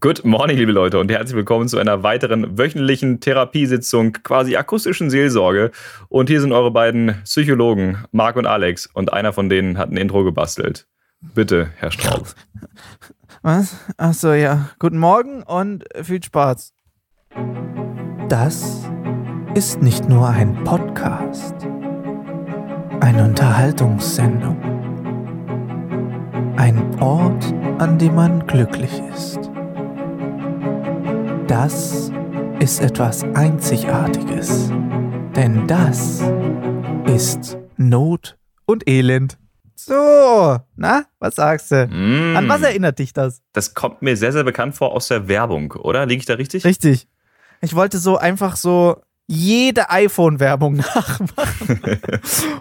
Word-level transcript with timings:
Good 0.00 0.24
morning, 0.24 0.56
liebe 0.56 0.70
Leute, 0.70 1.00
und 1.00 1.10
herzlich 1.10 1.34
willkommen 1.34 1.66
zu 1.66 1.78
einer 1.78 2.02
weiteren 2.02 2.56
wöchentlichen 2.56 3.18
Therapiesitzung, 3.20 4.12
quasi 4.12 4.54
akustischen 4.54 5.10
Seelsorge. 5.10 5.72
Und 6.08 6.28
hier 6.28 6.40
sind 6.40 6.52
eure 6.52 6.70
beiden 6.70 7.16
Psychologen, 7.24 8.04
Marc 8.12 8.36
und 8.36 8.46
Alex, 8.46 8.86
und 8.86 9.12
einer 9.12 9.32
von 9.32 9.48
denen 9.48 9.76
hat 9.76 9.90
ein 9.90 9.96
Intro 9.96 10.22
gebastelt. 10.22 10.86
Bitte, 11.20 11.70
Herr 11.76 11.90
Straub. 11.90 12.28
Was? 13.42 13.76
Achso, 13.96 14.34
ja. 14.34 14.68
Guten 14.78 14.98
Morgen 14.98 15.42
und 15.42 15.84
viel 16.02 16.22
Spaß. 16.22 16.74
Das 18.28 18.88
ist 19.54 19.82
nicht 19.82 20.08
nur 20.08 20.28
ein 20.28 20.62
Podcast, 20.64 21.54
eine 23.00 23.24
Unterhaltungssendung, 23.24 24.60
ein 26.56 27.00
Ort, 27.00 27.52
an 27.78 27.98
dem 27.98 28.14
man 28.14 28.46
glücklich 28.46 28.92
ist. 29.12 29.47
Das 31.48 32.12
ist 32.60 32.80
etwas 32.80 33.24
Einzigartiges, 33.34 34.68
denn 35.34 35.66
das 35.66 36.22
ist 37.06 37.56
Not 37.76 38.36
und 38.66 38.88
Elend. 38.88 39.38
So, 39.74 40.58
na, 40.76 41.04
was 41.18 41.36
sagst 41.36 41.70
du? 41.70 41.86
Mm, 41.86 42.36
An 42.36 42.48
was 42.48 42.62
erinnert 42.62 42.98
dich 42.98 43.12
das? 43.12 43.40
das 43.52 43.74
kommt 43.74 44.02
mir 44.02 44.16
sehr, 44.16 44.32
sehr 44.32 44.44
bekannt 44.44 44.74
vor 44.74 44.92
aus 44.92 45.08
der 45.08 45.28
Werbung, 45.28 45.72
oder? 45.72 46.04
Liege 46.06 46.20
ich 46.20 46.26
da 46.26 46.34
richtig? 46.34 46.64
Richtig. 46.64 47.08
Ich 47.60 47.74
wollte 47.74 47.98
so 47.98 48.18
einfach 48.18 48.56
so 48.56 49.00
jede 49.30 49.90
iPhone-Werbung 49.90 50.76
nachmachen. 50.94 51.80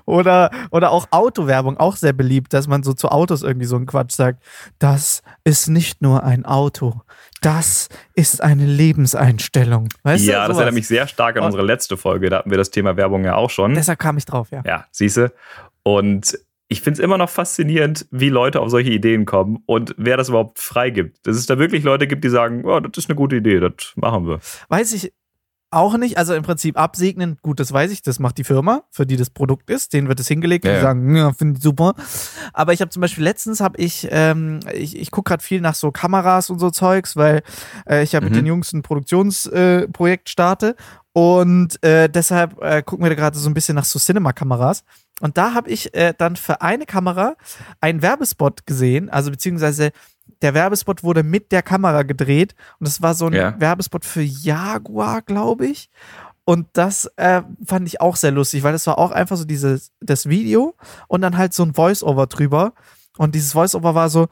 oder, 0.06 0.52
oder 0.70 0.92
auch 0.92 1.08
Autowerbung, 1.12 1.78
auch 1.78 1.96
sehr 1.96 2.14
beliebt, 2.14 2.54
dass 2.54 2.68
man 2.68 2.84
so 2.84 2.94
zu 2.94 3.10
Autos 3.10 3.42
irgendwie 3.42 3.66
so 3.66 3.76
einen 3.78 3.86
Quatsch 3.86 4.12
sagt. 4.16 4.44
Das 4.78 5.24
ist 5.44 5.68
nicht 5.70 6.02
nur 6.02 6.24
ein 6.24 6.46
Auto. 6.46 7.02
Das 7.42 7.88
ist 8.16 8.42
eine 8.44 8.66
Lebenseinstellung. 8.66 9.90
Weißt 10.04 10.26
ja, 10.26 10.44
du, 10.44 10.50
das 10.50 10.58
erinnert 10.58 10.74
mich 10.76 10.88
sehr 10.88 11.08
stark 11.08 11.38
an 11.38 11.44
Und- 11.44 11.48
unsere 11.48 11.64
letzte 11.66 11.98
Folge. 11.98 12.30
Da 12.30 12.40
hatten 12.40 12.52
wir 12.52 12.58
das 12.58 12.70
Thema 12.72 12.98
Werbung 12.98 13.24
ja 13.24 13.36
auch 13.36 13.50
schon. 13.50 13.74
Deshalb 13.74 14.00
kam 14.00 14.18
ich 14.18 14.26
drauf, 14.26 14.50
ja. 14.52 14.62
Ja, 14.66 14.86
siehste. 14.92 15.34
Und 15.84 16.38
ich 16.68 16.82
finde 16.82 17.00
es 17.00 17.04
immer 17.04 17.18
noch 17.18 17.30
faszinierend, 17.30 18.08
wie 18.12 18.28
Leute 18.30 18.60
auf 18.60 18.70
solche 18.70 18.90
Ideen 18.92 19.24
kommen 19.26 19.64
und 19.68 19.96
wer 19.98 20.18
das 20.18 20.28
überhaupt 20.28 20.60
freigibt. 20.60 21.26
Dass 21.26 21.38
es 21.38 21.46
da 21.46 21.58
wirklich 21.60 21.84
Leute 21.84 22.08
gibt, 22.08 22.26
die 22.26 22.30
sagen, 22.30 22.66
oh, 22.66 22.82
das 22.82 22.98
ist 23.06 23.10
eine 23.10 23.16
gute 23.16 23.38
Idee, 23.38 23.62
das 23.62 23.94
machen 23.96 24.28
wir. 24.28 24.40
Weiß 24.68 24.92
ich 24.92 25.14
auch 25.70 25.98
nicht. 25.98 26.18
Also 26.18 26.34
im 26.34 26.44
Prinzip 26.44 26.78
absegnen, 26.78 27.38
gut, 27.42 27.60
das 27.60 27.72
weiß 27.74 27.92
ich, 27.92 28.02
das 28.02 28.20
macht 28.20 28.38
die 28.38 28.44
Firma, 28.44 28.84
für 28.92 29.06
die 29.06 29.18
das 29.18 29.30
Produkt 29.30 29.70
ist. 29.70 29.94
Denen 29.94 30.08
wird 30.08 30.20
es 30.20 30.28
hingelegt 30.28 30.66
und 30.66 30.70
Ja, 30.72 30.76
die 30.76 30.82
ja. 30.82 30.88
sagen, 30.88 31.16
ja, 31.16 31.34
finde 31.34 31.58
ich 31.58 31.64
super. 31.64 31.94
Aber 32.54 32.74
ich 32.74 32.82
habe 32.82 32.90
zum 32.90 33.02
Beispiel 33.02 33.24
letztens 33.24 33.60
habe 33.60 33.78
ich, 33.80 34.08
ähm, 34.12 34.60
ich, 34.74 34.98
ich 34.98 35.12
gucke 35.12 35.30
gerade 35.30 35.44
viel 35.44 35.62
nach 35.62 35.76
so 35.76 35.92
Kameras 35.92 36.50
und 36.50 36.60
so 36.60 36.70
Zeugs, 36.70 37.16
weil 37.16 37.42
äh, 37.90 38.04
ich 38.04 38.14
ja 38.14 38.22
mit 38.22 38.32
Mhm. 38.32 38.36
den 38.36 38.46
Jungs 38.46 38.72
ein 38.74 38.82
Produktionsprojekt 38.82 40.30
äh, 40.30 40.32
starte. 40.32 40.76
Und 41.14 41.84
äh, 41.84 42.10
deshalb 42.10 42.62
äh, 42.62 42.84
gucken 42.84 43.04
wir 43.04 43.10
da 43.10 43.16
gerade 43.16 43.38
so 43.40 43.50
ein 43.50 43.54
bisschen 43.56 43.76
nach 43.76 43.86
so 43.86 43.98
Cinema-Kameras. 43.98 44.84
Und 45.20 45.38
da 45.38 45.54
habe 45.56 45.70
ich 45.70 45.96
äh, 45.96 46.14
dann 46.16 46.36
für 46.36 46.62
eine 46.62 46.86
Kamera 46.86 47.36
einen 47.82 48.04
Werbespot 48.04 48.68
gesehen, 48.68 49.10
also 49.10 49.32
beziehungsweise 49.32 49.92
der 50.42 50.54
Werbespot 50.54 51.04
wurde 51.04 51.24
mit 51.24 51.52
der 51.52 51.62
Kamera 51.64 52.04
gedreht 52.04 52.56
und 52.80 52.88
das 52.88 53.02
war 53.02 53.14
so 53.14 53.28
ein 53.28 53.34
Ja. 53.34 53.60
Werbespot 53.60 54.06
für 54.06 54.22
Jaguar, 54.22 55.22
glaube 55.22 55.68
ich. 55.68 55.90
Und 56.46 56.68
das 56.74 57.12
äh, 57.18 57.42
fand 57.66 57.88
ich 57.88 58.00
auch 58.00 58.16
sehr 58.16 58.32
lustig, 58.32 58.64
weil 58.64 58.72
das 58.72 58.88
war 58.88 58.98
auch 58.98 59.12
einfach 59.12 59.36
so 59.36 59.44
dieses 59.44 59.92
das 60.00 60.30
Video 60.30 60.76
und 61.08 61.22
dann 61.22 61.38
halt 61.38 61.54
so 61.54 61.64
ein 61.64 61.74
Voice-Over 61.74 62.28
drüber. 62.28 62.74
Und 63.18 63.36
dieses 63.36 63.52
Voice-Over 63.52 63.96
war 63.96 64.10
so, 64.10 64.28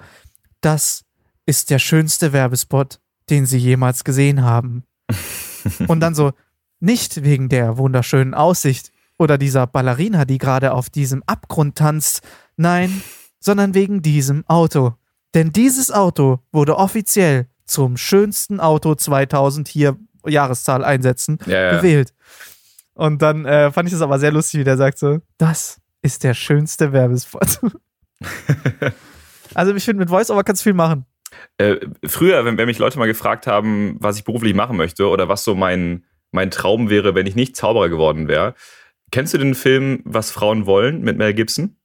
das 0.62 1.04
ist 1.46 1.70
der 1.72 1.80
schönste 1.80 2.32
Werbespot, 2.32 3.00
den 3.30 3.46
sie 3.46 3.58
jemals 3.58 4.04
gesehen 4.06 4.44
haben. 4.44 4.84
und 5.88 6.00
dann 6.00 6.16
so, 6.16 6.32
nicht 6.80 7.23
wegen 7.23 7.50
der 7.50 7.78
wunderschönen 7.78 8.34
Aussicht 8.34 8.92
oder 9.18 9.38
dieser 9.38 9.68
Ballerina, 9.68 10.26
die 10.26 10.38
gerade 10.38 10.73
auf 10.73 10.89
diesem 10.89 11.23
Abgrund 11.26 11.78
tanzt. 11.78 12.22
Nein, 12.58 13.02
sondern 13.39 13.73
wegen 13.73 14.02
diesem 14.02 14.45
Auto. 14.48 14.94
Denn 15.36 15.52
dieses 15.52 15.92
Auto 15.92 16.40
wurde 16.52 16.78
offiziell 16.78 17.48
zum 17.66 17.98
schönsten 17.98 18.60
Auto 18.60 18.96
2000 18.96 19.68
hier 19.68 19.98
Jahreszahl 20.26 20.84
einsetzen 20.84 21.38
Ja, 21.46 21.62
ja. 21.62 21.78
gewählt. 21.78 22.14
Und 22.94 23.22
dann 23.22 23.46
äh, 23.46 23.72
fand 23.72 23.90
ich 23.90 23.94
das 23.94 24.02
aber 24.02 24.18
sehr 24.18 24.32
lustig, 24.32 24.62
wie 24.62 24.64
der 24.64 24.78
sagt 24.78 24.98
so, 24.98 25.20
das 25.38 25.82
ist 26.02 26.23
der 26.23 26.34
schönste 26.34 26.94
Werbespot. 26.94 27.60
also 29.54 29.76
ich 29.76 29.84
finde, 29.84 30.00
mit 30.00 30.10
Voice-Over 30.10 30.44
kannst 30.46 30.62
du 30.62 30.70
viel 30.70 30.73
machen. 30.73 31.06
Äh, 31.58 31.78
früher, 32.06 32.46
wenn, 32.46 32.58
wenn 32.58 32.67
mich 32.67 32.80
Leute 32.80 32.98
mal 32.98 33.06
gefragt 33.06 33.46
haben, 33.46 33.98
was 34.00 34.17
ich 34.17 34.23
beruflich 34.23 34.54
machen 34.54 34.78
möchte 34.78 35.10
oder 35.10 35.28
was 35.28 35.44
so 35.44 35.54
mein, 35.54 36.06
mein 36.32 36.50
Traum 36.50 36.90
wäre, 36.90 37.14
wenn 37.14 37.28
ich 37.28 37.36
nicht 37.36 37.58
Zauberer 37.58 37.90
geworden 37.90 38.30
wäre, 38.30 38.56
kennst 39.12 39.34
du 39.34 39.38
den 39.38 39.56
Film 39.56 40.02
Was 40.06 40.32
Frauen 40.32 40.66
wollen 40.66 41.02
mit 41.02 41.17
Mel 41.17 41.34
Gibson? 41.34 41.76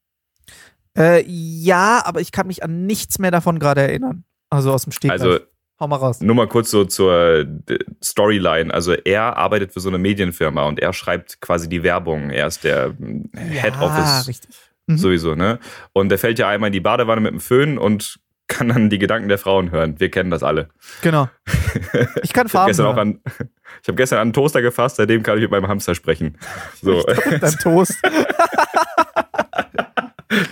Äh, 0.97 1.25
ja, 1.27 2.03
aber 2.05 2.21
ich 2.21 2.33
kann 2.33 2.47
mich 2.47 2.63
an 2.63 2.87
nichts 2.87 3.19
mehr 3.19 3.31
davon 3.31 3.59
gerade 3.59 3.83
erinnern. 3.83 4.25
Also 4.49 4.73
aus 4.73 4.85
dem 4.85 4.93
Stegreif. 4.93 5.21
Also 5.21 5.39
Hau 5.79 5.87
mal 5.87 5.97
raus. 5.97 6.21
nur 6.21 6.35
mal 6.35 6.47
kurz 6.47 6.71
so 6.71 6.85
zur 6.85 7.47
äh, 7.69 7.79
Storyline. 8.05 8.73
Also 8.73 8.93
er 8.93 9.37
arbeitet 9.37 9.73
für 9.73 9.81
so 9.81 9.89
eine 9.89 9.99
Medienfirma 9.99 10.65
und 10.65 10.79
er 10.79 10.93
schreibt 10.93 11.41
quasi 11.41 11.69
die 11.69 11.83
Werbung. 11.83 12.31
Er 12.31 12.49
ist 12.49 12.65
der 12.65 12.95
Head 13.35 13.75
ja, 13.75 13.81
Office 13.81 14.29
richtig. 14.29 14.51
Mhm. 14.87 14.99
sowieso, 14.99 15.35
ne? 15.35 15.59
Und 15.93 16.11
der 16.11 16.19
fällt 16.19 16.39
ja 16.39 16.49
einmal 16.49 16.69
in 16.69 16.73
die 16.73 16.81
Badewanne 16.81 17.21
mit 17.21 17.33
dem 17.33 17.41
Föhn 17.41 17.79
und 17.79 18.19
kann 18.51 18.69
dann 18.69 18.91
die 18.91 18.99
Gedanken 18.99 19.29
der 19.29 19.39
Frauen 19.39 19.71
hören. 19.71 20.01
Wir 20.01 20.11
kennen 20.11 20.31
das 20.31 20.43
alle. 20.43 20.69
Genau. 21.03 21.29
Ich 22.23 22.33
kann 22.33 22.49
Ich 22.49 22.55
habe 22.55 22.73
Farben 22.75 23.21
gestern, 23.23 23.49
hab 23.87 23.97
gestern 23.97 24.17
an 24.17 24.23
einen 24.23 24.33
Toaster 24.33 24.61
gefasst, 24.61 24.97
seitdem 24.97 25.23
kann 25.23 25.37
ich 25.39 25.43
mit 25.43 25.53
meinem 25.53 25.69
Hamster 25.69 25.95
sprechen. 25.95 26.37
So. 26.83 27.03
Dein 27.41 27.57
Toast. 27.59 27.97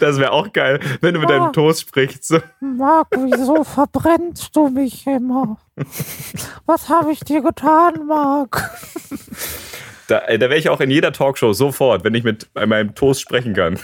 Das 0.00 0.19
wäre 0.19 0.33
auch 0.33 0.53
geil, 0.53 0.81
wenn 1.00 1.15
du 1.15 1.21
mit 1.21 1.31
Ah. 1.31 1.39
deinem 1.39 1.53
Toast 1.53 1.83
sprichst. 1.83 2.25
So. 2.27 2.41
Marc, 2.61 3.09
wieso 3.16 3.62
verbrennst 3.65 4.55
du 4.56 4.69
mich 4.69 5.06
immer? 5.06 5.59
Was 6.66 6.89
habe 6.89 7.12
ich 7.12 7.21
dir 7.21 7.43
getan, 7.43 8.06
Marc? 8.06 8.71
Da, 10.09 10.21
äh, 10.21 10.38
da 10.38 10.49
wäre 10.49 10.59
ich 10.59 10.69
auch 10.71 10.81
in 10.81 10.91
jeder 10.91 11.12
Talkshow 11.12 11.53
sofort, 11.53 12.03
wenn 12.05 12.15
ich 12.15 12.25
mit 12.25 12.49
meinem 12.55 12.94
Toast 12.94 13.21
sprechen 13.21 13.55
kann. 13.55 13.78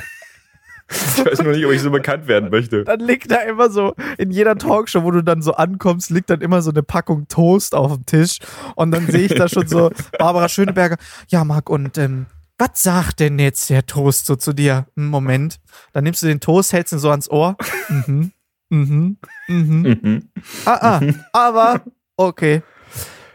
Ich 0.90 1.24
weiß 1.24 1.42
nur 1.42 1.52
nicht, 1.54 1.64
ob 1.64 1.72
ich 1.72 1.80
so 1.80 1.90
bekannt 1.90 2.26
werden 2.28 2.50
möchte. 2.50 2.84
Dann 2.84 3.00
liegt 3.00 3.30
da 3.30 3.36
immer 3.42 3.70
so, 3.70 3.94
in 4.18 4.30
jeder 4.30 4.56
Talkshow, 4.56 5.02
wo 5.02 5.10
du 5.10 5.22
dann 5.22 5.40
so 5.42 5.54
ankommst, 5.54 6.10
liegt 6.10 6.28
dann 6.28 6.40
immer 6.42 6.60
so 6.60 6.70
eine 6.70 6.82
Packung 6.82 7.26
Toast 7.28 7.74
auf 7.74 7.94
dem 7.94 8.04
Tisch. 8.06 8.38
Und 8.74 8.90
dann 8.90 9.06
sehe 9.06 9.22
ich 9.26 9.34
da 9.34 9.48
schon 9.48 9.66
so 9.66 9.90
Barbara 10.18 10.48
Schöneberger. 10.48 10.96
Ja, 11.28 11.42
Marc, 11.44 11.70
und 11.70 11.96
ähm, 11.98 12.26
was 12.58 12.82
sagt 12.82 13.20
denn 13.20 13.38
jetzt 13.38 13.68
der 13.70 13.84
Toast 13.86 14.26
so 14.26 14.36
zu 14.36 14.52
dir? 14.52 14.86
Hm, 14.96 15.08
Moment. 15.08 15.60
Dann 15.92 16.04
nimmst 16.04 16.22
du 16.22 16.26
den 16.26 16.40
Toast, 16.40 16.72
hältst 16.72 16.92
ihn 16.92 16.98
so 16.98 17.10
ans 17.10 17.28
Ohr. 17.30 17.56
Mhm. 17.88 18.32
Mhm. 18.70 19.16
Mhm. 19.48 19.98
Mhm. 20.02 20.28
Ah, 20.64 20.98
ah. 20.98 21.00
Aber, 21.32 21.82
okay. 22.16 22.62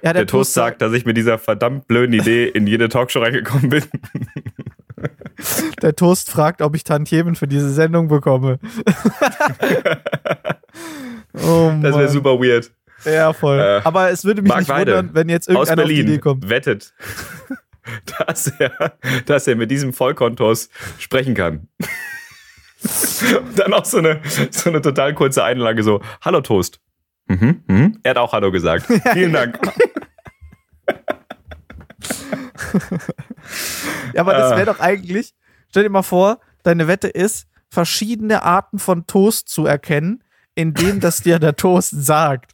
Ja, 0.02 0.14
Der 0.14 0.26
Toast 0.26 0.54
sagt, 0.54 0.82
dass 0.82 0.94
ich 0.94 1.06
mit 1.06 1.18
dieser 1.18 1.38
verdammt 1.38 1.88
blöden 1.88 2.14
Idee 2.14 2.48
in 2.48 2.66
jede 2.68 2.88
Talkshow 2.88 3.20
reingekommen 3.20 3.70
bin. 3.70 3.84
Der 5.82 5.96
Toast 5.96 6.32
fragt, 6.32 6.62
ob 6.62 6.74
ich 6.76 6.84
Tantiemen 6.86 7.36
für 7.36 7.48
diese 7.48 7.70
Sendung 7.70 8.08
bekomme. 8.08 8.60
oh 11.34 11.72
Das 11.82 11.96
wäre 11.98 12.10
super 12.10 12.40
weird. 12.40 12.72
Ja, 13.06 13.32
voll. 13.34 13.60
Äh, 13.60 13.82
Aber 13.84 14.10
es 14.10 14.26
würde 14.26 14.42
mich 14.42 14.50
Marc 14.50 14.62
nicht 14.62 14.70
Weide 14.70 14.98
wundern, 14.98 15.16
wenn 15.16 15.30
jetzt 15.30 15.48
irgendeiner 15.48 15.84
auf 15.84 15.88
die 15.88 16.00
Idee 16.00 16.18
kommt. 16.20 16.50
wettet, 16.50 16.94
dass 18.28 18.48
er, 18.60 18.98
dass 19.26 19.48
er 19.48 19.56
mit 19.56 19.72
diesem 19.72 19.94
Vollkontos 19.94 20.70
sprechen 20.98 21.34
kann. 21.36 21.68
Und 23.38 23.60
dann 23.60 23.74
auch 23.74 23.86
so 23.86 23.98
eine, 23.98 24.22
so 24.52 24.70
eine 24.70 24.82
total 24.82 25.14
kurze 25.14 25.44
Einlage 25.44 25.84
so, 25.84 26.02
Hallo 26.22 26.42
Toast. 26.42 26.80
Mhm, 27.28 27.64
mhm. 27.68 28.00
Er 28.04 28.12
hat 28.12 28.18
auch 28.18 28.32
Hallo 28.34 28.52
gesagt. 28.52 28.86
Vielen 29.14 29.34
Dank. 29.34 29.60
Ja, 34.14 34.22
aber 34.22 34.34
das 34.34 34.52
Ah. 34.54 34.58
wäre 34.58 34.66
doch 34.68 34.80
eigentlich, 34.80 35.34
stell 35.70 35.84
dir 35.84 35.90
mal 35.90 36.04
vor, 36.04 36.40
deine 36.64 36.88
Wette 36.88 37.08
ist, 37.08 37.48
verschiedene 37.70 38.44
Arten 38.44 38.80
von 38.80 39.06
Toast 39.08 39.50
zu 39.50 39.66
erkennen, 39.66 40.24
indem 40.56 41.00
das 41.00 41.22
dir 41.22 41.40
der 41.40 41.56
Toast 41.56 41.92
sagt. 42.06 42.54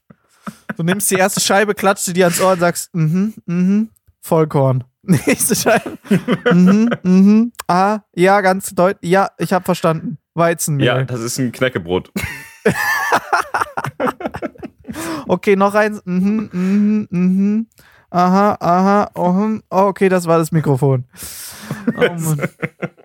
Du 0.78 0.84
nimmst 0.84 1.10
die 1.10 1.16
erste 1.16 1.40
Scheibe, 1.42 1.74
klatscht 1.74 2.06
sie 2.06 2.14
dir 2.14 2.26
ans 2.26 2.40
Ohr 2.42 2.54
und 2.54 2.60
sagst, 2.60 2.94
mhm, 2.94 3.34
mhm, 3.46 3.90
Vollkorn. 4.22 4.84
Nächste 5.08 5.56
Scheibe. 5.56 5.98
mhm, 6.54 6.90
mhm, 7.04 7.52
ah, 7.68 8.00
ja, 8.16 8.42
ganz 8.42 8.72
deutlich. 8.72 9.12
Ja, 9.12 9.30
ich 9.38 9.54
habe 9.54 9.66
verstanden. 9.66 10.18
Weizenmehl. 10.34 10.86
Ja, 10.86 11.04
das 11.04 11.22
ist 11.22 11.40
ein 11.40 11.52
Knäckebrot. 11.52 12.12
Okay, 15.28 15.56
noch 15.56 15.74
eins. 15.74 16.02
Mhm, 16.06 16.50
mhm, 16.52 17.08
mhm. 17.10 17.68
Aha, 18.12 18.58
aha, 18.60 19.12
oh, 19.16 19.34
hm. 19.34 19.64
oh, 19.70 19.88
okay, 19.88 20.10
das 20.10 20.26
war 20.28 20.38
das 20.38 20.52
Mikrofon. 20.52 21.06
Oh 21.98 22.14
Mann. 22.14 22.50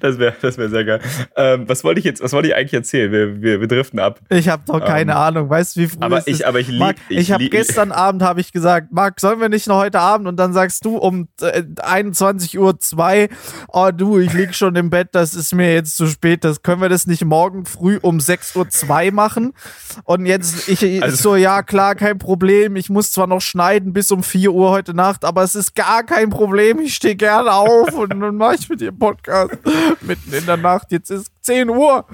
Das 0.00 0.18
wäre 0.18 0.34
das 0.40 0.58
wär 0.58 0.68
sehr 0.70 0.84
geil. 0.84 1.00
Ähm, 1.36 1.68
was 1.68 1.84
wollte 1.84 1.98
ich 1.98 2.04
jetzt, 2.04 2.22
was 2.22 2.32
wollte 2.32 2.48
ich 2.48 2.54
eigentlich 2.56 2.74
erzählen? 2.74 3.10
Wir, 3.12 3.40
wir, 3.42 3.60
wir 3.60 3.68
driften 3.68 3.98
ab. 3.98 4.20
Ich 4.28 4.48
habe 4.48 4.62
doch 4.66 4.80
keine 4.84 5.12
Ähm, 5.12 5.18
Ahnung. 5.18 5.50
Weißt 5.50 5.76
du, 5.76 5.80
wie 5.80 5.86
früh 5.88 5.98
Aber 6.00 6.18
es 6.18 6.26
ich, 6.26 6.34
ist? 6.34 6.44
aber 6.44 6.60
ich 6.60 6.68
lieb, 6.68 6.78
Marc, 6.80 6.96
ich, 7.08 7.32
habe 7.32 7.42
lieb- 7.42 7.52
gestern 7.52 7.92
Abend 7.92 8.22
habe 8.22 8.40
ich 8.40 8.52
gesagt, 8.52 8.88
Marc, 8.92 9.20
sollen 9.20 9.40
wir 9.40 9.48
nicht 9.48 9.66
noch 9.66 9.78
heute 9.78 10.00
Abend? 10.00 10.26
Und 10.28 10.36
dann 10.36 10.52
sagst 10.52 10.84
du 10.84 10.96
um 10.96 11.28
äh, 11.40 11.62
21 11.82 12.58
Uhr 12.58 12.78
zwei, 12.80 13.28
oh 13.68 13.90
du, 13.94 14.18
ich 14.18 14.32
lieg 14.32 14.54
schon 14.54 14.76
im 14.76 14.90
Bett, 14.90 15.08
das 15.12 15.34
ist 15.34 15.54
mir 15.54 15.72
jetzt 15.74 15.96
zu 15.96 16.06
spät. 16.06 16.44
Das 16.44 16.62
können 16.62 16.80
wir 16.80 16.88
das 16.88 17.06
nicht 17.06 17.24
morgen 17.24 17.64
früh 17.66 17.98
um 18.02 18.20
6 18.20 18.56
Uhr 18.56 18.68
zwei 18.68 19.10
machen? 19.10 19.52
Und 20.04 20.26
jetzt 20.26 20.68
ich, 20.68 20.82
ich 20.82 21.02
Also- 21.02 21.16
so, 21.16 21.36
ja 21.36 21.62
klar, 21.62 21.94
kein 21.94 22.18
Problem. 22.18 22.76
Ich 22.76 22.90
muss 22.90 23.12
zwar 23.12 23.26
noch 23.26 23.40
schneiden 23.40 23.92
bis 23.92 24.10
um 24.10 24.22
4 24.22 24.52
Uhr 24.52 24.70
heute 24.70 24.94
Nacht, 24.94 25.24
aber 25.24 25.42
es 25.42 25.54
ist 25.54 25.74
gar 25.74 26.02
kein 26.04 26.30
Problem. 26.30 26.80
Ich 26.80 26.94
stehe 26.94 27.16
gerne 27.16 27.52
auf 27.52 27.92
und 27.94 28.10
dann 28.20 28.36
mache 28.36 28.56
ich 28.56 28.68
mit 28.68 28.80
dir 28.80 28.92
Podcast 28.92 29.52
mitten 30.00 30.32
in 30.32 30.46
der 30.46 30.56
Nacht. 30.56 30.92
Jetzt 30.92 31.10
ist 31.10 31.30
10 31.42 31.68
Uhr. 31.70 32.06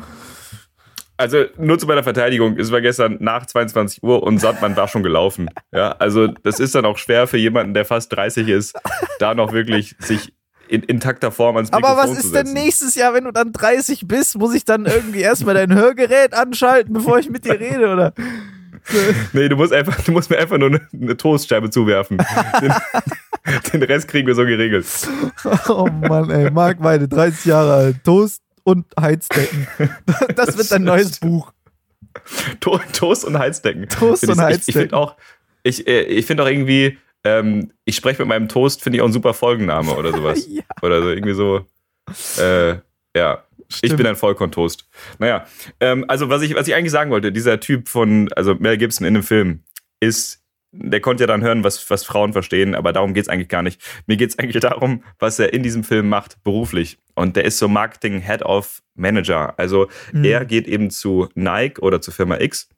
Also 1.17 1.47
nur 1.57 1.79
zu 1.81 1.87
meiner 1.87 2.05
Verteidigung, 2.05 2.57
es 2.59 2.71
war 2.71 2.81
gestern 2.81 3.17
nach 3.19 3.45
22 3.45 4.05
Uhr 4.05 4.23
und 4.23 4.39
Sandmann 4.39 4.77
war 4.77 4.87
schon 4.87 5.03
gelaufen. 5.03 5.51
Ja, 5.73 5.91
also 5.99 6.29
das 6.29 6.61
ist 6.61 6.77
dann 6.77 6.85
auch 6.85 6.97
schwer 6.97 7.27
für 7.27 7.39
jemanden, 7.39 7.75
der 7.75 7.85
fast 7.85 8.13
30 8.13 8.47
ist, 8.47 8.79
da 9.19 9.35
noch 9.35 9.53
wirklich 9.53 9.97
sich 9.99 10.33
in 10.69 10.83
intakter 10.83 11.33
Form 11.33 11.57
ans 11.57 11.73
Mikrofon 11.73 11.99
Aber 11.99 12.09
was 12.09 12.19
ist 12.19 12.33
denn 12.35 12.53
nächstes 12.53 12.95
Jahr, 12.95 13.15
wenn 13.15 13.25
du 13.25 13.33
dann 13.33 13.53
30 13.53 14.07
bist? 14.07 14.39
Muss 14.39 14.55
ich 14.55 14.65
dann 14.65 14.87
irgendwie 14.87 15.21
erstmal 15.21 15.55
dein 15.55 15.75
Hörgerät 15.75 16.35
anschalten, 16.35 16.93
bevor 16.93 17.19
ich 17.19 17.31
mit 17.31 17.45
dir 17.45 17.59
rede, 17.59 17.93
oder? 17.93 18.13
Nee, 19.33 19.49
du 19.49 19.57
musst 19.57 19.73
einfach, 19.73 20.01
du 20.03 20.13
musst 20.13 20.31
mir 20.31 20.39
einfach 20.39 20.59
nur 20.59 20.69
eine, 20.69 20.81
eine 20.93 21.17
Toastscheibe 21.17 21.71
zuwerfen. 21.71 22.19
Den, 22.61 22.73
den 23.73 23.83
Rest 23.83 24.09
kriegen 24.09 24.27
wir 24.27 24.35
so 24.35 24.45
geregelt. 24.45 24.87
Oh 25.69 25.87
Mann, 25.87 26.31
ey, 26.31 26.51
Marc 26.51 26.83
Weide, 26.83 27.09
30 27.09 27.45
Jahre 27.47 27.75
alt, 27.75 28.05
Toast 28.05 28.43
und 28.65 28.87
Heizdecken. 28.99 29.67
Das 30.37 30.57
wird 30.57 30.71
dein 30.71 30.85
neues 30.85 31.19
Buch. 31.19 31.53
To 32.61 32.79
Toast 32.93 33.25
und 33.25 33.39
Heizdecken. 33.39 33.89
Toast 33.89 34.25
und 34.29 34.31
ich, 34.31 34.37
Ich, 34.37 34.39
ich 34.39 34.45
Heizdecken. 34.45 34.81
finde 34.81 34.97
auch, 34.97 35.17
ich, 35.63 35.87
äh, 35.87 36.03
ich 36.03 36.27
finde 36.27 36.43
auch 36.43 36.49
irgendwie, 36.49 36.99
ähm, 37.25 37.73
ich 37.85 37.97
spreche 37.97 38.23
mit 38.23 38.29
meinem 38.29 38.49
Toast, 38.49 38.83
finde 38.83 38.97
ich 38.99 39.03
auch 39.03 39.07
ein 39.07 39.13
super 39.13 39.35
Folgenname 39.35 39.93
oder 39.95 40.13
sowas. 40.13 40.47
Ja. 40.49 40.63
Oder 40.83 41.03
so 41.03 41.11
irgendwie 41.11 41.35
so. 41.35 41.67
Äh, 42.39 42.77
ja. 43.17 43.45
Ich 43.71 43.77
Stimmt. 43.77 43.99
bin 43.99 44.07
ein 44.07 44.17
Vollkorntoast. 44.17 44.89
Naja, 45.19 45.47
ähm, 45.81 46.05
also 46.09 46.29
was 46.31 46.43
ich, 46.43 46.55
was 46.55 46.67
ich 46.69 46.75
eigentlich 46.75 46.93
sagen 46.93 47.11
wollte, 47.11 47.33
dieser 47.33 47.61
Typ 47.61 47.89
von, 47.89 48.31
also 48.35 48.55
Mel 48.55 48.79
Gibson 48.79 49.07
in 49.07 49.15
dem 49.15 49.23
Film, 49.23 49.63
ist, 50.01 50.43
der 50.73 51.01
konnte 51.01 51.25
ja 51.25 51.27
dann 51.27 51.43
hören, 51.43 51.65
was, 51.65 51.89
was 51.91 52.05
Frauen 52.05 52.33
verstehen, 52.33 52.75
aber 52.75 52.93
darum 52.93 53.13
geht's 53.15 53.29
eigentlich 53.29 53.49
gar 53.49 53.63
nicht. 53.63 53.81
Mir 54.07 54.17
geht's 54.17 54.39
eigentlich 54.39 54.61
darum, 54.63 55.03
was 55.19 55.39
er 55.39 55.53
in 55.53 55.63
diesem 55.63 55.85
Film 55.85 56.09
macht, 56.09 56.43
beruflich. 56.45 56.99
Und 57.15 57.37
der 57.37 57.45
ist 57.45 57.59
so 57.59 57.69
Marketing 57.69 58.21
Head 58.21 58.43
of 58.43 58.81
Manager. 58.95 59.59
Also 59.59 59.89
Mhm. 60.13 60.25
er 60.25 60.45
geht 60.45 60.67
eben 60.67 60.91
zu 60.91 61.29
Nike 61.35 61.81
oder 61.83 62.01
zu 62.01 62.11
Firma 62.11 62.39
X 62.41 62.69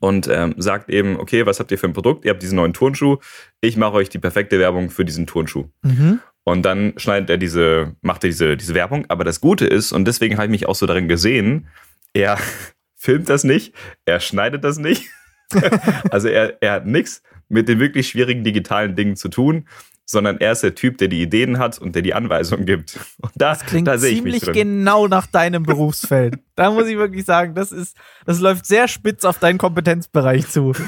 und 0.00 0.26
ähm, 0.28 0.54
sagt 0.58 0.90
eben, 0.90 1.18
okay, 1.18 1.46
was 1.46 1.60
habt 1.60 1.70
ihr 1.70 1.78
für 1.78 1.86
ein 1.86 1.92
Produkt? 1.92 2.24
Ihr 2.24 2.30
habt 2.32 2.42
diesen 2.42 2.56
neuen 2.56 2.72
Turnschuh. 2.72 3.18
Ich 3.60 3.76
mache 3.76 3.92
euch 3.94 4.08
die 4.08 4.18
perfekte 4.18 4.58
Werbung 4.58 4.90
für 4.90 5.04
diesen 5.04 5.26
Turnschuh. 5.26 5.68
Mhm. 5.82 6.20
Und 6.44 6.62
dann 6.62 6.94
schneidet 6.96 7.30
er 7.30 7.38
diese, 7.38 7.94
macht 8.00 8.24
er 8.24 8.28
diese, 8.28 8.56
diese 8.56 8.74
Werbung. 8.74 9.06
Aber 9.08 9.24
das 9.24 9.40
Gute 9.40 9.66
ist, 9.66 9.92
und 9.92 10.06
deswegen 10.06 10.36
habe 10.36 10.46
ich 10.46 10.50
mich 10.50 10.68
auch 10.68 10.74
so 10.74 10.86
darin 10.86 11.08
gesehen, 11.08 11.68
er 12.12 12.38
filmt 12.96 13.28
das 13.28 13.44
nicht, 13.44 13.74
er 14.04 14.20
schneidet 14.20 14.64
das 14.64 14.78
nicht. 14.78 15.10
also 16.10 16.28
er, 16.28 16.58
er 16.60 16.72
hat 16.72 16.86
nichts 16.86 17.22
mit 17.48 17.68
den 17.68 17.78
wirklich 17.78 18.08
schwierigen 18.08 18.44
digitalen 18.44 18.96
Dingen 18.96 19.16
zu 19.16 19.28
tun, 19.28 19.66
sondern 20.04 20.38
er 20.38 20.52
ist 20.52 20.62
der 20.62 20.74
Typ, 20.74 20.98
der 20.98 21.08
die 21.08 21.22
Ideen 21.22 21.58
hat 21.58 21.78
und 21.78 21.94
der 21.94 22.02
die 22.02 22.14
Anweisungen 22.14 22.66
gibt. 22.66 22.98
Und 23.20 23.32
da, 23.34 23.50
Das 23.50 23.64
klingt 23.64 23.86
da 23.86 23.98
sehe 23.98 24.12
ich 24.12 24.22
mich 24.22 24.40
ziemlich 24.40 24.62
genau 24.62 25.06
nach 25.08 25.26
deinem 25.26 25.62
Berufsfeld. 25.62 26.38
Da 26.56 26.70
muss 26.70 26.86
ich 26.86 26.96
wirklich 26.96 27.24
sagen, 27.24 27.54
das 27.54 27.72
ist, 27.72 27.96
das 28.26 28.40
läuft 28.40 28.66
sehr 28.66 28.88
spitz 28.88 29.24
auf 29.24 29.38
deinen 29.38 29.58
Kompetenzbereich 29.58 30.48
zu. 30.48 30.72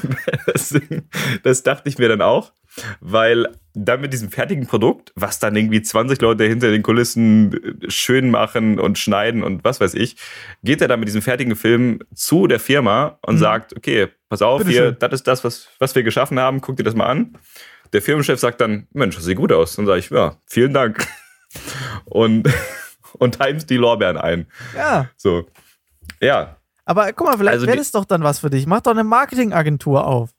Das, 0.47 0.75
das 1.43 1.63
dachte 1.63 1.89
ich 1.89 1.99
mir 1.99 2.09
dann 2.09 2.21
auch, 2.21 2.53
weil 3.01 3.49
dann 3.75 4.01
mit 4.01 4.13
diesem 4.13 4.31
fertigen 4.31 4.67
Produkt, 4.67 5.13
was 5.17 5.39
dann 5.41 5.57
irgendwie 5.57 5.83
20 5.83 6.21
Leute 6.21 6.45
hinter 6.45 6.71
den 6.71 6.83
Kulissen 6.83 7.53
äh, 7.83 7.91
schön 7.91 8.31
machen 8.31 8.79
und 8.79 8.99
schneiden 8.99 9.43
und 9.43 9.65
was 9.65 9.81
weiß 9.81 9.95
ich, 9.95 10.17
geht 10.63 10.81
er 10.81 10.89
dann 10.89 11.01
mit 11.01 11.09
diesem 11.09 11.23
fertigen 11.23 11.57
Film 11.57 12.01
zu 12.15 12.47
der 12.47 12.61
Firma 12.61 13.19
und 13.23 13.35
Mhm. 13.35 13.39
sagt, 13.41 13.77
okay, 13.77 14.09
pass 14.29 14.43
auf, 14.43 14.63
hier, 14.63 14.67
Bitteschön. 14.93 14.97
das 15.01 15.13
ist 15.13 15.27
das, 15.27 15.45
was, 15.45 15.69
was 15.79 15.95
wir 15.95 16.03
geschaffen 16.05 16.39
haben, 16.39 16.61
guck 16.61 16.77
dir 16.77 16.85
das 16.85 16.95
mal 16.95 17.07
an. 17.07 17.37
Der 17.93 18.03
Firmenchef 18.03 18.41
sagt 18.41 18.61
dann, 18.61 18.87
Mensch, 18.93 19.15
das 19.17 19.25
sieht 19.25 19.37
gut 19.37 19.53
aus. 19.53 19.77
Dann 19.77 19.87
sage 19.87 19.99
ich, 20.01 20.11
ja, 20.11 20.37
vielen 20.47 20.73
Dank. 20.75 21.07
Und, 22.05 22.49
und 23.19 23.39
times 23.39 23.65
die 23.67 23.77
Lorbeeren 23.77 24.17
ein. 24.17 24.47
Ja. 24.77 25.09
So. 25.17 25.47
Ja, 26.21 26.57
Aber 26.85 27.13
guck 27.13 27.29
mal, 27.29 27.37
vielleicht 27.39 27.55
Also 27.55 27.67
wäre 27.69 27.77
das 27.77 27.93
doch 27.93 28.05
dann 28.05 28.23
was 28.25 28.41
für 28.41 28.51
dich. 28.51 28.67
Mach 28.67 28.81
doch 28.81 28.91
eine 28.91 29.05
Marketingagentur 29.05 30.05
auf. 30.07 30.31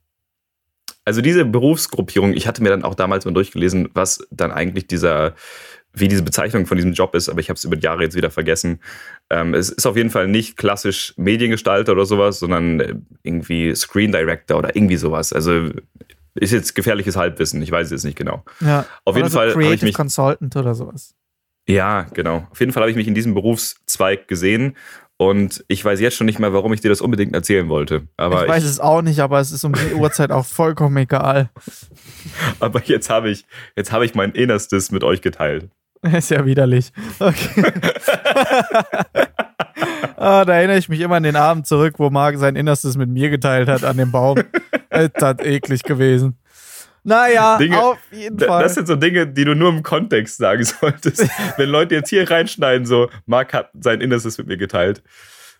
Also 1.05 1.21
diese 1.21 1.45
Berufsgruppierung, 1.45 2.33
ich 2.33 2.47
hatte 2.47 2.63
mir 2.63 2.69
dann 2.69 2.83
auch 2.83 2.95
damals 2.95 3.25
mal 3.25 3.33
durchgelesen, 3.33 3.89
was 3.93 4.27
dann 4.31 4.51
eigentlich 4.51 4.87
dieser, 4.87 5.35
wie 5.93 6.07
diese 6.07 6.23
Bezeichnung 6.23 6.65
von 6.65 6.77
diesem 6.77 6.93
Job 6.93 7.13
ist, 7.15 7.29
aber 7.29 7.39
ich 7.39 7.49
habe 7.49 7.57
es 7.57 7.63
über 7.63 7.75
die 7.75 7.83
Jahre 7.85 8.01
jetzt 8.03 8.15
wieder 8.15 8.31
vergessen. 8.31 8.79
Ähm, 9.29 9.53
es 9.53 9.69
ist 9.69 9.85
auf 9.85 9.95
jeden 9.95 10.09
Fall 10.09 10.27
nicht 10.27 10.57
klassisch 10.57 11.13
Mediengestalter 11.17 11.91
oder 11.91 12.05
sowas, 12.05 12.39
sondern 12.39 12.79
äh, 12.79 12.95
irgendwie 13.23 13.73
Screen 13.75 14.11
Director 14.11 14.57
oder 14.57 14.75
irgendwie 14.75 14.97
sowas. 14.97 15.31
Also 15.31 15.69
ist 16.33 16.51
jetzt 16.51 16.75
gefährliches 16.75 17.15
Halbwissen, 17.15 17.61
ich 17.61 17.71
weiß 17.71 17.85
es 17.87 17.91
jetzt 17.91 18.03
nicht 18.03 18.17
genau. 18.17 18.43
Ja. 18.59 18.85
Auf 19.05 19.15
jeden 19.15 19.29
so 19.29 19.37
Fall 19.37 19.51
habe 19.51 19.61
ich 19.61 19.67
Creative 19.69 19.85
mich- 19.85 19.95
Consultant 19.95 20.55
oder 20.55 20.73
sowas. 20.75 21.13
Ja, 21.67 22.03
genau. 22.13 22.47
Auf 22.51 22.59
jeden 22.59 22.73
Fall 22.73 22.81
habe 22.81 22.91
ich 22.91 22.97
mich 22.97 23.07
in 23.07 23.15
diesem 23.15 23.33
Berufszweig 23.33 24.27
gesehen 24.27 24.75
und 25.17 25.63
ich 25.67 25.83
weiß 25.83 25.99
jetzt 26.01 26.17
schon 26.17 26.25
nicht 26.25 26.39
mehr, 26.39 26.53
warum 26.53 26.73
ich 26.73 26.81
dir 26.81 26.89
das 26.89 27.01
unbedingt 27.01 27.33
erzählen 27.33 27.69
wollte. 27.69 28.07
Aber, 28.17 28.43
ich 28.43 28.49
weiß 28.49 28.63
es 28.63 28.79
auch 28.79 29.01
nicht, 29.01 29.19
aber 29.19 29.39
es 29.39 29.51
ist 29.51 29.63
um 29.63 29.73
die 29.73 29.93
Uhrzeit 29.93 30.31
auch 30.31 30.45
vollkommen 30.45 30.97
egal. 30.97 31.49
aber 32.59 32.81
jetzt 32.83 33.09
habe 33.09 33.29
ich, 33.29 33.45
jetzt 33.75 33.91
habe 33.91 34.05
ich 34.05 34.15
mein 34.15 34.31
Innerstes 34.31 34.91
mit 34.91 35.03
euch 35.03 35.21
geteilt. 35.21 35.69
Ist 36.13 36.29
ja 36.29 36.45
widerlich. 36.45 36.91
Okay. 37.19 37.63
ah, 40.17 40.45
da 40.45 40.53
erinnere 40.53 40.77
ich 40.77 40.89
mich 40.89 40.99
immer 40.99 41.15
an 41.15 41.23
den 41.23 41.35
Abend 41.35 41.65
zurück, 41.65 41.95
wo 41.97 42.09
Marc 42.09 42.37
sein 42.37 42.55
Innerstes 42.55 42.95
mit 42.95 43.09
mir 43.09 43.29
geteilt 43.29 43.67
hat 43.67 43.83
an 43.83 43.97
dem 43.97 44.11
Baum. 44.11 44.37
Ist 44.91 45.13
das 45.15 45.39
eklig 45.39 45.83
gewesen. 45.83 46.37
Naja, 47.05 47.57
Dinge- 47.57 47.81
auf 47.81 47.99
jeden 48.11 48.39
Fall. 48.39 48.63
Das 48.63 48.73
sind 48.73 48.87
so 48.87 48.95
Dinge, 48.95 49.27
die 49.27 49.45
du 49.45 49.55
nur 49.55 49.69
im 49.69 49.83
Kontext 49.83 50.37
sagen 50.37 50.63
solltest. 50.65 51.27
Wenn 51.57 51.69
Leute 51.69 51.95
jetzt 51.95 52.09
hier 52.09 52.29
reinschneiden, 52.29 52.85
so, 52.85 53.09
Marc 53.25 53.53
hat 53.53 53.69
sein 53.79 54.01
Innerstes 54.01 54.37
mit 54.37 54.47
mir 54.47 54.57
geteilt, 54.57 55.03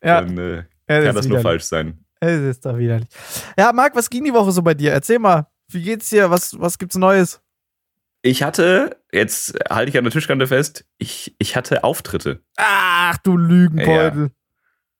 ja, 0.04 0.22
dann 0.22 0.38
äh, 0.38 0.64
es 0.88 1.04
kann 1.04 1.08
ist 1.08 1.16
das 1.16 1.28
nur 1.28 1.40
falsch 1.40 1.64
sein. 1.64 2.00
Es 2.20 2.40
ist 2.42 2.66
doch 2.66 2.78
widerlich. 2.78 3.08
Ja, 3.58 3.72
Marc, 3.72 3.96
was 3.96 4.10
ging 4.10 4.24
die 4.24 4.34
Woche 4.34 4.52
so 4.52 4.62
bei 4.62 4.74
dir? 4.74 4.92
Erzähl 4.92 5.20
mal. 5.20 5.48
Wie 5.70 5.82
geht's 5.82 6.10
dir? 6.10 6.30
Was, 6.30 6.60
was 6.60 6.78
gibt's 6.78 6.96
Neues? 6.96 7.42
Ich 8.22 8.42
hatte, 8.42 8.98
jetzt 9.12 9.56
halte 9.70 9.90
ich 9.92 9.98
an 10.00 10.04
der 10.04 10.12
Tischkante 10.12 10.48
fest, 10.48 10.86
ich, 10.98 11.36
ich 11.38 11.56
hatte 11.56 11.84
Auftritte. 11.84 12.42
Ach, 12.58 13.18
du 13.20 13.38
Lügenbeutel. 13.38 14.32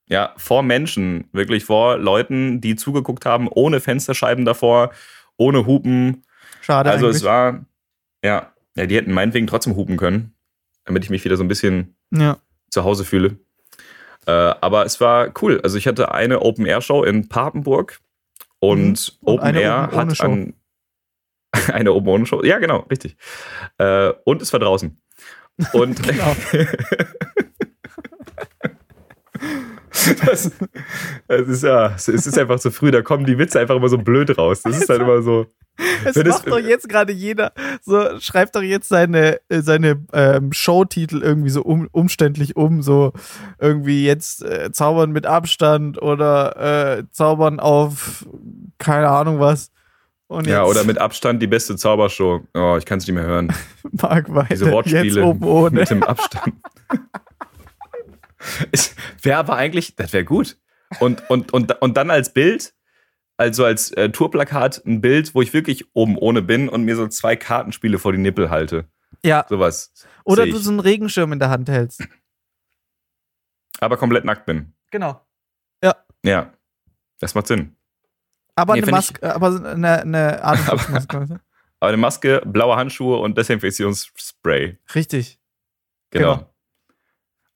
Ja, 0.08 0.34
vor 0.38 0.62
Menschen, 0.62 1.28
wirklich 1.32 1.66
vor 1.66 1.98
Leuten, 1.98 2.62
die 2.62 2.76
zugeguckt 2.76 3.26
haben, 3.26 3.48
ohne 3.50 3.80
Fensterscheiben 3.80 4.46
davor, 4.46 4.92
ohne 5.38 5.66
Hupen. 5.66 6.24
Schade 6.66 6.90
Also 6.90 7.06
eigentlich. 7.06 7.18
es 7.18 7.24
war, 7.24 7.64
ja, 8.24 8.52
ja, 8.76 8.86
die 8.88 8.96
hätten 8.96 9.14
meinetwegen 9.14 9.46
trotzdem 9.46 9.76
hupen 9.76 9.98
können, 9.98 10.34
damit 10.86 11.04
ich 11.04 11.12
mich 11.12 11.24
wieder 11.24 11.38
so 11.38 11.44
ein 11.44 11.48
bisschen 11.48 11.96
ja. 12.10 12.38
zu 12.72 12.84
Hause 12.84 13.06
fühle. 13.06 13.38
Äh, 14.26 14.32
aber 14.32 14.84
es 14.84 15.00
war 15.00 15.32
cool. 15.44 15.62
Also 15.62 15.78
ich 15.78 15.86
hatte 15.86 16.12
eine 16.12 16.42
Open-Air-Show 16.42 17.04
in 17.04 17.30
Papenburg 17.30 18.00
und, 18.60 19.16
Mhm. 19.22 19.28
Und 19.28 19.40
eine 19.42 19.60
Open-Air 19.60 19.84
Open 19.92 19.98
hat 20.10 20.18
Show. 20.18 20.24
an 20.24 20.54
eine 21.72 21.94
Open 21.94 22.08
ohne 22.10 22.26
Show. 22.26 22.44
Ja, 22.44 22.58
genau, 22.58 22.80
richtig. 22.90 23.16
Äh, 23.78 24.12
und 24.24 24.42
es 24.42 24.52
war 24.52 24.60
draußen. 24.60 24.98
Und 25.74 26.02
Genau. 26.02 26.36
das, 30.26 30.52
das 31.28 31.48
ist 31.48 31.64
ja, 31.64 31.94
es 31.96 32.08
ist 32.08 32.38
einfach 32.40 32.58
so 32.60 32.72
früh, 32.72 32.92
da 32.92 33.02
kommen 33.02 33.26
die 33.26 33.38
Witze 33.38 33.60
einfach 33.60 33.76
immer 33.76 33.90
so 33.90 33.98
blöd 33.98 34.36
raus. 34.38 34.62
Das 34.64 34.80
ist 34.82 34.90
halt 34.90 35.02
immer 35.02 35.22
so. 35.22 35.46
Es 36.06 36.16
Wenn 36.16 36.28
es- 36.28 36.36
macht 36.36 36.48
doch 36.50 36.60
jetzt 36.60 36.88
gerade 36.88 37.12
jeder, 37.12 37.52
so 37.82 38.20
schreibt 38.20 38.56
doch 38.56 38.62
jetzt 38.62 38.88
seine, 38.90 39.40
äh, 39.50 39.62
seine 39.62 40.04
ähm, 40.14 40.54
Showtitel 40.54 41.22
irgendwie 41.22 41.50
so 41.50 41.62
um, 41.64 41.88
umständlich 41.92 42.56
um, 42.56 42.82
so 42.82 43.12
irgendwie 43.60 44.06
jetzt 44.06 44.44
äh, 44.44 44.72
Zaubern 44.72 45.12
mit 45.12 45.26
Abstand 45.26 46.02
oder 46.02 47.00
äh, 47.00 47.04
Zaubern 47.12 47.60
auf 47.60 48.26
keine 48.78 49.10
Ahnung 49.10 49.40
was. 49.40 49.72
Und 50.28 50.48
Ja, 50.48 50.64
oder 50.64 50.84
mit 50.86 50.98
Abstand 50.98 51.42
die 51.42 51.48
beste 51.48 51.76
Zaubershow. 51.76 52.42
Oh, 52.56 52.76
ich 52.80 52.86
kann 52.86 52.98
es 52.98 53.06
nicht 53.06 53.14
mehr 53.16 53.26
hören. 53.26 53.54
Marc 53.92 54.34
weiter. 54.34 54.48
Diese 54.50 54.66
Jetzt 54.66 54.74
Wortspiele 54.74 55.70
mit 55.72 55.90
dem 55.90 56.04
Abstand. 56.04 56.56
Wäre 59.22 59.38
aber 59.40 59.56
eigentlich, 59.56 59.96
das 59.96 60.14
wäre 60.14 60.26
gut. 60.26 60.58
Und, 61.00 61.30
und, 61.30 61.54
und, 61.54 61.82
und 61.82 61.98
dann 61.98 62.12
als 62.12 62.34
Bild, 62.34 62.74
also 63.38 63.66
als 63.66 63.92
äh, 63.92 64.10
Tourplakat, 64.10 64.82
ein 64.86 65.02
Bild, 65.02 65.36
wo 65.36 65.42
ich 65.42 65.54
wirklich 65.54 65.86
oben 65.94 66.18
ohne 66.18 66.42
bin 66.42 66.70
und 66.70 66.84
mir 66.84 66.96
so 66.96 67.08
zwei 67.08 67.36
Kartenspiele 67.36 68.00
vor 68.00 68.12
die 68.12 68.18
Nippel 68.18 68.50
halte. 68.50 68.86
Ja. 69.24 69.46
Sowas. 69.50 69.92
Oder 70.24 70.46
du 70.46 70.58
so 70.58 70.70
einen 70.72 70.80
Regenschirm 70.80 71.32
in 71.34 71.40
der 71.40 71.50
Hand 71.50 71.70
hältst. 71.70 72.04
Aber 73.80 73.98
komplett 73.98 74.26
nackt 74.26 74.46
bin. 74.46 74.74
Genau. 74.92 75.22
Ja. 76.24 76.54
Das 77.20 77.36
macht 77.36 77.46
Sinn. 77.46 77.76
Aber 78.56 78.74
Nee, 78.74 78.80
eine 78.82 78.88
find 78.88 78.98
ich- 79.00 79.12
Maske, 79.22 79.36
aber 79.36 79.72
eine, 79.74 80.02
eine 80.02 80.44
Atemschutzmaske. 80.44 81.40
Aber 81.80 81.88
eine 81.90 81.98
Maske, 81.98 82.42
blaue 82.46 82.76
Handschuhe 82.78 83.18
und 83.18 83.38
Desinfektionsspray. 83.38 84.80
Richtig. 84.96 85.40
Genau. 86.10 86.36
Genau. 86.38 86.54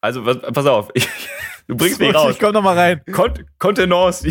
Also, 0.02 0.24
pass 0.24 0.66
auf. 0.68 0.90
Ich, 0.96 1.08
du 1.68 1.76
bringst 1.78 2.00
mich 2.00 2.14
raus. 2.14 2.34
Ich 2.34 2.40
komm 2.40 2.54
noch 2.54 2.62
mal 2.62 2.78
rein. 2.78 3.02
Kon 3.12 3.34
Kontenance. 3.58 4.28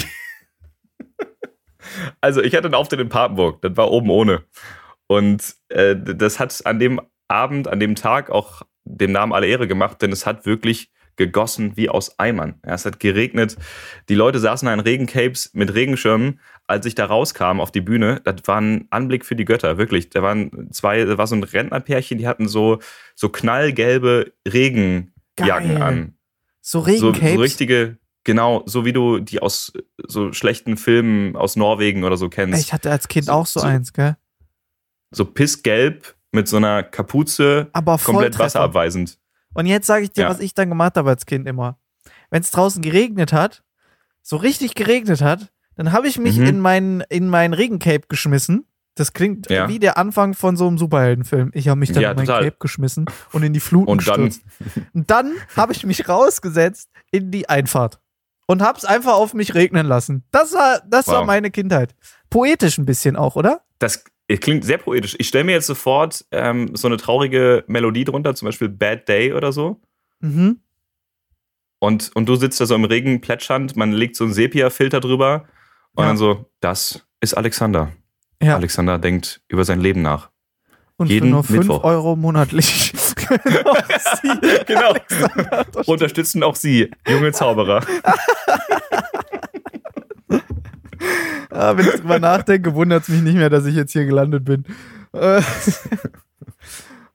Also, 2.20 2.42
ich 2.42 2.54
hatte 2.54 2.66
einen 2.66 2.74
Auftritt 2.74 3.00
in 3.00 3.08
Papenburg. 3.08 3.62
Das 3.62 3.76
war 3.76 3.90
oben 3.90 4.10
ohne. 4.10 4.42
Und 5.06 5.54
äh, 5.68 5.96
das 5.96 6.38
hat 6.38 6.64
an 6.66 6.78
dem 6.78 7.00
Abend, 7.28 7.68
an 7.68 7.80
dem 7.80 7.94
Tag 7.94 8.30
auch 8.30 8.62
dem 8.84 9.12
Namen 9.12 9.32
alle 9.32 9.46
Ehre 9.46 9.68
gemacht, 9.68 10.00
denn 10.02 10.12
es 10.12 10.26
hat 10.26 10.46
wirklich 10.46 10.90
gegossen 11.16 11.76
wie 11.76 11.88
aus 11.90 12.18
Eimern. 12.18 12.54
Ja, 12.64 12.74
es 12.74 12.86
hat 12.86 13.00
geregnet. 13.00 13.56
Die 14.08 14.14
Leute 14.14 14.38
saßen 14.38 14.68
in 14.68 14.80
Regencapes 14.80 15.50
mit 15.52 15.74
Regenschirmen. 15.74 16.40
Als 16.66 16.86
ich 16.86 16.94
da 16.94 17.06
rauskam 17.06 17.60
auf 17.60 17.72
die 17.72 17.80
Bühne, 17.80 18.20
das 18.24 18.36
war 18.44 18.60
ein 18.60 18.86
Anblick 18.90 19.24
für 19.24 19.34
die 19.34 19.44
Götter, 19.44 19.78
wirklich. 19.78 20.10
Da 20.10 20.22
waren 20.22 20.70
zwei, 20.70 21.04
da 21.04 21.18
war 21.18 21.26
so 21.26 21.34
ein 21.34 21.42
Rentnerpärchen, 21.42 22.18
die 22.18 22.28
hatten 22.28 22.46
so, 22.46 22.78
so 23.14 23.30
knallgelbe 23.30 24.32
Regenjacken 24.46 25.12
Geil. 25.36 25.82
an. 25.82 26.14
So 26.60 26.80
So, 26.80 26.86
Regencapes. 26.86 27.34
so 27.34 27.40
richtige, 27.40 27.96
genau, 28.24 28.62
so 28.66 28.84
wie 28.84 28.92
du 28.92 29.18
die 29.20 29.40
aus 29.40 29.72
so 30.06 30.32
schlechten 30.32 30.76
Filmen 30.76 31.36
aus 31.36 31.56
Norwegen 31.56 32.04
oder 32.04 32.16
so 32.16 32.28
kennst. 32.28 32.60
ich 32.60 32.72
hatte 32.72 32.90
als 32.90 33.08
Kind 33.08 33.26
So- 33.26 33.32
auch 33.32 33.46
so, 33.46 33.60
so- 33.60 33.66
eins, 33.66 33.92
gell? 33.92 34.16
So 35.10 35.24
pissgelb 35.24 36.14
mit 36.32 36.48
so 36.48 36.58
einer 36.58 36.82
Kapuze, 36.82 37.68
Aber 37.72 37.96
komplett 37.98 38.38
wasserabweisend. 38.38 39.18
Und 39.54 39.66
jetzt 39.66 39.86
sage 39.86 40.04
ich 40.04 40.12
dir, 40.12 40.22
Ja. 40.24 40.28
was 40.30 40.40
ich 40.40 40.52
dann 40.54 40.68
gemacht 40.68 40.96
habe 40.96 41.08
als 41.10 41.24
Kind 41.24 41.48
immer. 41.48 41.78
Wenn 42.30 42.42
es 42.42 42.50
draußen 42.50 42.82
geregnet 42.82 43.32
hat, 43.32 43.62
so 44.22 44.36
richtig 44.36 44.74
geregnet 44.74 45.22
hat, 45.22 45.50
dann 45.76 45.92
habe 45.92 46.06
ich 46.08 46.18
mich 46.18 46.36
Mhm. 46.38 46.44
in 46.46 46.60
mein, 46.60 47.04
in 47.08 47.28
mein 47.28 47.54
Regencape 47.54 48.02
geschmissen. 48.08 48.66
Das 48.96 49.12
klingt 49.14 49.48
Ja. 49.48 49.68
wie 49.68 49.78
der 49.78 49.96
Anfang 49.96 50.34
von 50.34 50.56
so 50.56 50.66
einem 50.66 50.76
Superheldenfilm. 50.76 51.52
Ich 51.54 51.68
habe 51.68 51.78
mich 51.80 51.92
dann 51.92 52.02
Ja, 52.02 52.10
in 52.10 52.16
mein 52.16 52.26
total. 52.26 52.44
Cape 52.44 52.56
geschmissen 52.58 53.06
und 53.32 53.42
in 53.44 53.52
die 53.54 53.60
Fluten 53.60 53.90
Und 53.90 54.06
dann- 54.06 54.24
gestürzt. 54.26 54.42
Und 54.92 55.10
dann 55.10 55.32
habe 55.56 55.72
ich 55.72 55.86
mich 55.86 56.06
rausgesetzt 56.08 56.90
in 57.10 57.30
die 57.30 57.48
Einfahrt 57.48 58.00
und 58.48 58.62
habe 58.62 58.76
es 58.78 58.84
einfach 58.84 59.12
auf 59.12 59.34
mich 59.34 59.54
regnen 59.54 59.86
lassen. 59.86 60.24
Das 60.32 60.52
war, 60.54 60.82
das 60.88 61.06
war 61.06 61.20
Wow. 61.20 61.26
meine 61.26 61.50
Kindheit. 61.52 61.94
Poetisch 62.30 62.78
ein 62.78 62.86
bisschen 62.86 63.14
auch, 63.14 63.36
oder? 63.36 63.60
Das 63.78 64.02
klingt 64.40 64.64
sehr 64.64 64.78
poetisch. 64.78 65.14
Ich 65.18 65.28
stelle 65.28 65.44
mir 65.44 65.52
jetzt 65.52 65.66
sofort 65.66 66.24
ähm, 66.32 66.74
so 66.74 66.88
eine 66.88 66.96
traurige 66.96 67.62
Melodie 67.68 68.04
drunter, 68.04 68.34
zum 68.34 68.46
Beispiel 68.46 68.68
Bad 68.68 69.08
Day 69.08 69.32
oder 69.32 69.52
so. 69.52 69.80
Mhm. 70.20 70.58
Und, 71.78 72.10
und 72.16 72.26
du 72.28 72.34
sitzt 72.34 72.60
da 72.60 72.66
so 72.66 72.74
im 72.74 72.84
Regen 72.84 73.20
plätschernd, 73.20 73.76
man 73.76 73.92
legt 73.92 74.16
so 74.16 74.24
einen 74.24 74.32
Sepia-Filter 74.32 75.00
drüber 75.00 75.44
und 75.94 76.02
Ja. 76.02 76.08
dann 76.08 76.16
so, 76.16 76.46
das 76.60 77.06
ist 77.20 77.34
Alexander. 77.34 77.92
Ja. 78.42 78.56
Alexander 78.56 78.98
denkt 78.98 79.40
über 79.48 79.64
sein 79.64 79.80
Leben 79.80 80.02
nach. 80.02 80.30
Und 80.96 81.08
Jeden 81.10 81.26
für 81.26 81.30
nur 81.32 81.44
5 81.44 81.58
Mittwoch. 81.60 81.84
Euro 81.84 82.16
monatlich. 82.16 82.92
Genau, 83.44 83.74
sie. 84.22 84.58
Genau. 84.66 84.90
Alexander 84.90 85.66
Unterstützen 85.86 86.42
auch 86.42 86.56
Sie, 86.56 86.90
junge 87.06 87.32
Zauberer. 87.32 87.82
Ah, 91.50 91.76
wenn 91.76 91.86
ich 91.86 91.96
drüber 91.96 92.18
nachdenke, 92.18 92.74
wundert 92.74 93.02
es 93.02 93.08
mich 93.08 93.22
nicht 93.22 93.36
mehr, 93.36 93.50
dass 93.50 93.66
ich 93.66 93.74
jetzt 93.74 93.92
hier 93.92 94.04
gelandet 94.04 94.44
bin. 94.44 94.64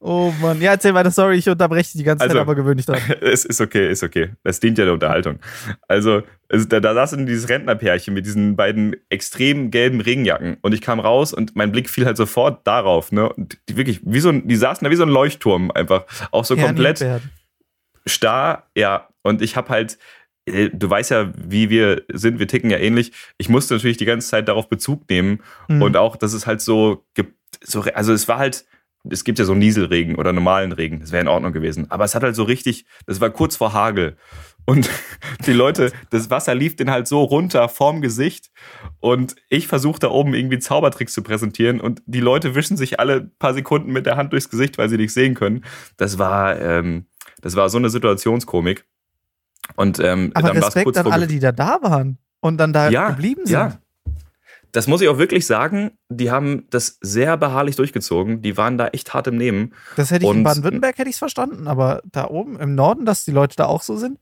Oh 0.05 0.33
Mann. 0.41 0.59
Ja, 0.59 0.71
erzähl 0.71 0.93
weiter, 0.93 1.11
sorry, 1.11 1.37
ich 1.37 1.47
unterbreche 1.47 1.83
dich 1.93 1.99
die 1.99 2.03
ganze 2.03 2.23
Also- 2.23 2.33
Zeit, 2.33 2.41
aber 2.41 2.55
gewöhn 2.55 2.75
dich 2.75 2.85
dran. 2.85 2.99
es 3.21 3.45
ist 3.45 3.61
okay, 3.61 3.89
ist 3.89 4.03
okay. 4.03 4.31
Das 4.43 4.59
dient 4.59 4.77
ja 4.77 4.83
der 4.83 4.93
Unterhaltung. 4.93 5.39
Also, 5.87 6.23
es, 6.49 6.67
da, 6.67 6.81
da 6.81 6.93
saß 6.93 7.11
dann 7.11 7.25
dieses 7.25 7.47
Rentnerpärchen 7.47 8.13
mit 8.13 8.25
diesen 8.25 8.57
beiden 8.57 8.97
extrem 9.09 9.71
gelben 9.71 10.01
Regenjacken 10.01 10.57
und 10.61 10.73
ich 10.73 10.81
kam 10.81 10.99
raus 10.99 11.31
und 11.33 11.55
mein 11.55 11.71
Blick 11.71 11.89
fiel 11.89 12.05
halt 12.05 12.17
sofort 12.17 12.67
darauf, 12.67 13.13
ne? 13.13 13.31
Und 13.31 13.57
die 13.69 13.77
wirklich, 13.77 14.01
wie 14.03 14.19
so 14.19 14.27
ein, 14.27 14.45
die 14.45 14.57
saßen 14.57 14.83
da 14.83 14.91
wie 14.91 14.95
so 14.97 15.03
ein 15.03 15.09
Leuchtturm 15.09 15.71
einfach. 15.71 16.03
Auch 16.31 16.43
so 16.43 16.57
Herr 16.57 16.65
komplett 16.67 16.99
Niedbert. 16.99 17.21
starr, 18.05 18.63
ja. 18.75 19.07
Und 19.21 19.41
ich 19.41 19.55
habe 19.55 19.69
halt, 19.69 19.97
äh, 20.45 20.69
du 20.73 20.89
weißt 20.89 21.11
ja, 21.11 21.31
wie 21.37 21.69
wir 21.69 22.03
sind, 22.11 22.39
wir 22.39 22.47
ticken 22.49 22.69
ja 22.69 22.77
ähnlich. 22.77 23.13
Ich 23.37 23.47
musste 23.49 23.73
natürlich 23.75 23.97
die 23.97 24.05
ganze 24.05 24.27
Zeit 24.27 24.47
darauf 24.49 24.67
Bezug 24.67 25.09
nehmen 25.09 25.39
Mhm. 25.69 25.81
und 25.81 25.97
auch, 25.97 26.15
dass 26.17 26.33
es 26.33 26.45
halt 26.45 26.61
so 26.61 27.05
so, 27.63 27.81
also 27.93 28.11
es 28.11 28.27
war 28.27 28.39
halt, 28.39 28.65
es 29.09 29.23
gibt 29.23 29.39
ja 29.39 29.45
so 29.45 29.53
Nieselregen 29.53 30.15
oder 30.15 30.31
normalen 30.31 30.71
Regen, 30.71 30.99
das 30.99 31.11
wäre 31.11 31.21
in 31.21 31.27
Ordnung 31.27 31.51
gewesen. 31.51 31.91
Aber 31.91 32.05
es 32.05 32.15
hat 32.15 32.23
halt 32.23 32.35
so 32.35 32.43
richtig, 32.43 32.85
das 33.05 33.19
war 33.19 33.29
kurz 33.29 33.55
vor 33.57 33.73
Hagel. 33.73 34.15
Und 34.65 34.89
die 35.45 35.51
Leute, 35.51 35.91
das 36.09 36.29
Wasser 36.29 36.55
lief 36.55 36.75
den 36.75 36.89
halt 36.89 37.07
so 37.07 37.21
runter 37.21 37.67
vorm 37.67 38.01
Gesicht. 38.01 38.49
Und 38.99 39.35
ich 39.49 39.67
versuche 39.67 39.99
da 39.99 40.09
oben 40.09 40.33
irgendwie 40.33 40.59
Zaubertricks 40.59 41.13
zu 41.13 41.21
präsentieren. 41.21 41.81
Und 41.81 42.01
die 42.05 42.21
Leute 42.21 42.55
wischen 42.55 42.77
sich 42.77 42.99
alle 42.99 43.29
paar 43.39 43.53
Sekunden 43.53 43.91
mit 43.91 44.05
der 44.05 44.15
Hand 44.15 44.31
durchs 44.31 44.49
Gesicht, 44.49 44.77
weil 44.77 44.87
sie 44.87 44.97
nicht 44.97 45.13
sehen 45.13 45.33
können. 45.33 45.65
Das 45.97 46.17
war, 46.17 46.59
ähm, 46.61 47.07
das 47.41 47.57
war 47.57 47.69
so 47.69 47.77
eine 47.77 47.89
Situationskomik. 47.89 48.85
Und 49.75 49.99
ähm, 49.99 50.31
Aber 50.33 50.47
dann 50.47 50.55
war 50.61 50.67
es 50.69 50.75
Respekt 50.75 50.85
kurz 50.85 50.97
an 50.97 51.11
alle, 51.11 51.27
die 51.27 51.39
da 51.39 51.51
da 51.51 51.79
waren 51.81 52.17
und 52.39 52.57
dann 52.57 52.71
da 52.71 52.89
Ja, 52.89 53.09
geblieben 53.09 53.45
sind. 53.45 53.53
ja. 53.53 53.79
Das 54.73 54.87
muss 54.87 55.01
ich 55.01 55.07
auch 55.07 55.17
wirklich 55.19 55.45
sagen, 55.47 55.91
die 56.09 56.29
haben 56.31 56.67
das 56.71 56.97
sehr 56.99 57.37
beharrlich 57.37 57.75
durchgezogen. 57.77 58.41
Die 58.41 58.57
waren 58.57 58.77
da 58.77 58.87
echt 58.87 59.13
hart 59.13 59.27
im 59.27 59.37
Nehmen. 59.37 59.73
Das 59.95 60.11
hätte 60.11 60.25
ich 60.25 60.31
in 60.31 60.37
Und- 60.39 60.43
Baden-Württemberg 60.43 60.97
hätte 60.97 61.09
ich 61.09 61.15
verstanden, 61.15 61.67
aber 61.67 62.01
da 62.11 62.27
oben 62.27 62.59
im 62.59 62.75
Norden, 62.75 63.05
dass 63.05 63.23
die 63.23 63.31
Leute 63.31 63.55
da 63.55 63.65
auch 63.67 63.83
so 63.83 63.95
sind. 63.97 64.19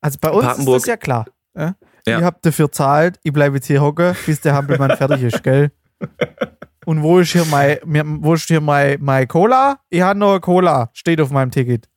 Also 0.00 0.18
bei 0.20 0.30
uns 0.30 0.44
Papenburg- 0.44 0.76
ist 0.76 0.82
das 0.82 0.88
ja 0.88 0.96
klar. 0.96 1.26
Ja? 1.56 1.74
Ja. 2.06 2.18
Ihr 2.18 2.24
habt 2.24 2.44
dafür 2.44 2.70
zahlt, 2.70 3.18
ich 3.22 3.32
bleibe 3.32 3.56
jetzt 3.56 3.66
hier 3.66 3.80
hocken, 3.80 4.14
bis 4.26 4.40
der 4.42 4.54
Hampelmann 4.54 4.96
fertig 4.96 5.22
ist, 5.22 5.42
gell? 5.42 5.72
Und 6.84 7.02
wo 7.02 7.18
ist 7.18 7.32
hier 7.32 7.46
mein, 7.46 7.78
wo 8.22 8.34
ist 8.34 8.46
hier 8.46 8.60
mein, 8.60 8.98
mein 9.00 9.26
Cola? 9.26 9.80
Ich 9.88 10.02
habe 10.02 10.18
nur 10.18 10.38
Cola, 10.42 10.90
steht 10.92 11.18
auf 11.22 11.30
meinem 11.30 11.50
Ticket. 11.50 11.88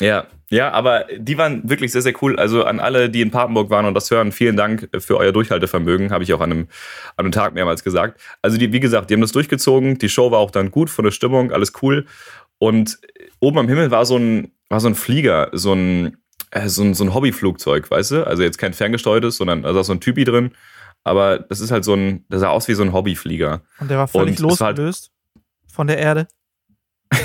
Ja, 0.00 0.26
ja, 0.52 0.70
aber 0.70 1.06
die 1.16 1.38
waren 1.38 1.68
wirklich 1.68 1.92
sehr, 1.92 2.02
sehr 2.02 2.12
cool. 2.22 2.38
Also 2.38 2.64
an 2.64 2.78
alle, 2.78 3.08
die 3.08 3.22
in 3.22 3.30
Papenburg 3.30 3.70
waren 3.70 3.86
und 3.86 3.94
das 3.94 4.10
hören, 4.10 4.32
vielen 4.32 4.54
Dank 4.56 4.88
für 4.98 5.16
euer 5.16 5.32
Durchhaltevermögen, 5.32 6.10
habe 6.12 6.24
ich 6.24 6.32
auch 6.34 6.40
an 6.40 6.52
einem, 6.52 6.68
an 7.16 7.24
einem 7.24 7.32
Tag 7.32 7.54
mehrmals 7.54 7.82
gesagt. 7.82 8.20
Also 8.42 8.58
die, 8.58 8.72
wie 8.72 8.80
gesagt, 8.80 9.08
die 9.08 9.14
haben 9.14 9.22
das 9.22 9.32
durchgezogen. 9.32 9.96
Die 9.96 10.08
Show 10.10 10.30
war 10.30 10.38
auch 10.40 10.50
dann 10.50 10.70
gut 10.70 10.90
von 10.90 11.04
der 11.06 11.12
Stimmung, 11.12 11.52
alles 11.52 11.72
cool. 11.82 12.04
Und 12.58 12.98
oben 13.40 13.58
am 13.58 13.68
Himmel 13.68 13.90
war 13.90 14.04
so 14.04 14.16
ein, 14.18 14.52
war 14.68 14.78
so 14.80 14.88
ein 14.88 14.94
Flieger, 14.94 15.48
so 15.52 15.72
ein, 15.72 16.18
äh, 16.50 16.68
so 16.68 16.82
ein, 16.82 16.92
so 16.94 17.02
ein 17.04 17.14
Hobbyflugzeug, 17.14 17.90
weißt 17.90 18.10
du? 18.10 18.26
Also 18.26 18.42
jetzt 18.42 18.58
kein 18.58 18.74
ferngesteuertes, 18.74 19.38
sondern 19.38 19.62
da 19.62 19.72
saß 19.72 19.86
so 19.86 19.94
ein 19.94 20.00
Typi 20.00 20.24
drin. 20.24 20.52
Aber 21.02 21.38
das 21.38 21.60
ist 21.60 21.70
halt 21.70 21.84
so 21.84 21.94
ein, 21.94 22.24
das 22.28 22.40
sah 22.42 22.50
aus 22.50 22.68
wie 22.68 22.74
so 22.74 22.82
ein 22.82 22.92
Hobbyflieger. 22.92 23.62
Und 23.80 23.90
der 23.90 23.98
war 23.98 24.06
völlig 24.06 24.38
Und 24.38 24.52
es 24.52 24.60
war 24.60 24.66
halt- 24.66 24.76
losgelöst 24.78 25.10
von 25.72 25.86
der 25.86 25.98
Erde. 25.98 26.28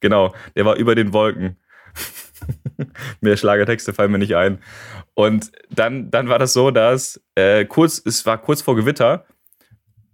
Genau, 0.00 0.34
der 0.56 0.64
war 0.64 0.74
über 0.74 0.96
den 0.96 1.12
Wolken. 1.12 1.58
Mehr 3.20 3.36
Schlagertexte 3.36 3.92
fallen 3.92 4.12
mir 4.12 4.18
nicht 4.18 4.36
ein. 4.36 4.58
Und 5.14 5.52
dann, 5.70 6.10
dann 6.10 6.28
war 6.28 6.38
das 6.38 6.52
so, 6.52 6.70
dass 6.70 7.20
äh, 7.34 7.64
kurz, 7.64 8.00
es 8.04 8.24
war 8.26 8.38
kurz 8.38 8.62
vor 8.62 8.76
Gewitter 8.76 9.26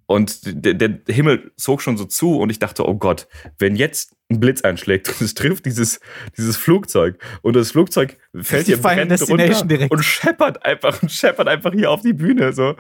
und 0.07 0.41
der, 0.45 0.75
der 0.75 1.15
Himmel 1.15 1.53
zog 1.57 1.83
schon 1.83 1.99
so 1.99 2.05
zu 2.07 2.39
und 2.39 2.49
ich 2.49 2.59
dachte, 2.59 2.89
oh 2.89 2.95
Gott, 2.95 3.29
wenn 3.59 3.77
jetzt 3.77 4.17
ein 4.31 4.41
Blitz 4.41 4.63
einschlägt 4.63 5.09
und 5.21 5.21
es 5.21 5.35
trifft 5.35 5.67
dieses, 5.67 6.01
dieses 6.37 6.57
Flugzeug 6.57 7.19
und 7.43 7.55
das 7.55 7.73
Flugzeug 7.73 8.17
fällt 8.41 8.67
hier 8.67 8.79
brennend 8.79 9.21
runter 9.29 9.65
direkt. 9.65 9.91
und 9.91 10.03
scheppert 10.03 10.65
einfach 10.65 11.03
und 11.03 11.13
scheppert 11.13 11.47
einfach 11.47 11.73
hier 11.73 11.91
auf 11.91 12.01
die 12.01 12.15
Bühne. 12.15 12.53
So. 12.53 12.75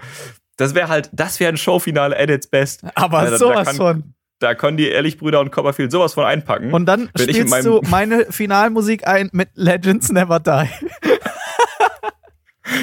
Das 0.56 0.74
wäre 0.74 0.88
halt, 0.88 1.10
das 1.12 1.38
wäre 1.38 1.52
ein 1.52 1.56
Showfinale 1.56 2.18
at 2.18 2.30
its 2.30 2.46
best. 2.46 2.82
Aber 2.94 3.22
da 3.30 3.38
sowas 3.38 3.68
kann- 3.68 3.76
von. 3.76 4.14
Da 4.38 4.54
können 4.54 4.76
die 4.76 4.88
Ehrlich-Brüder 4.88 5.40
und 5.40 5.50
Copperfield 5.50 5.90
sowas 5.90 6.14
von 6.14 6.24
einpacken. 6.24 6.72
Und 6.72 6.86
dann 6.86 7.10
Wenn 7.14 7.28
spielst 7.28 7.64
du 7.66 7.80
meine 7.88 8.26
Finalmusik 8.30 9.06
ein 9.06 9.30
mit 9.32 9.48
Legends 9.54 10.10
Never 10.10 10.38
Die. 10.38 10.68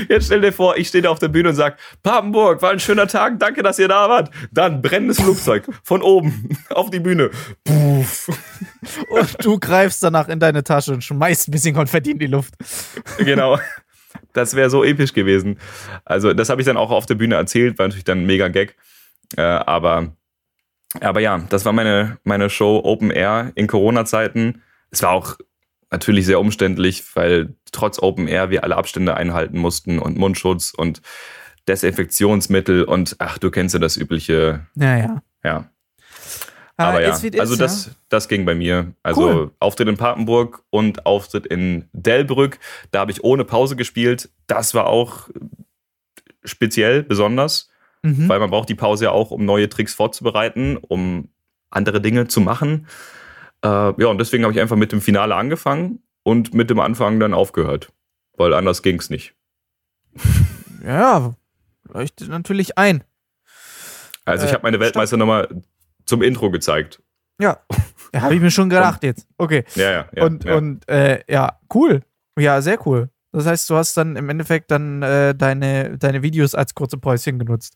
Jetzt 0.09 0.25
stell 0.25 0.41
dir 0.41 0.51
vor, 0.51 0.77
ich 0.77 0.87
stehe 0.87 1.01
da 1.01 1.09
auf 1.09 1.19
der 1.19 1.27
Bühne 1.27 1.49
und 1.49 1.55
sag, 1.55 1.77
Papenburg, 2.03 2.61
war 2.61 2.71
ein 2.71 2.79
schöner 2.79 3.07
Tag, 3.07 3.39
danke, 3.39 3.63
dass 3.63 3.79
ihr 3.79 3.87
da 3.87 4.09
wart. 4.09 4.31
Dann 4.51 4.81
brennendes 4.81 5.21
Flugzeug 5.21 5.67
von 5.83 6.01
oben 6.01 6.57
auf 6.69 6.89
die 6.89 6.99
Bühne. 6.99 7.29
Puff. 7.63 8.29
Und 9.09 9.45
du 9.45 9.59
greifst 9.59 10.03
danach 10.03 10.27
in 10.27 10.39
deine 10.39 10.63
Tasche 10.63 10.93
und 10.93 11.03
schmeißt 11.03 11.47
ein 11.47 11.51
bisschen 11.51 11.75
Konfetti 11.75 12.11
in 12.11 12.19
die 12.19 12.27
Luft. 12.27 12.53
Genau. 13.17 13.59
Das 14.33 14.55
wäre 14.55 14.69
so 14.69 14.83
episch 14.83 15.13
gewesen. 15.13 15.59
Also, 16.03 16.33
das 16.33 16.49
habe 16.49 16.61
ich 16.61 16.65
dann 16.65 16.77
auch 16.77 16.91
auf 16.91 17.05
der 17.05 17.15
Bühne 17.15 17.35
erzählt, 17.35 17.77
war 17.77 17.87
natürlich 17.87 18.05
dann 18.05 18.19
ein 18.19 18.25
mega 18.25 18.47
Gag. 18.47 18.75
Äh, 19.37 19.41
aber, 19.41 20.15
aber 21.01 21.19
ja, 21.19 21.39
das 21.49 21.65
war 21.65 21.73
meine, 21.73 22.17
meine 22.23 22.49
Show 22.49 22.81
Open 22.83 23.11
Air 23.11 23.51
in 23.55 23.67
Corona-Zeiten. 23.67 24.61
Es 24.91 25.01
war 25.03 25.11
auch 25.11 25.35
natürlich 25.91 26.25
sehr 26.25 26.39
umständlich, 26.39 27.03
weil 27.15 27.55
trotz 27.71 27.99
Open 27.99 28.27
Air 28.27 28.49
wir 28.49 28.63
alle 28.63 28.75
Abstände 28.75 29.15
einhalten 29.15 29.57
mussten 29.57 29.99
und 29.99 30.17
Mundschutz 30.17 30.73
und 30.75 31.01
Desinfektionsmittel 31.67 32.83
und 32.83 33.15
ach, 33.19 33.37
du 33.37 33.49
kennst 33.49 33.73
ja 33.73 33.79
das 33.79 33.97
übliche. 33.97 34.67
Ja. 35.43 35.69
Aber 36.77 37.01
ja, 37.01 37.09
it's 37.09 37.23
wie 37.23 37.27
it 37.27 37.39
also 37.39 37.53
is, 37.53 37.59
das, 37.59 37.85
ja. 37.85 37.91
das 38.09 38.27
ging 38.27 38.45
bei 38.45 38.53
mir. 38.53 38.93
Also 39.01 39.21
Cool. 39.21 39.51
Auftritt 39.59 39.87
in 39.87 39.97
Papenburg 39.97 40.63
und 40.69 41.05
Auftritt 41.05 41.45
in 41.45 41.87
Delbrück. 41.93 42.59
Da 42.91 42.99
habe 42.99 43.11
ich 43.11 43.23
ohne 43.23 43.45
Pause 43.45 43.75
gespielt. 43.75 44.29
Das 44.47 44.73
war 44.73 44.87
auch 44.87 45.29
speziell, 46.43 47.03
besonders, 47.03 47.69
Mhm. 48.05 48.29
weil 48.29 48.39
man 48.39 48.49
braucht 48.51 48.69
die 48.69 48.75
Pause 48.75 49.05
ja 49.05 49.11
auch, 49.11 49.31
um 49.31 49.45
neue 49.45 49.67
Tricks 49.67 49.93
vorzubereiten, 49.93 50.77
um 50.77 51.29
andere 51.69 51.99
Dinge 52.01 52.27
zu 52.27 52.39
machen. 52.39 52.87
Äh, 53.63 53.67
ja, 53.67 54.07
und 54.07 54.19
deswegen 54.19 54.43
habe 54.43 54.53
ich 54.53 54.59
einfach 54.61 54.75
mit 54.75 54.91
dem 54.91 55.01
Finale 55.01 55.35
angefangen 55.35 55.99
und 56.23 56.53
mit 56.53 56.69
dem 56.69 56.79
Anfang 56.79 57.19
dann 57.19 57.33
aufgehört. 57.33 57.91
Weil 58.37 58.53
anders 58.53 58.81
ging 58.81 58.99
es 58.99 59.09
nicht. 59.09 59.33
Ja, 60.85 61.33
leuchtet 61.91 62.29
natürlich 62.29 62.77
ein. 62.77 63.03
Also 64.23 64.45
ich 64.45 64.51
Äh, 64.51 64.53
habe 64.53 64.63
meine 64.63 64.79
Weltmeisternummer 64.79 65.47
zum 66.05 66.21
Intro 66.21 66.51
gezeigt. 66.51 67.01
Ja, 67.41 67.57
ja 68.13 68.21
habe 68.21 68.35
ich 68.35 68.41
mir 68.41 68.51
schon 68.51 68.69
gedacht 68.69 69.03
jetzt. 69.03 69.27
Okay. 69.39 69.63
Ja, 69.73 69.91
ja. 69.91 70.05
ja 70.15 70.23
und 70.25 70.43
ja. 70.43 70.55
und 70.55 70.87
äh, 70.87 71.23
ja, 71.27 71.59
cool. 71.73 72.01
Ja, 72.37 72.61
sehr 72.61 72.85
cool. 72.85 73.09
Das 73.35 73.45
heißt, 73.45 73.69
du 73.69 73.75
hast 73.75 73.97
dann 73.97 74.15
im 74.15 74.29
Endeffekt 74.29 74.71
dann 74.71 75.01
äh, 75.03 75.35
deine, 75.35 75.97
deine 75.97 76.21
Videos 76.23 76.55
als 76.55 76.73
kurze 76.73 76.97
Päuschen 76.97 77.37
genutzt. 77.37 77.75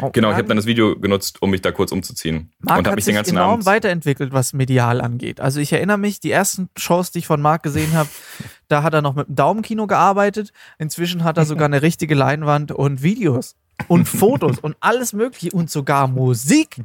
Oh, 0.00 0.10
Genau, 0.10 0.30
ich 0.30 0.36
habe 0.36 0.48
dann 0.48 0.56
das 0.56 0.64
Video 0.66 0.98
genutzt, 0.98 1.42
um 1.42 1.50
mich 1.50 1.60
da 1.60 1.70
kurz 1.70 1.92
umzuziehen. 1.92 2.50
Marc 2.60 2.78
und 2.78 2.86
habe 2.86 2.96
mich 2.96 3.04
den 3.04 3.14
ganzen 3.14 3.36
enorm 3.36 3.50
Abend. 3.52 3.66
weiterentwickelt, 3.66 4.32
was 4.32 4.52
medial 4.54 5.00
angeht. 5.02 5.40
Also 5.40 5.60
ich 5.60 5.72
erinnere 5.72 5.98
mich, 5.98 6.20
die 6.20 6.30
ersten 6.30 6.70
Shows, 6.76 7.10
die 7.10 7.18
ich 7.18 7.26
von 7.26 7.42
Marc 7.42 7.62
gesehen 7.62 7.92
habe, 7.92 8.08
da 8.68 8.82
hat 8.82 8.94
er 8.94 9.02
noch 9.02 9.14
mit 9.14 9.28
dem 9.28 9.34
Daumenkino 9.36 9.86
gearbeitet. 9.86 10.52
Inzwischen 10.78 11.24
hat 11.24 11.36
er 11.36 11.44
sogar 11.46 11.66
eine 11.66 11.82
richtige 11.82 12.14
Leinwand 12.14 12.72
und 12.72 13.02
Videos 13.02 13.54
und 13.88 14.08
Fotos 14.08 14.58
und 14.58 14.76
alles 14.80 15.12
mögliche 15.12 15.50
und 15.54 15.70
sogar 15.70 16.08
Musik. 16.08 16.78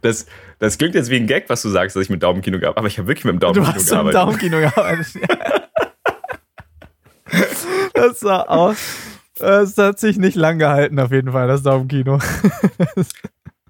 Das, 0.00 0.26
das 0.58 0.78
klingt 0.78 0.94
jetzt 0.94 1.10
wie 1.10 1.16
ein 1.16 1.26
Gag, 1.26 1.44
was 1.48 1.60
du 1.62 1.68
sagst, 1.68 1.94
dass 1.94 2.02
ich 2.04 2.10
mit 2.10 2.22
Daumenkino 2.22 2.58
gearbeitet 2.58 2.76
habe, 2.76 2.78
aber 2.78 2.88
ich 2.88 2.98
habe 2.98 3.06
wirklich 3.06 3.24
mit 3.26 3.34
dem 3.34 3.40
Du 3.40 3.46
Daumenkino 3.46 3.74
hast 3.74 3.82
im 3.82 3.88
gearbeitet. 3.90 4.14
Daumenkino 4.14 4.58
gearbeitet. 4.60 5.06
Das 7.94 8.20
sah 8.20 8.42
aus. 8.42 8.76
Es 9.40 9.76
hat 9.78 9.98
sich 9.98 10.16
nicht 10.16 10.36
lang 10.36 10.58
gehalten, 10.58 10.98
auf 11.00 11.10
jeden 11.10 11.32
Fall, 11.32 11.48
das 11.48 11.62
Daumenkino. 11.62 12.18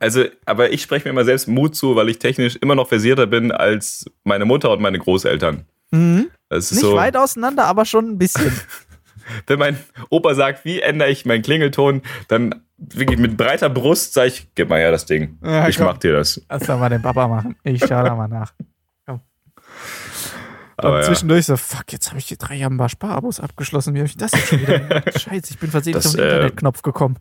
Also, 0.01 0.25
aber 0.45 0.71
ich 0.71 0.83
spreche 0.83 1.07
mir 1.07 1.13
immer 1.13 1.25
selbst 1.25 1.49
Mut 1.49 1.75
zu, 1.75 1.97
weil 1.97 2.11
ich 2.11 2.19
technisch 2.19 2.57
immer 2.57 2.75
noch 2.75 2.89
versierter 2.89 3.27
bin 3.27 3.53
als 3.53 4.05
meine 4.25 4.45
Mutter 4.45 4.71
und 4.71 4.83
meine 4.83 4.99
Großeltern. 4.99 5.65
Mhm. 5.93 6.31
Das 6.51 6.67
ist 6.67 6.73
Nicht 6.73 6.83
so, 6.83 6.95
weit 6.95 7.17
auseinander, 7.17 7.65
aber 7.65 7.87
schon 7.87 8.11
ein 8.11 8.19
bisschen. 8.19 8.53
wenn 9.47 9.59
mein 9.59 9.79
Opa 10.11 10.35
sagt, 10.35 10.65
wie 10.65 10.81
ändere 10.81 11.11
ich 11.11 11.25
meinen 11.25 11.43
Klingelton, 11.43 12.03
dann 12.29 12.63
wirklich 12.77 13.19
mit 13.19 13.37
breiter 13.37 13.71
Brust 13.71 14.13
sage 14.15 14.29
ich, 14.29 14.49
gib 14.55 14.69
mal 14.69 14.79
her 14.79 14.91
das 14.91 15.07
Ding. 15.07 15.39
Ja, 15.43 15.69
ich 15.69 15.77
komm. 15.77 15.87
mach 15.87 15.99
dir 15.99 16.13
das. 16.13 16.43
Das 16.49 16.65
soll 16.65 16.77
mal 16.77 16.91
den 16.91 17.01
Papa 17.01 17.27
machen. 17.29 17.57
Ich 17.63 17.81
schau 17.81 18.03
da 18.03 18.15
mal 18.15 18.29
nach. 18.29 18.53
Aber 20.77 20.91
Und 20.95 21.01
ja, 21.01 21.03
zwischendurch 21.03 21.47
so, 21.47 21.57
fuck, 21.57 21.93
jetzt 21.93 22.09
habe 22.11 22.19
ich 22.19 22.27
die 22.27 22.37
drei 22.37 22.55
Jahre 22.57 22.89
Sparabos 22.89 23.41
abgeschlossen. 23.41 23.95
Wie 23.95 23.99
habe 23.99 24.07
ich 24.09 24.17
das 24.17 24.33
jetzt 24.33 24.49
schon 24.49 24.61
wieder 24.61 24.79
gemacht? 24.81 25.21
Scheiße, 25.21 25.53
ich 25.53 25.59
bin 25.59 25.71
versehentlich 25.71 26.07
auf 26.07 26.13
den 26.13 26.21
äh, 26.21 26.29
Internetknopf 26.29 26.83
gekommen. 26.83 27.19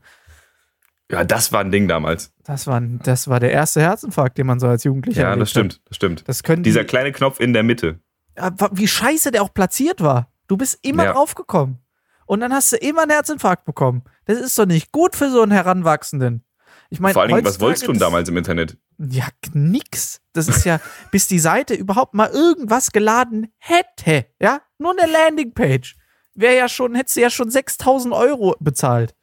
ja, 1.12 1.24
das 1.24 1.52
war 1.52 1.62
ein 1.62 1.72
Ding 1.72 1.88
damals. 1.88 2.34
Das 2.44 2.66
war, 2.68 2.82
das 2.82 3.28
war 3.28 3.40
der 3.40 3.52
erste 3.52 3.82
Herzinfarkt, 3.82 4.38
den 4.38 4.48
man 4.48 4.60
so 4.60 4.68
als 4.68 4.84
Jugendlicher 4.84 5.22
Ja, 5.22 5.28
erlebt 5.30 5.42
das 5.44 5.50
stimmt, 5.52 5.82
das 5.86 5.96
stimmt. 5.96 6.24
Das 6.28 6.44
können 6.44 6.64
Dieser 6.64 6.82
die, 6.82 6.88
kleine 6.88 7.12
Knopf 7.12 7.40
in 7.40 7.54
der 7.54 7.64
Mitte. 7.64 8.00
Ja, 8.38 8.52
wie 8.72 8.88
scheiße 8.88 9.32
der 9.32 9.44
auch 9.44 9.54
platziert 9.54 10.02
war. 10.02 10.32
Du 10.48 10.58
bist 10.58 10.80
immer 10.82 11.06
Ja. 11.06 11.14
draufgekommen. 11.14 11.78
Und 12.26 12.40
dann 12.40 12.54
hast 12.54 12.72
du 12.72 12.78
immer 12.78 13.04
einen 13.04 13.12
Herzinfarkt 13.12 13.66
bekommen. 13.66 14.04
Das 14.26 14.40
ist 14.40 14.58
doch 14.58 14.66
nicht 14.66 14.92
gut 14.92 15.16
für 15.16 15.30
so 15.30 15.42
einen 15.42 15.52
Heranwachsenden. 15.52 16.44
Ich 16.90 17.00
meine, 17.00 17.14
Vor 17.14 17.24
allen 17.24 17.30
Dingen, 17.34 17.46
was 17.46 17.60
wolltest 17.60 17.88
du 17.88 17.92
denn 17.92 18.00
damals 18.00 18.30
im 18.30 18.38
Internet? 18.38 18.78
Ja, 19.10 19.28
nix. 19.54 20.22
Das 20.34 20.48
ist 20.48 20.66
ja, 20.66 20.80
bis 21.12 21.28
die 21.28 21.40
Seite 21.40 21.74
überhaupt 21.74 22.14
mal 22.14 22.30
irgendwas 22.30 22.92
geladen 22.92 23.52
hätte, 23.58 24.28
ja, 24.40 24.62
nur 24.78 24.96
eine 24.98 25.12
Landingpage, 25.12 25.96
wäre 26.36 26.56
ja 26.56 26.70
schon, 26.70 26.96
hättest 26.96 27.18
du 27.18 27.22
ja 27.22 27.30
schon 27.30 27.50
6000 27.50 28.14
Euro 28.14 28.56
bezahlt. 28.60 29.16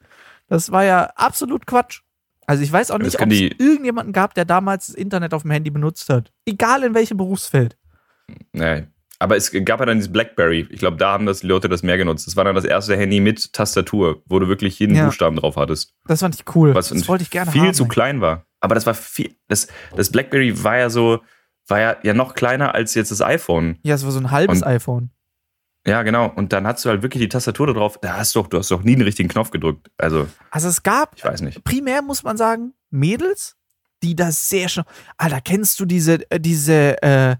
Das 0.47 0.71
war 0.71 0.83
ja 0.83 1.05
absolut 1.15 1.65
Quatsch. 1.65 2.01
Also 2.45 2.63
ich 2.63 2.71
weiß 2.71 2.91
auch 2.91 2.97
nicht, 2.97 3.19
ob 3.19 3.31
es 3.31 3.39
irgendjemanden 3.39 4.11
gab, 4.11 4.33
der 4.33 4.45
damals 4.45 4.87
das 4.87 4.95
Internet 4.95 5.33
auf 5.33 5.43
dem 5.43 5.51
Handy 5.51 5.69
benutzt 5.69 6.09
hat. 6.09 6.33
Egal 6.45 6.83
in 6.83 6.93
welchem 6.93 7.17
Berufsfeld. 7.17 7.77
Nee. 8.51 8.87
Aber 9.21 9.35
es 9.37 9.51
gab 9.51 9.79
ja 9.79 9.85
dann 9.85 9.97
dieses 9.97 10.11
Blackberry. 10.11 10.67
Ich 10.71 10.79
glaube, 10.79 10.97
da 10.97 11.11
haben 11.13 11.25
das 11.27 11.41
die 11.41 11.47
Leute 11.47 11.69
das 11.69 11.83
mehr 11.83 11.97
genutzt. 11.97 12.25
Das 12.25 12.35
war 12.35 12.43
dann 12.43 12.55
das 12.55 12.65
erste 12.65 12.97
Handy 12.97 13.19
mit 13.19 13.53
Tastatur, 13.53 14.23
wo 14.25 14.39
du 14.39 14.47
wirklich 14.47 14.79
jeden 14.79 14.95
Ja. 14.95 15.05
Buchstaben 15.05 15.35
drauf 15.35 15.57
hattest. 15.57 15.93
Das 16.05 16.21
fand 16.21 16.33
ich 16.35 16.43
cool. 16.55 16.73
Was 16.73 16.89
das 16.89 17.07
wollte 17.07 17.23
ich 17.23 17.29
gerne 17.29 17.51
viel 17.51 17.61
haben. 17.61 17.73
zu 17.73 17.87
klein 17.87 18.19
war. 18.21 18.45
Aber 18.59 18.73
das 18.75 18.85
war 18.85 18.93
viel. 18.95 19.35
Das, 19.47 19.67
das 19.95 20.11
Blackberry 20.11 20.63
war 20.63 20.77
ja 20.77 20.89
so, 20.89 21.19
war 21.67 21.79
ja, 21.79 21.95
ja 22.03 22.13
noch 22.15 22.33
kleiner 22.33 22.73
als 22.73 22.95
jetzt 22.95 23.11
das 23.11 23.21
iPhone. 23.21 23.77
Ja, 23.83 23.93
es 23.95 24.03
war 24.03 24.11
so 24.11 24.19
ein 24.19 24.31
halbes 24.31 24.63
Und- 24.63 24.67
iPhone. 24.67 25.11
Ja, 25.87 26.03
genau. 26.03 26.27
Und 26.35 26.53
dann 26.53 26.67
hast 26.67 26.85
du 26.85 26.89
halt 26.89 27.01
wirklich 27.01 27.21
die 27.21 27.29
Tastatur 27.29 27.65
da 27.67 27.73
drauf. 27.73 27.97
Da 28.01 28.17
hast 28.17 28.35
du 28.35 28.41
doch, 28.41 28.47
du 28.47 28.57
hast 28.59 28.69
doch 28.69 28.83
nie 28.83 28.93
den 28.95 29.01
richtigen 29.03 29.29
Knopf 29.29 29.49
gedrückt. 29.51 29.89
Also, 29.97 30.27
Also 30.51 30.67
es 30.67 30.83
gab 30.83 31.15
ich 31.15 31.23
weiß 31.25 31.41
nicht. 31.41 31.63
primär 31.63 32.01
muss 32.03 32.21
man 32.23 32.37
sagen, 32.37 32.73
Mädels, 32.91 33.55
die 34.03 34.15
das 34.15 34.47
sehr 34.49 34.67
schnell. 34.69 34.85
Alter, 35.17 35.41
kennst 35.41 35.79
du 35.79 35.85
diese, 35.85 36.29
äh, 36.31 36.39
diese, 36.39 37.01
äh, 37.01 37.35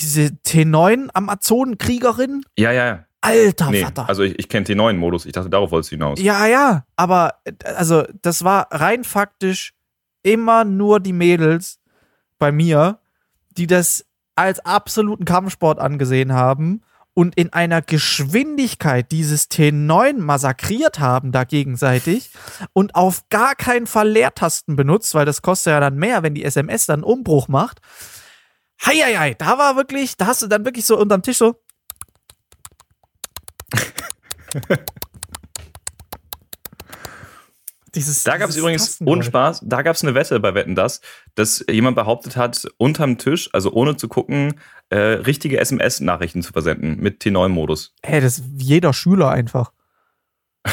diese 0.00 0.26
T9 0.46 1.08
Amazonenkriegerin? 1.12 2.42
Ja, 2.58 2.72
ja, 2.72 2.86
ja. 2.86 3.04
Alter 3.20 3.70
Nee, 3.70 3.82
Vater. 3.82 4.06
also 4.08 4.22
ich, 4.22 4.38
ich 4.38 4.48
kenne 4.50 4.64
den 4.64 4.76
neuen 4.76 4.98
Modus. 4.98 5.24
Ich 5.24 5.32
dachte, 5.32 5.48
darauf 5.48 5.70
wolltest 5.70 5.92
du 5.92 5.96
hinaus. 5.96 6.20
ja, 6.20 6.46
ja, 6.46 6.84
aber 6.96 7.36
äh, 7.44 7.52
also 7.74 8.04
das 8.20 8.44
war 8.44 8.68
rein 8.70 9.02
faktisch 9.04 9.72
immer 10.22 10.64
nur 10.64 11.00
die 11.00 11.14
Mädels 11.14 11.78
bei 12.38 12.52
mir, 12.52 12.98
die 13.56 13.66
das 13.66 14.04
als 14.34 14.60
absoluten 14.60 15.24
Kampfsport 15.24 15.78
angesehen 15.78 16.32
haben 16.34 16.82
und 17.14 17.36
in 17.36 17.52
einer 17.52 17.80
Geschwindigkeit 17.80 19.10
dieses 19.12 19.50
T9 19.50 20.18
massakriert 20.18 20.98
haben 20.98 21.32
da 21.32 21.44
gegenseitig 21.44 22.30
und 22.72 22.94
auf 22.94 23.22
gar 23.30 23.54
keinen 23.54 23.86
Fall 23.86 24.08
Leertasten 24.08 24.76
benutzt, 24.76 25.14
weil 25.14 25.24
das 25.24 25.40
kostet 25.40 25.70
ja 25.72 25.80
dann 25.80 25.96
mehr, 25.96 26.22
wenn 26.22 26.34
die 26.34 26.44
SMS 26.44 26.86
dann 26.86 26.96
einen 26.96 27.04
Umbruch 27.04 27.48
macht. 27.48 27.80
Heieiei, 28.84 29.34
da 29.34 29.58
war 29.58 29.76
wirklich, 29.76 30.16
da 30.16 30.26
hast 30.26 30.42
du 30.42 30.46
dann 30.46 30.64
wirklich 30.64 30.84
so 30.86 30.98
unterm 30.98 31.22
Tisch 31.22 31.38
so. 31.38 31.56
Dieses, 37.94 38.24
Da 38.24 38.38
gab 38.38 38.50
es 38.50 38.56
übrigens, 38.56 38.86
Tastengeräusch. 38.86 39.16
ohne 39.16 39.24
Spaß, 39.24 39.60
da 39.64 39.82
gab 39.82 39.94
es 39.94 40.02
eine 40.02 40.14
Wette 40.14 40.40
bei 40.40 40.54
Wetten 40.54 40.74
das, 40.74 41.00
dass 41.36 41.64
jemand 41.70 41.94
behauptet 41.94 42.36
hat, 42.36 42.66
unterm 42.76 43.18
Tisch, 43.18 43.48
also 43.52 43.72
ohne 43.72 43.96
zu 43.96 44.08
gucken, 44.08 44.58
äh, 44.88 44.96
richtige 44.96 45.60
SMS-Nachrichten 45.60 46.42
zu 46.42 46.52
versenden 46.52 46.98
mit 47.00 47.22
T9-Modus. 47.22 47.94
Hey, 48.02 48.20
das 48.20 48.38
ist 48.38 48.44
jeder 48.56 48.92
Schüler 48.92 49.30
einfach. 49.30 49.72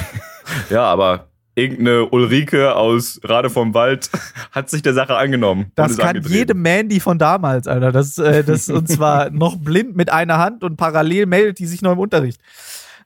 Ja, 0.70 0.84
aber 0.84 1.31
irgendeine 1.56 2.06
Ulrike 2.10 2.76
aus 2.76 3.20
Rade 3.24 3.50
vom 3.50 3.74
Wald 3.74 4.10
hat 4.52 4.70
sich 4.70 4.82
der 4.82 4.94
Sache 4.94 5.16
angenommen. 5.16 5.72
Das 5.76 5.98
kann 5.98 6.10
angetreten. 6.10 6.36
jede 6.36 6.54
Mandy 6.54 7.00
von 7.00 7.18
damals, 7.20 7.68
Alter. 7.68 7.92
Das, 7.92 8.18
äh, 8.18 8.44
das 8.44 8.70
und 8.70 8.88
zwar 8.90 9.30
noch 9.32 9.58
blind 9.58 9.96
mit 9.96 10.12
einer 10.12 10.38
Hand 10.38 10.64
und 10.64 10.78
parallel 10.78 11.26
meldet 11.26 11.60
die 11.60 11.68
sich 11.68 11.82
noch 11.82 11.92
im 11.94 12.00
Unterricht. 12.00 12.40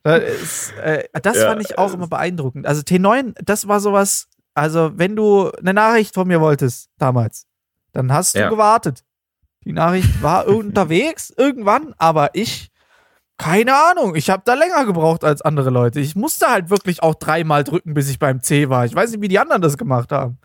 Das, 0.02 0.22
ist, 0.22 0.72
äh, 0.78 1.04
das 1.20 1.36
Ja, 1.36 1.48
fand 1.48 1.62
ich 1.62 1.78
auch 1.78 1.92
immer 1.92 2.06
beeindruckend. 2.06 2.64
Also 2.66 2.82
T9, 2.82 3.34
das 3.44 3.66
war 3.66 3.80
sowas, 3.80 4.28
also 4.54 4.92
wenn 4.94 5.16
du 5.16 5.50
eine 5.50 5.74
Nachricht 5.74 6.14
von 6.14 6.28
mir 6.28 6.40
wolltest 6.40 6.90
damals, 6.98 7.46
dann 7.92 8.12
hast 8.12 8.36
du 8.36 8.38
Ja. 8.40 8.48
gewartet. 8.48 9.02
Die 9.64 9.72
Nachricht 9.72 10.22
war 10.22 10.46
unterwegs 10.46 11.32
irgendwann, 11.36 11.92
aber 11.98 12.30
ich, 12.34 12.70
keine 13.38 13.74
Ahnung, 13.74 14.14
ich 14.14 14.30
habe 14.30 14.42
da 14.44 14.54
länger 14.54 14.84
gebraucht 14.86 15.22
als 15.24 15.42
andere 15.42 15.70
Leute. 15.70 16.00
Ich 16.00 16.16
musste 16.16 16.46
halt 16.46 16.70
wirklich 16.70 17.02
auch 17.02 17.14
dreimal 17.14 17.64
drücken, 17.64 17.94
bis 17.94 18.08
ich 18.08 18.18
beim 18.18 18.42
C 18.42 18.68
war. 18.68 18.86
Ich 18.86 18.94
weiß 18.94 19.10
nicht, 19.10 19.20
wie 19.20 19.28
die 19.28 19.38
anderen 19.38 19.62
das 19.62 19.76
gemacht 19.76 20.10
haben. 20.12 20.38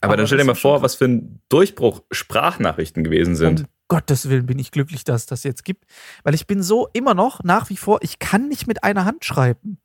Aber, 0.00 0.12
Aber 0.12 0.16
dann 0.16 0.26
stell 0.26 0.38
dir 0.38 0.44
mal 0.44 0.54
vor, 0.54 0.82
was 0.82 0.94
für 0.94 1.06
ein 1.06 1.40
Durchbruch 1.48 2.02
Sprachnachrichten 2.10 3.02
gewesen 3.04 3.36
sind. 3.36 3.60
Um 3.60 3.66
Gottes 3.88 4.28
Willen 4.28 4.46
bin 4.46 4.58
ich 4.58 4.70
glücklich, 4.70 5.04
dass 5.04 5.22
es 5.22 5.26
das 5.26 5.44
jetzt 5.44 5.64
gibt. 5.64 5.84
Weil 6.22 6.34
ich 6.34 6.46
bin 6.46 6.62
so 6.62 6.88
immer 6.92 7.14
noch 7.14 7.42
nach 7.42 7.68
wie 7.70 7.76
vor, 7.76 7.98
ich 8.02 8.18
kann 8.18 8.48
nicht 8.48 8.66
mit 8.66 8.84
einer 8.84 9.04
Hand 9.04 9.24
schreiben. 9.24 9.78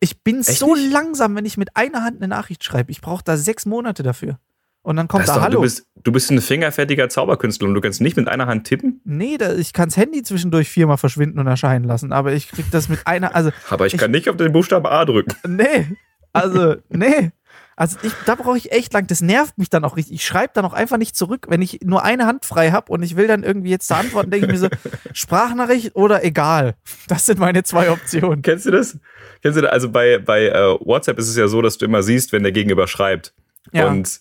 Ich 0.00 0.22
bin 0.22 0.40
Echt 0.40 0.58
so 0.58 0.74
nicht? 0.74 0.90
langsam, 0.90 1.36
wenn 1.36 1.44
ich 1.44 1.56
mit 1.56 1.76
einer 1.76 2.02
Hand 2.02 2.16
eine 2.16 2.28
Nachricht 2.28 2.64
schreibe. 2.64 2.90
Ich 2.90 3.00
brauche 3.00 3.22
da 3.22 3.36
sechs 3.36 3.66
Monate 3.66 4.02
dafür. 4.02 4.38
Und 4.82 4.96
dann 4.96 5.06
kommt 5.08 5.28
da 5.28 5.34
doch, 5.36 5.42
Hallo. 5.42 5.54
du, 5.56 5.60
bist, 5.62 5.86
du 6.02 6.10
bist 6.12 6.30
ein 6.30 6.40
fingerfertiger 6.40 7.08
Zauberkünstler 7.08 7.68
und 7.68 7.74
du 7.74 7.80
kannst 7.80 8.00
nicht 8.00 8.16
mit 8.16 8.26
einer 8.28 8.46
Hand 8.46 8.66
tippen. 8.66 9.00
nee, 9.04 9.38
da, 9.38 9.54
ich 9.54 9.72
kann 9.72 9.88
das 9.88 9.96
Handy 9.96 10.22
zwischendurch 10.22 10.68
viermal 10.68 10.98
verschwinden 10.98 11.38
und 11.38 11.46
erscheinen 11.46 11.84
lassen. 11.84 12.12
Aber 12.12 12.32
ich 12.32 12.48
krieg 12.48 12.66
das 12.72 12.88
mit 12.88 13.06
einer, 13.06 13.34
also 13.34 13.50
Aber 13.70 13.86
ich, 13.86 13.94
Ich- 13.94 14.00
kann 14.00 14.10
nicht 14.10 14.28
auf 14.28 14.36
den 14.36 14.52
Buchstaben 14.52 14.86
A 14.86 15.04
drücken. 15.04 15.34
nee, 15.56 15.86
also 16.32 16.76
nee. 16.88 17.30
Also 17.74 17.96
ich, 18.02 18.12
da 18.26 18.34
brauche 18.34 18.58
ich 18.58 18.70
echt 18.70 18.92
lang. 18.92 19.06
Das 19.06 19.22
nervt 19.22 19.56
mich 19.56 19.70
dann 19.70 19.82
auch 19.84 19.96
richtig. 19.96 20.16
Ich 20.16 20.26
schreibe 20.26 20.52
dann 20.54 20.64
auch 20.66 20.74
einfach 20.74 20.98
nicht 20.98 21.16
zurück, 21.16 21.46
wenn 21.48 21.62
ich 21.62 21.80
nur 21.82 22.04
eine 22.04 22.26
Hand 22.26 22.44
frei 22.44 22.70
habe 22.70 22.92
und 22.92 23.02
ich 23.02 23.16
will 23.16 23.26
dann 23.26 23.42
irgendwie 23.44 23.70
jetzt 23.70 23.90
da 23.90 23.96
antworten, 23.96 24.30
denke 24.30 24.46
ich 24.46 24.52
mir 24.52 24.58
so, 24.58 24.68
Sprachnachricht 25.14 25.94
oder 25.96 26.24
egal. 26.24 26.74
Das 27.08 27.24
sind 27.26 27.38
meine 27.38 27.62
zwei 27.62 27.90
Optionen. 27.90 28.42
Kennst 28.42 28.66
du 28.66 28.70
das? 28.72 28.98
Kennst 29.42 29.56
du 29.56 29.62
das? 29.62 29.70
Also 29.72 29.90
bei, 29.90 30.18
bei 30.18 30.46
äh, 30.48 30.76
WhatsApp 30.80 31.18
ist 31.18 31.28
es 31.28 31.36
ja 31.36 31.48
so, 31.48 31.62
dass 31.62 31.78
du 31.78 31.84
immer 31.86 32.02
siehst, 32.02 32.32
wenn 32.32 32.42
der 32.42 32.52
Gegenüber 32.52 32.86
schreibt. 32.88 33.32
Ja. 33.72 33.86
Und 33.88 34.20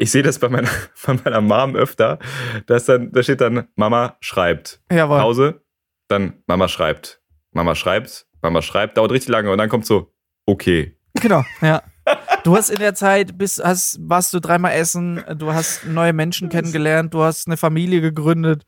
ich 0.00 0.10
sehe 0.10 0.22
das 0.22 0.38
bei 0.38 0.48
meiner, 0.48 0.68
bei 1.06 1.14
meiner 1.24 1.40
Mom 1.42 1.76
öfter, 1.76 2.18
dass 2.66 2.86
dann, 2.86 3.12
da 3.12 3.22
steht 3.22 3.42
dann, 3.42 3.68
Mama 3.76 4.16
schreibt. 4.20 4.80
Jawohl. 4.90 5.18
Pause, 5.20 5.62
dann 6.08 6.42
Mama 6.46 6.68
schreibt. 6.68 7.20
Mama 7.52 7.74
schreibt, 7.74 8.26
Mama 8.40 8.62
schreibt, 8.62 8.96
dauert 8.96 9.12
richtig 9.12 9.28
lange 9.28 9.50
und 9.52 9.58
dann 9.58 9.68
kommt 9.68 9.84
so, 9.84 10.12
okay. 10.46 10.96
Genau, 11.14 11.44
ja. 11.60 11.82
Du 12.42 12.56
hast 12.56 12.70
in 12.70 12.78
der 12.78 12.94
Zeit, 12.94 13.36
bis, 13.36 13.60
hast, 13.62 13.98
warst 14.00 14.32
du 14.32 14.40
dreimal 14.40 14.72
essen, 14.72 15.22
du 15.36 15.52
hast 15.52 15.84
neue 15.84 16.14
Menschen 16.14 16.48
kennengelernt, 16.48 17.12
du 17.12 17.22
hast 17.22 17.46
eine 17.46 17.58
Familie 17.58 18.00
gegründet, 18.00 18.64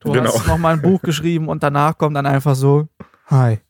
du 0.00 0.12
Genau. 0.12 0.34
hast 0.34 0.46
nochmal 0.46 0.74
ein 0.74 0.82
Buch 0.82 1.00
geschrieben 1.00 1.48
und 1.48 1.62
danach 1.62 1.96
kommt 1.96 2.14
dann 2.14 2.26
einfach 2.26 2.54
so, 2.54 2.88
hi. 3.30 3.60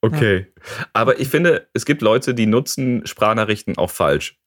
Okay. 0.00 0.46
Aber 0.92 1.18
ich 1.18 1.28
finde, 1.28 1.68
es 1.72 1.84
gibt 1.84 2.00
Leute, 2.00 2.32
die 2.34 2.46
nutzen 2.46 3.04
Sprachnachrichten 3.04 3.76
auch 3.76 3.90
falsch. 3.90 4.38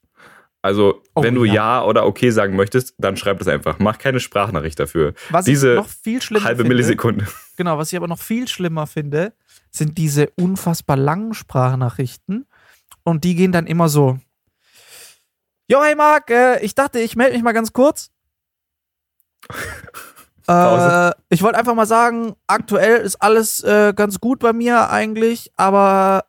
Also, 0.62 1.02
Oh, 1.16 1.24
wenn 1.24 1.36
du 1.36 1.46
ja. 1.46 1.54
ja. 1.54 1.84
oder 1.84 2.06
okay 2.06 2.32
sagen 2.32 2.56
möchtest, 2.56 2.94
dann 2.98 3.16
schreib 3.16 3.40
das 3.40 3.48
einfach. 3.48 3.80
Mach 3.80 3.98
keine 3.98 4.20
Sprachnachricht 4.20 4.80
dafür. 4.80 5.14
Was 5.30 5.46
Diese 5.46 5.72
ich 5.72 5.78
noch 5.78 5.88
viel 5.88 6.22
schlimmer 6.22 6.46
Halbe 6.46 6.64
finde, 6.64 6.76
Millisekunde. 6.76 7.28
Genau, 7.58 7.78
was 7.78 7.92
ich 7.92 7.98
aber 7.98 8.08
noch 8.08 8.20
viel 8.20 8.48
schlimmer 8.48 8.88
finde, 8.88 9.34
sind 9.70 9.98
diese 9.98 10.30
unfassbar 10.38 10.96
langen 10.96 11.34
Sprachnachrichten. 11.34 12.48
Und 13.04 13.26
die 13.26 13.36
gehen 13.36 13.52
dann 13.52 13.68
immer 13.68 13.90
so. 13.90 14.18
Jo, 15.70 15.84
hey 15.84 15.94
Marc, 15.94 16.30
äh, 16.30 16.60
ich 16.62 16.74
dachte, 16.74 17.00
ich 17.00 17.18
melde 17.18 17.34
mich 17.34 17.44
mal 17.44 17.52
ganz 17.52 17.74
kurz. 17.74 18.12
äh, 20.48 21.12
ich 21.30 21.42
wollte 21.42 21.58
einfach 21.58 21.76
mal 21.76 21.86
sagen, 21.86 22.34
aktuell 22.48 23.02
ist 23.02 23.18
alles 23.22 23.62
äh, 23.64 23.94
ganz 23.94 24.20
gut 24.20 24.40
bei 24.40 24.54
mir 24.54 24.90
eigentlich, 24.90 25.52
aber 25.58 26.26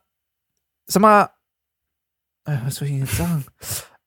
sag 0.85 1.01
mal, 1.01 1.29
äh, 2.45 2.57
was 2.65 2.75
soll 2.75 2.87
ich 2.87 2.93
denn 2.93 3.05
jetzt 3.05 3.17
sagen? 3.17 3.45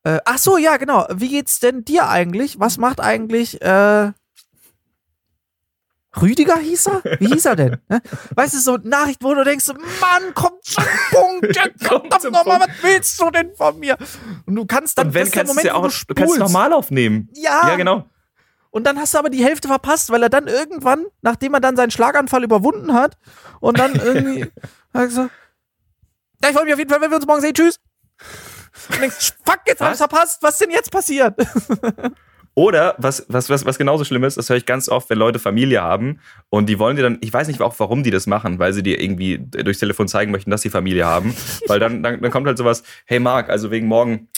Äh, 0.04 0.20
ach 0.24 0.38
so, 0.38 0.56
ja, 0.58 0.76
genau. 0.76 1.06
Wie 1.12 1.28
geht's 1.30 1.60
denn 1.60 1.84
dir 1.84 2.08
eigentlich? 2.08 2.60
Was 2.60 2.76
macht 2.78 3.00
eigentlich 3.00 3.60
äh, 3.62 4.12
Rüdiger 6.20 6.58
hieß 6.58 6.86
er? 6.86 7.02
Wie 7.18 7.26
hieß 7.26 7.44
er 7.46 7.56
denn? 7.56 7.78
Ne? 7.88 8.00
Weißt 8.36 8.54
du, 8.54 8.58
so 8.58 8.74
eine 8.74 8.88
Nachricht, 8.88 9.22
wo 9.24 9.34
du 9.34 9.42
denkst, 9.44 9.66
Mann, 10.00 10.32
komm 10.34 10.52
zum 10.62 10.84
Punkt, 11.10 11.56
jetzt 11.56 11.88
Komm 11.88 12.02
verdammt 12.02 12.22
zum 12.22 12.32
nochmal, 12.32 12.60
was 12.60 12.68
willst 12.82 13.20
du 13.20 13.30
denn 13.30 13.54
von 13.56 13.78
mir? 13.80 13.96
Und 14.46 14.54
du 14.54 14.64
kannst 14.64 14.96
dann, 14.98 15.08
Und 15.08 15.14
wenn, 15.14 15.30
kannst 15.30 15.56
du 15.60 15.66
ja 15.66 15.74
auch, 15.74 15.82
du 15.82 15.88
kannst 15.88 16.06
es 16.06 16.14
spulst. 16.36 16.38
normal 16.38 16.72
aufnehmen. 16.72 17.28
Ja, 17.34 17.68
Ja, 17.68 17.76
genau. 17.76 18.04
und 18.70 18.84
dann 18.84 18.98
hast 19.00 19.14
du 19.14 19.18
aber 19.18 19.30
die 19.30 19.42
Hälfte 19.44 19.66
verpasst, 19.68 20.10
weil 20.10 20.22
er 20.22 20.28
dann 20.30 20.46
irgendwann, 20.46 21.04
nachdem 21.22 21.54
er 21.54 21.60
dann 21.60 21.76
seinen 21.76 21.90
Schlaganfall 21.90 22.44
überwunden 22.44 22.92
hat 22.94 23.16
und 23.60 23.78
dann 23.78 23.94
irgendwie 23.96 24.42
hat 24.92 25.08
gesagt, 25.08 25.30
ja, 26.42 26.50
ich 26.50 26.54
freue 26.54 26.64
mich 26.64 26.74
auf 26.74 26.78
jeden 26.78 26.90
Fall, 26.90 27.00
wenn 27.00 27.10
wir 27.10 27.16
uns 27.16 27.26
morgen 27.26 27.40
sehen, 27.40 27.54
tschüss. 27.54 27.80
Und 28.90 29.00
denkst, 29.00 29.32
fuck, 29.44 29.60
jetzt 29.66 29.80
hab 29.80 29.90
ich's 29.92 30.00
Was? 30.00 30.08
verpasst, 30.08 30.42
was 30.42 30.52
ist 30.52 30.60
denn 30.60 30.70
jetzt 30.70 30.90
passiert? 30.90 31.34
Oder 32.56 32.94
was, 32.98 33.26
was, 33.28 33.50
was, 33.50 33.64
was 33.66 33.78
genauso 33.78 34.04
schlimm 34.04 34.22
ist, 34.22 34.36
das 34.36 34.48
höre 34.48 34.56
ich 34.56 34.64
ganz 34.66 34.88
oft, 34.88 35.10
wenn 35.10 35.18
Leute 35.18 35.40
Familie 35.40 35.82
haben 35.82 36.20
und 36.50 36.66
die 36.66 36.78
wollen 36.78 36.94
dir 36.94 37.02
dann, 37.02 37.18
ich 37.20 37.32
weiß 37.32 37.48
nicht 37.48 37.60
auch, 37.60 37.74
warum 37.78 38.04
die 38.04 38.12
das 38.12 38.28
machen, 38.28 38.60
weil 38.60 38.72
sie 38.72 38.84
dir 38.84 39.00
irgendwie 39.00 39.38
durchs 39.38 39.80
Telefon 39.80 40.06
zeigen 40.06 40.30
möchten, 40.30 40.52
dass 40.52 40.62
sie 40.62 40.70
Familie 40.70 41.04
haben. 41.04 41.34
weil 41.66 41.80
dann, 41.80 42.04
dann, 42.04 42.20
dann 42.22 42.30
kommt 42.30 42.46
halt 42.46 42.56
sowas, 42.56 42.84
hey 43.06 43.18
Marc, 43.18 43.50
also 43.50 43.70
wegen 43.72 43.88
morgen, 43.88 44.28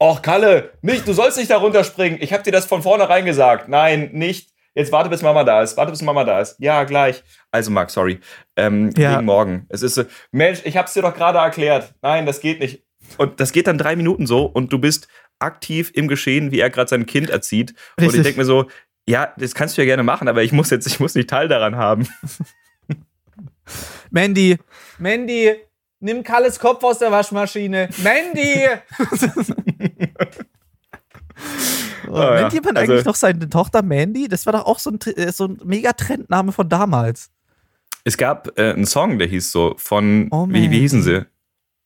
Och, 0.00 0.22
Kalle, 0.22 0.70
nicht, 0.82 1.06
du 1.06 1.12
sollst 1.12 1.38
nicht 1.38 1.50
da 1.50 1.56
runterspringen. 1.56 2.18
Ich 2.20 2.32
habe 2.32 2.42
dir 2.42 2.50
das 2.50 2.66
von 2.66 2.82
vornherein 2.82 3.24
gesagt. 3.24 3.68
Nein, 3.68 4.10
nicht. 4.12 4.50
Jetzt 4.74 4.90
warte, 4.90 5.08
bis 5.08 5.22
Mama 5.22 5.44
da 5.44 5.62
ist. 5.62 5.76
Warte, 5.76 5.92
bis 5.92 6.02
Mama 6.02 6.24
da 6.24 6.40
ist. 6.40 6.56
Ja, 6.58 6.82
gleich. 6.82 7.22
Also, 7.52 7.70
Marc, 7.70 7.90
sorry. 7.90 8.18
Ähm, 8.56 8.90
Ja. 8.96 9.14
Wegen 9.14 9.24
morgen. 9.24 9.66
Es 9.68 9.82
ist 9.82 9.94
so, 9.94 10.02
Mensch, 10.32 10.60
ich 10.64 10.76
hab's 10.76 10.94
dir 10.94 11.02
doch 11.02 11.14
gerade 11.14 11.38
erklärt. 11.38 11.94
Nein, 12.02 12.26
das 12.26 12.40
geht 12.40 12.58
nicht. 12.58 12.82
Und 13.18 13.40
das 13.40 13.52
geht 13.52 13.66
dann 13.66 13.78
drei 13.78 13.96
Minuten 13.96 14.26
so 14.26 14.44
und 14.44 14.72
du 14.72 14.78
bist 14.78 15.08
aktiv 15.38 15.90
im 15.94 16.08
Geschehen, 16.08 16.50
wie 16.52 16.60
er 16.60 16.70
gerade 16.70 16.88
sein 16.88 17.06
Kind 17.06 17.30
erzieht. 17.30 17.74
Und 17.96 18.04
Richtig. 18.04 18.20
ich 18.20 18.24
denke 18.24 18.40
mir 18.40 18.44
so, 18.44 18.66
ja, 19.06 19.32
das 19.36 19.54
kannst 19.54 19.76
du 19.76 19.82
ja 19.82 19.86
gerne 19.86 20.02
machen, 20.02 20.28
aber 20.28 20.42
ich 20.42 20.52
muss 20.52 20.70
jetzt, 20.70 20.86
ich 20.86 20.98
muss 21.00 21.14
nicht 21.14 21.28
Teil 21.28 21.48
daran 21.48 21.76
haben. 21.76 22.08
Mandy, 24.10 24.58
Mandy, 24.98 25.54
nimm 26.00 26.22
Kalles 26.22 26.58
Kopf 26.58 26.82
aus 26.84 26.98
der 26.98 27.10
Waschmaschine. 27.10 27.88
Mandy! 28.02 28.66
Oh, 32.08 32.14
ja. 32.16 32.40
Nennt 32.42 32.52
jemand 32.52 32.78
Also- 32.78 32.92
eigentlich 32.92 33.04
noch 33.04 33.14
seine 33.14 33.48
Tochter 33.48 33.82
Mandy? 33.82 34.28
Das 34.28 34.46
war 34.46 34.52
doch 34.52 34.66
auch 34.66 34.78
so 34.78 34.90
ein, 34.90 34.98
äh, 35.16 35.32
so 35.32 35.46
ein 35.48 35.58
mega 35.64 35.92
Trendname 35.92 36.52
von 36.52 36.68
damals. 36.68 37.30
Es 38.04 38.16
gab 38.16 38.58
äh, 38.58 38.72
einen 38.72 38.86
Song, 38.86 39.18
der 39.18 39.28
hieß 39.28 39.50
so 39.50 39.74
von, 39.78 40.28
Oh, 40.30 40.46
wie, 40.48 40.70
wie 40.70 40.80
hießen 40.80 41.02
sie? 41.02 41.26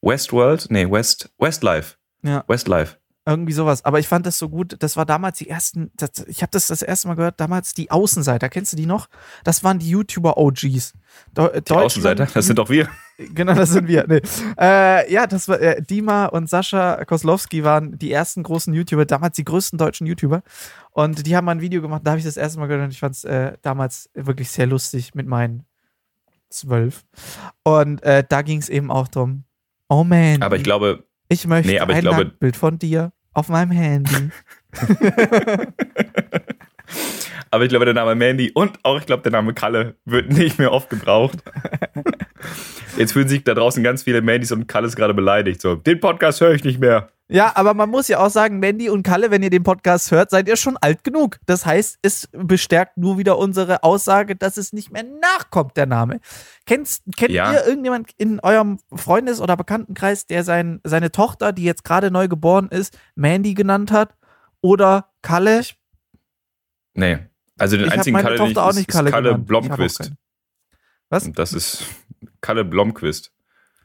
Westworld? 0.02 0.66
Nee, 0.70 0.90
West, 0.90 1.30
Westlife. 1.38 1.96
Ja. 2.22 2.44
Westlife. 2.48 2.96
Irgendwie 3.28 3.52
sowas. 3.52 3.84
Aber 3.84 3.98
ich 3.98 4.08
fand 4.08 4.24
das 4.24 4.38
so 4.38 4.48
gut. 4.48 4.76
Das 4.78 4.96
war 4.96 5.04
damals 5.04 5.36
die 5.36 5.50
ersten. 5.50 5.90
Das, 5.94 6.10
ich 6.28 6.40
habe 6.40 6.50
das 6.50 6.68
das 6.68 6.80
erste 6.80 7.08
Mal 7.08 7.14
gehört. 7.14 7.38
Damals 7.38 7.74
die 7.74 7.90
Außenseiter. 7.90 8.48
Kennst 8.48 8.72
du 8.72 8.76
die 8.78 8.86
noch? 8.86 9.08
Das 9.44 9.62
waren 9.62 9.78
die 9.78 9.90
YouTuber-OGs. 9.90 10.94
De 11.36 11.60
Die 11.60 11.72
Außenseiter, 11.72 12.26
das 12.32 12.46
sind 12.46 12.58
doch 12.58 12.70
wir. 12.70 12.88
Genau, 13.34 13.52
das 13.52 13.70
sind 13.70 13.88
wir. 13.88 14.06
Nee. 14.06 14.20
Äh, 14.60 15.12
ja, 15.12 15.26
das 15.26 15.48
war 15.48 15.60
äh, 15.60 15.82
Dima 15.82 16.26
und 16.26 16.48
Sascha 16.48 17.04
Koslowski 17.04 17.64
waren 17.64 17.98
die 17.98 18.12
ersten 18.12 18.44
großen 18.44 18.72
YouTuber, 18.72 19.06
damals 19.06 19.34
die 19.34 19.44
größten 19.44 19.76
deutschen 19.76 20.06
YouTuber. 20.06 20.44
Und 20.92 21.26
die 21.26 21.36
haben 21.36 21.44
mal 21.44 21.50
ein 21.56 21.60
Video 21.60 21.82
gemacht, 21.82 22.02
da 22.04 22.12
habe 22.12 22.20
ich 22.20 22.24
das 22.24 22.36
erste 22.36 22.60
Mal 22.60 22.68
gehört 22.68 22.84
und 22.84 22.92
ich 22.92 23.00
fand 23.00 23.16
es 23.16 23.24
äh, 23.24 23.54
damals 23.62 24.08
wirklich 24.14 24.50
sehr 24.50 24.68
lustig 24.68 25.16
mit 25.16 25.26
meinen 25.26 25.64
zwölf. 26.48 27.04
Und 27.64 28.04
äh, 28.04 28.22
da 28.28 28.42
ging 28.42 28.60
es 28.60 28.68
eben 28.68 28.92
auch 28.92 29.08
drum. 29.08 29.42
Oh 29.88 30.04
man, 30.04 30.42
Aber 30.42 30.56
ich 30.56 30.62
glaube, 30.62 31.04
ich 31.28 31.46
möchte 31.46 31.70
nee, 31.70 31.78
aber 31.78 31.92
ich 31.92 31.98
ein 31.98 32.02
glaube- 32.02 32.24
Nacktbild 32.24 32.56
von 32.56 32.78
dir 32.78 33.12
auf 33.32 33.48
meinem 33.48 33.70
Handy. 33.70 34.30
aber 37.50 37.64
ich 37.64 37.68
glaube, 37.70 37.84
der 37.84 37.94
Name 37.94 38.14
Mandy 38.14 38.50
und 38.52 38.78
auch, 38.84 38.98
ich 38.98 39.06
glaube, 39.06 39.22
der 39.22 39.32
Name 39.32 39.54
Kalle 39.54 39.96
wird 40.04 40.30
nicht 40.30 40.58
mehr 40.58 40.72
oft 40.72 40.90
gebraucht. 40.90 41.38
Jetzt 42.98 43.12
fühlen 43.12 43.28
sich 43.28 43.44
da 43.44 43.54
draußen 43.54 43.82
ganz 43.82 44.02
viele 44.02 44.22
Mandys 44.22 44.52
und 44.52 44.66
Kalles 44.66 44.96
gerade 44.96 45.14
beleidigt. 45.14 45.60
So, 45.60 45.76
den 45.76 46.00
Podcast 46.00 46.40
höre 46.40 46.52
ich 46.52 46.64
nicht 46.64 46.80
mehr. 46.80 47.10
Ja, 47.30 47.52
aber 47.56 47.74
man 47.74 47.90
muss 47.90 48.08
ja 48.08 48.20
auch 48.20 48.30
sagen, 48.30 48.58
Mandy 48.58 48.88
und 48.88 49.02
Kalle, 49.02 49.30
wenn 49.30 49.42
ihr 49.42 49.50
den 49.50 49.62
Podcast 49.62 50.10
hört, 50.10 50.30
seid 50.30 50.48
ihr 50.48 50.56
schon 50.56 50.78
alt 50.78 51.04
genug. 51.04 51.36
Das 51.44 51.66
heißt, 51.66 51.98
es 52.00 52.26
bestärkt 52.32 52.96
nur 52.96 53.18
wieder 53.18 53.36
unsere 53.36 53.82
Aussage, 53.82 54.34
dass 54.34 54.56
es 54.56 54.72
nicht 54.72 54.90
mehr 54.90 55.04
nachkommt, 55.04 55.76
der 55.76 55.84
Name. 55.84 56.20
Kennst, 56.64 57.02
kennt 57.18 57.32
Ja. 57.32 57.52
ihr 57.52 57.66
irgendjemand 57.66 58.12
in 58.16 58.40
eurem 58.40 58.78
Freundes- 58.94 59.42
oder 59.42 59.58
Bekanntenkreis, 59.58 60.24
der 60.26 60.42
sein, 60.42 60.80
seine 60.84 61.12
Tochter, 61.12 61.52
die 61.52 61.64
jetzt 61.64 61.84
gerade 61.84 62.10
neu 62.10 62.28
geboren 62.28 62.68
ist, 62.70 62.98
Mandy 63.14 63.52
genannt 63.52 63.92
hat? 63.92 64.14
Oder 64.62 65.10
Kalle? 65.20 65.60
Nee. 66.94 67.18
Also 67.58 67.76
den 67.76 67.88
Ich 67.88 67.92
einzigen 67.92 68.16
Kalle, 68.16 68.36
den 68.36 68.38
Tochter 68.38 68.50
ich, 68.52 68.58
auch 68.58 68.74
nicht 68.74 68.88
Kalle 68.88 69.10
Kalle. 69.10 69.44
Ich 69.46 69.68
keinen. 69.68 70.16
Was? 71.10 71.26
Und 71.26 71.38
das 71.38 71.52
ist 71.52 71.84
Kalle 72.40 72.64
Blomqvist. 72.64 73.32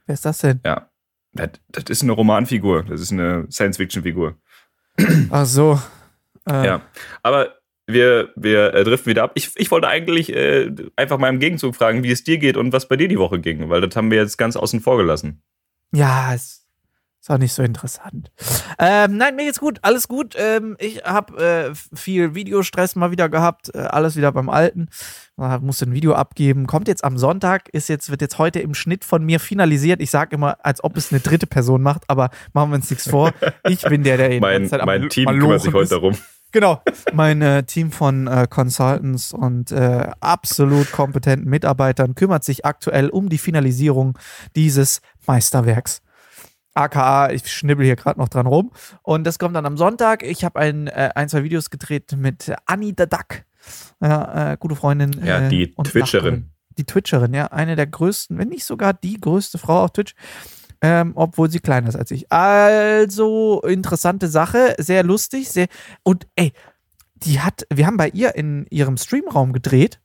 Wer 0.06 0.14
ist 0.14 0.26
das 0.26 0.40
denn? 0.40 0.60
Ja. 0.66 0.90
Das, 1.34 1.50
das 1.70 1.86
ist 1.90 2.04
eine 2.04 2.12
Romanfigur. 2.12 2.84
Das 2.84 3.02
ist 3.02 3.12
eine 3.12 3.48
Science-Fiction-Figur. 3.50 4.36
Ach 5.30 5.46
so. 5.46 5.80
Äh, 6.48 6.66
Ja. 6.66 6.82
Aber 7.24 7.56
wir, 7.88 8.32
wir 8.36 8.74
äh, 8.74 8.84
driften 8.84 9.10
wieder 9.10 9.24
ab. 9.24 9.32
Ich, 9.36 9.52
ich 9.56 9.72
wollte 9.72 9.88
eigentlich 9.88 10.34
äh, 10.34 10.74
einfach 10.96 11.18
mal 11.18 11.30
im 11.30 11.40
Gegenzug 11.40 11.76
fragen, 11.76 12.04
wie 12.04 12.12
es 12.12 12.24
dir 12.24 12.38
geht 12.38 12.56
und 12.58 12.72
was 12.72 12.88
bei 12.88 12.96
dir 12.98 13.08
die 13.08 13.20
Woche 13.20 13.40
ging, 13.40 13.70
weil 13.70 13.82
das 13.82 13.96
haben 13.96 14.12
wir 14.12 14.20
jetzt 14.20 14.38
ganz 14.38 14.56
außen 14.56 14.80
vor 14.80 14.98
gelassen. 14.98 15.42
Ja, 15.92 16.34
es 16.34 16.63
ist 17.24 17.32
auch 17.32 17.38
nicht 17.38 17.54
so 17.54 17.64
interessant. 17.64 18.32
Ähm, 18.78 19.16
nein, 19.16 19.38
mir 19.38 19.46
geht's 19.46 19.62
gut, 19.62 19.80
alles 19.82 20.10
gut. 20.10 20.36
Ähm, 20.38 20.76
ich 20.78 21.06
habe 21.06 21.72
äh, 21.72 21.96
viel 21.96 22.36
Videostress 22.36 22.98
mal 22.98 23.12
wieder 23.12 23.30
gehabt, 23.30 23.74
äh, 23.74 23.78
alles 23.78 24.18
wieder 24.18 24.34
beim 24.34 24.50
Alten. 24.50 24.90
Musste 25.62 25.86
ein 25.86 25.94
Video 25.94 26.16
abgeben. 26.16 26.68
Kommt 26.68 26.90
jetzt 26.90 27.06
am 27.06 27.18
Sonntag, 27.18 27.70
ist 27.70 27.88
jetzt, 27.88 28.12
wird 28.12 28.20
jetzt 28.20 28.40
heute 28.40 28.60
im 28.60 28.74
Schnitt 28.74 29.06
von 29.06 29.24
mir 29.24 29.40
finalisiert. 29.40 30.02
Ich 30.02 30.12
sage 30.12 30.36
immer, 30.36 30.58
als 30.66 30.84
ob 30.84 30.98
es 30.98 31.14
eine 31.14 31.22
dritte 31.22 31.48
Person 31.48 31.82
macht, 31.82 32.04
aber 32.08 32.30
machen 32.52 32.72
wir 32.72 32.76
uns 32.76 32.90
nichts 32.90 33.10
vor. 33.10 33.32
Ich 33.70 33.84
bin 33.84 34.04
der, 34.04 34.18
der 34.18 34.28
die 34.28 34.42
Mein, 34.42 34.68
Zeit 34.68 34.86
mein 34.86 35.08
Team 35.08 35.30
kümmert 35.30 35.62
sich 35.62 35.74
heute 35.74 35.84
ist. 35.84 35.92
darum. 35.94 36.18
Genau. 36.52 36.82
Mein 37.14 37.42
äh, 37.42 37.64
Team 37.64 37.92
von 37.94 38.28
äh, 38.28 38.48
Consultants 38.50 39.32
und 39.32 39.72
äh, 39.72 40.10
absolut 40.20 40.92
kompetenten 40.92 41.50
Mitarbeitern 41.50 42.16
kümmert 42.16 42.44
sich 42.44 42.66
aktuell 42.66 43.08
um 43.10 43.30
die 43.30 43.38
Finalisierung 43.38 44.20
dieses 44.58 45.02
Meisterwerks. 45.26 46.02
AKA, 46.74 47.32
ich 47.32 47.52
schnibbel 47.52 47.86
hier 47.86 47.96
gerade 47.96 48.20
noch 48.20 48.30
dran 48.30 48.48
rum. 48.48 48.72
Und 49.02 49.26
das 49.26 49.40
kommt 49.40 49.56
dann 49.56 49.66
am 49.66 49.78
Sonntag. 49.78 50.24
Ich 50.24 50.44
habe 50.44 50.60
ein, 50.60 50.88
äh, 50.88 51.12
ein, 51.16 51.30
zwei 51.30 51.44
Videos 51.44 51.70
gedreht 51.70 52.16
mit 52.18 52.54
Annie 52.66 52.94
the 52.98 53.06
Duck. 53.08 53.44
Ja, 54.02 54.54
äh, 54.54 54.58
gute 54.58 54.76
Freundin. 54.76 55.12
Ja, 55.24 55.40
äh, 55.40 55.50
die 55.50 55.74
und 55.76 55.88
Twitcherin. 55.88 56.34
Nachbarin. 56.34 56.50
Die 56.78 56.86
Twitcherin, 56.86 57.34
ja. 57.34 57.48
Eine 57.48 57.76
der 57.76 57.88
größten, 57.88 58.38
wenn 58.38 58.50
nicht 58.50 58.66
sogar 58.66 58.94
die 58.94 59.20
größte 59.20 59.58
Frau 59.58 59.84
auf 59.84 59.92
Twitch. 59.92 60.16
Ähm, 60.82 61.14
obwohl 61.16 61.50
sie 61.50 61.60
kleiner 61.60 61.88
ist 61.88 61.96
als 61.96 62.12
ich. 62.12 62.30
Also, 62.30 63.62
interessante 63.62 64.28
Sache, 64.28 64.76
sehr 64.78 65.04
lustig, 65.04 65.50
sehr. 65.50 65.68
Und 66.04 66.28
ey, 66.36 66.52
die 67.16 67.40
hat, 67.40 67.66
wir 67.74 67.88
haben 67.88 67.96
bei 67.96 68.10
ihr 68.10 68.36
in 68.36 68.66
ihrem 68.70 68.98
Streamraum 68.98 69.54
gedreht 69.54 70.02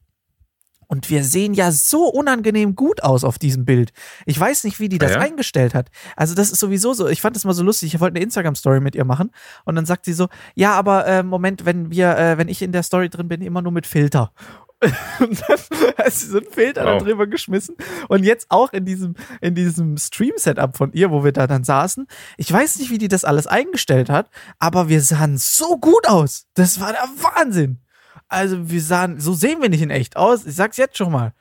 Und 0.88 1.11
wir 1.11 1.22
sehen 1.22 1.55
ja 1.55 1.70
so 1.70 2.09
unangenehm 2.09 2.74
gut 2.74 3.03
aus 3.05 3.22
auf 3.22 3.38
diesem 3.38 3.64
Bild. 3.66 3.92
Ich 4.24 4.40
weiß 4.40 4.64
nicht, 4.64 4.81
wie 4.81 4.88
die 4.88 4.98
das 4.98 5.12
ja? 5.12 5.20
eingestellt 5.20 5.74
hat. 5.74 5.90
Also 6.16 6.35
das 6.35 6.51
ist 6.51 6.61
sowieso 6.61 6.94
so, 6.94 7.07
ich 7.09 7.20
fand 7.20 7.37
das 7.37 7.44
mal 7.44 7.53
so 7.53 7.62
lustig. 7.62 7.94
Ich 7.94 8.01
wollte 8.01 8.16
eine 8.16 8.24
Instagram-Story 8.24 8.81
mit 8.81 8.94
ihr 8.94 9.05
machen 9.05 9.31
und 9.64 9.74
dann 9.77 9.85
sagt 9.87 10.07
sie 10.07 10.14
so, 10.14 10.29
ja, 10.55 10.72
aber 10.72 11.07
äh, 11.07 11.22
Moment, 11.22 11.66
wenn 11.66 11.90
wir, 11.90 12.16
äh, 12.16 12.38
wenn 12.38 12.48
ich 12.48 12.62
in 12.62 12.72
der 12.72 12.83
Story 12.83 13.11
drin 13.11 13.29
bin, 13.29 13.42
immer 13.42 13.61
nur 13.62 13.72
mit 13.72 13.87
Filter. 13.87 14.33
Und 15.18 15.42
dann 15.48 15.59
hat 15.98 16.12
sie 16.12 16.27
so 16.27 16.38
einen 16.38 16.46
Filter 16.46 16.85
da 16.85 16.94
Wow. 16.94 17.03
drüber 17.03 17.27
geschmissen. 17.27 17.74
Und 18.09 18.22
jetzt 18.22 18.46
auch 18.48 18.72
in 18.72 18.85
diesem, 18.85 19.16
in 19.40 19.57
diesem 19.57 19.96
Stream-Setup 19.96 20.77
von 20.77 20.92
ihr, 20.92 21.11
wo 21.11 21.24
wir 21.24 21.33
da 21.33 21.48
dann 21.48 21.64
saßen. 21.64 22.07
Ich 22.37 22.53
weiß 22.53 22.79
nicht, 22.79 22.90
wie 22.90 22.98
die 22.98 23.09
das 23.09 23.24
alles 23.24 23.48
eingestellt 23.48 24.09
hat, 24.09 24.31
aber 24.61 24.88
wir 24.88 25.01
sahen 25.03 25.37
so 25.37 25.79
gut 25.79 26.07
aus. 26.07 26.46
Das 26.55 26.79
war 26.81 26.92
der 26.92 27.09
Wahnsinn. 27.16 27.81
Also 28.28 28.70
wir 28.70 28.82
sahen, 28.82 29.20
so 29.20 29.32
sehen 29.32 29.62
wir 29.62 29.68
nicht 29.68 29.82
in 29.82 29.90
echt 29.90 30.16
aus. 30.16 30.46
Ich 30.46 30.54
sag's 30.54 30.76
jetzt 30.76 30.96
schon 30.96 31.12
mal. 31.12 31.32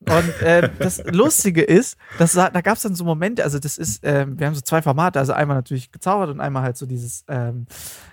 Und 0.00 0.42
äh, 0.42 0.68
das 0.78 1.02
Lustige 1.10 1.62
ist, 1.62 1.96
dass 2.18 2.32
da, 2.32 2.50
da 2.50 2.60
gab 2.60 2.76
es 2.76 2.82
dann 2.82 2.94
so 2.94 3.04
Momente, 3.04 3.42
also 3.42 3.58
das 3.58 3.78
ist, 3.78 4.00
ähm, 4.02 4.38
wir 4.38 4.46
haben 4.46 4.54
so 4.54 4.60
zwei 4.60 4.82
Formate, 4.82 5.18
also 5.18 5.32
einmal 5.32 5.56
natürlich 5.56 5.90
gezaubert 5.90 6.28
und 6.28 6.40
einmal 6.40 6.62
halt 6.62 6.76
so 6.76 6.84
dieses, 6.84 7.24
ähm, 7.28 7.66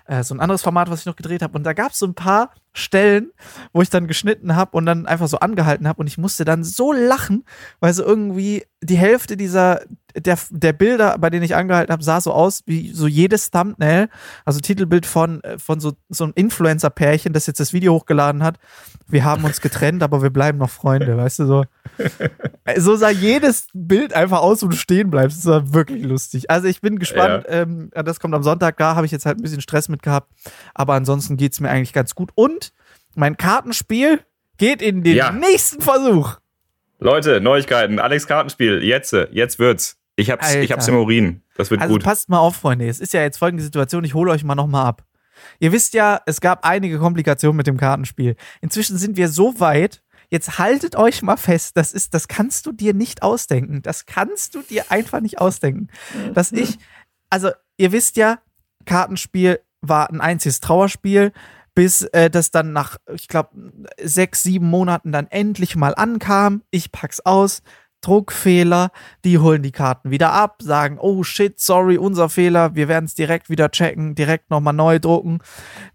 äh, 0.06 0.24
so 0.24 0.34
ein 0.34 0.39
anderes 0.39 0.62
Format, 0.62 0.89
was 0.89 1.02
ich 1.02 1.06
noch 1.06 1.17
gedreht 1.17 1.41
habe. 1.41 1.58
Und 1.58 1.63
da 1.63 1.74
gab 1.74 1.91
es 1.91 2.00
so 2.00 2.06
ein 2.06 2.15
paar 2.15 2.52
Stellen, 2.72 3.32
wo 3.74 3.82
ich 3.82 3.89
dann 3.89 4.08
geschnitten 4.08 4.56
habe 4.56 4.78
und 4.78 4.86
dann 4.86 5.06
einfach 5.06 5.28
so 5.28 5.39
angehalten 5.39 5.88
habe 5.88 6.00
und 6.00 6.08
ich 6.08 6.17
musste 6.17 6.46
dann 6.46 6.63
so 6.63 6.93
lachen, 6.93 7.43
weil 7.82 7.93
so 7.93 8.04
irgendwie 8.04 8.65
die 8.82 8.98
Hälfte 8.98 9.36
dieser, 9.36 9.82
der, 10.15 10.38
der 10.49 10.73
Bilder, 10.73 11.17
bei 11.17 11.30
denen 11.30 11.43
ich 11.43 11.56
angehalten 11.56 11.91
habe, 11.91 12.04
sah 12.04 12.21
so 12.21 12.32
aus 12.34 12.62
wie 12.65 12.91
so 12.93 13.08
jedes 13.08 13.52
Thumbnail, 13.52 14.10
also 14.45 14.60
Titelbild 14.60 15.06
von, 15.06 15.43
äh, 15.43 15.58
von 15.58 15.80
so, 15.80 15.93
so 16.10 16.23
einem 16.26 16.34
Influencer-Pärchen, 16.36 17.34
das 17.34 17.47
jetzt 17.47 17.60
das 17.60 17.73
Video 17.73 17.93
hochgeladen 17.93 18.43
hat. 18.43 18.58
Wir 19.08 19.23
haben 19.26 19.43
uns 19.43 19.60
getrennt, 19.62 20.02
aber 20.04 20.21
wir 20.23 20.30
bleiben 20.30 20.58
noch 20.58 20.69
Freunde, 20.69 21.17
weißt 21.17 21.39
du 21.39 21.45
so. 21.45 21.65
Äh, 22.65 22.80
So 22.80 22.95
sah 22.95 23.10
jedes 23.10 23.67
Bild 23.73 24.13
einfach 24.13 24.39
aus, 24.41 24.63
wo 24.63 24.67
du 24.67 24.76
stehen 24.76 25.10
bleibst. 25.10 25.39
Das 25.39 25.45
war 25.45 25.73
wirklich 25.73 26.04
lustig. 26.04 26.49
Also 26.49 26.67
ich 26.67 26.82
bin 26.82 26.99
gespannt. 26.99 27.45
Ähm, 27.49 27.89
das 27.93 28.19
kommt 28.19 28.34
am 28.34 28.43
Sonntag. 28.43 28.78
Da 28.78 28.95
habe 28.95 29.06
ich 29.06 29.12
jetzt 29.12 29.26
halt 29.26 29.38
ein 29.38 29.41
bisschen 29.43 29.62
Stress 29.62 29.89
mit 29.89 30.02
gehabt. 30.04 30.32
Aber 30.73 30.93
ansonsten 30.93 31.38
geht 31.38 31.54
es 31.54 31.60
mir 31.60 31.69
eigentlich 31.69 31.93
ganz 31.93 32.15
gut. 32.15 32.32
Und 32.36 32.71
mein 33.15 33.38
Kartenspiel 33.38 34.21
geht 34.58 34.82
in 34.82 35.04
den 35.04 35.15
Ja. 35.15 35.32
nächsten 35.32 35.82
Versuch. 35.82 36.38
Leute, 36.99 37.41
Neuigkeiten. 37.41 37.99
Alex 37.99 38.28
Kartenspiel. 38.28 38.82
Jetzt, 38.84 39.12
äh, 39.13 39.28
jetzt 39.32 39.60
wird's. 39.60 39.97
Ich 40.15 40.30
hab's, 40.30 40.54
ich 40.54 40.71
hab's 40.71 40.88
im 40.88 40.95
Urin. 40.95 41.41
Das 41.56 41.71
wird 41.71 41.82
Also 41.82 41.95
gut. 41.95 42.04
passt 42.04 42.30
mal 42.30 42.39
auf, 42.39 42.56
Freunde. 42.56 42.88
Es 42.88 42.99
ist 42.99 43.13
ja 43.13 43.21
jetzt 43.21 43.38
folgende 43.38 43.63
Situation. 43.63 44.04
Ich 44.04 44.13
hole 44.13 44.32
euch 44.32 44.43
mal 44.43 44.56
nochmal 44.56 44.86
ab. 44.86 45.04
Ihr 45.60 45.71
wisst 45.71 45.93
ja, 45.93 46.21
es 46.26 46.39
gab 46.41 46.65
einige 46.65 46.99
Komplikationen 46.99 47.58
mit 47.58 47.67
dem 47.67 47.78
Kartenspiel. 47.78 48.36
Inzwischen 48.62 48.97
sind 48.97 49.17
wir 49.17 49.30
so 49.30 49.60
weit. 49.60 50.04
Jetzt 50.30 50.58
haltet 50.58 50.95
euch 50.95 51.21
mal 51.21 51.38
fest. 51.38 51.76
Das 51.78 51.91
ist, 51.91 52.13
das 52.13 52.28
kannst 52.28 52.65
du 52.65 52.71
dir 52.71 52.93
nicht 52.93 53.23
ausdenken. 53.23 53.82
Das 53.82 54.06
kannst 54.06 54.56
du 54.56 54.62
dir 54.62 54.86
einfach 54.91 55.19
nicht 55.19 55.39
ausdenken. 55.39 55.89
Dass 56.34 56.52
ich, 56.52 56.78
also 57.30 57.49
ihr 57.78 57.91
wisst 57.91 58.15
ja, 58.17 58.39
Kartenspiel 58.86 59.60
war 59.82 60.10
ein 60.10 60.21
einziges 60.21 60.60
Trauerspiel, 60.60 61.34
bis 61.76 62.04
äh, 62.04 62.30
das 62.30 62.52
dann 62.52 62.71
nach, 62.71 62.97
ich 63.13 63.28
glaube, 63.28 63.49
sechs, 64.02 64.43
sieben 64.43 64.69
Monaten 64.69 65.12
dann 65.12 65.28
endlich 65.28 65.76
mal 65.76 65.95
ankam. 65.95 66.62
Ich 66.69 66.91
pack's 66.91 67.19
aus. 67.19 67.62
Druckfehler, 68.04 68.92
die 69.24 69.39
holen 69.39 69.63
die 69.63 69.72
Karten 69.72 70.12
wieder 70.12 70.34
ab, 70.34 70.58
sagen, 70.62 70.98
oh 71.00 71.24
shit, 71.24 71.60
sorry, 71.60 71.98
unser 71.98 72.30
Fehler, 72.30 72.76
wir 72.76 72.88
werden 72.88 73.06
es 73.06 73.16
direkt 73.16 73.50
wieder 73.50 73.72
checken, 73.72 74.13
direkt 74.13 74.50
nochmal 74.50 74.74
neu 74.74 75.00
drucken. 75.00 75.39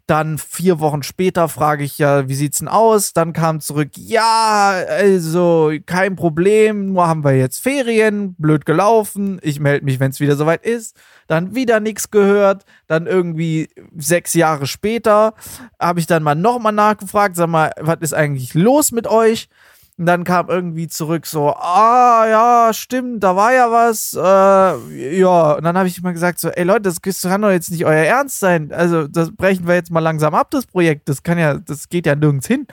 Dann 0.07 0.39
vier 0.39 0.81
Wochen 0.81 1.03
später 1.03 1.49
frage 1.49 1.85
ich 1.85 1.99
ja, 1.99 2.29
wie 2.29 2.35
sieht's 2.35 2.61
denn 2.61 2.69
aus? 2.69 3.13
Dann 3.13 3.35
kam 3.35 3.61
zurück, 3.61 3.91
ja, 3.95 4.71
also 4.89 5.73
kein 5.85 6.17
Problem, 6.17 6.95
nur 6.95 7.07
haben 7.07 7.25
wir 7.25 7.37
jetzt 7.37 7.63
Ferien, 7.63 8.35
blöd 8.39 8.65
gelaufen, 8.65 9.39
ich 9.43 9.61
melde 9.61 9.85
mich, 9.85 10.01
wenn 10.01 10.11
es 10.11 10.21
wieder 10.21 10.37
soweit 10.37 10.65
ist. 10.65 10.97
Dann 11.27 11.55
wieder 11.55 11.79
nichts 11.79 12.11
gehört, 12.11 12.65
dann 12.87 13.07
irgendwie 13.07 13.69
sechs 13.99 14.33
Jahre 14.33 14.67
später 14.67 15.35
habe 15.79 16.01
ich 16.01 16.07
dann 16.07 16.23
mal 16.23 16.35
nochmal 16.35 16.73
nachgefragt, 16.73 17.37
sag 17.37 17.49
mal, 17.49 17.73
was 17.79 17.99
ist 18.01 18.15
eigentlich 18.15 18.55
los 18.55 18.93
mit 18.93 19.07
euch? 19.07 19.51
Und 19.99 20.07
dann 20.07 20.23
kam 20.23 20.49
irgendwie 20.49 20.87
zurück 20.87 21.27
so, 21.27 21.49
ah 21.55 22.25
ja, 22.29 22.73
stimmt, 22.73 23.25
da 23.25 23.35
war 23.35 23.53
ja 23.53 23.73
was. 23.73 24.15
Äh, 24.15 25.19
ja, 25.19 25.55
und 25.55 25.65
dann 25.65 25.77
habe 25.77 25.89
ich 25.89 26.01
mal 26.03 26.13
gesagt 26.13 26.39
so, 26.39 26.51
ey 26.51 26.63
Leute, 26.63 26.83
das 26.83 27.03
kann 27.23 27.43
doch 27.43 27.51
jetzt 27.51 27.73
nicht 27.73 27.85
euer 27.85 28.05
Ernst 28.05 28.39
sein. 28.39 28.73
Also 28.73 29.09
das 29.09 29.35
brechen 29.35 29.67
wir 29.67 29.75
jetzt 29.75 29.91
mal 29.91 29.99
langsam 29.99 30.37
ab, 30.37 30.53
das 30.53 30.67
Projekt. 30.67 31.09
Das 31.09 31.25
kann 31.25 31.37
ja, 31.37 31.55
das 31.55 31.89
geht 31.89 32.07
ja 32.07 32.15
nirgends 32.15 32.47
hin. 32.47 32.69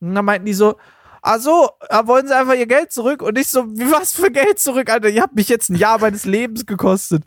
Und 0.00 0.14
dann 0.14 0.24
meinten 0.24 0.46
die 0.46 0.54
so, 0.54 0.76
ach 1.20 1.38
so, 1.38 1.68
äh, 1.90 2.06
wollen 2.06 2.26
sie 2.26 2.34
einfach 2.34 2.54
ihr 2.54 2.66
Geld 2.66 2.92
zurück? 2.92 3.20
Und 3.20 3.36
ich 3.36 3.48
so, 3.48 3.66
wie 3.76 3.90
was 3.92 4.12
für 4.12 4.30
Geld 4.30 4.58
zurück, 4.58 4.90
Alter? 4.90 5.10
Ihr 5.10 5.20
habt 5.20 5.36
mich 5.36 5.50
jetzt 5.50 5.68
ein 5.68 5.76
Jahr 5.76 6.00
meines 6.00 6.24
Lebens 6.24 6.64
gekostet. 6.64 7.24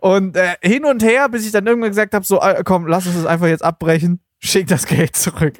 Und 0.00 0.38
äh, 0.38 0.54
hin 0.62 0.86
und 0.86 1.02
her, 1.02 1.28
bis 1.28 1.44
ich 1.44 1.52
dann 1.52 1.66
irgendwann 1.66 1.90
gesagt 1.90 2.14
habe, 2.14 2.24
so, 2.24 2.40
äh, 2.40 2.62
komm, 2.64 2.86
lass 2.86 3.06
uns 3.06 3.16
das 3.16 3.26
einfach 3.26 3.48
jetzt 3.48 3.62
abbrechen. 3.64 4.20
Schick 4.38 4.66
das 4.66 4.86
Geld 4.86 5.16
zurück. 5.16 5.58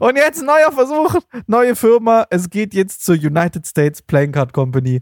Und 0.00 0.16
jetzt 0.16 0.42
neuer 0.42 0.72
Versuch, 0.72 1.16
neue 1.46 1.74
Firma. 1.74 2.26
Es 2.30 2.50
geht 2.50 2.74
jetzt 2.74 3.04
zur 3.04 3.16
United 3.16 3.66
States 3.66 4.02
Playing 4.02 4.32
Card 4.32 4.52
Company. 4.52 5.00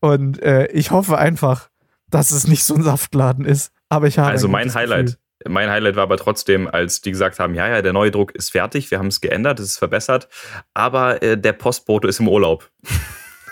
Und 0.00 0.42
äh, 0.42 0.66
ich 0.68 0.90
hoffe 0.90 1.18
einfach, 1.18 1.68
dass 2.08 2.30
es 2.30 2.46
nicht 2.46 2.64
so 2.64 2.74
ein 2.74 2.82
Saftladen 2.82 3.44
ist. 3.44 3.72
Aber 3.88 4.06
ich 4.06 4.18
habe. 4.18 4.30
Also 4.30 4.48
ein 4.48 4.52
mein 4.52 4.74
Highlight. 4.74 5.06
Gefühl. 5.06 5.18
Mein 5.48 5.70
Highlight 5.70 5.96
war 5.96 6.04
aber 6.04 6.16
trotzdem, 6.16 6.68
als 6.68 7.00
die 7.00 7.10
gesagt 7.10 7.40
haben, 7.40 7.54
ja, 7.54 7.68
ja, 7.68 7.82
der 7.82 7.92
neue 7.92 8.10
Druck 8.12 8.32
ist 8.32 8.52
fertig, 8.52 8.90
wir 8.92 8.98
haben 8.98 9.08
es 9.08 9.20
geändert, 9.20 9.58
es 9.58 9.70
ist 9.70 9.78
verbessert, 9.78 10.28
aber 10.72 11.20
äh, 11.20 11.36
der 11.36 11.52
Postbote 11.52 12.06
ist 12.06 12.20
im 12.20 12.28
Urlaub. 12.28 12.70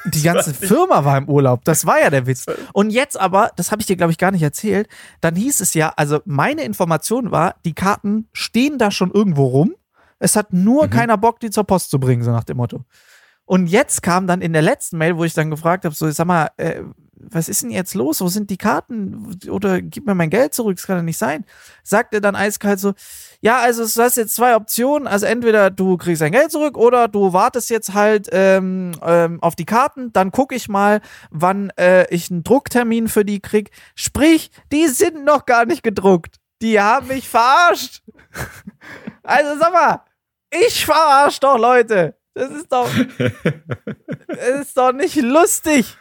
Die 0.15 0.23
ganze 0.23 0.55
Firma 0.55 1.05
war 1.05 1.19
im 1.19 1.29
Urlaub. 1.29 1.65
Das 1.65 1.85
war 1.87 2.01
ja 2.01 2.11
der 2.11 2.27
Witz. 2.27 2.47
Und 2.73 2.91
jetzt 2.91 3.19
aber, 3.21 3.51
das 3.57 3.71
habe 3.71 3.81
ich 3.83 3.87
dir, 3.87 3.97
glaube 3.97 4.13
ich, 4.13 4.19
gar 4.19 4.31
nicht 4.31 4.43
erzählt, 4.43 4.89
dann 5.21 5.35
hieß 5.37 5.61
es 5.61 5.75
ja, 5.75 5.93
also 5.97 6.21
meine 6.25 6.63
Information 6.63 7.31
war, 7.31 7.57
die 7.65 7.75
Karten 7.75 8.29
stehen 8.33 8.79
da 8.79 8.91
schon 8.91 9.11
irgendwo 9.11 9.47
rum. 9.47 9.75
Es 10.19 10.37
hat 10.37 10.53
nur 10.53 10.87
Mhm. 10.87 10.91
keiner 10.91 11.17
Bock, 11.19 11.41
die 11.41 11.51
zur 11.51 11.65
Post 11.65 11.91
zu 11.91 11.99
bringen, 12.01 12.23
so 12.23 12.31
nach 12.31 12.45
dem 12.45 12.57
Motto. 12.59 12.85
Und 13.45 13.67
jetzt 13.67 14.03
kam 14.03 14.27
dann 14.27 14.43
in 14.43 14.53
der 14.53 14.63
letzten 14.63 14.97
Mail, 14.99 15.17
wo 15.17 15.25
ich 15.25 15.35
dann 15.35 15.51
gefragt 15.51 15.85
habe, 15.85 15.95
so, 15.95 16.11
sag 16.11 16.27
mal, 16.27 16.51
äh, 16.57 16.83
was 17.29 17.49
ist 17.49 17.63
denn 17.63 17.71
jetzt 17.71 17.95
los? 17.95 18.21
Wo 18.21 18.29
sind 18.29 18.51
die 18.51 18.57
Karten? 18.57 19.39
Oder 19.49 19.83
gib 19.83 20.07
mir 20.07 20.15
mein 20.15 20.31
Geld 20.31 20.55
zurück, 20.55 20.77
das 20.77 20.87
kann 20.87 20.97
doch 20.97 21.03
nicht 21.03 21.19
sein. 21.19 21.45
Sagt 21.83 22.15
er 22.15 22.21
dann 22.21 22.37
eiskalt 22.37 22.81
so, 22.81 22.95
ja, 23.41 23.59
also 23.59 23.85
du 23.85 24.03
hast 24.03 24.17
jetzt 24.17 24.35
zwei 24.35 24.57
Optionen. 24.57 25.07
Also 25.07 25.27
entweder 25.27 25.71
du 25.71 25.97
kriegst 25.97 26.23
dein 26.23 26.33
Geld 26.33 26.51
zurück 26.51 26.77
oder 26.77 27.09
du 27.09 27.33
wartest 27.33 27.71
jetzt 27.71 27.95
halt 27.95 28.29
ähm, 28.33 28.93
ähm, 29.03 29.43
auf 29.43 29.55
die 29.55 29.67
Karten. 29.67 30.13
Dann 30.13 30.31
gucke 30.31 30.55
ich 30.55 30.69
mal, 30.69 31.01
wann 31.31 31.71
äh, 31.79 32.07
ich 32.15 32.31
einen 32.31 32.43
Drucktermin 32.43 33.09
für 33.09 33.25
die 33.25 33.41
krieg. 33.41 33.71
Sprich, 33.95 34.51
die 34.73 34.89
sind 34.89 35.25
noch 35.25 35.47
gar 35.47 35.67
nicht 35.67 35.83
gedruckt. 35.83 36.37
Die 36.63 36.81
haben 36.81 37.09
mich 37.09 37.29
verarscht. 37.29 38.03
Also 39.23 39.61
sag 39.61 39.73
mal, 39.73 40.01
ich 40.51 40.85
verarsch 40.85 41.39
doch 41.39 41.59
Leute. 41.59 42.17
Das 42.35 42.51
ist 42.51 42.73
doch, 42.73 42.89
das 43.19 44.61
ist 44.61 44.77
doch 44.77 44.93
nicht 44.93 45.17
lustig. 45.17 45.97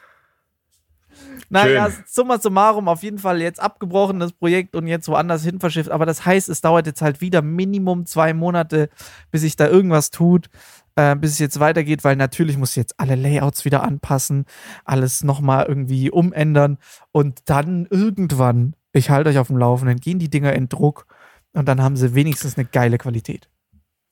Naja, 1.50 1.90
summa 2.06 2.40
summarum, 2.40 2.88
auf 2.88 3.02
jeden 3.02 3.18
Fall 3.18 3.42
jetzt 3.42 3.60
abgebrochen, 3.60 4.20
das 4.20 4.34
Projekt 4.34 4.76
und 4.76 4.88
jetzt 4.88 5.08
woanders 5.08 5.44
hin 5.44 5.60
verschifft. 5.60 5.90
Aber 5.90 6.06
das 6.06 6.26
heißt, 6.26 6.48
es 6.48 6.62
dauert 6.62 6.86
jetzt 6.86 7.02
halt 7.02 7.22
wieder 7.22 7.42
Minimum 7.42 8.06
zwei 8.06 8.34
Monate, 8.34 8.90
bis 9.32 9.42
sich 9.42 9.56
da 9.56 9.68
irgendwas 9.68 10.12
tut, 10.12 10.50
äh, 10.96 11.16
bis 11.16 11.32
es 11.32 11.40
jetzt 11.40 11.60
weitergeht, 11.60 12.04
weil 12.04 12.16
natürlich 12.16 12.58
muss 12.58 12.72
ich 12.72 12.76
jetzt 12.76 13.00
alle 13.00 13.16
Layouts 13.16 13.66
wieder 13.66 13.84
anpassen, 13.84 14.46
alles 14.86 15.24
nochmal 15.24 15.66
irgendwie 15.68 16.12
umändern 16.12 16.78
und 17.12 17.42
dann 17.46 17.88
irgendwann, 17.90 18.76
ich 18.94 19.10
halte 19.10 19.30
euch 19.30 19.40
auf 19.40 19.48
dem 19.48 19.58
Laufenden, 19.58 20.00
gehen 20.00 20.20
die 20.20 20.30
Dinger 20.30 20.54
in 20.54 20.70
Druck 20.70 21.08
und 21.54 21.68
dann 21.68 21.82
haben 21.82 21.98
sie 21.98 22.14
wenigstens 22.16 22.58
eine 22.58 22.66
geile 22.66 22.98
Qualität. 22.98 23.50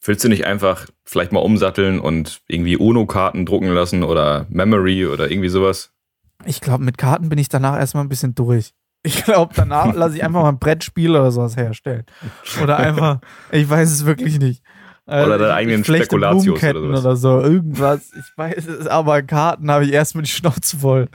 Willst 0.02 0.24
du 0.24 0.30
nicht 0.30 0.46
einfach 0.46 0.88
vielleicht 1.04 1.32
mal 1.32 1.40
umsatteln 1.40 2.00
und 2.00 2.42
irgendwie 2.48 2.78
UNO-Karten 2.78 3.46
drucken 3.46 3.70
lassen 3.70 4.04
oder 4.04 4.46
Memory 4.50 5.08
oder 5.08 5.30
irgendwie 5.30 5.50
sowas? 5.50 5.92
Ich 6.46 6.62
glaube, 6.62 6.84
mit 6.84 6.98
Karten 6.98 7.30
bin 7.30 7.40
ich 7.40 7.50
danach 7.50 7.78
erstmal 7.78 8.04
ein 8.04 8.10
bisschen 8.10 8.36
durch. 8.36 8.74
Ich 9.04 9.24
glaube, 9.24 9.54
danach 9.56 9.94
lasse 9.94 10.18
ich 10.18 10.24
einfach 10.24 10.42
mal 10.42 10.50
ein 10.50 10.60
Brettspiel 10.60 11.12
oder 11.12 11.32
sowas 11.32 11.56
herstellen. 11.56 12.06
Oder 12.62 12.78
einfach, 12.78 13.20
ich 13.52 13.70
weiß 13.70 13.90
es 13.90 14.06
wirklich 14.06 14.40
nicht. 14.40 14.64
Äh, 15.06 15.24
Oder 15.24 15.38
deine 15.38 15.54
eigenen 15.54 15.86
Spekulatius 15.86 16.62
oder 16.62 16.74
sowas. 16.74 17.00
oder 17.00 17.16
so. 17.16 17.42
Irgendwas. 17.42 18.12
Ich 18.14 18.38
weiß 18.38 18.68
es, 18.68 18.88
aber 18.88 19.22
Karten 19.22 19.72
habe 19.72 19.86
ich 19.86 19.94
erstmal 19.94 20.24
die 20.24 20.30
Schnauze 20.30 20.78
voll. 20.78 21.08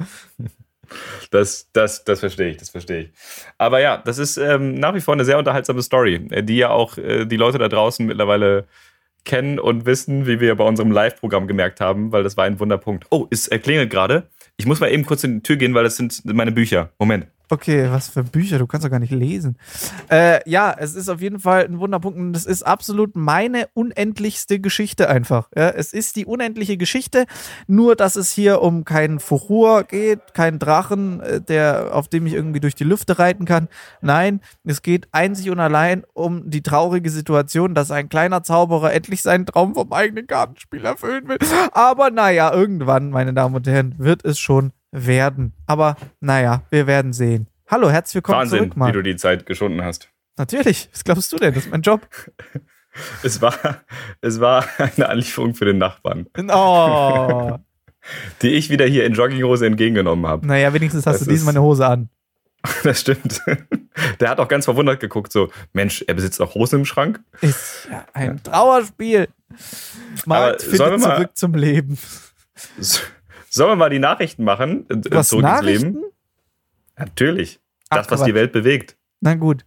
Das, 1.30 1.68
das, 1.72 2.04
das 2.04 2.20
verstehe 2.20 2.50
ich, 2.50 2.56
das 2.56 2.70
verstehe 2.70 3.00
ich. 3.00 3.10
Aber 3.58 3.80
ja, 3.80 3.98
das 3.98 4.18
ist 4.18 4.36
ähm, 4.38 4.74
nach 4.74 4.94
wie 4.94 5.00
vor 5.00 5.14
eine 5.14 5.24
sehr 5.24 5.38
unterhaltsame 5.38 5.82
Story, 5.82 6.26
die 6.42 6.56
ja 6.56 6.70
auch 6.70 6.96
äh, 6.96 7.26
die 7.26 7.36
Leute 7.36 7.58
da 7.58 7.68
draußen 7.68 8.04
mittlerweile 8.06 8.66
kennen 9.24 9.58
und 9.58 9.86
wissen, 9.86 10.26
wie 10.26 10.40
wir 10.40 10.54
bei 10.56 10.64
unserem 10.64 10.90
Live-Programm 10.90 11.46
gemerkt 11.46 11.80
haben, 11.80 12.12
weil 12.12 12.22
das 12.22 12.36
war 12.36 12.44
ein 12.44 12.58
Wunderpunkt. 12.60 13.06
Oh, 13.10 13.26
es 13.30 13.48
äh, 13.48 13.58
klingelt 13.58 13.90
gerade. 13.90 14.28
Ich 14.62 14.66
muss 14.66 14.78
mal 14.78 14.92
eben 14.92 15.04
kurz 15.04 15.24
in 15.24 15.38
die 15.38 15.42
Tür 15.42 15.56
gehen, 15.56 15.74
weil 15.74 15.82
das 15.82 15.96
sind 15.96 16.24
meine 16.24 16.52
Bücher. 16.52 16.90
Moment. 17.00 17.26
Okay, 17.52 17.90
was 17.90 18.08
für 18.08 18.24
Bücher, 18.24 18.58
du 18.58 18.66
kannst 18.66 18.86
doch 18.86 18.90
gar 18.90 18.98
nicht 18.98 19.12
lesen. 19.12 19.58
Äh, 20.10 20.40
ja, 20.48 20.74
es 20.78 20.94
ist 20.94 21.10
auf 21.10 21.20
jeden 21.20 21.38
Fall 21.38 21.66
ein 21.66 21.80
Wunderpunkt 21.80 22.18
und 22.18 22.34
es 22.34 22.46
ist 22.46 22.62
absolut 22.62 23.14
meine 23.14 23.68
unendlichste 23.74 24.58
Geschichte 24.58 25.10
einfach. 25.10 25.50
Ja, 25.54 25.68
es 25.68 25.92
ist 25.92 26.16
die 26.16 26.24
unendliche 26.24 26.78
Geschichte, 26.78 27.26
nur 27.66 27.94
dass 27.94 28.16
es 28.16 28.32
hier 28.32 28.62
um 28.62 28.86
keinen 28.86 29.20
Furor 29.20 29.84
geht, 29.84 30.32
keinen 30.32 30.60
Drachen, 30.60 31.20
äh, 31.20 31.42
der, 31.42 31.90
auf 31.92 32.08
dem 32.08 32.24
ich 32.24 32.32
irgendwie 32.32 32.60
durch 32.60 32.74
die 32.74 32.84
Lüfte 32.84 33.18
reiten 33.18 33.44
kann. 33.44 33.68
Nein, 34.00 34.40
es 34.64 34.80
geht 34.80 35.08
einzig 35.12 35.50
und 35.50 35.60
allein 35.60 36.04
um 36.14 36.48
die 36.48 36.62
traurige 36.62 37.10
Situation, 37.10 37.74
dass 37.74 37.90
ein 37.90 38.08
kleiner 38.08 38.42
Zauberer 38.42 38.94
endlich 38.94 39.20
seinen 39.20 39.44
Traum 39.44 39.74
vom 39.74 39.92
eigenen 39.92 40.26
Kartenspiel 40.26 40.86
erfüllen 40.86 41.28
will. 41.28 41.36
Aber 41.72 42.10
naja, 42.10 42.50
irgendwann, 42.50 43.10
meine 43.10 43.34
Damen 43.34 43.54
und 43.54 43.66
Herren, 43.66 43.94
wird 43.98 44.24
es 44.24 44.38
schon 44.38 44.72
werden. 44.92 45.52
Aber 45.66 45.96
naja, 46.20 46.62
wir 46.70 46.86
werden 46.86 47.12
sehen. 47.12 47.48
Hallo, 47.68 47.90
herzlich 47.90 48.16
willkommen 48.16 48.40
Wahnsinn, 48.40 48.58
zurück, 48.60 48.76
Mann. 48.76 48.88
wie 48.88 48.92
du 48.92 49.02
die 49.02 49.16
Zeit 49.16 49.46
geschunden 49.46 49.82
hast. 49.82 50.08
Natürlich, 50.36 50.88
was 50.92 51.02
glaubst 51.04 51.32
du 51.32 51.36
denn? 51.36 51.54
Das 51.54 51.64
ist 51.64 51.70
mein 51.72 51.82
Job. 51.82 52.06
Es 53.22 53.40
war, 53.40 53.54
es 54.20 54.38
war 54.38 54.66
eine 54.76 55.08
Anlieferung 55.08 55.54
für 55.54 55.64
den 55.64 55.78
Nachbarn, 55.78 56.26
Oh, 56.50 57.56
die 58.42 58.48
ich 58.50 58.68
wieder 58.68 58.84
hier 58.84 59.06
in 59.06 59.14
Jogginghose 59.14 59.64
entgegengenommen 59.64 60.26
habe. 60.26 60.46
naja, 60.46 60.74
wenigstens 60.74 61.06
hast 61.06 61.20
Das 61.20 61.24
du 61.26 61.30
diesmal 61.30 61.52
eine 61.54 61.62
Hose 61.62 61.86
an. 61.86 62.10
Das 62.84 63.00
stimmt. 63.00 63.40
Der 64.20 64.28
hat 64.28 64.38
auch 64.40 64.46
ganz 64.48 64.66
verwundert 64.66 65.00
geguckt, 65.00 65.32
so, 65.32 65.50
Mensch, 65.72 66.04
er 66.06 66.12
besitzt 66.12 66.38
auch 66.42 66.54
Hosen 66.54 66.80
im 66.80 66.84
Schrank. 66.84 67.20
Ist 67.40 67.88
ja 67.90 68.04
ein 68.12 68.42
Trauerspiel. 68.42 69.28
Markt 70.26 70.62
wir 70.70 70.70
findet 70.78 71.00
mal- 71.00 71.16
zurück 71.16 71.30
zum 71.32 71.54
Leben. 71.54 71.96
So- 73.52 73.64
Sollen 73.64 73.72
wir 73.72 73.76
mal 73.76 73.90
die 73.90 73.98
Nachrichten 73.98 74.44
machen? 74.44 74.86
Was, 75.10 75.28
zurück 75.28 75.42
Nachrichten? 75.44 75.86
ins 75.88 75.94
Leben? 75.96 76.04
Natürlich. 76.96 77.60
Ach, 77.90 77.98
Das, 77.98 78.10
was 78.10 78.20
Quatsch. 78.20 78.28
die 78.28 78.34
Welt 78.34 78.52
bewegt. 78.52 78.96
Na 79.20 79.34
gut. 79.34 79.64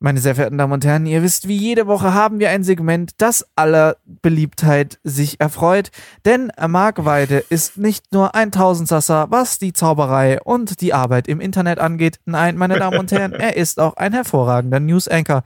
Meine 0.00 0.20
sehr 0.20 0.34
verehrten 0.34 0.58
Damen 0.58 0.72
und 0.72 0.84
Herren, 0.84 1.06
ihr 1.06 1.22
wisst, 1.22 1.48
wie 1.48 1.56
jede 1.56 1.86
Woche 1.86 2.12
haben 2.12 2.38
wir 2.38 2.50
ein 2.50 2.62
Segment, 2.62 3.12
das 3.22 3.46
aller 3.56 3.96
Beliebtheit 4.04 4.98
sich 5.02 5.40
erfreut. 5.40 5.90
Denn 6.26 6.52
Mark 6.66 7.04
Weide 7.06 7.38
ist 7.48 7.78
nicht 7.78 8.12
nur 8.12 8.34
ein 8.34 8.50
Tausendsasser, 8.52 9.28
was 9.30 9.58
die 9.58 9.72
Zauberei 9.72 10.42
und 10.42 10.80
die 10.82 10.92
Arbeit 10.92 11.26
im 11.26 11.40
Internet 11.40 11.78
angeht. 11.78 12.18
Nein, 12.26 12.56
meine 12.58 12.78
Damen 12.78 12.98
und 12.98 13.12
Herren, 13.12 13.32
er 13.34 13.56
ist 13.56 13.80
auch 13.80 13.96
ein 13.96 14.12
hervorragender 14.12 14.80
News-Anchor. 14.80 15.42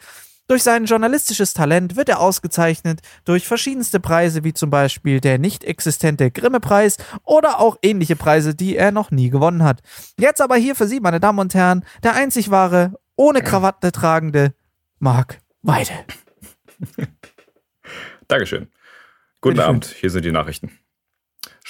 Durch 0.49 0.63
sein 0.63 0.87
journalistisches 0.87 1.53
Talent 1.53 1.95
wird 1.95 2.09
er 2.09 2.21
ausgezeichnet 2.21 3.01
durch 3.27 3.47
verschiedenste 3.47 4.01
Preise, 4.01 4.45
wie 4.45 4.55
zum 4.55 4.71
Beispiel 4.71 5.21
der 5.21 5.39
nicht 5.39 5.63
existente 5.63 6.31
Grimme-Preis 6.31 6.97
oder 7.25 7.61
auch 7.61 7.77
ähnliche 7.83 8.17
Preise, 8.17 8.55
die 8.55 8.75
er 8.75 8.91
noch 8.91 9.11
nie 9.11 9.29
gewonnen 9.29 9.63
hat. 9.63 9.83
Jetzt 10.19 10.41
aber 10.41 10.57
hier 10.57 10.75
für 10.75 10.87
Sie, 10.87 11.01
meine 11.01 11.21
Damen 11.21 11.39
und 11.39 11.55
Herren, 11.55 11.85
der 12.03 12.15
einzig 12.15 12.51
wahre, 12.51 12.99
ohne 13.15 13.43
Krawatte 13.43 13.93
tragende 13.93 14.55
Marc 14.99 15.39
Weide. 15.61 15.93
Dankeschön. 18.29 18.69
Guten. 19.43 19.61
Abend, 19.61 19.85
hier 19.85 20.11
sind 20.11 20.25
die 20.25 20.33
Nachrichten. 20.33 20.73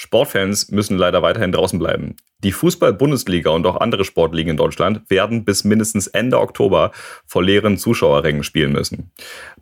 Sportfans 0.01 0.71
müssen 0.71 0.97
leider 0.97 1.21
weiterhin 1.23 1.51
draußen 1.51 1.77
bleiben. 1.77 2.15
Die 2.41 2.53
Fußball-Bundesliga 2.53 3.49
und 3.49 3.67
auch 3.67 3.75
andere 3.75 4.05
Sportligen 4.05 4.51
in 4.51 4.55
Deutschland 4.55 5.09
werden 5.09 5.43
bis 5.43 5.65
mindestens 5.65 6.07
Ende 6.07 6.39
Oktober 6.39 6.91
vor 7.25 7.43
leeren 7.43 7.77
Zuschauerrängen 7.77 8.43
spielen 8.43 8.71
müssen. 8.71 9.11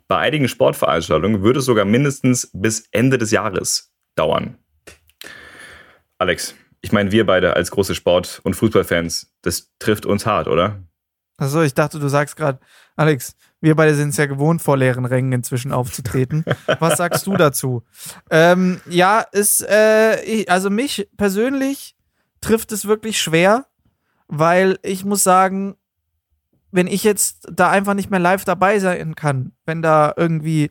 Bei 0.06 0.18
einigen 0.18 0.46
Sportveranstaltungen 0.46 1.42
würde 1.42 1.58
es 1.58 1.64
sogar 1.64 1.84
mindestens 1.84 2.52
bis 2.52 2.86
Ende 2.92 3.18
des 3.18 3.32
Jahres 3.32 3.92
dauern. 4.14 4.58
Alex, 6.18 6.54
ich 6.82 6.92
meine, 6.92 7.10
wir 7.10 7.26
beide 7.26 7.56
als 7.56 7.72
große 7.72 7.96
Sport- 7.96 8.40
und 8.44 8.54
Fußballfans, 8.54 9.34
das 9.42 9.72
trifft 9.80 10.06
uns 10.06 10.24
hart, 10.24 10.46
oder? 10.46 10.84
Achso, 11.38 11.62
ich 11.62 11.72
dachte, 11.72 11.98
du 11.98 12.08
sagst 12.08 12.36
gerade, 12.36 12.58
Alex, 12.96 13.36
wir 13.60 13.74
beide 13.76 13.94
sind 13.94 14.10
es 14.10 14.16
ja 14.16 14.26
gewohnt, 14.26 14.60
vor 14.60 14.76
leeren 14.76 15.04
Rängen 15.04 15.32
inzwischen 15.32 15.72
aufzutreten. 15.72 16.44
Was 16.80 16.98
sagst 16.98 17.26
du 17.26 17.36
dazu? 17.36 17.84
Ähm, 18.30 18.80
ja, 18.88 19.20
ist, 19.20 19.62
äh, 19.68 20.20
ich, 20.24 20.50
also 20.50 20.68
mich 20.68 21.08
persönlich 21.16 21.96
trifft 22.40 22.72
es 22.72 22.86
wirklich 22.86 23.20
schwer, 23.20 23.66
weil 24.26 24.78
ich 24.82 25.04
muss 25.04 25.22
sagen, 25.22 25.76
wenn 26.70 26.86
ich 26.86 27.02
jetzt 27.04 27.48
da 27.50 27.70
einfach 27.70 27.94
nicht 27.94 28.10
mehr 28.10 28.20
live 28.20 28.44
dabei 28.44 28.78
sein 28.78 29.14
kann, 29.14 29.52
wenn 29.64 29.80
da 29.80 30.12
irgendwie 30.16 30.70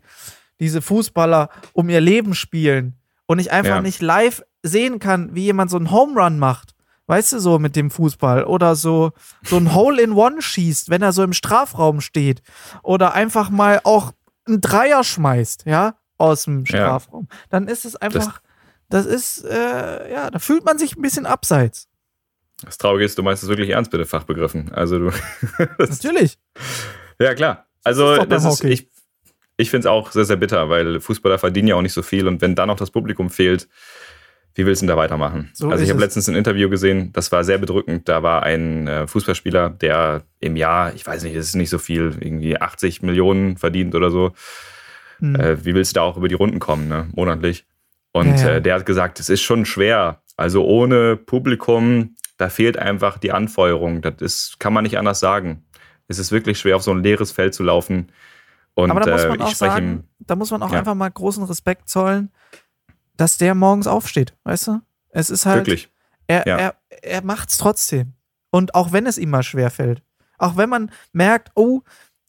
diese 0.59 0.81
Fußballer 0.81 1.49
um 1.73 1.89
ihr 1.89 2.01
Leben 2.01 2.35
spielen 2.35 2.95
und 3.25 3.39
ich 3.39 3.51
einfach 3.51 3.77
Ja. 3.77 3.81
nicht 3.81 4.01
live 4.01 4.43
sehen 4.63 4.99
kann, 4.99 5.33
wie 5.33 5.43
jemand 5.43 5.71
so 5.71 5.77
einen 5.77 5.91
Home 5.91 6.21
Run 6.21 6.39
macht, 6.39 6.73
weißt 7.07 7.33
du, 7.33 7.39
so 7.39 7.57
mit 7.57 7.75
dem 7.75 7.89
Fußball 7.89 8.43
oder 8.43 8.75
so, 8.75 9.11
so 9.43 9.57
ein 9.57 9.73
Hole-in-One 9.73 10.41
schießt, 10.41 10.89
wenn 10.89 11.01
er 11.01 11.13
so 11.13 11.23
im 11.23 11.33
Strafraum 11.33 12.01
steht 12.01 12.41
oder 12.83 13.13
einfach 13.13 13.49
mal 13.49 13.81
auch 13.83 14.11
einen 14.45 14.61
Dreier 14.61 15.03
schmeißt, 15.03 15.65
ja, 15.65 15.95
aus 16.17 16.43
dem 16.43 16.59
Ja. 16.65 16.65
Strafraum, 16.65 17.27
dann 17.49 17.67
ist 17.67 17.85
es 17.85 17.95
einfach, 17.95 18.41
das, 18.89 19.05
ist, 19.05 19.43
äh, 19.43 20.11
ja, 20.11 20.29
da 20.29 20.39
fühlt 20.39 20.65
man 20.65 20.77
sich 20.77 20.95
ein 20.95 21.01
bisschen 21.01 21.25
abseits. 21.25 21.87
Das 22.63 22.77
Traurige 22.77 23.05
ist, 23.05 23.17
du 23.17 23.23
meinst 23.23 23.43
es 23.43 23.49
wirklich 23.49 23.69
ernst 23.69 23.91
mit 23.91 24.01
den 24.01 24.07
Fachbegriffen. 24.07 24.71
Also 24.73 24.97
du. 24.97 25.11
das, 25.77 25.89
Natürlich. 26.01 26.39
ja, 27.19 27.35
klar. 27.35 27.67
Also 27.83 28.11
ist 28.11 28.17
doch 28.17 28.23
beim 28.23 28.29
das 28.29 28.45
ist, 28.45 28.63
ich, 28.63 28.89
ich 29.57 29.69
finde 29.69 29.87
es 29.87 29.91
auch 29.91 30.11
sehr, 30.11 30.25
sehr 30.25 30.37
bitter, 30.37 30.67
weil 30.69 30.99
Fußballer 30.99 31.37
verdienen 31.37 31.67
ja 31.67 31.75
auch 31.75 31.81
nicht 31.81 31.93
so 31.93 32.01
viel 32.01 32.27
und 32.27 32.41
wenn 32.41 32.55
dann 32.55 32.67
noch 32.67 32.77
das 32.77 32.91
Publikum 32.91 33.29
fehlt, 33.29 33.67
wie 34.57 34.65
willst 34.65 34.81
du 34.81 34.87
denn 34.87 34.95
da 34.95 34.97
weitermachen? 34.97 35.51
So 35.53 35.69
also 35.69 35.83
ich 35.83 35.89
habe 35.91 35.99
letztens 35.99 36.27
ein 36.27 36.35
Interview 36.35 36.67
gesehen, 36.69 37.11
das 37.13 37.31
war 37.31 37.43
sehr 37.43 37.59
bedrückend. 37.59 38.09
Da 38.09 38.23
war 38.23 38.41
ein 38.43 38.87
äh, 38.87 39.07
Fußballspieler, 39.07 39.69
der 39.69 40.23
im 40.39 40.55
Jahr, 40.55 40.93
ich 40.95 41.05
weiß 41.05 41.23
nicht, 41.23 41.35
es 41.35 41.49
ist 41.49 41.55
nicht 41.55 41.69
so 41.69 41.77
viel, 41.77 42.17
irgendwie 42.19 42.59
80 42.59 43.03
Millionen 43.03 43.57
verdient 43.57 43.93
oder 43.93 44.09
so. 44.09 44.31
Hm. 45.19 45.35
Äh, 45.35 45.63
wie 45.65 45.75
willst 45.75 45.95
du 45.95 45.99
da 45.99 46.01
auch 46.01 46.17
über 46.17 46.27
die 46.27 46.35
Runden 46.35 46.59
kommen, 46.59 46.87
ne? 46.87 47.07
monatlich? 47.15 47.65
Und 48.13 48.27
Ja, 48.27 48.35
ja. 48.35 48.49
Äh, 48.55 48.61
der 48.61 48.75
hat 48.75 48.85
gesagt, 48.87 49.19
es 49.19 49.29
ist 49.29 49.41
schon 49.41 49.65
schwer. 49.65 50.21
Also 50.37 50.65
ohne 50.65 51.17
Publikum, 51.17 52.15
da 52.37 52.49
fehlt 52.49 52.77
einfach 52.77 53.19
die 53.19 53.31
Anfeuerung. 53.31 54.01
Das 54.01 54.15
ist, 54.19 54.59
kann 54.59 54.73
man 54.73 54.83
nicht 54.83 54.97
anders 54.97 55.19
sagen. 55.19 55.65
Es 56.07 56.17
ist 56.19 56.31
wirklich 56.31 56.57
schwer, 56.57 56.75
auf 56.77 56.83
so 56.83 56.91
ein 56.91 57.03
leeres 57.03 57.31
Feld 57.31 57.53
zu 57.53 57.63
laufen. 57.63 58.11
Und 58.73 58.91
Aber 58.91 59.01
da 59.01 59.11
muss 59.11 59.27
man 59.27 59.41
auch 59.41 59.55
sagen, 59.55 60.03
da 60.19 60.35
muss 60.35 60.51
man 60.51 60.61
auch 60.61 60.71
Ja. 60.71 60.79
einfach 60.79 60.95
mal 60.95 61.09
großen 61.09 61.43
Respekt 61.43 61.89
zollen, 61.89 62.31
dass 63.17 63.37
der 63.37 63.55
morgens 63.55 63.87
aufsteht, 63.87 64.35
weißt 64.43 64.67
du? 64.67 64.81
Es 65.09 65.29
ist 65.29 65.45
halt, 65.45 65.65
wirklich. 65.67 65.89
er, 66.27 66.47
ja. 66.47 66.57
er, 66.57 66.75
er 67.01 67.23
macht's 67.23 67.57
trotzdem. 67.57 68.13
Und 68.51 68.75
auch 68.75 68.91
wenn 68.91 69.05
es 69.05 69.17
ihm 69.17 69.29
mal 69.29 69.43
schwer 69.43 69.69
fällt, 69.71 70.01
auch 70.37 70.55
wenn 70.57 70.69
man 70.69 70.91
merkt, 71.11 71.51
oh, 71.55 71.81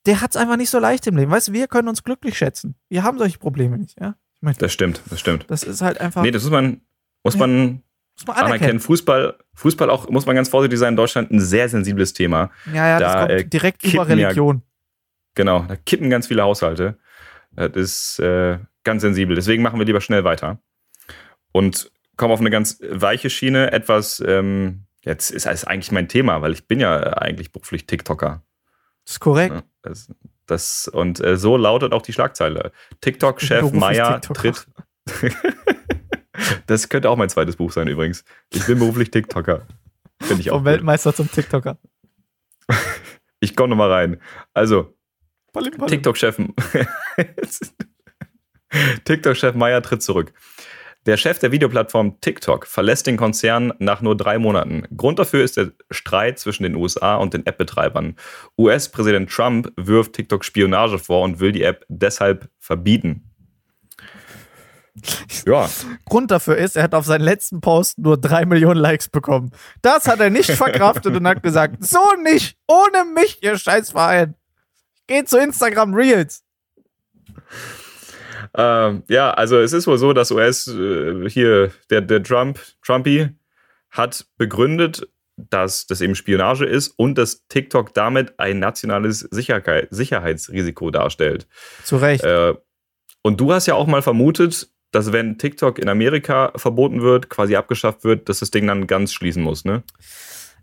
der 0.07 0.21
hat's 0.21 0.37
einfach 0.37 0.57
nicht 0.57 0.71
so 0.71 0.79
leicht 0.79 1.07
im 1.07 1.17
Leben. 1.17 1.31
Weißt 1.31 1.49
du, 1.49 1.53
wir 1.53 1.69
können 1.69 1.89
uns 1.89 2.03
glücklich 2.03 2.37
schätzen. 2.39 2.75
Wir 2.89 3.03
haben 3.03 3.19
solche 3.19 3.39
Probleme 3.39 3.77
nicht, 3.79 4.01
ja? 4.01 4.15
Ich 4.35 4.43
meine, 4.43 4.57
Das 4.57 4.73
stimmt, 4.73 5.03
das 5.11 5.21
stimmt. 5.21 5.45
das 5.49 5.63
ist 5.63 5.83
halt 5.83 6.01
einfach, 6.01 6.23
Nee, 6.23 6.31
das 6.31 6.43
muss 6.45 6.53
man, 6.53 6.81
muss 7.25 7.35
Ja. 7.35 7.41
man 7.41 7.83
muss 8.17 8.27
man 8.27 8.37
anerkennen. 8.37 8.55
anerkennen. 8.61 8.81
Fußball, 8.81 9.39
Fußball 9.55 9.91
auch, 9.91 10.09
muss 10.09 10.27
man 10.27 10.35
ganz 10.37 10.49
vorsichtig 10.49 10.79
sein, 10.79 10.91
in 10.95 10.97
Deutschland 10.97 11.31
ein 11.31 11.41
sehr 11.41 11.69
sensibles 11.69 12.15
Thema. 12.15 12.51
Ja, 12.73 12.89
ja, 12.89 12.99
das 12.99 13.13
da, 13.13 13.19
kommt 13.21 13.31
äh, 13.33 13.45
direkt 13.45 13.83
über 13.85 13.91
kippen 14.07 14.19
ja- 14.19 14.27
Religion. 14.29 14.63
Genau, 15.35 15.61
da 15.69 15.77
kippen 15.77 16.09
ganz 16.11 16.27
viele 16.27 16.43
Haushalte. 16.43 16.99
Das 17.53 17.71
ist 17.77 18.19
äh, 18.21 18.59
ganz 18.85 19.03
sensibel. 19.03 19.35
Deswegen 19.37 19.63
machen 19.63 19.79
wir 19.79 19.87
lieber 19.87 20.01
schnell 20.01 20.25
weiter. 20.25 20.59
Und 21.53 21.91
kommen 22.17 22.33
auf 22.33 22.41
eine 22.41 22.51
ganz 22.51 22.79
weiche 22.83 23.31
Schiene. 23.31 23.73
Etwas, 23.73 24.23
ähm, 24.27 24.87
jetzt 25.03 25.31
ist 25.31 25.47
das 25.47 25.65
eigentlich 25.65 25.93
mein 25.93 26.09
Thema, 26.09 26.43
weil 26.43 26.53
ich 26.53 26.67
bin 26.67 26.81
ja 26.81 26.99
eigentlich 27.15 27.53
beruflich 27.53 27.87
TikToker. 27.87 28.43
Das 29.05 29.15
ist 29.15 29.21
korrekt. 29.21 29.55
Ne? 29.55 29.63
Das, 29.83 30.13
das, 30.47 30.89
und 30.89 31.21
äh, 31.21 31.37
so 31.37 31.57
lautet 31.57 31.93
auch 31.93 32.03
die 32.03 32.13
Schlagzeile. 32.13 32.73
TikTok-Chef 33.01 33.73
Meier 33.73 34.21
tritt. 34.21 34.67
das 36.67 36.89
könnte 36.89 37.09
auch 37.09 37.17
mein 37.17 37.31
zweites 37.31 37.57
Buch 37.57 37.73
sein 37.73 37.89
übrigens. 37.89 38.25
Ich 38.53 38.67
bin 38.67 38.79
beruflich 38.79 39.11
TikToker. 39.11 39.67
Finde 40.21 40.43
ich 40.43 40.51
auch. 40.51 40.57
Vom 40.57 40.65
Gut. 40.65 40.73
Weltmeister 40.73 41.15
zum 41.15 41.31
TikToker. 41.31 41.79
Ich 43.41 43.55
komme 43.55 43.69
nochmal 43.69 43.93
rein. 43.93 44.21
Also. 44.53 44.99
TikTok-Chef 45.55 46.39
TikTok-Chef 49.05 49.55
Meyer 49.55 49.81
tritt 49.81 50.03
zurück. 50.03 50.33
Der 51.09 51.17
Chef 51.17 51.39
der 51.39 51.53
Videoplattform 51.53 52.21
TikTok 52.21 52.67
verlässt 52.67 53.07
den 53.07 53.17
Konzern 53.17 53.73
nach 53.79 54.03
nur 54.03 54.15
drei 54.15 54.39
Monaten. 54.39 54.83
Grund 54.95 55.19
dafür 55.19 55.43
ist 55.43 55.57
der 55.57 55.73
Streit 55.91 56.39
zwischen 56.39 56.65
den 56.65 56.75
USA 56.75 57.15
und 57.15 57.33
den 57.33 57.47
App-Betreibern. 57.47 58.15
US-Präsident 58.59 59.31
Trump 59.31 59.73
wirft 59.77 60.13
TikTok 60.13 60.45
Spionage 60.45 60.99
vor 60.99 61.23
und 61.23 61.41
will 61.41 61.53
die 61.53 61.63
App 61.63 61.87
deshalb 61.89 62.51
verbieten. 62.59 63.33
Ja, 65.47 65.71
Grund 66.05 66.31
dafür 66.31 66.59
ist, 66.59 66.77
er 66.77 66.83
hat 66.83 66.95
auf 66.95 67.07
seinen 67.07 67.23
letzten 67.23 67.63
Post 67.63 67.99
nur 67.99 68.19
drei 68.19 68.45
Millionen 68.45 68.79
Likes 68.79 69.09
bekommen. 69.09 69.53
Das 69.81 70.07
hat 70.09 70.21
er 70.21 70.29
nicht 70.29 70.51
verkraftet 70.51 71.17
und 71.17 71.27
hat 71.27 71.43
gesagt, 71.43 71.77
so 71.81 72.01
nicht, 72.23 72.59
ohne 72.67 73.07
mich, 73.15 73.43
ihr 73.43 73.57
Scheißverein. 73.57 74.35
Geht 75.07 75.31
zu 75.31 75.39
Instagram 75.39 75.95
Reels. 75.95 76.45
Ähm, 78.59 79.05
ja, 79.09 79.31
also 79.31 79.59
es 79.59 79.73
ist 79.73 79.87
wohl 79.87 79.99
so, 79.99 80.13
dass 80.13 80.33
US 80.33 80.67
äh, 80.67 81.31
hier, 81.31 81.71
der, 81.91 82.01
der 82.01 82.23
Trump, 82.23 82.59
Trumpy, 82.85 83.29
hat 83.91 84.27
begründet, 84.37 85.09
dass 85.37 85.87
das 85.87 86.01
eben 86.01 86.17
Spionage 86.17 86.65
ist 86.65 86.89
und 86.89 87.17
dass 87.17 87.47
TikTok 87.47 87.95
damit 87.95 88.39
ein 88.41 88.59
nationales 88.59 89.21
Sicherheit, 89.21 89.87
Sicherheitsrisiko 89.91 90.91
darstellt. 90.91 91.47
Zu 91.85 91.99
Recht. 91.99 92.25
Äh, 92.25 92.55
und 93.23 93.41
du 93.41 93.53
hast 93.53 93.67
ja 93.67 93.75
auch 93.75 93.87
mal 93.87 94.03
vermutet, 94.03 94.69
dass 94.91 95.13
wenn 95.13 95.39
TikTok 95.39 95.79
in 95.79 95.89
Amerika 95.89 96.53
verboten 96.57 97.01
wird, 97.01 97.31
quasi 97.31 97.55
abgeschafft 97.55 98.03
wird, 98.03 98.29
dass 98.29 98.41
das 98.41 98.51
Ding 98.51 98.67
dann 98.67 98.89
ganz 98.89 99.13
schließen 99.13 99.43
muss, 99.43 99.65
ne? 99.65 99.85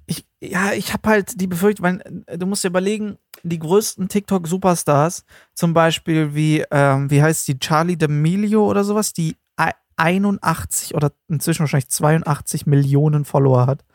ich, 0.07 0.25
ja, 0.39 0.73
ich 0.73 0.93
habe 0.93 1.09
halt 1.09 1.39
die 1.41 1.47
Befürchtung, 1.47 1.85
weil 1.85 2.23
äh, 2.27 2.37
du 2.37 2.45
musst 2.45 2.63
dir 2.63 2.69
überlegen, 2.69 3.17
die 3.49 3.59
größten 3.59 4.07
TikTok-Superstars, 4.07 5.23
zum 5.53 5.73
Beispiel 5.73 6.35
wie, 6.35 6.63
ähm, 6.71 7.09
wie 7.11 7.21
heißt 7.21 7.47
die, 7.47 7.59
Charlie 7.59 7.95
D'Amelio 7.95 8.59
oder 8.59 8.83
sowas, 8.83 9.13
die 9.13 9.35
81 9.97 10.93
oder 10.93 11.11
inzwischen 11.29 11.61
wahrscheinlich 11.61 11.89
82 11.89 12.65
Millionen 12.65 13.23
Follower 13.25 13.65
hat. 13.65 13.85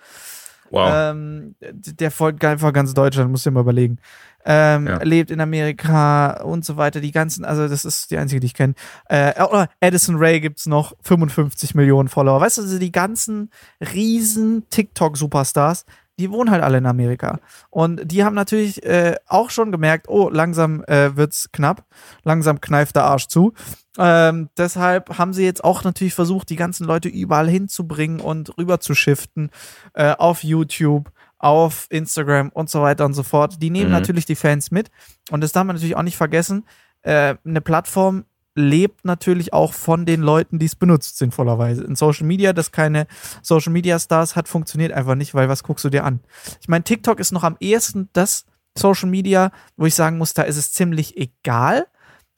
Wow. 0.70 0.90
Ähm, 0.94 1.56
der 1.60 2.10
folgt 2.10 2.44
einfach 2.44 2.72
ganz 2.72 2.94
Deutschland, 2.94 3.30
musst 3.30 3.44
du 3.44 3.50
dir 3.50 3.54
mal 3.54 3.60
überlegen. 3.60 3.98
Ähm, 4.44 4.86
Ja. 4.86 5.02
Lebt 5.02 5.30
in 5.30 5.40
Amerika 5.40 6.42
und 6.42 6.64
so 6.64 6.76
weiter. 6.76 7.00
Die 7.00 7.10
ganzen, 7.10 7.44
also 7.44 7.66
das 7.68 7.84
ist 7.84 8.10
die 8.10 8.16
einzige, 8.16 8.40
die 8.40 8.46
ich 8.46 8.54
kenne. 8.54 8.74
Äh, 9.08 9.42
oder 9.42 9.68
Addison 9.80 10.16
Ray 10.16 10.40
gibt's 10.40 10.66
noch 10.66 10.94
55 11.02 11.74
Millionen 11.74 12.08
Follower. 12.08 12.40
Weißt 12.40 12.58
du, 12.58 12.62
also 12.62 12.78
die 12.78 12.92
ganzen 12.92 13.50
riesen 13.92 14.64
TikTok-Superstars, 14.70 15.84
die 16.20 16.30
wohnen 16.30 16.50
halt 16.50 16.62
alle 16.62 16.78
in 16.78 16.86
Amerika. 16.86 17.38
Und 17.70 18.02
die 18.04 18.22
haben 18.24 18.34
natürlich 18.34 18.84
äh, 18.84 19.16
auch 19.26 19.48
schon 19.50 19.72
gemerkt, 19.72 20.08
oh, 20.08 20.28
langsam 20.28 20.84
äh, 20.84 21.16
wird's 21.16 21.50
knapp. 21.52 21.84
Langsam 22.22 22.60
kneift 22.60 22.94
der 22.96 23.04
Arsch 23.04 23.26
zu. 23.28 23.54
Ähm, 23.98 24.50
deshalb 24.56 25.18
haben 25.18 25.32
sie 25.32 25.44
jetzt 25.44 25.64
auch 25.64 25.82
natürlich 25.82 26.14
versucht, 26.14 26.50
die 26.50 26.56
ganzen 26.56 26.86
Leute 26.86 27.08
überall 27.08 27.48
hinzubringen 27.48 28.20
und 28.20 28.56
rüber 28.58 28.80
zu 28.80 28.94
shiften 28.94 29.50
äh, 29.94 30.12
auf 30.12 30.44
YouTube, 30.44 31.10
auf 31.38 31.86
Instagram 31.88 32.50
und 32.50 32.68
so 32.68 32.82
weiter 32.82 33.06
und 33.06 33.14
so 33.14 33.22
fort. 33.22 33.62
Die 33.62 33.70
nehmen 33.70 33.86
Mhm. 33.86 33.92
natürlich 33.96 34.26
die 34.26 34.36
Fans 34.36 34.70
mit. 34.70 34.90
Und 35.30 35.40
das 35.42 35.52
darf 35.52 35.64
man 35.64 35.74
natürlich 35.76 35.96
auch 35.96 36.02
nicht 36.02 36.18
vergessen. 36.18 36.66
Äh, 37.02 37.36
eine 37.46 37.62
Plattform 37.62 38.26
lebt 38.60 39.04
natürlich 39.04 39.52
auch 39.52 39.72
von 39.72 40.06
den 40.06 40.20
Leuten, 40.20 40.58
die 40.58 40.66
es 40.66 40.76
benutzt, 40.76 41.18
sinnvollerweise. 41.18 41.84
In 41.84 41.96
Social 41.96 42.26
Media, 42.26 42.52
das 42.52 42.72
keine 42.72 43.06
Social 43.42 43.72
Media 43.72 43.98
Stars 43.98 44.36
hat, 44.36 44.48
funktioniert 44.48 44.92
einfach 44.92 45.14
nicht, 45.14 45.34
weil 45.34 45.48
was 45.48 45.62
guckst 45.62 45.84
du 45.84 45.90
dir 45.90 46.04
an? 46.04 46.20
Ich 46.60 46.68
meine, 46.68 46.84
TikTok 46.84 47.20
ist 47.20 47.32
noch 47.32 47.44
am 47.44 47.56
ehesten 47.60 48.08
das 48.12 48.46
Social 48.76 49.08
Media, 49.08 49.50
wo 49.76 49.86
ich 49.86 49.94
sagen 49.94 50.18
muss, 50.18 50.34
da 50.34 50.42
ist 50.42 50.56
es 50.56 50.72
ziemlich 50.72 51.16
egal, 51.16 51.86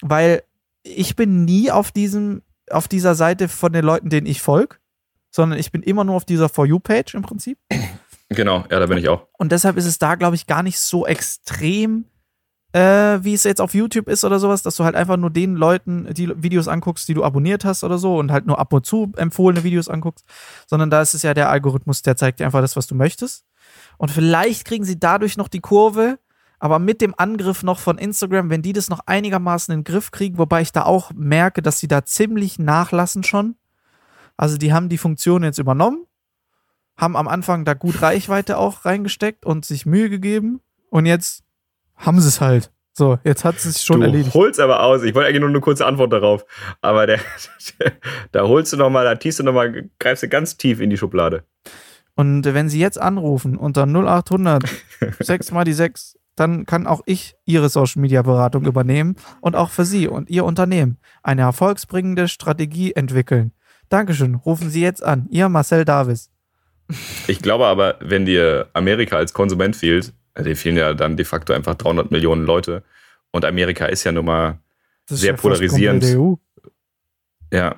weil 0.01 0.43
ich 0.83 1.17
bin 1.17 1.45
nie 1.45 1.71
auf 1.71 1.93
diesem, 1.93 2.43
auf 2.71 2.89
dieser 2.89 3.15
Seite 3.15 3.49
von 3.49 3.73
den 3.73 3.85
Leuten, 3.85 4.11
denen 4.11 4.27
ich 4.27 4.43
folge, 4.43 4.77
sondern 5.31 5.59
ich 5.59 5.73
bin 5.73 5.83
immer 5.83 6.05
nur 6.05 6.17
auf 6.17 6.25
dieser 6.25 6.49
For 6.49 6.67
You-Page 6.67 7.15
im 7.15 7.23
Prinzip. 7.23 7.59
Genau, 8.29 8.65
ja, 8.71 8.79
da 8.79 8.87
bin 8.87 8.99
ich 8.99 9.09
auch. 9.09 9.27
Und 9.37 9.53
deshalb 9.53 9.77
ist 9.77 9.85
es 9.85 9.99
da, 9.99 10.15
glaube 10.15 10.37
ich, 10.37 10.47
gar 10.47 10.63
nicht 10.63 10.79
so 10.79 11.07
extrem, 11.07 12.07
äh, 12.73 13.23
wie 13.23 13.35
es 13.35 13.45
jetzt 13.45 13.61
auf 13.61 13.75
YouTube 13.75 14.09
ist 14.09 14.25
oder 14.25 14.39
sowas, 14.39 14.63
dass 14.63 14.77
du 14.77 14.85
halt 14.85 14.95
einfach 14.95 15.17
nur 15.17 15.31
den 15.31 15.57
Leuten 15.57 16.13
die 16.15 16.33
Videos 16.43 16.69
anguckst, 16.69 17.07
die 17.09 17.15
du 17.15 17.23
abonniert 17.23 17.65
hast 17.65 17.85
oder 17.85 17.99
so 17.99 18.17
und 18.17 18.33
halt 18.33 18.47
nur 18.47 18.59
ab 18.59 18.73
und 18.73 18.87
zu 18.87 19.13
empfohlene 19.17 19.63
Videos 19.63 19.89
anguckst, 19.89 20.25
sondern 20.67 20.91
da 20.91 21.03
ist 21.03 21.15
es 21.15 21.23
ja 21.23 21.35
der 21.35 21.51
Algorithmus, 21.51 22.03
der 22.03 22.17
zeigt 22.17 22.41
dir 22.41 22.47
einfach 22.47 22.63
das, 22.63 22.77
was 22.77 22.87
du 22.87 22.95
möchtest. 22.95 23.45
Und 23.99 24.11
vielleicht 24.11 24.65
kriegen 24.65 24.85
sie 24.85 24.99
dadurch 24.99 25.37
noch 25.37 25.49
die 25.49 25.61
Kurve, 25.61 26.19
aber 26.59 26.79
mit 26.79 27.01
dem 27.01 27.15
Angriff 27.17 27.63
noch 27.63 27.79
von 27.79 27.99
Instagram, 27.99 28.49
wenn 28.49 28.63
die 28.63 28.73
das 28.73 28.89
noch 28.89 29.01
einigermaßen 29.07 29.75
in 29.75 29.81
den 29.81 29.85
Griff 29.85 30.11
kriegen, 30.11 30.39
wobei 30.39 30.63
ich 30.63 30.73
da 30.73 30.85
auch 30.85 31.11
merke, 31.15 31.61
dass 31.61 31.79
sie 31.79 31.89
da 31.89 32.05
ziemlich 32.05 32.59
nachlassen 32.59 33.23
schon. 33.23 33.57
Also 34.37 34.57
die 34.57 34.73
haben 34.73 34.89
die 34.89 34.99
Funktion 34.99 35.43
jetzt 35.43 35.59
übernommen, 35.59 36.07
haben 36.97 37.17
am 37.17 37.29
Anfang 37.29 37.65
da 37.65 37.75
gut 37.75 38.01
Reichweite 38.01 38.57
auch 38.57 38.85
reingesteckt 38.85 39.45
und 39.45 39.65
sich 39.65 39.87
Mühe 39.87 40.09
gegeben 40.09 40.61
und 40.89 41.05
jetzt 41.05 41.42
haben 42.03 42.21
sie 42.21 42.29
es 42.29 42.41
halt. 42.41 42.71
So, 42.95 43.19
jetzt 43.25 43.45
hat 43.45 43.57
es 43.57 43.63
sich 43.63 43.83
schon 43.83 44.01
du 44.01 44.07
erledigt. 44.07 44.35
holst 44.35 44.61
aber 44.61 44.83
aus. 44.83 45.03
Ich 45.03 45.15
wollte 45.15 45.29
eigentlich 45.29 45.41
nur 45.41 45.49
eine 45.49 45.61
kurze 45.61 45.87
Antwort 45.87 46.13
darauf. 46.13 46.45
Aber 46.83 47.07
der, 47.07 47.21
da 48.33 48.43
holst 48.43 48.73
du 48.73 48.77
nochmal, 48.77 49.05
da 49.05 49.15
tiefst 49.15 49.41
du 49.41 49.45
nochmal, 49.45 49.89
greifst 49.99 50.23
du 50.23 50.29
ganz 50.29 50.59
tief 50.59 50.81
in 50.81 50.91
die 50.91 50.99
Schublade. 50.99 51.45
Und 52.15 52.45
wenn 52.45 52.69
sie 52.69 52.81
jetzt 52.81 53.01
anrufen 53.01 53.57
unter 53.57 53.87
0800 53.87 54.65
6 55.21 55.51
mal 55.53 55.65
die 55.65 55.73
6, 55.73 56.19
dann 56.37 56.67
kann 56.67 56.87
auch 56.87 57.01
ich 57.07 57.35
ihre 57.47 57.71
Social 57.71 58.03
Media 58.03 58.21
Beratung 58.23 58.67
übernehmen 58.67 59.17
und 59.41 59.57
auch 59.57 59.71
für 59.71 59.85
sie 59.85 60.09
und 60.09 60.29
ihr 60.29 60.45
Unternehmen 60.45 60.99
eine 61.23 61.43
erfolgsbringende 61.43 62.29
Strategie 62.29 62.93
entwickeln. 62.93 63.53
Dankeschön. 63.89 64.35
Rufen 64.35 64.71
Sie 64.71 64.81
jetzt 64.81 65.03
an. 65.03 65.27
Ihr 65.31 65.49
Marcel 65.49 65.85
Davis. 65.85 66.31
Ich 67.27 67.41
glaube 67.41 67.67
aber, 67.67 67.97
wenn 68.01 68.25
dir 68.25 68.69
Amerika 68.73 69.17
als 69.17 69.33
Konsument 69.33 69.77
fehlt, 69.77 70.15
also 70.35 70.49
dir 70.49 70.57
fehlen 70.57 70.77
ja 70.77 70.95
dann 70.95 71.17
de 71.17 71.25
facto 71.25 71.53
einfach 71.53 71.75
300 71.75 72.11
Millionen 72.11 72.45
Leute. 72.45 72.83
Und 73.31 73.45
Amerika 73.45 73.87
ist 73.87 74.05
ja 74.05 74.13
nun 74.13 74.25
mal, 74.27 74.59
Das 75.07 75.21
Sehr 75.21 75.33
komplett 75.37 75.59
polarisierend. 75.61 76.05
EU. 76.05 76.35
ja, 77.53 77.77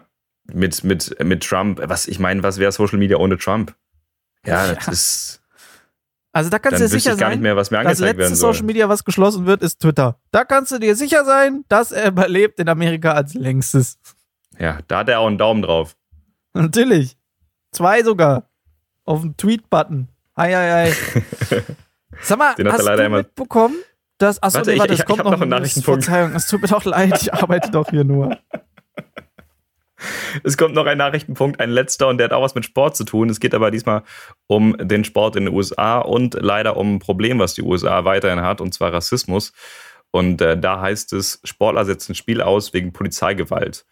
mit, 0.52 0.84
mit, 0.84 1.16
mit 1.24 1.42
Trump, 1.42 1.80
was, 1.84 2.06
ich 2.06 2.18
meine, 2.18 2.42
was 2.42 2.58
wäre 2.58 2.70
Social 2.72 2.98
Media 2.98 3.16
ohne 3.16 3.38
Trump? 3.38 3.74
Ja, 4.46 4.74
das 4.74 4.86
Ja. 4.86 4.92
ist, 4.92 5.42
Also 6.32 6.50
da 6.50 6.58
kannst 6.58 6.80
du 6.80 6.84
dir 6.84 6.88
sicher 6.88 7.12
ich 7.14 7.18
gar 7.18 7.28
nicht 7.28 7.36
sein, 7.36 7.42
mehr, 7.42 7.56
was 7.56 7.70
mir 7.70 7.78
das 7.78 7.86
angezeigt 7.86 8.06
letzte 8.18 8.18
werden 8.18 8.34
soll. 8.34 8.52
Social 8.52 8.66
Media, 8.66 8.88
was 8.88 9.04
geschlossen 9.04 9.46
wird, 9.46 9.62
ist 9.62 9.80
Twitter. 9.80 10.18
Da 10.32 10.44
kannst 10.44 10.72
du 10.72 10.78
dir 10.78 10.96
sicher 10.96 11.24
sein, 11.24 11.64
dass 11.68 11.92
er 11.92 12.08
überlebt 12.08 12.58
in 12.60 12.68
Amerika 12.68 13.12
als 13.12 13.34
längstes. 13.34 13.98
Ja, 14.58 14.80
da 14.88 14.98
hat 14.98 15.08
er 15.08 15.20
auch 15.20 15.26
einen 15.28 15.38
Daumen 15.38 15.62
drauf. 15.62 15.96
Natürlich. 16.52 17.16
Zwei 17.72 18.02
sogar. 18.02 18.50
Auf 19.04 19.20
dem 19.22 19.36
Tweet-Button. 19.36 20.08
Ei, 20.34 20.56
ei, 20.56 20.72
ei. 20.90 20.94
Sag 22.22 22.38
mal, 22.38 22.54
Den 22.54 22.66
hat 22.66 22.74
er 22.74 22.78
hast 22.78 22.84
leider 22.84 23.04
du 23.04 23.16
mitbekommen, 23.16 23.76
dass. 24.18 24.42
Achso, 24.42 24.56
Warte, 24.58 24.70
nee, 24.70 24.74
ich- 24.74 24.80
warte, 24.80 24.94
ich- 24.94 25.00
es 25.00 25.06
kommt 25.06 25.18
ich 25.20 25.24
noch, 25.24 25.32
noch 25.32 25.40
einen 25.40 25.50
Nachrichtenpunkt. 25.50 26.04
Verzeihung, 26.04 26.34
es 26.34 26.46
tut 26.46 26.62
mir 26.62 26.68
doch 26.68 26.84
leid, 26.84 27.20
ich 27.22 27.32
arbeite 27.34 27.70
doch 27.70 27.88
hier 27.90 28.04
nur. 28.04 28.36
Es 30.42 30.58
kommt 30.58 30.74
noch 30.74 30.84
ein 30.86 30.98
Nachrichtenpunkt, 30.98 31.60
ein 31.60 31.70
letzter, 31.70 32.08
und 32.08 32.18
der 32.18 32.26
hat 32.26 32.32
auch 32.32 32.42
was 32.42 32.54
mit 32.54 32.64
Sport 32.64 32.96
zu 32.96 33.04
tun. 33.04 33.30
Es 33.30 33.40
geht 33.40 33.54
aber 33.54 33.70
diesmal 33.70 34.02
um 34.46 34.76
den 34.78 35.04
Sport 35.04 35.36
in 35.36 35.46
den 35.46 35.54
USA 35.54 35.98
und 36.00 36.34
leider 36.38 36.76
um 36.76 36.96
ein 36.96 36.98
Problem, 36.98 37.38
was 37.38 37.54
die 37.54 37.62
USA 37.62 38.04
weiterhin 38.04 38.42
hat, 38.42 38.60
und 38.60 38.74
zwar 38.74 38.92
Rassismus. 38.92 39.52
Und 40.10 40.42
äh, 40.42 40.58
da 40.58 40.80
heißt 40.80 41.12
es, 41.14 41.40
Sportler 41.44 41.84
setzen 41.84 42.14
Spiel 42.14 42.42
aus 42.42 42.74
wegen 42.74 42.92
Polizeigewalt. 42.92 43.86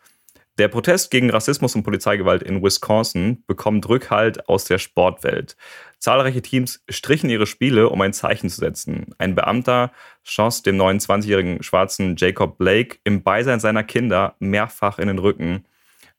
Der 0.58 0.68
Protest 0.68 1.10
gegen 1.10 1.30
Rassismus 1.30 1.74
und 1.74 1.82
Polizeigewalt 1.82 2.42
in 2.42 2.62
Wisconsin 2.62 3.42
bekommt 3.46 3.88
Rückhalt 3.88 4.48
aus 4.50 4.64
der 4.64 4.78
Sportwelt. 4.78 5.56
Zahlreiche 6.02 6.42
Teams 6.42 6.82
strichen 6.90 7.30
ihre 7.30 7.46
Spiele, 7.46 7.88
um 7.88 8.00
ein 8.00 8.12
Zeichen 8.12 8.50
zu 8.50 8.56
setzen. 8.58 9.14
Ein 9.18 9.36
Beamter 9.36 9.92
schoss 10.24 10.62
dem 10.62 10.76
29-jährigen 10.76 11.62
schwarzen 11.62 12.16
Jacob 12.18 12.58
Blake 12.58 12.98
im 13.04 13.22
Beisein 13.22 13.60
seiner 13.60 13.84
Kinder 13.84 14.34
mehrfach 14.40 14.98
in 14.98 15.06
den 15.06 15.20
Rücken. 15.20 15.64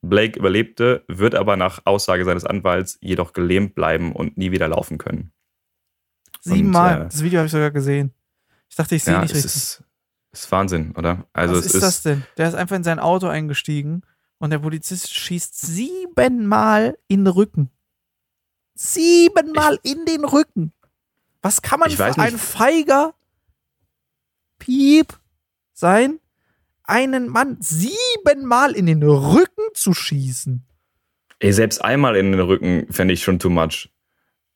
Blake 0.02 0.40
überlebte, 0.40 1.04
wird 1.10 1.36
aber 1.36 1.58
nach 1.58 1.82
Aussage 1.84 2.24
seines 2.24 2.46
Anwalts 2.46 2.98
jedoch 3.02 3.34
gelähmt 3.34 3.76
bleiben 3.76 4.14
und 4.14 4.38
nie 4.38 4.52
wieder 4.52 4.70
laufen 4.70 4.98
können. 5.00 5.34
Siebenmal. 6.40 7.02
äh, 7.02 7.04
das 7.04 7.22
Video 7.22 7.40
habe 7.40 7.48
ich 7.48 7.52
sogar 7.52 7.72
gesehen. 7.72 8.14
Ich 8.70 8.78
dachte, 8.78 8.96
ich 8.96 9.04
sehe 9.04 9.16
Ja, 9.16 9.22
nicht 9.22 9.36
richtig. 9.36 9.54
ist, 9.54 9.84
ist 10.32 10.50
Wahnsinn, 10.50 10.94
oder? 10.96 11.28
Also 11.34 11.58
Was 11.58 11.66
es 11.66 11.74
ist 11.74 11.84
das 11.84 12.02
denn? 12.04 12.24
Der 12.38 12.48
ist 12.48 12.56
einfach 12.56 12.78
in 12.78 12.86
sein 12.86 13.00
Auto 13.00 13.28
eingestiegen 13.28 14.04
und 14.38 14.50
der 14.52 14.60
Polizist 14.60 15.14
schießt 15.14 15.60
siebenmal 15.60 16.98
in 17.10 17.26
den 17.26 17.34
Rücken. 17.34 17.70
Siebenmal 18.76 19.80
in 19.84 20.06
den 20.06 20.26
Rücken. 20.26 20.74
Was 21.42 21.62
kann 21.62 21.80
man 21.80 21.92
für 21.92 22.18
ein 22.18 22.38
feiger 22.38 23.14
Piep 24.60 25.20
sein, 25.74 26.20
einen 26.84 27.28
Mann 27.28 27.58
siebenmal 27.60 28.72
in 28.74 28.86
den 28.86 29.04
Rücken 29.04 29.64
zu 29.74 29.94
schießen? 29.94 30.64
Ey, 31.40 31.52
selbst 31.52 31.84
einmal 31.84 32.16
in 32.16 32.32
den 32.32 32.40
Rücken 32.40 32.88
fände 32.92 33.14
ich 33.14 33.24
schon 33.24 33.40
too 33.40 33.50
much. 33.50 33.90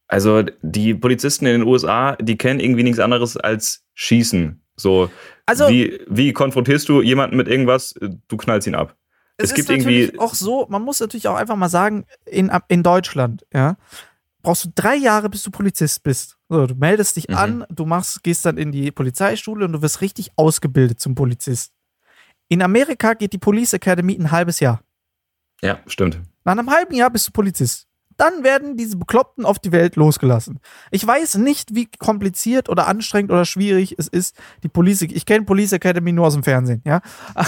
Also 0.08 0.44
die 0.62 0.94
Polizisten 0.94 1.46
in 1.46 1.60
den 1.60 1.68
USA, 1.68 2.16
die 2.16 2.38
kennen 2.38 2.62
irgendwie 2.62 2.84
nichts 2.84 3.00
anderes 3.00 3.36
als 3.36 3.84
Schießen. 3.94 4.62
So, 4.78 5.12
Also, 5.46 5.68
wie, 5.68 6.00
wie 6.08 6.32
konfrontierst 6.32 6.88
du 6.88 7.02
jemanden 7.02 7.36
mit 7.36 7.48
irgendwas? 7.48 7.96
Du 8.28 8.38
knallst 8.38 8.68
ihn 8.68 8.76
ab. 8.76 8.96
Es, 9.38 9.50
es 9.52 9.56
gibt 9.56 9.70
irgendwie- 9.70 10.18
auch 10.20 10.34
so, 10.34 10.66
man 10.70 10.82
muss 10.84 11.00
natürlich 11.00 11.28
auch 11.28 11.36
einfach 11.36 11.56
mal 11.56 11.70
sagen, 11.70 12.06
in, 12.26 12.52
in 12.68 12.84
Deutschland, 12.84 13.46
ja, 13.54 13.78
brauchst 14.42 14.66
du 14.66 14.70
drei 14.74 14.96
Jahre, 14.96 15.30
bis 15.30 15.44
du 15.44 15.52
Polizist 15.52 16.04
bist. 16.04 16.38
So, 16.50 16.68
du 16.68 16.76
meldest 16.76 17.16
dich 17.18 17.28
Mhm. 17.30 17.36
an, 17.36 17.66
du 17.70 17.86
machst, 17.86 18.24
gehst 18.24 18.46
dann 18.46 18.58
in 18.58 18.72
die 18.72 18.92
Polizeischule 18.92 19.66
und 19.66 19.74
du 19.74 19.82
wirst 19.82 20.02
richtig 20.02 20.32
ausgebildet 20.38 21.00
zum 21.00 21.16
Polizist. 21.16 21.72
In 22.50 22.62
Amerika 22.62 23.14
geht 23.14 23.34
die 23.34 23.38
Police 23.38 23.74
Academy 23.74 24.14
ein 24.16 24.32
halbes 24.32 24.60
Jahr. 24.62 24.82
Ja, 25.62 25.80
stimmt. 25.88 26.20
Nach 26.46 26.54
einem 26.54 26.70
halben 26.72 26.96
Jahr 26.96 27.10
bist 27.10 27.28
du 27.28 27.32
Polizist. 27.32 27.88
Dann 28.18 28.44
werden 28.44 28.78
diese 28.78 28.98
Bekloppten 28.98 29.46
auf 29.46 29.60
die 29.60 29.72
Welt 29.72 29.96
losgelassen. 29.96 30.60
Ich 30.92 31.06
weiß 31.06 31.36
nicht, 31.36 31.76
wie 31.76 31.88
kompliziert 32.00 32.68
oder 32.68 32.88
anstrengend 32.88 33.32
oder 33.32 33.46
schwierig 33.46 33.96
es 33.98 34.08
ist, 34.08 34.36
die 34.64 34.70
Police. 34.70 35.04
Ich 35.04 35.26
kenne 35.26 35.46
Police 35.46 35.74
Academy 35.74 36.12
nur 36.12 36.28
aus 36.28 36.34
dem 36.34 36.44
Fernsehen, 36.44 36.82
ja. 36.86 37.02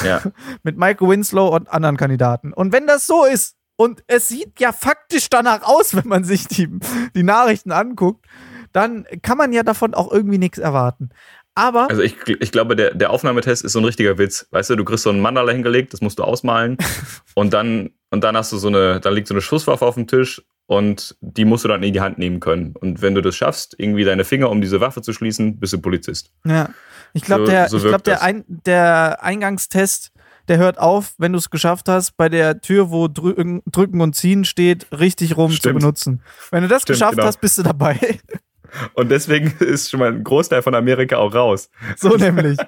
Ja. 0.03 0.22
Mit 0.63 0.78
Michael 0.78 1.09
Winslow 1.09 1.47
und 1.55 1.70
anderen 1.70 1.97
Kandidaten. 1.97 2.53
Und 2.53 2.72
wenn 2.72 2.88
das 2.88 3.07
so 3.07 3.26
ist, 3.26 3.55
und 3.76 4.03
es 4.07 4.28
sieht 4.28 4.59
ja 4.59 4.74
faktisch 4.74 5.30
danach 5.30 5.63
aus, 5.63 5.95
wenn 5.95 6.07
man 6.07 6.24
sich 6.24 6.47
die, 6.47 6.70
die 7.15 7.24
Nachrichten 7.24 7.72
anguckt, 7.72 8.26
dann 8.72 9.05
kann 9.24 9.38
man 9.38 9.51
ja 9.51 9.63
davon 9.63 9.93
auch 9.93 10.11
irgendwie 10.11 10.38
nichts 10.38 10.59
erwarten. 10.59 11.09
Aber 11.55 11.89
Also 11.89 12.01
ich, 12.01 12.15
ich 12.28 12.51
glaube, 12.51 12.76
der, 12.76 12.93
der 12.93 13.09
Aufnahmetest 13.09 13.65
ist 13.65 13.74
so 13.74 13.80
ein 13.80 13.86
richtiger 13.86 14.17
Witz. 14.17 14.47
Weißt 14.51 14.70
du, 14.70 14.76
du 14.76 14.86
kriegst 14.86 15.03
so 15.03 15.09
einen 15.09 15.20
Mandala 15.20 15.51
hingelegt, 15.51 15.93
das 15.93 16.01
musst 16.01 16.20
du 16.20 16.24
ausmalen. 16.24 16.78
und 17.36 17.53
dann, 17.53 17.91
und 18.11 18.24
dann 18.24 18.38
hast 18.38 18.51
du 18.51 18.57
so 18.57 18.67
eine, 18.67 18.99
dann 18.99 19.13
liegt 19.13 19.28
so 19.28 19.34
eine 19.34 19.41
Schusswaffe 19.41 19.86
auf 19.86 19.95
dem 19.95 20.07
Tisch 20.07 20.41
und 20.70 21.17
die 21.22 21.45
musst 21.45 21.63
du 21.63 21.67
dann 21.67 21.82
in 21.82 21.93
die 21.93 21.99
Hand 21.99 22.20
nehmen 22.20 22.39
können. 22.39 22.76
Und 22.80 23.01
wenn 23.01 23.15
du 23.15 23.22
das 23.22 23.36
schaffst, 23.36 23.74
irgendwie 23.80 24.03
deine 24.03 24.24
Finger 24.24 24.51
um 24.51 24.61
diese 24.61 24.80
Waffe 24.80 25.01
zu 25.01 25.13
schließen, 25.13 25.59
bist 25.59 25.74
du 25.74 25.80
Polizist. 25.82 26.32
Ja. 26.45 26.70
Ich 27.13 27.24
glaube, 27.24 27.45
So- 27.47 27.51
der, 27.51 27.70
so 27.70 27.78
ich 27.78 27.84
glaub, 27.86 28.03
der. 28.03 28.22
Ein, 28.22 28.45
der 28.47 29.24
Eingangstest, 29.24 30.11
der 30.47 30.57
hört 30.59 30.78
auf, 30.78 31.15
wenn 31.17 31.32
du 31.32 31.39
es 31.39 31.49
geschafft 31.49 31.89
hast, 31.89 32.17
bei 32.17 32.30
der 32.30 32.61
Tür, 32.61 32.91
wo 32.91 33.07
drücken, 33.07 33.63
drücken 33.65 33.99
und 33.99 34.15
ziehen 34.15 34.45
steht, 34.45 34.86
richtig 34.91 35.38
rum 35.38 35.49
zu 35.49 35.57
Stimmt. 35.57 35.80
benutzen. 35.80 36.22
Wenn 36.51 36.61
du 36.61 36.67
das 36.70 36.84
Stimmt, 36.84 36.97
geschafft 36.99 37.15
genau. 37.15 37.26
hast, 37.26 37.41
bist 37.41 37.57
du 37.57 37.63
dabei. 37.63 37.97
Und 38.93 39.09
deswegen 39.09 39.51
ist 39.65 39.89
schon 39.89 39.99
mal 39.99 40.11
ein 40.13 40.24
Großteil 40.24 40.61
von 40.61 40.76
Amerika 40.76 41.17
auch 41.17 41.34
raus. 41.34 41.72
So 41.97 42.15
nämlich. 42.15 42.59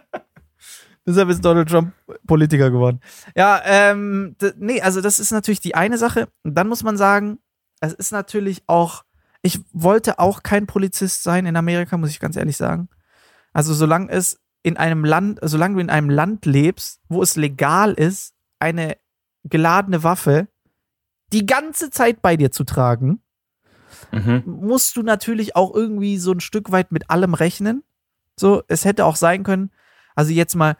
Deshalb 1.05 1.29
ist 1.29 1.45
Donald 1.45 1.69
Trump 1.69 1.93
Politiker 2.25 2.71
geworden. 2.71 2.99
Ja, 3.35 3.61
ähm, 3.63 4.35
nee, 4.57 4.81
also 4.81 5.01
das 5.01 5.19
ist 5.19 5.29
natürlich 5.31 5.59
die 5.59 5.75
eine 5.75 5.99
Sache. 5.99 6.29
Und 6.43 6.55
dann 6.55 6.67
muss 6.67 6.81
man 6.81 6.97
sagen, 6.97 7.37
es 7.81 7.93
ist 7.93 8.11
natürlich 8.11 8.63
auch, 8.67 9.03
ich 9.41 9.59
wollte 9.73 10.19
auch 10.19 10.43
kein 10.43 10.67
Polizist 10.67 11.23
sein 11.23 11.45
in 11.45 11.55
Amerika, 11.55 11.97
muss 11.97 12.11
ich 12.11 12.19
ganz 12.19 12.35
ehrlich 12.35 12.57
sagen. 12.57 12.89
Also 13.53 13.73
solange 13.73 14.09
es 14.09 14.39
in 14.63 14.77
einem 14.77 15.03
Land, 15.03 15.39
solange 15.41 15.75
du 15.75 15.81
in 15.81 15.89
einem 15.89 16.09
Land 16.09 16.45
lebst, 16.45 17.01
wo 17.09 17.21
es 17.21 17.35
legal 17.35 17.93
ist, 17.93 18.33
eine 18.59 18.97
geladene 19.43 20.03
Waffe 20.03 20.47
die 21.33 21.45
ganze 21.45 21.89
Zeit 21.89 22.21
bei 22.21 22.37
dir 22.37 22.51
zu 22.51 22.63
tragen, 22.63 23.21
Mhm. 24.11 24.43
musst 24.45 24.95
du 24.95 25.03
natürlich 25.03 25.55
auch 25.55 25.73
irgendwie 25.73 26.17
so 26.17 26.31
ein 26.31 26.39
Stück 26.39 26.71
weit 26.71 26.91
mit 26.91 27.09
allem 27.09 27.33
rechnen. 27.33 27.83
So, 28.37 28.63
es 28.67 28.85
hätte 28.85 29.05
auch 29.05 29.15
sein 29.15 29.43
können, 29.43 29.71
also 30.15 30.31
jetzt 30.31 30.55
mal 30.55 30.77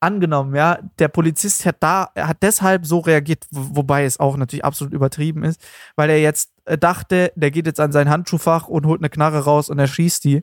angenommen, 0.00 0.54
ja, 0.54 0.78
der 0.98 1.08
Polizist 1.08 1.66
hat 1.66 1.76
da, 1.80 2.10
er 2.14 2.28
hat 2.28 2.38
deshalb 2.42 2.86
so 2.86 2.98
reagiert, 3.00 3.44
wo- 3.50 3.76
wobei 3.76 4.04
es 4.04 4.18
auch 4.18 4.36
natürlich 4.36 4.64
absolut 4.64 4.92
übertrieben 4.94 5.44
ist, 5.44 5.60
weil 5.96 6.10
er 6.10 6.20
jetzt 6.20 6.50
äh, 6.64 6.78
dachte, 6.78 7.32
der 7.36 7.50
geht 7.50 7.66
jetzt 7.66 7.80
an 7.80 7.92
sein 7.92 8.08
Handschuhfach 8.08 8.66
und 8.68 8.86
holt 8.86 9.00
eine 9.00 9.10
Knarre 9.10 9.40
raus 9.44 9.68
und 9.68 9.78
er 9.78 9.86
schießt 9.86 10.24
die. 10.24 10.42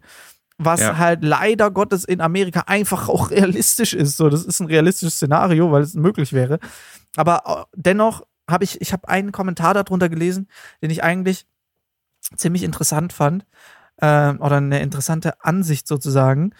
Was 0.60 0.80
Ja. 0.82 0.97
halt 0.97 1.24
leider 1.24 1.70
Gottes 1.72 2.03
in 2.03 2.22
Amerika 2.22 2.62
einfach 2.68 3.10
auch 3.10 3.30
realistisch 3.32 3.93
ist. 3.93 4.18
So, 4.18 4.30
das 4.30 4.43
ist 4.45 4.60
ein 4.60 4.68
realistisches 4.68 5.16
Szenario, 5.16 5.72
weil 5.72 5.82
es 5.84 5.93
möglich 5.95 6.34
wäre. 6.34 6.60
Aber 7.16 7.43
äh, 7.45 7.76
dennoch 7.76 8.24
habe 8.49 8.64
ich, 8.64 8.80
ich 8.82 8.93
habe 8.93 9.08
einen 9.10 9.32
Kommentar 9.32 9.74
darunter 9.74 10.08
gelesen, 10.10 10.47
den 10.82 10.89
ich 10.91 11.03
eigentlich 11.03 11.45
ziemlich 12.36 12.64
interessant 12.64 13.14
fand, 13.14 13.45
äh, 13.97 14.34
oder 14.34 14.58
eine 14.58 14.82
interessante 14.82 15.43
Ansicht 15.43 15.88
sozusagen. 15.88 16.53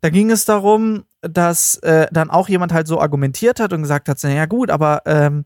Da 0.00 0.10
ging 0.10 0.30
es 0.30 0.44
darum, 0.44 1.04
dass 1.20 1.76
äh, 1.78 2.06
dann 2.10 2.30
auch 2.30 2.48
jemand 2.48 2.72
halt 2.72 2.86
so 2.86 3.00
argumentiert 3.00 3.60
hat 3.60 3.72
und 3.72 3.82
gesagt 3.82 4.08
hat, 4.08 4.22
ja 4.22 4.46
gut, 4.46 4.70
aber 4.70 5.02
ähm, 5.04 5.44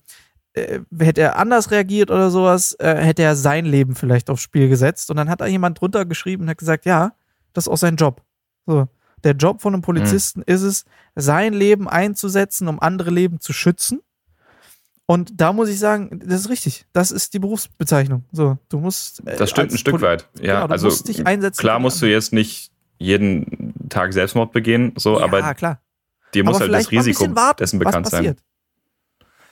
äh, 0.53 0.81
hätte 0.99 1.23
er 1.23 1.37
anders 1.37 1.71
reagiert 1.73 2.11
oder 2.11 2.31
sowas, 2.31 2.77
äh, 2.79 2.95
hätte 2.97 3.23
er 3.23 3.35
sein 3.35 3.65
Leben 3.65 3.97
vielleicht 3.97 4.31
aufs 4.31 4.43
Spiel 4.43 4.69
gesetzt. 4.69 5.11
Und 5.11 5.17
dann 5.17 5.29
hat 5.29 5.41
da 5.41 5.47
jemand 5.47 5.81
drunter 5.81 6.05
geschrieben 6.05 6.45
und 6.45 6.51
hat 6.51 6.59
gesagt, 6.59 6.85
ja, 6.87 7.13
das 7.53 7.67
ist 7.67 7.73
auch 7.73 7.77
sein 7.79 7.97
Job. 7.97 8.23
So, 8.67 8.87
der 9.25 9.33
Job 9.33 9.61
von 9.61 9.75
einem 9.75 9.83
Polizisten 9.83 10.43
ist 10.43 10.63
es, 10.63 10.85
sein 11.17 11.53
Leben 11.53 11.89
einzusetzen, 11.89 12.69
um 12.69 12.81
andere 12.81 13.11
Leben 13.11 13.41
zu 13.41 13.53
schützen. 13.53 14.01
Und 15.07 15.33
da 15.41 15.53
muss 15.53 15.69
ich 15.69 15.79
sagen, 15.79 16.21
das 16.25 16.41
ist 16.43 16.49
richtig. 16.49 16.87
Das 16.93 17.11
ist 17.11 17.35
die 17.35 17.39
Berufsbezeichnung. 17.39 18.25
So, 18.33 18.57
du 18.71 18.79
musst. 18.79 19.27
äh, 19.27 19.37
Das 19.37 19.51
stimmt 19.51 19.73
ein 19.73 19.79
Stück 19.79 19.95
Poli- 19.97 20.03
weit. 20.03 20.29
Ja, 20.41 20.55
Genau, 20.55 20.67
du 20.69 20.73
also 20.73 20.87
musst 20.87 21.09
dich 21.09 21.27
einsetzen 21.27 21.61
klar 21.61 21.79
musst 21.79 22.01
du 22.01 22.07
jetzt 22.07 22.33
nicht 22.33 22.71
jeden 23.05 23.75
Tag 23.89 24.13
Selbstmord 24.13 24.53
begehen, 24.53 24.93
so, 24.97 25.19
ja, 25.19 25.25
aber 25.25 25.55
klar. 25.55 25.81
dir 26.35 26.45
muss 26.45 26.57
Aber 26.57 26.65
halt 26.73 26.75
das 26.75 26.91
Risiko 26.91 27.35
warten, 27.35 27.59
dessen 27.59 27.79
bekannt 27.79 28.09
sein. 28.09 28.37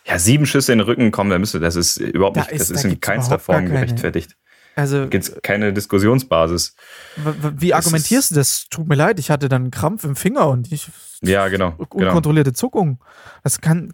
Ja, 0.05 0.19
sieben 0.19 0.47
Schüsse 0.47 0.73
in 0.73 0.79
den 0.79 0.87
Rücken 0.87 1.13
kommen, 1.13 1.31
da 1.31 1.39
müsste, 1.39 1.61
das 1.61 1.77
ist 1.77 1.97
überhaupt 1.99 2.37
Da 2.37 2.41
nicht, 2.41 2.53
das 2.61 2.71
ist- 2.71 2.85
da 2.85 2.89
in 2.89 3.01
keinster 3.01 3.39
Form 3.39 3.67
gerechtfertigt. 3.67 4.37
Also, 4.75 5.07
Gibt 5.07 5.25
es 5.25 5.37
keine 5.43 5.73
Diskussionsbasis. 5.75 6.75
wie 7.17 7.75
argumentierst 7.75 8.31
du 8.31 8.35
das? 8.37 8.67
Tut 8.71 8.89
mir 8.89 8.95
leid, 8.95 9.19
ich 9.19 9.31
hatte 9.31 9.51
dann 9.51 9.63
einen 9.65 9.71
Krampf 9.71 10.03
im 10.05 10.17
Finger 10.17 10.49
und 10.49 10.73
ich 10.73 10.89
Ja, 11.21 11.49
genau. 11.49 11.73
genau. 11.91 12.07
unkontrollierte 12.09 12.55
Zuckung. 12.55 12.99
Das 13.45 13.61
kann 13.61 13.93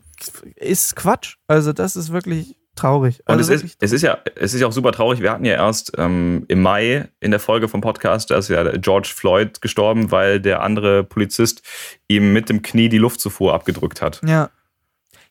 ist 0.54 0.94
Quatsch. 0.94 1.34
Also 1.48 1.72
das 1.72 1.96
ist 1.96 2.12
wirklich 2.12 2.56
traurig. 2.78 3.20
Und 3.26 3.36
also 3.36 3.52
es 3.52 3.62
ist, 3.62 3.76
es 3.80 3.92
ist 3.92 4.02
ja, 4.02 4.18
es 4.34 4.54
ist 4.54 4.60
ja 4.60 4.66
auch 4.66 4.72
super 4.72 4.92
traurig. 4.92 5.20
Wir 5.20 5.30
hatten 5.32 5.44
ja 5.44 5.54
erst 5.54 5.92
ähm, 5.98 6.44
im 6.48 6.62
Mai 6.62 7.08
in 7.20 7.30
der 7.30 7.40
Folge 7.40 7.68
vom 7.68 7.80
Podcast, 7.80 8.30
da 8.30 8.36
ist 8.36 8.48
ja 8.48 8.76
George 8.76 9.10
Floyd 9.14 9.60
gestorben, 9.60 10.10
weil 10.10 10.40
der 10.40 10.62
andere 10.62 11.04
Polizist 11.04 11.62
ihm 12.08 12.32
mit 12.32 12.48
dem 12.48 12.62
Knie 12.62 12.88
die 12.88 12.98
Luftzufuhr 12.98 13.54
abgedrückt 13.54 14.02
hat. 14.02 14.20
Ja. 14.26 14.50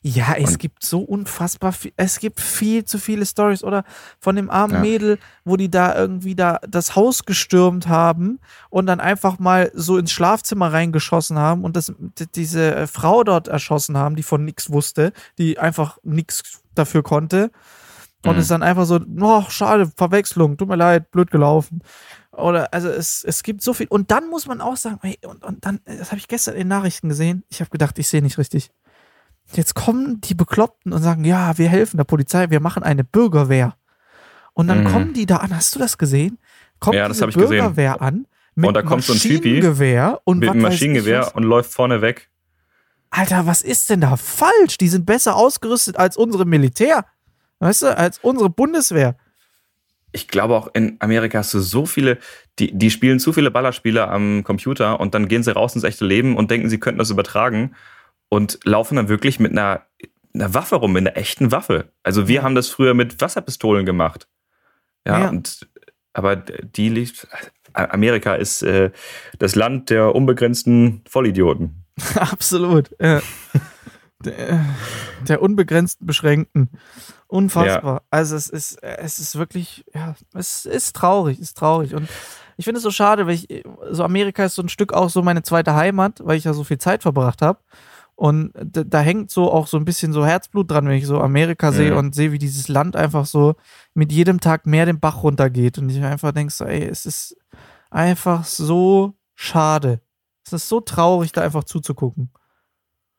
Ja, 0.02 0.36
es 0.38 0.52
Und- 0.52 0.60
gibt 0.60 0.84
so 0.84 1.00
unfassbar 1.02 1.72
viel, 1.74 1.92
es 1.98 2.20
gibt 2.20 2.40
viel 2.40 2.86
zu 2.86 2.98
viele 3.00 3.26
Stories 3.26 3.64
oder 3.64 3.84
von 4.20 4.36
dem 4.36 4.50
armen 4.50 4.76
Ja. 4.76 4.80
Mädel, 4.80 5.18
wo 5.44 5.58
die 5.58 5.70
da 5.72 5.96
irgendwie 5.96 6.36
da 6.36 6.60
das 6.68 6.96
Haus 6.96 7.24
gestürmt 7.26 7.88
haben 7.88 8.40
und 8.70 8.86
dann 8.86 9.00
einfach 9.00 9.40
mal 9.40 9.72
so 9.74 9.98
ins 9.98 10.12
Schlafzimmer 10.12 10.72
reingeschossen 10.72 11.38
haben 11.40 11.64
und 11.64 11.76
das, 11.76 11.92
diese 12.36 12.76
äh, 12.76 12.88
Frau 12.88 13.24
dort 13.24 13.48
erschossen 13.48 13.98
haben, 13.98 14.16
die 14.16 14.24
von 14.24 14.46
nichts 14.46 14.72
wusste, 14.72 15.14
die 15.40 15.58
einfach 15.60 15.98
nichts 16.04 16.62
dafür 16.76 17.02
konnte 17.04 17.50
und 18.24 18.34
Mhm. 18.36 18.40
es 18.40 18.48
dann 18.48 18.64
einfach 18.64 18.86
so, 18.86 19.00
oh, 19.20 19.44
schade, 19.50 19.92
Verwechslung, 19.96 20.58
tut 20.58 20.68
mir 20.70 20.76
leid, 20.76 21.12
blöd 21.12 21.32
gelaufen. 21.32 21.82
Oder, 22.32 22.72
also 22.72 22.88
es, 22.90 23.24
es 23.24 23.42
gibt 23.42 23.64
so 23.64 23.74
viel. 23.74 23.88
Und 23.90 24.12
dann 24.12 24.30
muss 24.30 24.46
man 24.46 24.62
auch 24.62 24.78
sagen, 24.78 25.00
hey, 25.02 25.18
und, 25.26 25.44
und 25.44 25.66
dann, 25.66 25.80
das 25.86 26.12
habe 26.12 26.20
ich 26.20 26.28
gestern 26.28 26.54
in 26.54 26.62
den 26.62 26.68
Nachrichten 26.68 27.10
gesehen, 27.10 27.44
ich 27.50 27.62
habe 27.62 27.72
gedacht, 27.72 27.98
ich 27.98 28.08
sehe 28.08 28.22
nicht 28.22 28.38
richtig. 28.38 28.70
Jetzt 29.54 29.76
kommen 29.76 30.20
die 30.22 30.34
Bekloppten 30.34 30.92
und 30.94 31.02
sagen, 31.02 31.24
ja, 31.24 31.58
wir 31.58 31.70
helfen 31.70 31.98
der 31.98 32.04
Polizei, 32.04 32.50
wir 32.50 32.60
machen 32.60 32.84
eine 32.84 33.04
Bürgerwehr. 33.04 33.76
Und 34.54 34.68
dann 34.68 34.84
Mhm. 34.84 34.88
kommen 34.88 35.14
die 35.14 35.26
da 35.26 35.38
an, 35.38 35.56
hast 35.56 35.76
du 35.76 35.80
das 35.80 35.98
gesehen? 35.98 36.38
Kommt 36.80 36.96
Ja, 36.96 37.08
das 37.08 37.18
diese 37.18 37.24
hab 37.24 37.30
ich 37.30 37.36
gesehen. 37.36 37.50
Bürgerwehr 37.50 38.02
an 38.02 38.28
mit 38.56 38.68
Und 38.68 38.74
da 38.74 38.82
kommt 38.82 39.04
so 39.04 39.14
ein 39.14 39.20
Typi 39.20 39.36
Maschinengewehr 39.36 40.22
und 40.26 40.40
Mit 40.40 40.50
einem 40.50 40.62
Maschinengewehr 40.62 41.36
und 41.36 41.44
läuft 41.44 41.72
vorne 41.72 42.02
weg. 42.02 42.30
Alter, 43.10 43.46
was 43.46 43.62
ist 43.62 43.90
denn 43.90 44.02
da 44.02 44.18
falsch? 44.18 44.78
Die 44.80 44.90
sind 44.90 45.06
besser 45.06 45.36
ausgerüstet 45.36 45.98
als 45.98 46.18
unsere 46.18 46.46
Militär. 46.46 47.06
Weißt 47.60 47.84
du, 47.84 47.98
als 47.98 48.20
unsere 48.20 48.50
Bundeswehr. 48.50 49.16
Ich 50.12 50.28
glaube 50.28 50.56
auch 50.56 50.70
in 50.74 50.98
Amerika 51.00 51.40
hast 51.40 51.54
du 51.54 51.60
so 51.60 51.86
viele, 51.86 52.18
die, 52.60 52.72
die 52.78 52.90
spielen 52.92 53.20
zu 53.20 53.34
viele 53.34 53.52
Ballerspiele 53.52 54.08
am 54.08 54.44
Computer 54.44 55.00
und 55.00 55.14
dann 55.14 55.28
gehen 55.28 55.44
sie 55.44 55.54
raus 55.54 55.76
ins 55.76 55.84
echte 55.84 56.06
Leben 56.06 56.36
und 56.36 56.50
denken, 56.52 56.70
sie 56.70 56.80
könnten 56.80 57.00
das 57.00 57.10
übertragen 57.10 57.76
und 58.30 58.60
laufen 58.64 58.96
dann 58.96 59.10
wirklich 59.10 59.40
mit 59.40 59.52
einer, 59.52 59.84
einer 60.34 60.54
Waffe 60.54 60.76
rum, 60.76 60.94
mit 60.94 61.08
einer 61.08 61.18
echten 61.18 61.52
Waffe. 61.52 61.92
Also 62.04 62.28
wir 62.28 62.44
haben 62.44 62.56
das 62.56 62.68
früher 62.70 62.94
mit 62.94 63.22
Wasserpistolen 63.22 63.86
gemacht. 63.86 64.28
Ja, 65.06 65.20
Ja. 65.22 65.30
und 65.30 65.68
aber 66.14 66.36
die 66.36 66.90
liegt. 66.90 67.28
Amerika 67.74 68.34
ist 68.34 68.64
äh, 68.64 68.90
das 69.38 69.54
Land 69.54 69.92
der 69.92 70.16
unbegrenzten 70.16 71.04
Vollidioten. 71.08 71.86
Absolut. 72.16 72.90
Ja. 73.00 73.22
der, 74.26 74.66
der 75.28 75.42
unbegrenzten 75.44 76.08
Beschränkten. 76.08 76.70
Unfassbar. 77.28 78.04
Also 78.10 78.36
es 78.36 78.48
ist, 78.50 78.82
es 78.82 79.20
ist 79.20 79.38
wirklich, 79.38 79.86
ja, 79.94 80.16
es 80.34 80.66
ist 80.66 80.96
traurig, 80.96 81.40
ist 81.40 81.58
traurig. 81.58 81.94
Und 81.94 82.10
ich 82.56 82.66
finde 82.66 82.78
es 82.78 82.84
so 82.84 82.90
schade, 82.92 83.28
weil 83.28 83.36
ich, 83.36 83.64
so 83.92 84.04
Amerika 84.04 84.46
ist 84.46 84.56
so 84.56 84.64
ein 84.64 84.70
Stück 84.70 84.94
auch 84.94 85.10
so 85.10 85.22
meine 85.22 85.44
zweite 85.44 85.76
Heimat, 85.76 86.22
weil 86.24 86.38
ich 86.38 86.46
ja 86.46 86.54
so 86.54 86.64
viel 86.64 86.80
Zeit 86.80 87.04
verbracht 87.04 87.42
habe. 87.44 87.60
Und 88.18 88.52
da, 88.56 88.84
da 88.84 89.00
hängt 89.00 89.30
so 89.30 89.52
auch 89.52 89.68
so 89.68 89.78
ein 89.78 89.86
bisschen 89.86 90.12
so 90.12 90.26
Herzblut 90.26 90.70
dran, 90.72 90.88
wenn 90.88 90.98
ich 90.98 91.06
so 91.06 91.22
Amerika 91.22 91.72
sehe 91.72 91.92
Mhm. 91.92 91.98
und 91.98 92.16
sehe, 92.16 92.32
wie 92.32 92.40
dieses 92.40 92.68
Land 92.68 92.96
einfach 92.96 93.28
so 93.28 93.56
mit 93.94 94.12
jedem 94.12 94.40
Tag 94.40 94.66
mehr 94.66 94.86
den 94.88 95.00
Bach 95.00 95.22
runtergeht. 95.22 95.78
Und 95.78 95.90
ich 95.90 96.04
einfach 96.04 96.32
denke 96.32 96.52
so, 96.52 96.66
ey, 96.66 96.84
es 96.84 97.06
ist 97.06 97.38
einfach 97.92 98.44
so 98.44 99.14
schade. 99.36 100.02
Es 100.46 100.52
ist 100.52 100.68
so 100.68 100.82
traurig, 100.82 101.32
da 101.32 101.42
einfach 101.44 101.64
zuzugucken. 101.64 102.32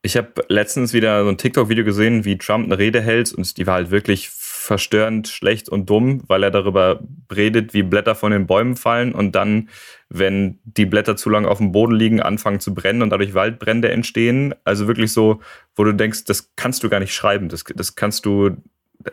Ich 0.03 0.16
habe 0.16 0.32
letztens 0.49 0.92
wieder 0.92 1.22
so 1.22 1.28
ein 1.28 1.38
TikTok-Video 1.38 1.84
gesehen, 1.84 2.24
wie 2.24 2.36
Trump 2.38 2.66
eine 2.66 2.78
Rede 2.78 3.01
hält 3.01 3.32
und 3.32 3.57
die 3.57 3.66
war 3.66 3.74
halt 3.74 3.90
wirklich 3.90 4.30
verstörend 4.30 5.28
schlecht 5.28 5.68
und 5.68 5.88
dumm, 5.90 6.22
weil 6.26 6.42
er 6.42 6.51
darüber 6.51 7.01
redet, 7.34 7.72
wie 7.72 7.82
Blätter 7.82 8.14
von 8.14 8.32
den 8.32 8.46
Bäumen 8.46 8.76
fallen 8.76 9.14
und 9.14 9.32
dann, 9.32 9.68
wenn 10.11 10.59
die 10.64 10.86
Blätter 10.86 11.16
zu 11.16 11.28
lange 11.28 11.48
auf 11.48 11.59
dem 11.59 11.72
Boden 11.72 11.94
liegen, 11.94 12.20
anfangen 12.20 12.61
zu 12.61 12.74
brennen 12.74 13.02
und 13.02 13.11
dadurch 13.11 13.34
Waldbrände 13.34 13.90
entstehen. 13.90 14.54
Also 14.64 14.86
wirklich 14.88 15.12
so, 15.12 15.40
wo 15.76 15.84
du 15.84 15.92
denkst, 15.92 16.24
das 16.24 16.52
kannst 16.56 16.82
du 16.82 16.88
gar 16.88 17.00
nicht 17.00 17.14
schreiben, 17.14 17.48
das, 17.48 17.64
das 17.64 17.94
kannst 17.94 18.24
du, 18.24 18.56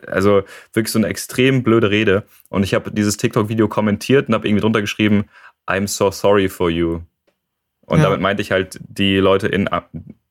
also 0.07 0.43
wirklich 0.73 0.91
so 0.91 0.99
eine 0.99 1.07
extrem 1.07 1.63
blöde 1.63 1.89
Rede. 1.91 2.23
Und 2.49 2.63
ich 2.63 2.73
habe 2.73 2.91
dieses 2.91 3.17
TikTok-Video 3.17 3.67
kommentiert 3.67 4.29
und 4.29 4.33
habe 4.33 4.47
irgendwie 4.47 4.61
drunter 4.61 4.81
geschrieben, 4.81 5.25
I'm 5.67 5.87
so 5.87 6.11
sorry 6.11 6.47
for 6.47 6.69
you. 6.69 7.01
Und 7.85 7.97
Ja. 7.99 8.05
damit 8.05 8.21
meinte 8.21 8.41
ich 8.41 8.51
halt 8.51 8.79
die 8.87 9.17
Leute 9.17 9.47
in, 9.47 9.69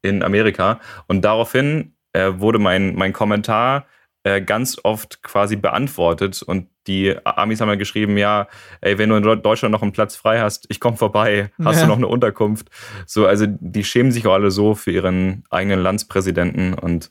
in 0.02 0.22
Amerika. 0.22 0.80
Und 1.06 1.24
daraufhin 1.24 1.92
äh, 2.12 2.32
wurde 2.36 2.58
mein, 2.58 2.94
mein 2.94 3.12
Kommentar 3.12 3.86
äh, 4.25 4.41
ganz 4.43 4.79
oft 4.83 5.22
quasi 5.22 5.57
beantwortet 5.57 6.43
und 6.43 6.68
die 6.87 7.14
Amis 7.25 7.61
haben 7.61 7.68
ja 7.68 7.75
geschrieben, 7.77 8.18
ja, 8.18 8.49
ey, 8.81 8.99
wenn 8.99 9.09
du 9.09 9.16
in 9.16 9.43
Deutschland 9.43 9.72
noch 9.72 9.83
einen 9.83 9.93
Platz 9.93 10.16
frei 10.16 10.41
hast, 10.41 10.66
ich 10.68 10.81
komme 10.81 10.97
vorbei, 10.97 11.51
hast 11.62 11.77
Ja. 11.77 11.83
du 11.83 11.89
noch 11.89 11.97
eine 11.97 12.09
Unterkunft? 12.09 12.68
So, 13.07 13.27
also 13.27 13.47
die 13.49 13.85
schämen 13.85 14.12
sich 14.12 14.27
auch 14.27 14.35
alle 14.35 14.51
so 14.51 14.75
für 14.75 14.91
ihren 14.91 15.45
eigenen 15.51 15.81
Landspräsidenten 15.81 16.75
und 16.75 17.11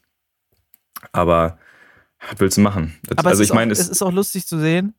aber 1.11 1.57
was 2.29 2.39
willst 2.39 2.57
du 2.57 2.61
machen? 2.61 2.97
Das, 3.07 3.17
Aber 3.17 3.29
also 3.29 3.43
ich 3.43 3.53
meine, 3.53 3.71
auch, 3.71 3.73
es 3.73 3.79
es, 3.79 3.89
ist 3.89 4.01
auch 4.01 4.11
lustig 4.11 4.47
zu 4.47 4.59
sehen. 4.59 4.93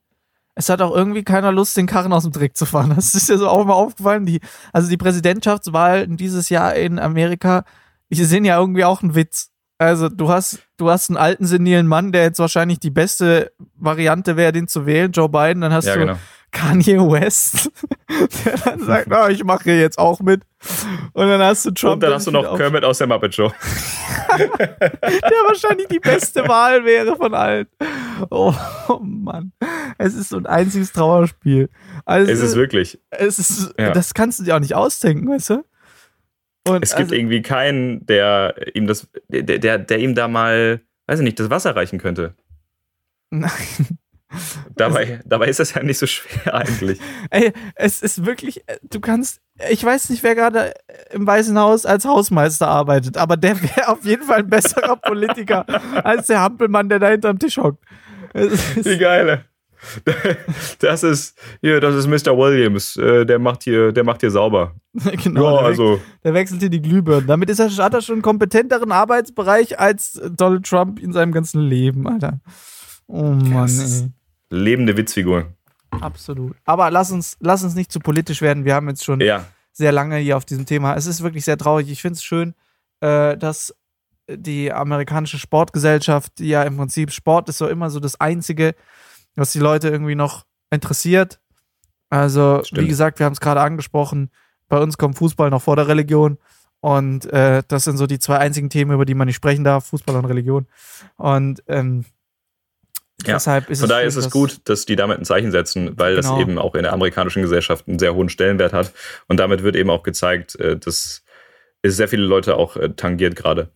Es 0.53 0.69
hat 0.69 0.81
auch 0.81 0.95
irgendwie 0.95 1.23
keiner 1.23 1.51
Lust, 1.51 1.75
den 1.75 1.87
Karren 1.87 2.13
aus 2.13 2.23
dem 2.23 2.31
Dreck 2.31 2.55
zu 2.55 2.65
fahren. 2.65 2.93
Das 2.95 3.13
ist 3.15 3.27
ja 3.29 3.37
so 3.37 3.49
auch 3.49 3.65
mal 3.65 3.73
aufgefallen. 3.73 4.25
Die, 4.25 4.39
also 4.71 4.87
die 4.89 4.97
Präsidentschaftswahlen 4.97 6.17
dieses 6.17 6.49
Jahr 6.49 6.75
in 6.75 6.99
Amerika, 6.99 7.65
die 8.09 8.23
sind 8.23 8.45
ja 8.45 8.59
irgendwie 8.59 8.85
auch 8.85 9.01
ein 9.01 9.15
Witz. 9.15 9.51
Also 9.77 10.07
du 10.09 10.29
hast, 10.29 10.59
du 10.77 10.89
hast 10.89 11.09
einen 11.09 11.17
alten, 11.17 11.45
senilen 11.45 11.85
Mann, 11.87 12.11
der 12.11 12.23
jetzt 12.23 12.39
wahrscheinlich 12.39 12.79
die 12.79 12.91
beste 12.91 13.51
Variante 13.75 14.37
wäre, 14.37 14.51
den 14.53 14.67
zu 14.67 14.85
wählen, 14.85 15.11
Joe 15.11 15.27
Biden. 15.29 15.61
Dann 15.61 15.73
hast 15.73 15.85
ja 15.85 15.93
du 15.95 15.99
genau. 15.99 16.17
Kanye 16.51 16.97
West, 17.11 17.69
der 18.45 18.57
dann 18.63 18.79
sagt, 18.85 19.09
oh, 19.11 19.27
ich 19.27 19.43
mache 19.43 19.63
hier 19.65 19.79
jetzt 19.79 19.99
auch 19.99 20.21
mit. 20.21 20.43
Und 21.11 21.27
dann 21.27 21.41
hast 21.41 21.65
du 21.65 21.71
Trump. 21.71 21.95
Und 21.95 22.03
dann 22.03 22.13
hast 22.13 22.27
du 22.27 22.31
noch 22.31 22.55
Kermit 22.57 22.85
aus 22.85 22.99
der 22.99 23.07
Muppet 23.07 23.35
Show. 23.35 23.51
der 24.37 24.49
wahrscheinlich 25.47 25.87
die 25.89 25.99
beste 25.99 26.47
Wahl 26.47 26.85
wäre 26.85 27.17
von 27.17 27.33
allen. 27.33 27.67
Oh, 28.29 28.53
oh 28.87 28.99
Mann. 29.01 29.51
Es 29.97 30.13
ist 30.13 30.29
so 30.29 30.37
ein 30.37 30.45
einziges 30.45 30.93
Trauerspiel. 30.93 31.69
Also, 32.05 32.31
Es 32.31 32.39
ist 32.39 32.55
wirklich. 32.55 32.99
es 33.11 33.37
ist, 33.39 33.73
Ja. 33.77 33.91
das 33.91 34.13
kannst 34.13 34.39
du 34.39 34.43
dir 34.43 34.55
auch 34.55 34.59
nicht 34.61 34.75
ausdenken, 34.75 35.29
weißt 35.29 35.49
du? 35.49 35.65
Und 36.67 36.83
Es 36.83 36.91
gibt 36.91 37.11
also, 37.11 37.15
irgendwie 37.15 37.41
keinen, 37.41 38.05
der 38.05 38.55
ihm 38.73 38.87
das, 38.87 39.07
der, 39.27 39.43
der, 39.43 39.77
der 39.77 39.99
ihm 39.99 40.15
da 40.15 40.27
mal, 40.27 40.81
weiß 41.07 41.19
ich 41.19 41.23
nicht, 41.23 41.39
das 41.39 41.49
Wasser 41.49 41.75
reichen 41.75 41.99
könnte. 41.99 42.35
Nein. 43.29 43.51
Dabei, 44.75 45.21
dabei 45.23 45.47
ist 45.47 45.59
das 45.59 45.73
ja 45.75 45.83
nicht 45.83 45.97
so 45.97 46.07
schwer 46.07 46.53
eigentlich. 46.53 46.99
Ey, 47.29 47.53
es 47.75 48.01
ist 48.01 48.25
wirklich, 48.25 48.67
äh, 48.67 48.77
du 48.83 48.99
kannst, 48.99 49.39
ich 49.69 49.81
weiß 49.81 50.09
nicht, 50.09 50.23
wer 50.23 50.35
gerade 50.35 50.73
im 51.11 51.25
Weißen 51.25 51.57
Haus 51.57 51.85
als 51.85 52.03
Hausmeister 52.03 52.67
arbeitet, 52.67 53.17
aber 53.17 53.37
der 53.37 53.61
wäre 53.61 53.87
auf 53.87 54.03
jeden 54.03 54.23
Fall 54.23 54.39
ein 54.39 54.49
besserer 54.49 54.97
Politiker 54.97 55.65
als 56.03 56.27
der 56.27 56.41
Hampelmann, 56.41 56.89
der 56.89 56.99
da 56.99 57.07
hinterm 57.09 57.39
Tisch 57.39 57.57
hockt. 57.57 57.81
Wie 58.33 58.97
geile. 58.97 59.45
Das 60.79 61.03
ist, 61.03 61.37
hier, 61.61 61.79
das 61.79 61.95
ist 61.95 62.07
Mr. 62.07 62.37
Williams. 62.37 62.97
Äh, 62.97 63.25
Der 63.25 63.39
macht 63.39 63.63
hier, 63.63 63.91
der 63.91 64.03
macht 64.03 64.21
hier 64.21 64.31
sauber. 64.31 64.73
genau, 65.23 65.43
Ja, 65.43 65.57
der, 65.57 65.65
also, 65.67 66.01
der 66.23 66.33
wechselt 66.33 66.61
hier 66.61 66.69
die 66.69 66.81
Glühbirnen. 66.81 67.27
Damit 67.27 67.49
ist 67.49 67.59
er, 67.59 67.69
hat 67.69 67.93
er 67.93 68.01
schon 68.01 68.13
einen 68.15 68.21
kompetenteren 68.21 68.91
Arbeitsbereich 68.91 69.79
als 69.79 70.19
Donald 70.35 70.65
Trump 70.65 70.99
in 70.99 71.13
seinem 71.13 71.31
ganzen 71.31 71.61
Leben, 71.61 72.07
Alter. 72.07 72.39
Oh 73.07 73.23
Mann, 73.31 73.69
ey. 73.69 74.11
lebende 74.49 74.97
Witzfigur. 74.97 75.45
Absolut. 76.01 76.55
Aber 76.65 76.91
lass 76.91 77.11
uns, 77.11 77.37
lass 77.39 77.63
uns 77.63 77.75
nicht 77.75 77.91
zu 77.91 77.99
politisch 77.99 78.41
werden. 78.41 78.65
Wir 78.65 78.75
haben 78.75 78.89
jetzt 78.89 79.05
schon 79.05 79.21
Ja, 79.21 79.45
sehr 79.71 79.91
lange 79.91 80.17
hier 80.17 80.37
auf 80.37 80.45
diesem 80.45 80.65
Thema. 80.65 80.95
Es 80.95 81.05
ist 81.05 81.21
wirklich 81.23 81.45
sehr 81.45 81.57
traurig. 81.57 81.89
Ich 81.89 82.01
finde 82.01 82.15
es 82.15 82.23
schön, 82.23 82.53
äh, 83.01 83.37
dass 83.37 83.73
die 84.27 84.71
amerikanische 84.73 85.37
Sportgesellschaft, 85.37 86.39
die 86.39 86.47
ja 86.47 86.63
im 86.63 86.77
Prinzip 86.77 87.11
Sport 87.11 87.47
ist 87.49 87.59
so 87.59 87.67
immer 87.67 87.89
so 87.91 87.99
das 87.99 88.19
Einzige, 88.19 88.73
was 89.35 89.51
die 89.51 89.59
Leute 89.59 89.89
irgendwie 89.89 90.15
noch 90.15 90.45
interessiert. 90.71 91.39
Also, 92.09 92.59
wie 92.61 92.65
Stimmt. 92.67 92.87
gesagt, 92.89 93.19
wir 93.19 93.25
haben 93.25 93.33
es 93.33 93.39
gerade 93.39 93.61
angesprochen, 93.61 94.29
bei 94.67 94.77
uns 94.79 94.97
kommt 94.97 95.17
Fußball 95.17 95.49
noch 95.49 95.61
vor 95.61 95.75
der 95.75 95.87
Religion. 95.87 96.37
Und 96.79 97.25
äh, 97.33 97.63
das 97.67 97.83
sind 97.83 97.97
so 97.97 98.05
die 98.05 98.19
zwei 98.19 98.37
einzigen 98.37 98.69
Themen, 98.69 98.91
über 98.91 99.05
die 99.05 99.15
man 99.15 99.25
nicht 99.27 99.35
sprechen 99.35 99.63
darf, 99.63 99.87
Fußball 99.87 100.15
und 100.15 100.25
Religion. 100.25 100.67
Und 101.17 101.63
ähm, 101.67 102.05
Ja, 103.25 103.33
deshalb 103.35 103.69
ist 103.69 103.79
von 103.79 103.85
es 103.85 103.89
daher 103.89 104.01
schön, 104.11 104.19
ist 104.19 104.25
es 104.25 104.31
gut, 104.31 104.59
dass 104.65 104.85
die 104.85 104.95
damit 104.95 105.17
ein 105.17 105.25
Zeichen 105.25 105.51
setzen, 105.51 105.97
weil 105.97 106.15
Genau. 106.15 106.31
das 106.33 106.41
eben 106.41 106.59
auch 106.59 106.75
in 106.75 106.83
der 106.83 106.93
amerikanischen 106.93 107.41
Gesellschaft 107.41 107.87
einen 107.87 107.97
sehr 107.97 108.13
hohen 108.13 108.29
Stellenwert 108.29 108.73
hat. 108.73 108.91
Und 109.27 109.39
damit 109.39 109.63
wird 109.63 109.75
eben 109.75 109.89
auch 109.89 110.03
gezeigt, 110.03 110.55
äh, 110.59 110.77
dass 110.77 111.23
es 111.81 111.97
sehr 111.97 112.07
viele 112.07 112.23
Leute 112.23 112.55
auch 112.55 112.75
äh, 112.77 112.89
tangiert 112.89 113.35
gerade. 113.35 113.69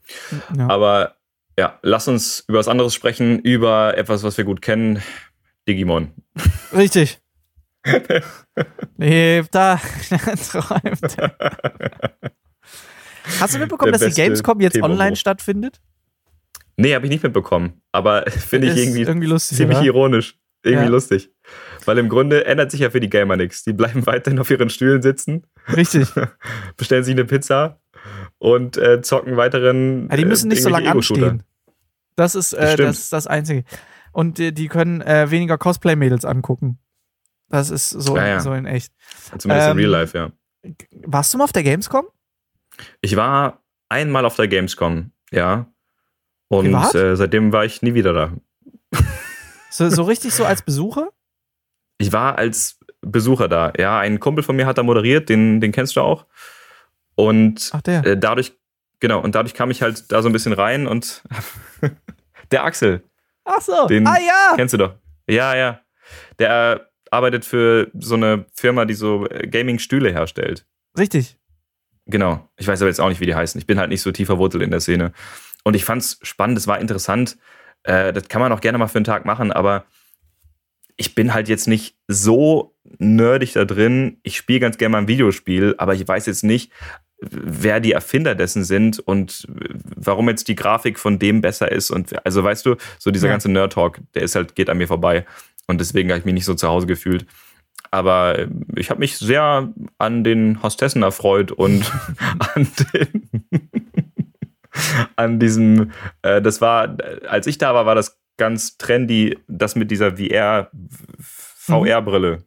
Ja. 0.56 0.70
Aber 0.70 1.16
ja, 1.58 1.80
lass 1.82 2.08
uns 2.08 2.44
über 2.48 2.60
was 2.60 2.68
anderes 2.68 2.94
sprechen, 2.94 3.40
über 3.40 3.98
etwas, 3.98 4.24
was 4.24 4.38
wir 4.38 4.46
gut 4.46 4.62
kennen. 4.62 5.02
Digimon. 5.74 6.12
Richtig. 6.76 7.20
Lebt 8.98 9.54
da, 9.56 9.80
träumt. 10.52 11.18
Hast 13.40 13.54
du 13.56 13.60
mitbekommen, 13.60 13.92
dass 13.92 14.02
die 14.02 14.12
Gamescom 14.12 14.60
jetzt 14.62 14.74
Thema-Hoch. 14.74 14.92
online 14.94 15.16
stattfindet? 15.16 15.80
Nee, 16.78 16.96
habe 16.96 17.06
ich 17.06 17.12
nicht 17.12 17.24
mitbekommen. 17.24 17.82
Aber 17.92 18.24
finde 18.30 18.72
ich 18.72 18.78
irgendwie, 18.78 19.02
irgendwie 19.02 19.28
lustig. 19.28 19.58
ziemlich 19.58 19.78
oder? 19.78 19.86
ironisch. 19.86 20.40
Irgendwie 20.64 20.86
Ja. 20.86 20.90
lustig. 20.90 21.30
Weil 21.86 21.98
im 22.00 22.10
Grunde 22.10 22.46
ändert 22.46 22.72
sich 22.72 22.82
ja 22.82 22.90
für 22.90 23.00
die 23.00 23.10
Gamer 23.10 23.38
nichts. 23.38 23.64
Die 23.64 23.72
bleiben 23.74 24.06
weiterhin 24.06 24.40
auf 24.40 24.50
ihren 24.52 24.70
Stühlen 24.70 25.02
sitzen, 25.02 25.46
Richtig. 25.74 26.08
bestellen 26.78 27.04
sich 27.04 27.14
eine 27.14 27.26
Pizza 27.26 27.80
und 28.40 28.76
äh, 28.78 29.02
zocken 29.02 29.38
weiteren. 29.38 30.10
Ja, 30.10 30.18
die 30.18 30.26
müssen 30.26 30.50
äh, 30.52 30.56
nicht 30.56 30.64
so 30.64 30.70
lange 30.70 30.90
anstehen. 30.92 31.44
Das 32.18 32.36
ist, 32.36 32.52
äh, 32.54 32.76
das 32.76 33.00
ist 33.00 33.14
das 33.14 33.28
Einzige. 33.28 33.64
Und 34.12 34.38
die, 34.38 34.54
die 34.54 34.68
können 34.68 35.02
äh, 35.02 35.30
weniger 35.32 35.58
Cosplay-Mädels 35.58 36.26
angucken. 36.26 36.80
Das 37.50 37.70
ist 37.70 37.90
so, 37.90 38.16
Ja, 38.18 38.28
ja. 38.28 38.40
so 38.40 38.54
in 38.54 38.66
echt. 38.66 38.94
Zumindest 39.38 39.70
Ähm, 39.70 39.78
in 39.78 39.86
Real 39.86 39.90
Life, 39.92 40.18
ja. 40.18 40.32
Warst 41.06 41.34
du 41.34 41.38
mal 41.38 41.46
auf 41.46 41.52
der 41.54 41.64
Gamescom? 41.64 42.06
Ich 43.02 43.16
war 43.16 43.64
einmal 43.90 44.26
auf 44.26 44.36
der 44.36 44.48
Gamescom, 44.48 45.12
ja. 45.32 45.68
Und 46.48 46.74
äh, 46.96 47.16
seitdem 47.16 47.52
war 47.52 47.66
ich 47.66 47.82
nie 47.82 47.94
wieder 47.94 48.14
da. 48.14 48.34
So, 49.72 49.88
so 49.88 50.02
richtig 50.02 50.34
so 50.34 50.46
als 50.46 50.64
Besucher? 50.64 51.10
Ich 52.00 52.12
war 52.12 52.40
als 52.40 52.80
Besucher 53.02 53.48
da. 53.48 53.72
Ja, 53.78 54.00
ein 54.00 54.20
Kumpel 54.20 54.44
von 54.44 54.56
mir 54.56 54.66
hat 54.66 54.80
da 54.80 54.84
moderiert, 54.84 55.30
den, 55.30 55.62
den 55.62 55.72
kennst 55.72 55.96
du 55.96 56.02
auch. 56.02 56.26
Und 57.16 57.70
Ach, 57.72 57.82
äh, 57.86 58.18
dadurch, 58.18 58.58
genau, 59.00 59.22
und 59.22 59.36
dadurch 59.36 59.54
kam 59.54 59.70
ich 59.70 59.84
halt 59.84 60.12
da 60.12 60.24
so 60.24 60.28
ein 60.30 60.34
bisschen 60.34 60.54
rein 60.54 60.88
und 60.88 61.24
der 62.52 62.64
Axel, 62.64 63.04
Ach 63.50 63.62
so. 63.62 63.88
den- 63.88 64.08
ah 64.08 64.18
ja. 64.20 64.54
kennst 64.56 64.74
du 64.74 64.78
doch. 64.78 64.94
Ja, 65.28 65.56
ja. 65.56 65.82
Der 66.40 66.90
arbeitet 67.12 67.46
für 67.46 67.90
so 67.98 68.16
eine 68.16 68.46
Firma, 68.54 68.86
die 68.86 68.94
so 68.94 69.28
äh, 69.28 69.48
Gaming-Stühle 69.48 70.12
herstellt. 70.12 70.66
Richtig. 70.98 71.38
Genau. 72.06 72.48
Ich 72.58 72.68
weiß 72.68 72.82
aber 72.82 72.90
jetzt 72.90 73.00
auch 73.02 73.10
nicht, 73.10 73.20
wie 73.22 73.26
die 73.26 73.36
heißen. 73.36 73.60
Ich 73.60 73.68
bin 73.68 73.80
halt 73.80 73.90
nicht 73.90 74.02
so 74.02 74.12
tief 74.12 74.28
verwurzelt 74.28 74.64
in 74.64 74.72
der 74.72 74.80
Szene. 74.80 75.12
Und 75.64 75.76
ich 75.76 75.86
fand's 75.86 76.20
spannend, 76.24 76.58
es 76.58 76.68
war 76.68 76.80
interessant. 76.80 77.38
Äh, 77.84 78.14
das 78.14 78.28
kann 78.30 78.42
man 78.42 78.52
auch 78.52 78.62
gerne 78.62 78.78
mal 78.78 78.88
für 78.88 78.98
einen 78.98 79.06
Tag 79.06 79.26
machen, 79.26 79.52
aber 79.52 79.86
ich 80.98 81.16
bin 81.16 81.34
halt 81.34 81.48
jetzt 81.48 81.68
nicht 81.68 81.96
so 82.08 82.76
nerdig 82.98 83.54
da 83.54 83.66
drin. 83.66 84.20
Ich 84.24 84.36
spiele 84.38 84.60
ganz 84.60 84.78
gerne 84.78 84.92
mal 84.94 84.98
ein 85.00 85.08
Videospiel, 85.08 85.76
aber 85.78 85.94
ich 85.94 86.06
weiß 86.08 86.26
jetzt 86.26 86.44
nicht, 86.44 86.72
wer 87.22 87.80
die 87.80 87.92
Erfinder 87.92 88.36
dessen 88.36 88.64
sind 88.64 89.00
und 89.00 89.48
warum 89.96 90.30
jetzt 90.30 90.48
die 90.48 90.56
Grafik 90.56 91.00
von 91.00 91.20
dem 91.20 91.42
besser 91.42 91.72
ist. 91.72 91.92
Und 91.92 92.26
also 92.26 92.44
weißt 92.44 92.66
du, 92.66 92.76
so 92.98 93.12
dieser 93.12 93.28
Ja. 93.28 93.34
ganze 93.34 93.50
Nerd-Talk, 93.52 94.00
der 94.14 94.24
ist 94.24 94.36
halt, 94.36 94.56
geht 94.56 94.70
an 94.70 94.78
mir 94.78 94.88
vorbei. 94.88 95.26
Und 95.68 95.80
deswegen 95.80 96.10
habe 96.10 96.20
ich 96.20 96.26
mich 96.26 96.34
nicht 96.34 96.46
so 96.46 96.56
zu 96.56 96.68
Hause 96.68 96.88
gefühlt. 96.88 97.26
Aber 97.92 98.48
ich 98.76 98.90
habe 98.90 99.00
mich 99.00 99.18
sehr 99.18 99.72
an 99.98 100.24
den 100.24 100.62
Hostessen 100.64 101.02
erfreut 101.04 101.52
und 101.52 101.92
an 102.56 102.68
den 102.94 103.30
an 105.16 105.40
diesem, 105.40 105.92
äh, 106.22 106.42
das 106.42 106.62
war, 106.62 106.96
als 107.28 107.48
ich 107.48 107.58
da 107.58 107.74
war, 107.74 107.86
war 107.86 107.96
das 107.96 108.20
ganz 108.38 108.78
trendy, 108.78 109.38
das 109.48 109.76
mit 109.76 109.92
dieser 109.92 110.18
VR, 110.18 110.70
VR-Brille. 111.20 112.44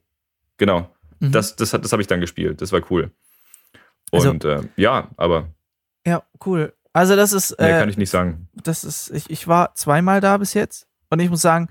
Genau. 0.57 0.89
Mhm. 1.19 1.31
Das, 1.31 1.55
das, 1.55 1.71
das 1.71 1.91
habe 1.91 2.01
ich 2.01 2.07
dann 2.07 2.21
gespielt. 2.21 2.61
Das 2.61 2.71
war 2.71 2.81
cool. 2.89 3.11
Also- 4.13 4.29
Und 4.31 4.45
äh, 4.45 4.61
ja, 4.75 5.09
aber 5.17 5.49
Ja, 6.05 6.23
cool. 6.45 6.73
Also 6.93 7.15
das 7.15 7.33
ist, 7.33 7.51
äh, 7.53 7.79
kann 7.79 7.89
ich 7.89 7.97
nicht 7.97 8.11
sagen. 8.11 8.47
das 8.53 8.83
ist, 8.83 9.09
ich, 9.09 9.29
ich 9.29 9.47
war 9.47 9.73
zweimal 9.75 10.21
da 10.21 10.37
bis 10.37 10.53
jetzt 10.53 10.87
und 11.09 11.19
ich 11.19 11.29
muss 11.29 11.41
sagen, 11.41 11.67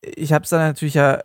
ich 0.00 0.32
habe 0.32 0.44
es 0.44 0.50
dann 0.50 0.60
natürlich 0.60 0.94
ja 0.94 1.22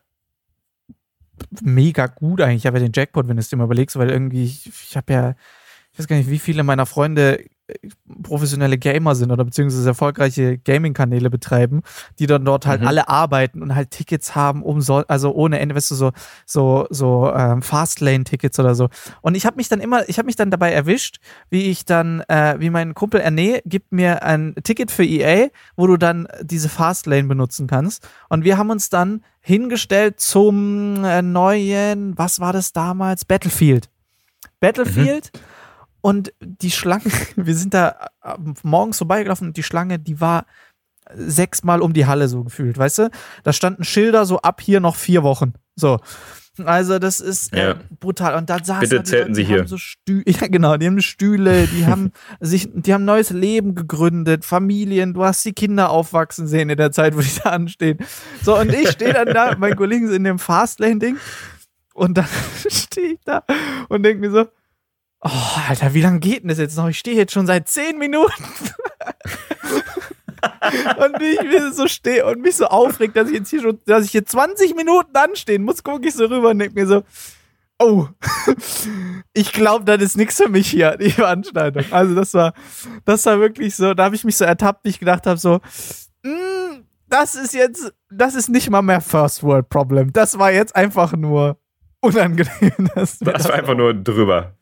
mega 1.62 2.08
gut 2.08 2.42
eigentlich. 2.42 2.58
Ich 2.64 2.66
habe 2.68 2.80
ja 2.80 2.86
den 2.86 2.94
Jackpot, 2.96 3.28
wenn 3.28 3.36
du 3.38 3.42
es 3.42 3.50
dir 3.50 3.58
mal 3.58 3.66
überlegst, 3.66 3.96
weil 3.98 4.10
irgendwie, 4.10 4.44
ich, 4.46 4.66
ich 4.68 4.98
habe 4.98 5.14
ja, 5.14 5.36
ich 5.92 6.00
weiß 6.00 6.08
gar 6.08 6.16
nicht, 6.16 6.30
wie 6.30 6.40
viele 6.40 6.64
meiner 6.64 6.86
Freunde 6.86 7.46
professionelle 8.24 8.78
Gamer 8.78 9.16
sind 9.16 9.32
oder 9.32 9.44
beziehungsweise 9.44 9.88
erfolgreiche 9.88 10.58
Gaming-Kanäle 10.58 11.30
betreiben, 11.30 11.82
die 12.20 12.28
dann 12.28 12.46
dort 12.46 12.66
halt 12.66 12.82
Mhm. 12.82 12.88
alle 12.88 13.10
arbeiten 13.10 13.62
und 13.62 13.76
halt 13.76 13.92
Tickets 13.92 14.36
haben, 14.36 14.64
um 14.64 14.82
so, 14.82 15.04
also 15.08 15.34
ohne 15.34 15.60
Ende, 15.60 15.76
weißt 15.76 15.92
du, 15.92 15.96
so, 15.96 16.12
so, 16.46 16.88
so 16.90 17.32
ähm, 17.34 17.62
Fastlane-Tickets 17.62 18.60
oder 18.60 18.76
so. 18.76 18.90
Und 19.22 19.36
ich 19.36 19.46
habe 19.46 19.58
mich 19.58 19.70
dann 19.70 19.82
immer, 19.82 20.08
ich 20.10 20.18
habe 20.18 20.26
mich 20.28 20.36
dann 20.36 20.52
dabei 20.52 20.72
erwischt, 20.72 21.18
wie 21.50 21.64
ich 21.64 21.86
dann, 21.86 22.22
äh, 22.28 22.56
wie 22.60 22.70
mein 22.70 22.94
Kumpel 22.94 23.20
Erne 23.20 23.62
gibt 23.66 23.92
mir 23.92 24.24
ein 24.24 24.56
Ticket 24.64 24.92
für 24.92 25.04
EA, 25.04 25.50
wo 25.76 25.88
du 25.88 25.98
dann 25.98 26.28
diese 26.42 26.70
Fastlane 26.70 27.26
benutzen 27.28 27.68
kannst. 27.68 28.08
Und 28.30 28.44
wir 28.44 28.58
haben 28.58 28.70
uns 28.70 28.90
dann 28.90 29.24
hingestellt 29.42 30.20
zum 30.20 31.04
äh, 31.04 31.22
neuen, 31.22 32.18
was 32.18 32.40
war 32.40 32.54
das 32.54 32.74
damals? 32.74 33.26
Battlefield. 33.26 33.90
Battlefield. 34.60 35.32
Und 36.08 36.32
die 36.40 36.72
Schlange, 36.72 37.04
wir 37.36 37.54
sind 37.54 37.74
da 37.74 38.08
äh, 38.24 38.36
morgens 38.64 39.00
vorbeigelaufen 39.00 39.50
und 39.50 39.58
die 39.58 39.64
Schlange, 39.64 40.00
die 40.00 40.22
war 40.22 40.46
sechsmal 41.14 41.82
um 41.82 41.92
die 41.92 42.06
Halle 42.06 42.30
so 42.30 42.46
gefühlt, 42.46 42.78
weißt 42.78 43.00
du? 43.00 43.10
Da 43.44 43.52
standen 43.52 43.84
Schilder 43.84 44.26
so 44.26 44.40
ab 44.40 44.62
hier 44.62 44.80
noch 44.80 44.96
vier 44.96 45.24
Wochen. 45.24 45.52
So. 45.76 46.00
Also 46.64 46.98
das 46.98 47.20
ist 47.20 47.52
äh, 47.54 47.72
Ja. 47.72 47.76
brutal. 48.00 48.36
Und 48.36 48.50
da 48.50 48.64
saßen 48.64 48.88
Bitte 48.90 49.04
die 49.04 49.16
Leute, 49.18 49.36
Sie 49.36 49.42
die 49.42 49.48
hier. 49.50 49.60
Haben 49.60 49.68
so 49.68 49.78
Stü 49.78 50.24
ja, 50.28 50.48
genau, 50.48 50.78
die 50.78 50.88
haben 50.88 51.02
Stühle, 51.02 51.68
die 51.68 51.86
haben 51.86 52.14
sich, 52.40 52.70
die 52.74 52.94
haben 52.94 53.04
neues 53.04 53.32
Leben 53.32 53.76
gegründet, 53.76 54.46
Familien, 54.46 55.14
du 55.14 55.26
hast 55.26 55.44
die 55.44 55.52
Kinder 55.52 55.90
aufwachsen 55.90 56.48
sehen 56.48 56.70
in 56.70 56.78
der 56.78 56.94
Zeit, 56.94 57.18
wo 57.18 57.20
die 57.20 57.36
da 57.44 57.50
anstehen. 57.50 57.98
So, 58.44 58.58
und 58.58 58.72
ich 58.74 58.92
stehe 58.92 59.12
dann 59.12 59.28
da, 59.34 59.58
mein 59.58 59.76
Kollege 59.76 60.06
ist 60.08 60.14
in 60.16 60.24
dem 60.24 60.40
Fastlane-Ding 60.40 61.18
und 61.94 62.18
dann 62.18 62.28
stehe 62.70 63.16
ich 63.16 63.20
da 63.26 63.44
und 63.90 64.04
denke 64.04 64.22
mir 64.22 64.32
so, 64.32 64.46
oh, 65.32 65.60
Alter, 65.70 65.94
wie 65.94 66.02
lange 66.02 66.20
geht 66.20 66.44
denn 66.44 66.50
das 66.50 66.58
jetzt 66.58 66.78
noch? 66.78 66.88
Ich 66.88 67.00
stehe 67.00 67.16
jetzt 67.16 67.34
schon 67.34 67.48
seit 67.48 67.68
zehn 67.68 67.98
Minuten. 67.98 68.44
und 70.98 71.20
wie 71.20 71.36
ich 71.36 71.44
mir 71.44 71.72
so 71.74 71.88
stehe 71.88 72.26
und 72.26 72.42
mich 72.42 72.56
so 72.56 72.66
aufregt, 72.66 73.16
dass 73.16 73.30
ich 73.30 73.36
jetzt 73.36 73.50
hier 73.50 73.62
schon, 73.62 73.80
dass 73.86 74.06
ich 74.06 74.12
hier 74.12 74.26
20 74.26 74.76
Minuten 74.76 75.16
anstehen 75.16 75.64
muss, 75.64 75.84
gucke 75.84 76.08
ich 76.08 76.14
so 76.14 76.26
rüber 76.26 76.50
und 76.50 76.60
denke 76.60 76.76
mir 76.80 76.88
so, 76.88 77.04
oh, 77.80 78.08
ich 79.34 79.54
glaube, 79.54 79.86
das 79.86 80.02
ist 80.02 80.18
nichts 80.18 80.38
für 80.38 80.50
mich 80.50 80.70
hier, 80.70 80.98
die 80.98 81.12
Veranstaltung. 81.12 81.86
Also 81.92 82.16
das 82.16 82.34
war, 82.34 82.54
das 83.06 83.26
war 83.26 83.40
wirklich 83.40 83.76
so, 83.76 83.94
da 83.94 84.06
habe 84.06 84.16
ich 84.16 84.24
mich 84.24 84.38
so 84.38 84.46
ertappt, 84.46 84.86
wie 84.86 84.90
ich 84.90 85.00
gedacht 85.00 85.26
habe, 85.26 85.38
so, 85.38 85.60
mm, 86.24 86.84
das 87.08 87.36
ist 87.36 87.54
jetzt, 87.54 87.94
das 88.10 88.36
ist 88.36 88.50
nicht 88.50 88.70
mal 88.70 88.82
mehr 88.82 89.02
First 89.02 89.44
World 89.44 89.70
Problem. 89.70 90.12
Das 90.12 90.38
war 90.38 90.52
jetzt 90.52 90.76
einfach 90.76 91.14
nur 91.14 91.58
unangenehm. 92.02 92.90
Das, 92.96 93.20
Das 93.20 93.48
war 93.48 93.56
einfach 93.56 93.76
nur 93.76 93.94
drüber. 93.94 94.54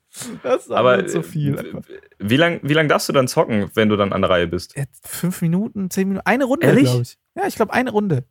Das 0.43 0.69
war 0.69 0.77
Aber 0.77 1.05
zu 1.07 1.21
viel. 1.23 1.57
einfach. 1.59 1.81
wie 2.19 2.37
lange 2.37 2.59
wie 2.63 2.73
lang 2.73 2.87
darfst 2.87 3.09
du 3.09 3.13
dann 3.13 3.27
zocken, 3.27 3.69
wenn 3.73 3.89
du 3.89 3.95
dann 3.97 4.13
an 4.13 4.21
der 4.21 4.29
Reihe 4.29 4.47
bist? 4.47 4.75
Jetzt 4.75 5.07
fünf 5.07 5.41
Minuten, 5.41 5.89
zehn 5.89 6.07
Minuten, 6.07 6.25
eine 6.25 6.45
Runde, 6.45 6.67
glaube 6.67 7.01
ich. 7.01 7.17
Ja, 7.35 7.47
ich 7.47 7.55
glaube 7.55 7.73
eine 7.73 7.91
Runde. 7.91 8.23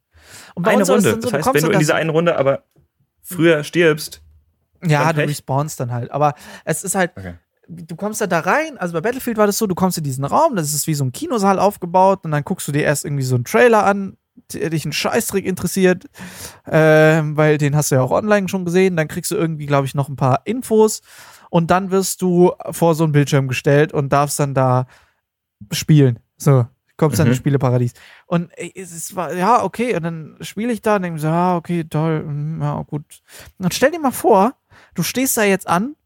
Eine 0.57 0.85
Runde. 0.85 1.11
dann 1.11 1.23
so, 1.23 1.31
Das 1.31 1.33
heißt, 1.33 1.47
wenn 1.47 1.53
du 1.55 1.61
dann 1.67 1.73
in 1.73 1.79
dieser 1.81 1.95
einen 1.97 2.11
Runde 2.11 2.37
aber 2.39 2.65
früher 3.23 3.65
stirbst, 3.65 4.23
Ja, 4.83 5.05
Dann 5.07 5.17
du 5.17 5.21
Pech. 5.23 5.31
respawnst 5.31 5.81
dann 5.81 5.93
halt. 5.93 6.11
Aber 6.11 6.35
es 6.65 6.85
ist 6.85 6.95
halt, 6.95 7.13
Okay. 7.17 7.35
du 7.69 7.97
kommst 7.97 8.21
da, 8.21 8.27
da 8.27 8.41
rein, 8.41 8.77
also 8.79 8.93
bei 8.95 9.01
Battlefield 9.01 9.37
war 9.37 9.47
das 9.47 9.59
so, 9.59 9.67
du 9.67 9.75
kommst 9.75 9.97
in 9.99 10.05
diesen 10.05 10.25
Raum, 10.25 10.57
das 10.57 10.73
ist 10.75 10.87
wie 10.87 10.95
so 10.95 11.05
ein 11.05 11.13
Kinosaal 11.13 11.59
aufgebaut 11.59 12.21
und 12.25 12.31
dann 12.31 12.45
guckst 12.45 12.67
du 12.69 12.73
dir 12.73 12.83
erst 12.85 13.05
irgendwie 13.05 13.23
so 13.25 13.35
einen 13.35 13.45
Trailer 13.45 13.85
an, 13.85 14.17
dich 14.53 14.85
einen 14.85 14.93
Scheißtrick 14.93 15.45
interessiert, 15.47 16.05
ähm, 16.67 17.37
weil 17.37 17.59
den 17.59 17.77
hast 17.77 17.91
du 17.91 17.97
ja 17.97 18.03
auch 18.03 18.11
online 18.11 18.49
schon 18.49 18.65
gesehen. 18.65 18.97
Dann 18.97 19.09
kriegst 19.09 19.31
du 19.31 19.37
irgendwie, 19.37 19.67
glaube 19.67 19.87
ich, 19.87 19.95
noch 19.95 20.09
ein 20.09 20.17
paar 20.17 20.43
Infos 20.45 21.03
und 21.51 21.71
dann 21.71 21.91
wirst 21.91 22.21
du 22.23 22.53
vor 22.71 22.95
so 22.95 23.05
einen 23.05 23.13
Bildschirm 23.13 23.49
gestellt 23.49 23.93
und 23.93 24.13
darfst 24.13 24.39
dann 24.41 24.55
da 24.55 24.87
spielen. 25.73 26.19
So, 26.37 26.67
kommst 26.97 27.19
dann 27.19 27.27
Mhm. 27.27 27.33
ins 27.33 27.39
Spieleparadies. 27.39 27.93
Und 28.27 28.51
es 28.57 29.15
war, 29.17 29.33
ja, 29.35 29.63
okay, 29.63 29.97
und 29.97 30.03
dann 30.03 30.37
spiele 30.41 30.73
ich 30.73 30.83
da 30.83 30.97
und 30.97 31.03
denke 31.03 31.21
so, 31.21 31.29
ja, 31.29 31.57
okay, 31.57 31.85
toll, 31.85 32.25
mm, 32.25 32.61
ja, 32.63 32.83
gut. 32.83 33.05
Und 33.59 33.73
stell 33.73 33.91
dir 33.93 34.01
mal 34.01 34.11
vor, 34.11 34.55
du 34.95 35.03
stehst 35.03 35.37
da 35.37 35.45
jetzt 35.45 35.69
an, 35.69 35.97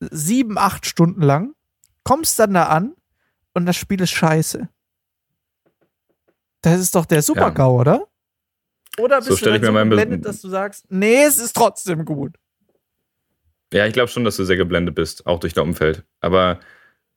sieben, 0.00 0.58
acht 0.58 0.86
Stunden 0.86 1.22
lang, 1.22 1.54
kommst 2.02 2.38
dann 2.38 2.52
da 2.54 2.64
an 2.64 2.94
und 3.54 3.64
das 3.66 3.76
Spiel 3.76 4.00
ist 4.00 4.10
scheiße. 4.10 4.68
Das 6.64 6.80
ist 6.80 6.94
doch 6.94 7.04
der 7.04 7.20
Super-GAU, 7.20 7.80
oder? 7.80 8.08
Oder 8.98 9.18
bist 9.18 9.28
So 9.28 9.32
du 9.32 9.54
ich 9.54 9.60
dann 9.60 9.74
mir 9.74 9.82
so 9.82 9.90
geblendet, 9.90 10.24
dass 10.24 10.40
du 10.40 10.48
sagst, 10.48 10.86
nee, 10.88 11.24
es 11.24 11.36
ist 11.36 11.54
trotzdem 11.54 12.06
gut. 12.06 12.36
Ja, 13.72 13.86
ich 13.86 13.92
glaube 13.92 14.08
schon, 14.08 14.24
dass 14.24 14.36
du 14.36 14.44
sehr 14.44 14.56
geblendet 14.56 14.94
bist, 14.94 15.26
auch 15.26 15.40
durch 15.40 15.52
dein 15.52 15.64
Umfeld. 15.64 16.04
Aber 16.20 16.60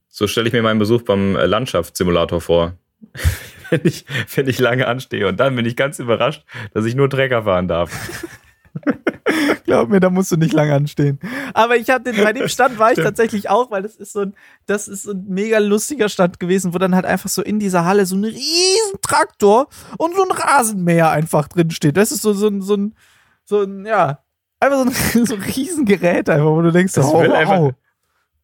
so 0.10 0.28
stelle 0.28 0.48
ich 0.48 0.54
mir 0.54 0.64
meinen 0.64 0.80
Besuch 0.80 1.04
beim 1.04 1.38
äh, 1.38 1.45
Landschaftssimulator 1.45 2.41
vor. 2.41 2.74
wenn, 3.70 3.82
ich, 3.86 4.06
wenn 4.36 4.50
ich 4.50 4.60
lange 4.60 4.88
anstehe 4.88 5.28
und 5.28 5.39
dann 5.39 5.56
bin 5.56 5.66
ich 5.66 5.78
ganz 5.78 6.00
überrascht, 6.00 6.43
dass 6.74 6.84
ich 6.86 6.95
nur 6.95 7.10
Trecker 7.10 7.43
fahren 7.43 7.68
darf. 7.70 7.91
Glaub 9.65 9.89
mir, 9.89 9.99
da 9.99 10.09
musst 10.09 10.32
du 10.32 10.38
nicht 10.38 10.53
lange 10.53 10.73
anstehen. 10.73 11.19
Aber 11.53 11.75
ich 11.78 11.89
hatte 11.89 12.13
bei 12.13 12.34
dem 12.34 12.47
Stand 12.47 12.80
war 12.80 12.91
ich 12.91 12.97
tatsächlich 12.97 13.49
auch, 13.49 13.69
weil 13.71 13.82
das 13.84 13.95
ist 13.95 14.13
so 14.13 14.21
ein, 14.21 14.34
das 14.65 14.88
ist 14.88 15.07
ein 15.07 15.25
mega 15.28 15.59
lustiger 15.59 16.09
Stand 16.09 16.39
gewesen, 16.39 16.73
wo 16.73 16.78
dann 16.78 16.95
halt 16.95 17.05
einfach 17.05 17.30
so 17.30 17.41
in 17.41 17.59
dieser 17.59 17.86
Halle 17.86 18.05
so 18.05 18.15
ein 18.15 18.23
riesen 18.23 19.01
Traktor 19.01 19.67
und 19.97 20.15
so 20.15 20.23
ein 20.23 20.32
Rasenmäher 20.32 21.09
einfach 21.11 21.47
drin 21.47 21.71
steht. 21.71 21.97
Das 21.97 22.11
ist 22.11 22.21
so, 22.21 22.34
so 22.34 22.47
ein, 22.47 22.61
so 22.61 22.75
ein, 22.75 22.95
so 23.43 23.61
ein, 23.63 23.86
ja, 23.86 24.19
einfach 24.59 24.78
so 24.78 25.19
ein, 25.19 25.25
so 25.25 25.36
ein 25.36 25.41
Riesengerät 25.41 26.30
einfach, 26.30 26.45
wo 26.45 26.61
du 26.61 26.71
denkst, 26.71 26.93
Das 26.93 27.05
oh, 27.05 27.21
will 27.21 27.30
wow. 27.30 27.36
einfach- 27.38 27.71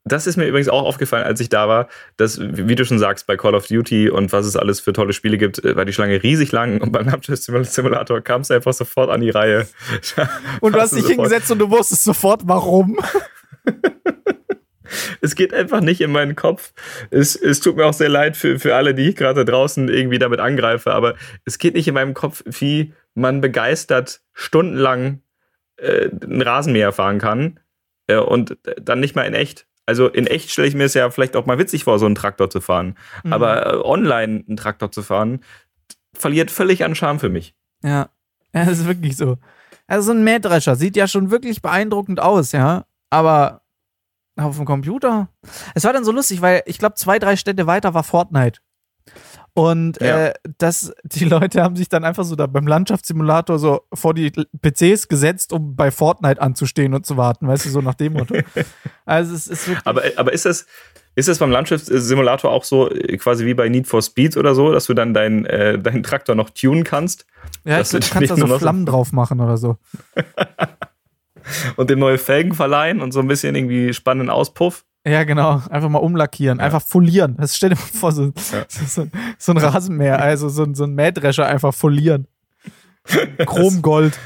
Das 0.06 0.28
ist 0.28 0.36
mir 0.36 0.46
übrigens 0.46 0.68
auch 0.68 0.84
aufgefallen, 0.84 1.24
als 1.24 1.40
ich 1.40 1.48
da 1.48 1.70
war, 1.70 1.88
dass, 2.18 2.38
wie 2.42 2.76
du 2.76 2.84
schon 2.84 3.00
sagst, 3.00 3.26
bei 3.26 3.38
Call 3.38 3.56
of 3.56 3.68
Duty 3.68 4.10
und 4.10 4.34
was 4.34 4.46
es 4.46 4.58
alles 4.58 4.82
für 4.82 4.92
tolle 4.92 5.14
Spiele 5.14 5.38
gibt, 5.38 5.64
äh, 5.64 5.76
war 5.78 5.86
die 5.86 5.94
Schlange 5.94 6.22
riesig 6.22 6.52
lang 6.52 6.82
und 6.82 6.92
beim 6.92 7.08
Landschaftssimulator 7.08 8.20
kam 8.22 8.42
es 8.42 8.52
einfach 8.52 8.74
sofort 8.74 9.10
an 9.10 9.22
die 9.22 9.30
Reihe. 9.30 9.66
Und 10.60 10.76
du 10.76 10.80
hast 10.82 10.92
dich 10.94 11.04
sofort- 11.04 11.16
hingesetzt 11.16 11.52
und 11.52 11.60
du 11.60 11.70
wusstest 11.70 12.04
sofort, 12.04 12.42
warum. 12.46 12.98
Es 15.22 15.36
geht 15.36 15.54
einfach 15.54 15.82
nicht 15.82 16.02
in 16.02 16.12
meinen 16.12 16.36
Kopf. 16.36 16.74
Es, 17.10 17.36
es 17.36 17.62
tut 17.62 17.78
mir 17.78 17.86
auch 17.86 17.94
sehr 17.94 18.10
leid 18.10 18.38
für, 18.38 18.60
für 18.60 18.76
alle, 18.76 18.94
die 18.94 19.10
ich 19.10 19.16
gerade 19.16 19.44
draußen 19.46 19.90
irgendwie 19.90 20.20
damit 20.20 20.40
angreife, 20.40 20.94
aber 20.94 21.16
es 21.46 21.58
geht 21.58 21.74
nicht 21.74 21.88
in 21.88 21.94
meinem 21.96 22.14
Kopf, 22.14 22.44
wie 22.46 22.94
man 23.16 23.42
begeistert 23.42 24.22
stundenlang 24.34 25.22
äh, 25.78 26.10
einen 26.10 26.42
Rasenmäher 26.42 26.92
fahren 26.92 27.18
kann 27.20 27.60
äh, 28.08 28.18
und 28.18 28.58
dann 28.82 29.00
nicht 29.00 29.16
mal 29.16 29.24
in 29.24 29.34
echt. 29.34 29.66
Also 29.86 30.08
in 30.08 30.28
echt 30.28 30.50
stelle 30.50 30.68
ich 30.68 30.76
mir 30.76 30.86
es 30.86 30.94
ja 30.94 31.10
vielleicht 31.10 31.36
auch 31.36 31.46
mal 31.46 31.58
witzig 31.58 31.84
vor, 31.84 32.00
so 32.00 32.06
einen 32.06 32.16
Traktor 32.16 32.50
zu 32.50 32.62
fahren. 32.62 32.98
Mhm. 33.24 33.34
Aber 33.34 33.74
äh, 33.74 33.78
online 33.78 34.44
einen 34.48 34.58
Traktor 34.58 34.92
zu 34.92 35.04
fahren, 35.04 35.44
verliert 36.14 36.52
völlig 36.52 36.84
an 36.84 36.96
Charme 36.96 37.20
für 37.20 37.30
mich. 37.30 37.56
Ja, 37.84 38.10
ja, 38.54 38.66
das 38.66 38.80
ist 38.80 38.88
wirklich 38.88 39.18
so. 39.18 39.38
Also 39.88 40.08
so 40.08 40.12
ein 40.12 40.24
Mähdrescher 40.24 40.76
sieht 40.76 40.96
ja 40.96 41.08
schon 41.08 41.32
wirklich 41.32 41.62
beeindruckend 41.62 42.20
aus, 42.20 42.52
ja. 42.54 42.86
Aber 43.10 43.62
auf 44.38 44.56
dem 44.56 44.66
Computer. 44.66 45.30
Es 45.76 45.84
war 45.84 45.94
dann 45.94 46.06
so 46.06 46.12
lustig, 46.12 46.42
weil 46.42 46.64
ich 46.66 46.80
glaube, 46.80 46.96
zwei, 46.96 47.20
drei 47.20 47.36
Städte 47.36 47.68
weiter 47.68 47.94
war 47.94 48.04
Fortnite. 48.04 48.62
Und 49.56 50.02
Ja. 50.02 50.28
äh, 50.28 50.34
das, 50.58 50.92
die 51.04 51.26
Leute 51.26 51.62
haben 51.62 51.76
sich 51.76 51.88
dann 51.88 52.04
einfach 52.04 52.24
so 52.24 52.36
da 52.36 52.48
beim 52.48 52.66
Landschaftssimulator 52.66 53.60
so 53.60 53.82
vor 53.94 54.16
die 54.16 54.32
PCs 54.32 55.08
gesetzt, 55.08 55.54
um 55.54 55.76
bei 55.76 55.92
Fortnite 55.92 56.42
anzustehen 56.42 56.94
und 56.96 57.06
zu 57.06 57.18
warten, 57.18 57.48
weißt 57.48 57.66
du, 57.66 57.70
so 57.70 57.82
nach 57.82 57.94
dem 57.94 58.14
Motto. 58.14 58.36
also 59.06 59.36
es 59.36 59.48
ist 59.48 59.68
wirklich. 59.68 59.86
Aber, 59.86 60.02
aber 60.16 60.34
ist 60.34 60.46
das, 60.46 60.66
ist 61.16 61.28
das 61.28 61.38
beim 61.38 61.52
Landschaftssimulator 61.52 62.50
auch 62.52 62.64
so, 62.64 62.90
äh, 62.90 63.18
quasi 63.18 63.46
wie 63.46 63.54
bei 63.54 63.70
Need 63.70 63.86
for 63.86 64.02
Speed 64.02 64.38
oder 64.38 64.56
so, 64.56 64.72
dass 64.72 64.88
du 64.88 64.96
dann 64.96 65.14
deinen 65.14 65.46
äh, 65.46 65.78
deinen 65.78 66.02
Traktor 66.02 66.34
noch 66.34 66.50
tunen 66.50 66.84
kannst 66.84 67.28
ja, 67.64 67.80
ich 67.80 67.90
das 67.90 67.90
glaub, 67.92 68.02
du 68.02 68.10
kannst 68.10 68.32
da 68.32 68.48
so- 68.48 68.58
Flammen 68.58 68.86
drauf 68.88 69.12
machen 69.12 69.40
oder 69.40 69.58
so. 69.58 69.78
und 71.76 71.90
dem 71.90 72.00
neue 72.00 72.18
Felgen 72.18 72.54
verleihen 72.54 73.02
und 73.02 73.12
so 73.12 73.20
ein 73.20 73.28
bisschen 73.28 73.54
irgendwie 73.56 73.94
spannenden 73.94 74.30
Auspuff? 74.30 74.86
Ja, 75.06 75.24
genau. 75.26 75.62
Einfach 75.70 75.90
mal 75.90 76.00
umlackieren, 76.00 76.60
einfach 76.62 76.82
folieren. 76.82 77.36
Das 77.38 77.56
stell 77.58 77.70
dir 77.72 77.76
mal 77.76 77.82
vor, 77.82 78.12
so, 78.14 78.26
Ja. 78.52 78.66
so, 78.70 79.08
so, 79.38 79.52
ein- 79.52 79.58
Rasenmäher, 79.58 80.22
also 80.22 80.48
so, 80.50 80.64
ein- 80.64 80.76
so 80.76 80.86
ein 80.86 80.94
Mähdrescher 80.96 81.46
einfach 81.46 81.74
folieren. 81.74 82.28
Chromgold. 83.46 84.18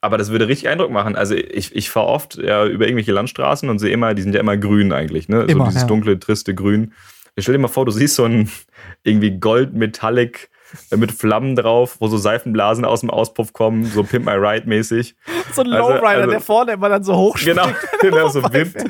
Aber 0.00 0.18
das 0.18 0.30
würde 0.30 0.48
richtig 0.48 0.68
Eindruck 0.68 0.90
machen. 0.90 1.14
Also 1.16 1.34
ich, 1.34 1.74
ich 1.76 1.90
fahre 1.90 2.06
oft 2.08 2.36
ja, 2.36 2.64
über 2.66 2.86
irgendwelche 2.86 3.12
Landstraßen 3.12 3.68
und 3.68 3.78
sehe 3.78 3.92
immer, 3.92 4.14
die 4.14 4.22
sind 4.22 4.34
ja 4.34 4.40
immer 4.40 4.56
grün 4.56 4.92
eigentlich, 4.92 5.28
ne? 5.28 5.42
Immer, 5.44 5.64
so 5.66 5.70
dieses 5.70 5.82
ja. 5.82 5.88
dunkle, 5.88 6.18
triste 6.18 6.54
Grün. 6.54 6.92
Ich 7.34 7.44
stell 7.44 7.54
dir 7.54 7.60
mal 7.60 7.68
vor, 7.68 7.84
du 7.86 7.92
siehst 7.92 8.16
so 8.16 8.24
ein 8.24 8.50
irgendwie 9.04 9.30
Gold 9.38 9.74
Metallic 9.74 10.50
äh, 10.90 10.96
mit 10.96 11.12
Flammen 11.12 11.54
drauf, 11.56 11.96
wo 12.00 12.08
so 12.08 12.16
Seifenblasen 12.18 12.84
aus 12.84 13.00
dem 13.00 13.10
Auspuff 13.10 13.52
kommen, 13.52 13.84
so 13.84 14.02
Pimp 14.02 14.26
My 14.26 14.32
Ride 14.32 14.68
mäßig. 14.68 15.14
So 15.54 15.62
ein 15.62 15.72
Also- 15.72 15.88
Lowrider, 15.90 16.06
also- 16.08 16.30
der 16.30 16.40
vorne 16.40 16.72
immer 16.72 16.88
dann 16.88 17.04
so 17.04 17.16
hoch 17.16 17.36
Genau, 17.38 17.66
genau 18.00 18.28
so 18.28 18.42
wippt. 18.52 18.84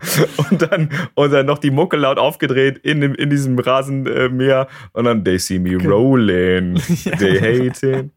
Und 0.50 0.62
dann, 0.62 0.88
und 1.14 1.30
dann 1.30 1.46
noch 1.46 1.58
die 1.58 1.70
Mucke 1.70 1.96
laut 1.96 2.18
aufgedreht 2.18 2.78
in, 2.78 3.00
dem, 3.00 3.14
in 3.14 3.28
diesem 3.30 3.58
Rasenmäher 3.58 4.66
und 4.92 5.04
dann 5.04 5.24
they 5.24 5.38
see 5.38 5.58
me 5.58 5.76
rolling, 5.76 6.74
they 7.18 7.38
hating. 7.68 8.10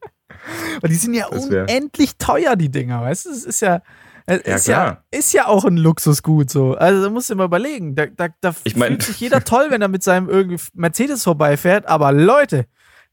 Und 0.82 0.90
die 0.90 0.96
sind 0.96 1.14
ja 1.14 1.28
unendlich 1.28 2.18
teuer, 2.18 2.56
die 2.56 2.70
Dinger, 2.70 3.02
weißt 3.02 3.26
du? 3.26 3.30
Es 3.32 3.46
ist 3.46 3.62
ja. 3.62 3.82
Es 4.26 4.42
Ja, 4.46 4.56
ist, 4.56 4.68
ja, 4.68 4.74
klar. 4.84 5.04
ist 5.12 5.34
ja 5.34 5.48
auch 5.48 5.66
ein 5.66 5.76
Luxusgut 5.76 6.50
so. 6.50 6.76
Also 6.76 7.04
da 7.04 7.10
musst 7.10 7.30
du 7.30 7.36
mal 7.36 7.44
überlegen. 7.46 7.94
Da, 7.96 8.06
da, 8.06 8.30
da 8.40 8.56
Ich 8.64 8.78
mein- 8.78 8.92
fühlt 8.94 9.04
sich 9.04 9.20
jeder 9.20 9.44
toll, 9.44 9.66
wenn 9.70 9.82
er 9.82 9.90
mit 9.90 10.02
seinem 10.04 10.30
irgendwie 10.30 10.64
Mercedes 10.74 11.24
vorbeifährt. 11.26 11.88
Aber 11.88 12.14
Leute, 12.14 12.66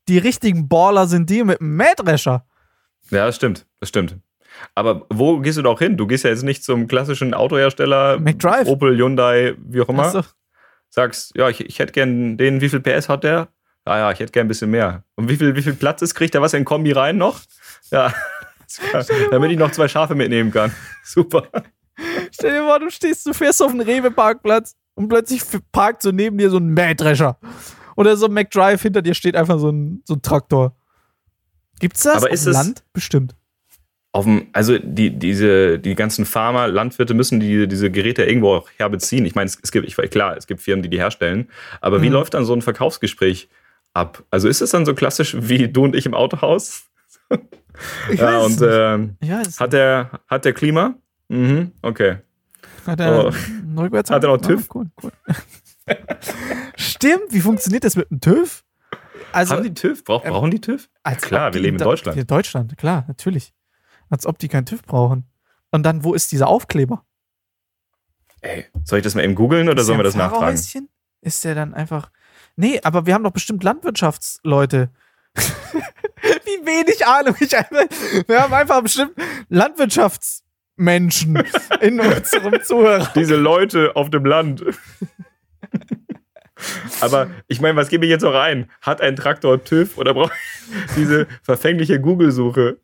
die 0.09 0.19
richtigen 0.19 0.69
Baller 0.69 1.09
sind 1.09 1.29
die 1.29 1.43
mit 1.43 1.59
dem 1.59 1.75
Mähdrescher. 1.77 2.47
Ja, 3.11 3.27
das 3.27 3.35
stimmt, 3.35 3.67
das 3.81 3.89
stimmt. 3.89 4.19
Aber 4.75 5.07
wo 5.11 5.39
gehst 5.41 5.59
du 5.59 5.63
doch 5.63 5.79
hin? 5.79 5.97
Du 5.97 6.07
gehst 6.07 6.25
ja 6.25 6.31
jetzt 6.31 6.43
nicht 6.43 6.65
zum 6.65 6.89
klassischen 6.89 7.35
Autohersteller, 7.35 8.19
McDrive. 8.19 8.67
Opel, 8.67 8.97
Hyundai, 8.97 9.55
wie 9.59 9.81
auch 9.81 9.89
immer. 9.89 10.11
So. 10.11 10.23
Sagst, 10.89 11.33
ja, 11.37 11.49
ich, 11.49 11.61
ich 11.61 11.79
hätte 11.79 11.93
gern 11.93 12.37
den, 12.37 12.61
wie 12.61 12.69
viel 12.69 12.81
PS 12.81 13.09
hat 13.09 13.25
der? 13.25 13.49
Ja, 13.87 13.99
ja, 13.99 14.13
ich 14.13 14.21
hätte 14.21 14.33
gern 14.33 14.47
ein 14.47 14.49
bisschen 14.49 14.71
mehr. 14.71 15.05
Und 15.17 15.29
wie 15.29 15.37
viel, 15.37 15.55
wie 15.57 15.63
viel 15.63 15.75
Platz 15.75 16.03
ist, 16.03 16.15
kriegt 16.15 16.35
er 16.35 16.43
was 16.43 16.55
in 16.55 16.65
Kombi 16.65 16.93
rein 16.93 17.17
noch? 17.17 17.41
Ja, 17.91 18.13
damit 19.31 19.51
ich 19.51 19.59
noch 19.59 19.71
zwei 19.73 19.89
Schafe 19.89 20.15
mitnehmen 20.15 20.51
kann. 20.51 20.73
Super. 21.05 21.49
Stell 22.33 22.53
dir 22.53 22.67
vor, 22.67 22.79
du 22.79 22.91
stehst, 22.91 23.27
du 23.27 23.33
fährst 23.33 23.63
auf 23.63 23.71
einen 23.71 23.81
Rewe-Parkplatz 23.81 24.75
und 24.95 25.09
plötzlich 25.09 25.43
parkt 25.73 26.03
so 26.03 26.11
neben 26.11 26.39
dir 26.39 26.51
so 26.51 26.59
ein 26.59 26.69
Mähdrescher. 26.69 27.39
Oder 27.97 28.17
so 28.17 28.27
ein 28.27 28.33
McDrive, 28.33 28.81
hinter 28.81 29.03
dir 29.03 29.15
steht 29.15 29.37
einfach 29.37 29.59
so 29.59 29.71
ein, 29.71 30.03
so 30.07 30.15
ein 30.15 30.23
Traktor. 30.23 30.77
Gibt's 31.81 32.03
das 32.03 32.17
Aber 32.17 32.31
ist 32.31 32.47
Land? 32.47 32.85
Bestimmt. 32.93 33.35
Auf 34.13 34.25
dem, 34.25 34.49
also 34.53 34.77
die, 34.79 35.11
diese, 35.17 35.79
die 35.79 35.95
ganzen 35.95 36.25
Farmer, 36.25 36.67
Landwirte 36.67 37.15
müssen 37.15 37.39
die, 37.39 37.69
diese 37.69 37.91
Geräte 37.93 38.25
irgendwo 38.25 38.55
auch 38.57 38.69
herbeziehen. 38.77 39.25
Ich 39.25 39.37
meine, 39.37 39.47
es, 39.47 39.59
es 39.63 39.71
gibt, 39.71 39.87
ich, 39.87 39.95
klar, 40.11 40.37
es 40.37 40.49
gibt 40.49 40.61
Firmen, 40.61 40.83
die 40.83 40.89
die 40.91 40.99
herstellen, 40.99 41.49
aber 41.81 42.03
wie 42.03 42.09
Mhm. 42.09 42.15
läuft 42.15 42.35
dann 42.35 42.45
so 42.45 42.53
ein 42.53 42.61
Verkaufsgespräch 42.63 43.49
ab? 43.95 44.25
Also 44.31 44.49
ist 44.49 44.63
es 44.63 44.71
dann 44.71 44.85
so 44.85 44.95
klassisch 44.95 45.37
wie 45.39 45.69
du 45.69 45.85
und 45.85 45.95
ich 45.95 46.07
im 46.07 46.15
Autohaus? 46.15 46.85
Ich 48.11 48.19
ja, 48.19 48.41
weiß 48.41 48.47
und 48.47 48.61
weiß 48.61 49.47
es 49.47 49.61
hat 49.61 49.73
der, 49.73 50.11
hat 50.27 50.45
der 50.45 50.53
Klima? 50.55 50.95
Mhm, 51.29 51.71
okay. 51.83 52.17
hat 52.87 52.99
er 52.99 53.27
oh. 53.27 53.81
rückwärts 53.81 54.11
Hat 54.11 54.25
er 54.25 54.31
noch 54.31 54.43
Ah, 54.43 54.47
TÜV? 54.49 54.69
cool, 54.75 54.87
cool. 55.03 55.13
Stimmt, 56.77 57.25
wie 57.31 57.41
funktioniert 57.41 57.85
das 57.85 57.97
mit 57.97 58.11
dem 58.11 58.21
TÜV? 58.21 58.65
Also, 59.33 59.55
Haben 59.55 59.63
die 59.65 59.75
TÜV? 59.75 60.05
Brauch, 60.05 60.25
ähm, 60.25 60.33
brauchen 60.33 60.51
die 60.51 60.61
TÜV? 60.61 60.89
als 61.05 61.23
klar, 61.23 61.55
wir 61.55 61.61
leben 61.61 61.77
in 61.77 61.83
Deutschland. 61.85 62.19
In 62.19 62.27
Deutschland, 62.27 62.77
klar, 62.77 63.05
natürlich. 63.07 63.53
Als 64.11 64.27
ob 64.27 64.39
die 64.39 64.49
keinen 64.49 64.67
TÜV 64.67 64.83
brauchen. 64.83 65.25
Und 65.71 65.85
dann, 65.85 66.05
wo 66.05 66.13
ist 66.15 66.33
dieser 66.33 66.49
Aufkleber? 66.49 67.05
Ey, 68.43 68.67
soll 68.85 68.99
ich 68.99 69.05
das 69.05 69.15
mal 69.15 69.25
eben 69.25 69.35
googeln 69.35 69.69
oder 69.69 69.81
Ist 69.81 69.87
sollen 69.87 69.99
wir 69.99 70.05
das 70.05 70.17
nachfragen? 70.17 70.59
Ist 71.23 71.45
der 71.45 71.55
dann 71.55 71.75
einfach. 71.75 72.11
Nee, 72.57 72.81
aber 72.83 73.07
wir 73.07 73.15
haben 73.15 73.25
doch 73.25 73.33
bestimmt 73.33 73.63
Landwirtschaftsleute. 73.63 74.91
Wie 75.37 76.67
wenig 76.67 77.07
Ahnung 77.07 77.37
ich 77.39 77.57
einfach. 77.57 77.85
Wir 78.27 78.43
haben 78.43 78.53
einfach 78.53 78.83
bestimmt 78.83 79.13
Landwirtschaftsmenschen 79.49 81.37
in 81.81 82.01
unserem 82.01 82.63
Zuhörer. 82.63 83.11
Diese 83.15 83.37
Leute 83.37 83.95
auf 83.95 84.11
dem 84.11 84.25
Land. 84.25 84.65
Aber 87.01 87.29
ich 87.49 87.61
meine, 87.61 87.77
was 87.77 87.89
gebe 87.89 88.05
ich 88.07 88.11
jetzt 88.11 88.23
noch 88.23 88.35
ein? 88.35 88.71
Hat 88.83 89.01
ein 89.01 89.17
Traktor 89.17 89.63
TÜV 89.65 89.99
oder 89.99 90.15
braucht 90.15 90.33
diese 90.97 91.27
verfängliche 91.43 92.01
Google-Suche? 92.01 92.79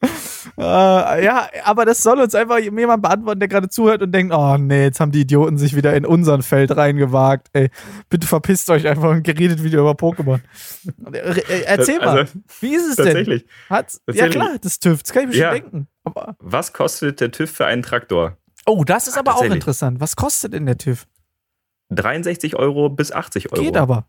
Äh, 0.58 1.24
ja, 1.24 1.48
aber 1.64 1.84
das 1.84 2.02
soll 2.02 2.20
uns 2.20 2.34
einfach 2.34 2.58
jemand 2.58 3.02
beantworten, 3.02 3.40
der 3.40 3.48
gerade 3.48 3.68
zuhört 3.68 4.02
und 4.02 4.12
denkt, 4.12 4.32
oh 4.34 4.56
nee, 4.56 4.84
jetzt 4.84 5.00
haben 5.00 5.10
die 5.12 5.22
Idioten 5.22 5.58
sich 5.58 5.74
wieder 5.76 5.94
in 5.94 6.06
unseren 6.06 6.42
Feld 6.42 6.76
reingewagt. 6.76 7.48
Ey, 7.52 7.70
bitte 8.08 8.26
verpisst 8.26 8.70
euch 8.70 8.86
einfach 8.86 9.10
und 9.10 9.22
geredet 9.24 9.62
wieder 9.64 9.80
über 9.80 9.92
Pokémon. 9.92 10.40
Äh, 11.12 11.18
äh, 11.18 11.62
Erzähl 11.66 11.98
mal, 11.98 12.20
Also, 12.20 12.32
wie 12.60 12.74
ist 12.74 12.86
es 12.90 12.96
denn? 12.96 13.06
tatsächlich. 13.06 13.46
Hat's, 13.68 13.94
ja 14.06 14.12
tatsächlich. 14.14 14.34
klar, 14.42 14.56
das 14.62 14.78
TÜV, 14.78 15.02
das 15.02 15.12
kann 15.12 15.22
ich 15.24 15.28
mir 15.30 15.36
Ja. 15.36 15.52
schon 15.52 15.60
denken. 15.62 15.88
Aber, 16.04 16.36
Was 16.38 16.72
kostet 16.72 17.20
der 17.20 17.32
TÜV 17.32 17.50
für 17.50 17.66
einen 17.66 17.82
Traktor? 17.82 18.36
oh, 18.66 18.84
das 18.84 19.06
ist 19.08 19.18
aber 19.18 19.36
auch 19.36 19.42
interessant. 19.44 20.00
Was 20.00 20.16
kostet 20.16 20.52
denn 20.52 20.66
der 20.66 20.78
TÜV? 20.78 21.06
63 21.90 22.56
Euro 22.56 22.88
bis 22.88 23.12
80 23.12 23.52
Euro. 23.52 23.62
Geht 23.62 23.76
aber. 23.76 24.06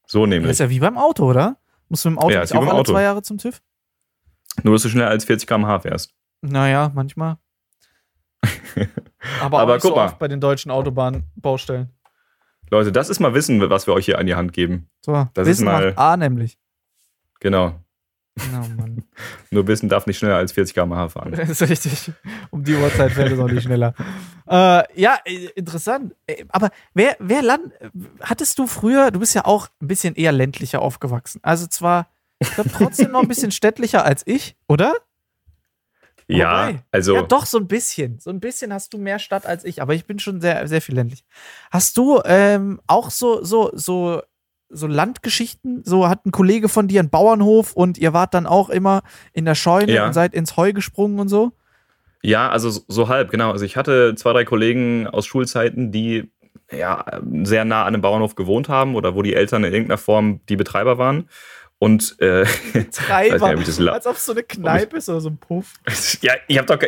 So 0.07 0.22
Das 0.26 0.30
nämlich. 0.30 0.51
ist 0.51 0.59
ja 0.59 0.70
wie 0.70 0.80
beim 0.80 0.97
Auto, 0.97 1.30
oder? 1.30 1.57
Musst 1.89 2.03
du 2.05 2.09
im 2.09 2.20
Auto 2.20 2.32
Ja, 2.34 2.41
auch 2.43 2.51
alle 2.53 2.74
Auto. 2.74 2.91
zwei 2.91 3.03
Jahre 3.03 3.22
zum 3.22 3.38
TÜV? 3.38 3.61
Nur, 4.64 4.74
dass 4.76 4.84
du 4.84 4.89
schneller 4.89 5.09
als 5.09 5.26
40 5.26 5.47
km/h 5.47 5.80
fährst. 5.82 6.14
Naja, 6.41 6.91
manchmal. 6.93 7.38
Aber, 9.41 9.57
auch 9.57 9.61
Aber 9.61 9.73
guck 9.75 9.81
so 9.91 9.95
mal. 9.95 10.05
oft 10.05 10.19
bei 10.19 10.27
den 10.27 10.41
deutschen 10.41 10.71
Autobahnbaustellen. 10.71 11.89
Leute, 12.69 12.91
das 12.91 13.09
ist 13.09 13.19
mal 13.19 13.33
Wissen, 13.33 13.69
was 13.69 13.87
wir 13.87 13.93
euch 13.93 14.05
hier 14.05 14.17
an 14.19 14.25
die 14.25 14.35
Hand 14.35 14.51
geben. 14.53 14.89
So, 15.01 15.27
Das 15.33 15.47
ist 15.47 15.57
Wissen 15.59 15.65
mal- 15.65 15.87
macht 15.87 15.97
A 15.97 16.17
nämlich. 16.17 16.57
Genau. 17.39 17.79
Oh 18.39 18.67
Mann. 18.77 19.03
Nur 19.51 19.67
Wissen 19.67 19.89
darf 19.89 20.07
nicht 20.07 20.17
schneller 20.17 20.37
als 20.37 20.53
40 20.53 20.73
km/h 20.73 21.09
fahren. 21.09 21.33
Das 21.35 21.49
ist 21.49 21.61
richtig. 21.69 22.11
Um 22.49 22.63
die 22.63 22.73
Uhrzeit 22.73 23.11
fährt 23.11 23.31
es 23.31 23.37
auch 23.39 23.47
nicht 23.47 23.63
schneller. 23.63 23.93
Äh, 24.49 24.83
ja, 24.99 25.17
äh, 25.25 25.49
interessant. 25.55 26.15
Äh, 26.25 26.45
Aber 26.49 26.71
wer, 26.95 27.15
wer 27.19 27.43
Land. 27.43 27.71
Hattest 28.21 28.57
du 28.57 28.65
früher, 28.65 29.11
du 29.11 29.19
bist 29.19 29.35
ja 29.35 29.45
auch 29.45 29.67
ein 29.81 29.87
bisschen 29.87 30.15
eher 30.15 30.31
ländlicher 30.31 30.81
aufgewachsen. 30.81 31.39
Also 31.43 31.67
zwar, 31.67 32.07
ich 32.39 32.49
glaube, 32.51 32.71
trotzdem 32.71 33.11
noch 33.11 33.21
ein 33.21 33.27
bisschen 33.27 33.51
städtlicher 33.59 34.03
als 34.03 34.23
ich, 34.25 34.55
oder? 34.67 34.93
Ja, 36.38 36.67
Wobei. 36.67 36.84
also 36.91 37.15
Ja, 37.15 37.21
doch, 37.23 37.45
so 37.45 37.57
ein 37.57 37.67
bisschen. 37.67 38.19
So 38.19 38.29
ein 38.29 38.39
bisschen 38.39 38.73
hast 38.73 38.93
du 38.93 38.97
mehr 38.97 39.19
Stadt 39.19 39.45
als 39.45 39.63
ich, 39.65 39.81
aber 39.81 39.93
ich 39.93 40.05
bin 40.05 40.19
schon 40.19 40.41
sehr, 40.41 40.67
sehr 40.67 40.81
viel 40.81 40.95
ländlich. 40.95 41.23
Hast 41.71 41.97
du 41.97 42.21
ähm, 42.25 42.79
auch 42.88 43.09
so, 43.11 43.43
so, 43.43 43.71
so, 43.73 44.21
so 44.69 44.88
Landgeschichten? 44.88 45.84
So 45.86 46.07
hat 46.09 46.25
ein 46.25 46.31
Kollege 46.31 46.69
von 46.69 46.88
dir 46.88 46.99
einen 47.01 47.09
Bauernhof 47.09 47.73
und 47.73 47.97
ihr 47.97 48.13
wart 48.13 48.34
dann 48.34 48.45
auch 48.47 48.69
immer 48.69 49.01
in 49.34 49.45
der 49.45 49.55
Scheune 49.55 49.93
Ja. 49.93 50.07
und 50.07 50.13
seid 50.13 50.34
ins 50.34 50.57
Heu 50.57 50.73
gesprungen 50.73 51.19
und 51.19 51.27
so? 51.29 51.51
ja, 52.25 52.49
also 52.49 52.69
so- 52.69 52.81
so 52.88 53.09
halb, 53.09 53.31
genau. 53.31 53.51
Also 53.51 53.65
ich 53.65 53.75
hatte 53.75 54.15
zwei, 54.15 54.31
drei 54.31 54.45
Kollegen 54.45 55.07
aus 55.07 55.25
Schulzeiten, 55.25 55.91
die 55.91 56.31
ja 56.71 57.03
sehr 57.43 57.65
nah 57.65 57.81
an 57.81 57.89
einem 57.93 58.01
Bauernhof 58.01 58.36
gewohnt 58.36 58.69
haben 58.69 58.95
oder 58.95 59.13
wo 59.13 59.21
die 59.21 59.34
Eltern 59.34 59.65
in 59.65 59.73
irgendeiner 59.73 59.97
Form 59.97 60.39
die 60.47 60.55
Betreiber 60.55 60.97
waren. 60.97 61.27
Und 61.84 62.15
äh, 62.21 62.45
Treiber. 62.93 63.55
Nicht, 63.55 63.77
als 63.89 64.07
ob 64.07 64.15
es 64.15 64.25
so 64.25 64.31
eine 64.31 64.43
Kneipe 64.43 64.95
ist 64.95 65.09
oder 65.09 65.19
so 65.19 65.27
ein 65.29 65.38
Puff. 65.38 65.73
ja, 66.21 66.31
ich 66.47 66.57
habe 66.57 66.65
doch, 66.65 66.79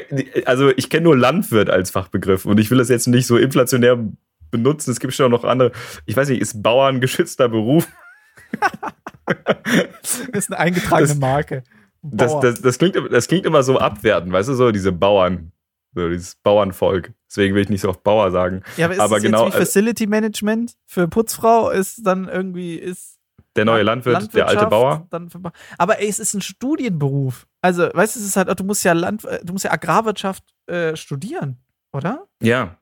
also 0.46 0.72
ich 0.78 0.90
kenne 0.90 1.04
nur 1.04 1.18
Landwirt 1.18 1.70
als 1.70 1.92
Fachbegriff 1.92 2.46
und 2.46 2.62
ich 2.62 2.72
will 2.72 2.78
das 2.78 2.88
jetzt 2.88 3.06
nicht 3.08 3.28
so 3.28 3.36
inflationär 3.36 4.00
benutzen. 4.52 4.92
Es 4.92 5.02
gibt 5.02 5.14
schon 5.14 5.32
noch 5.32 5.44
andere. 5.44 5.74
Ich 6.06 6.16
weiß 6.16 6.30
nicht, 6.30 6.40
ist 6.40 6.64
Bauern 6.64 6.96
ein 6.96 7.02
geschützter 7.02 7.50
Beruf? 7.50 7.90
Das 10.02 10.20
ist 10.32 10.54
eine 10.54 10.60
eingetragene 10.60 11.10
Das- 11.10 11.18
Marke. 11.18 11.64
Das, 12.02 12.32
Bauer. 12.32 12.42
das, 12.44 12.62
das, 12.62 12.78
klingt, 12.78 12.96
das 13.12 13.28
klingt 13.28 13.46
immer 13.46 13.64
so 13.64 13.80
abwertend, 13.80 14.32
weißt 14.32 14.48
du, 14.48 14.54
so 14.54 14.72
diese 14.72 14.92
Bauern, 14.94 15.52
so 15.94 16.08
dieses 16.08 16.36
Bauernvolk. 16.36 17.12
Deswegen 17.28 17.54
will 17.54 17.64
ich 17.64 17.70
nicht 17.70 17.82
so 17.82 17.90
oft 17.90 18.02
Bauer 18.04 18.32
sagen. 18.32 18.62
ja, 18.78 18.86
aber 18.86 18.94
ist 18.94 19.00
aber 19.02 19.20
genau, 19.20 19.46
jetzt 19.46 19.56
wie 19.56 19.58
äh, 19.58 19.66
Facility 19.66 20.08
Management 20.08 20.76
für 20.86 21.08
Putzfrau 21.10 21.70
ist 21.72 22.06
dann 22.06 22.30
irgendwie 22.30 22.76
ist 22.76 23.15
Der 23.56 23.66
neue 23.66 23.84
Landwirt, 23.84 24.34
der 24.34 24.48
alte 24.48 24.68
Bauer. 24.68 25.08
Dann 25.10 25.30
aber 25.78 26.00
ey, 26.00 26.10
es 26.10 26.20
ist 26.20 26.34
ein 26.34 26.42
Studienberuf. 26.42 27.48
Also, 27.62 27.90
weißt 27.94 28.16
du, 28.16 28.20
es 28.20 28.26
ist 28.26 28.36
halt, 28.36 28.60
du 28.60 28.64
musst 28.64 28.84
ja 28.84 28.94
Land, 28.94 29.24
äh, 29.26 29.44
du 29.44 29.54
musst 29.54 29.66
ja 29.66 29.72
Agrarwirtschaft 29.72 30.44
äh, 30.68 30.96
studieren, 30.96 31.58
oder? 31.94 32.28
Ja. 32.42 32.78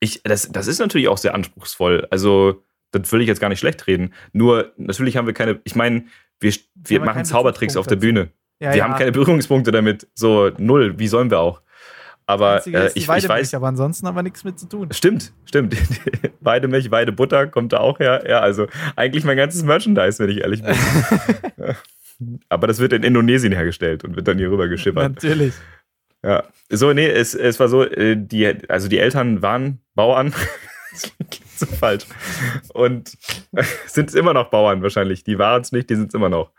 Ich, 0.00 0.22
das, 0.22 0.48
das 0.50 0.66
ist 0.66 0.78
natürlich 0.78 1.08
auch 1.08 1.18
sehr 1.18 1.34
anspruchsvoll. 1.34 2.06
Also, 2.10 2.64
das 2.90 3.10
will 3.12 3.20
ich 3.20 3.28
jetzt 3.28 3.40
gar 3.40 3.48
nicht 3.48 3.60
schlecht 3.60 3.86
reden. 3.86 4.12
Nur, 4.32 4.72
natürlich 4.76 5.16
haben 5.16 5.26
wir 5.26 5.34
keine, 5.34 5.60
ich 5.64 5.76
meine, 5.76 6.06
wir, 6.40 6.52
wir 6.74 7.00
machen 7.00 7.24
Zaubertricks 7.24 7.76
auf 7.76 7.86
der 7.86 7.96
Bühne. 7.96 8.32
Ja, 8.60 8.74
wir 8.74 8.84
haben 8.84 8.94
keine 8.94 9.12
Berührungspunkte 9.12 9.70
damit. 9.70 10.08
So, 10.14 10.50
null. 10.58 10.98
Wie 10.98 11.08
sollen 11.08 11.30
wir 11.30 11.38
auch? 11.38 11.62
Aber 12.28 12.66
äh, 12.66 12.88
ich, 12.88 12.96
ich 12.96 13.08
Weidemilch, 13.08 13.40
weiß. 13.40 13.54
aber 13.54 13.68
ansonsten 13.68 14.06
haben 14.06 14.14
wir 14.14 14.22
nichts 14.22 14.44
mit 14.44 14.58
zu 14.58 14.68
tun. 14.68 14.88
Stimmt, 14.92 15.32
stimmt. 15.46 15.74
Weidemilch, 16.40 16.90
Weidebutter 16.90 17.46
kommt 17.46 17.72
da 17.72 17.78
auch 17.78 18.00
her. 18.00 18.22
Ja, 18.28 18.40
also 18.40 18.66
eigentlich 18.96 19.24
mein 19.24 19.38
ganzes 19.38 19.62
Merchandise, 19.62 20.18
wenn 20.22 20.28
ich 20.28 20.42
ehrlich 20.42 20.62
bin. 20.62 20.76
Aber 22.50 22.66
das 22.66 22.80
wird 22.80 22.92
in 22.92 23.02
Indonesien 23.02 23.54
hergestellt 23.54 24.04
und 24.04 24.14
wird 24.14 24.28
dann 24.28 24.36
hier 24.36 24.50
rüber 24.50 24.68
geschippert. 24.68 25.14
Natürlich. 25.14 25.54
Ja. 26.22 26.44
So, 26.68 26.92
nee, 26.92 27.08
es, 27.08 27.34
es 27.34 27.58
war 27.60 27.68
so, 27.68 27.82
äh, 27.84 28.14
die, 28.18 28.46
also 28.68 28.88
die 28.88 28.98
Eltern 28.98 29.40
waren 29.40 29.80
Bauern. 29.94 30.34
das 30.90 31.10
klingt 31.30 31.48
so 31.56 31.64
falsch. 31.64 32.04
Und 32.74 33.16
sind 33.86 34.14
immer 34.14 34.34
noch 34.34 34.50
Bauern 34.50 34.82
wahrscheinlich. 34.82 35.24
Die 35.24 35.38
waren 35.38 35.62
es 35.62 35.72
nicht, 35.72 35.88
die 35.88 35.94
sind 35.94 36.08
es 36.08 36.14
immer 36.14 36.28
noch. 36.28 36.52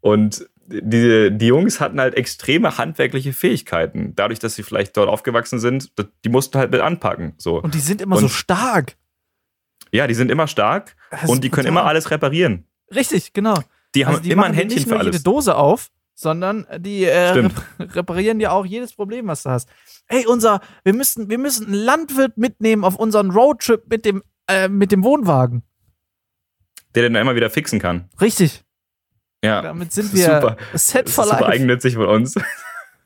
Und 0.00 0.48
die, 0.66 1.30
die 1.36 1.46
Jungs 1.46 1.80
hatten 1.80 2.00
halt 2.00 2.14
extreme 2.14 2.78
handwerkliche 2.78 3.32
Fähigkeiten. 3.32 4.14
Dadurch, 4.16 4.38
dass 4.38 4.54
sie 4.54 4.62
vielleicht 4.62 4.96
dort 4.96 5.08
aufgewachsen 5.08 5.58
sind, 5.60 5.92
die 6.24 6.28
mussten 6.28 6.58
halt 6.58 6.70
mit 6.70 6.80
anpacken. 6.80 7.34
So. 7.38 7.60
Und 7.60 7.74
die 7.74 7.80
sind 7.80 8.00
immer 8.00 8.16
so 8.16 8.26
Und- 8.26 8.30
stark. 8.30 8.96
Ja, 9.92 10.06
die 10.08 10.14
sind 10.14 10.30
immer 10.30 10.48
stark 10.48 10.96
und 11.28 11.44
die 11.44 11.50
können 11.50 11.68
immer 11.68 11.84
alles 11.84 12.10
reparieren. 12.10 12.64
Richtig, 12.92 13.32
genau. 13.32 13.60
Die 13.94 14.06
haben 14.06 14.14
Also 14.14 14.24
die 14.24 14.30
immer 14.32 14.44
ein 14.44 14.54
Händchen 14.54 14.78
nicht 14.78 14.88
für 14.88 14.94
nur 14.94 15.00
alles. 15.00 15.12
jede 15.14 15.22
Dose 15.24 15.54
auf, 15.54 15.90
sondern 16.16 16.66
die 16.78 17.04
äh, 17.04 17.28
rep 17.28 17.52
reparieren 17.78 18.40
dir 18.40 18.52
auch 18.52 18.66
jedes 18.66 18.92
Problem, 18.92 19.28
was 19.28 19.44
du 19.44 19.50
hast. 19.50 19.68
Ey, 20.08 20.26
unser, 20.26 20.60
wir 20.82 20.94
müssen, 20.94 21.30
wir 21.30 21.38
müssen 21.38 21.66
einen 21.66 21.74
Landwirt 21.74 22.36
mitnehmen 22.36 22.82
auf 22.84 22.96
unseren 22.96 23.30
Roadtrip 23.30 23.88
mit 23.88 24.04
dem, 24.04 24.24
äh, 24.48 24.68
mit 24.68 24.90
dem 24.90 25.04
Wohnwagen. 25.04 25.62
der 26.96 27.04
den 27.04 27.14
immer 27.14 27.36
wieder 27.36 27.50
fixen 27.50 27.78
kann. 27.78 28.08
Richtig. 28.20 28.63
Ja. 29.44 29.60
Damit 29.62 29.92
sind 29.92 30.12
wir 30.14 30.24
Super. 30.24 30.56
set 30.74 31.06
Das 31.06 31.10
ist 31.10 31.14
for 31.14 31.24
super 31.24 31.40
life. 31.40 31.52
eigennützig 31.52 31.94
von 31.94 32.06
uns. 32.06 32.34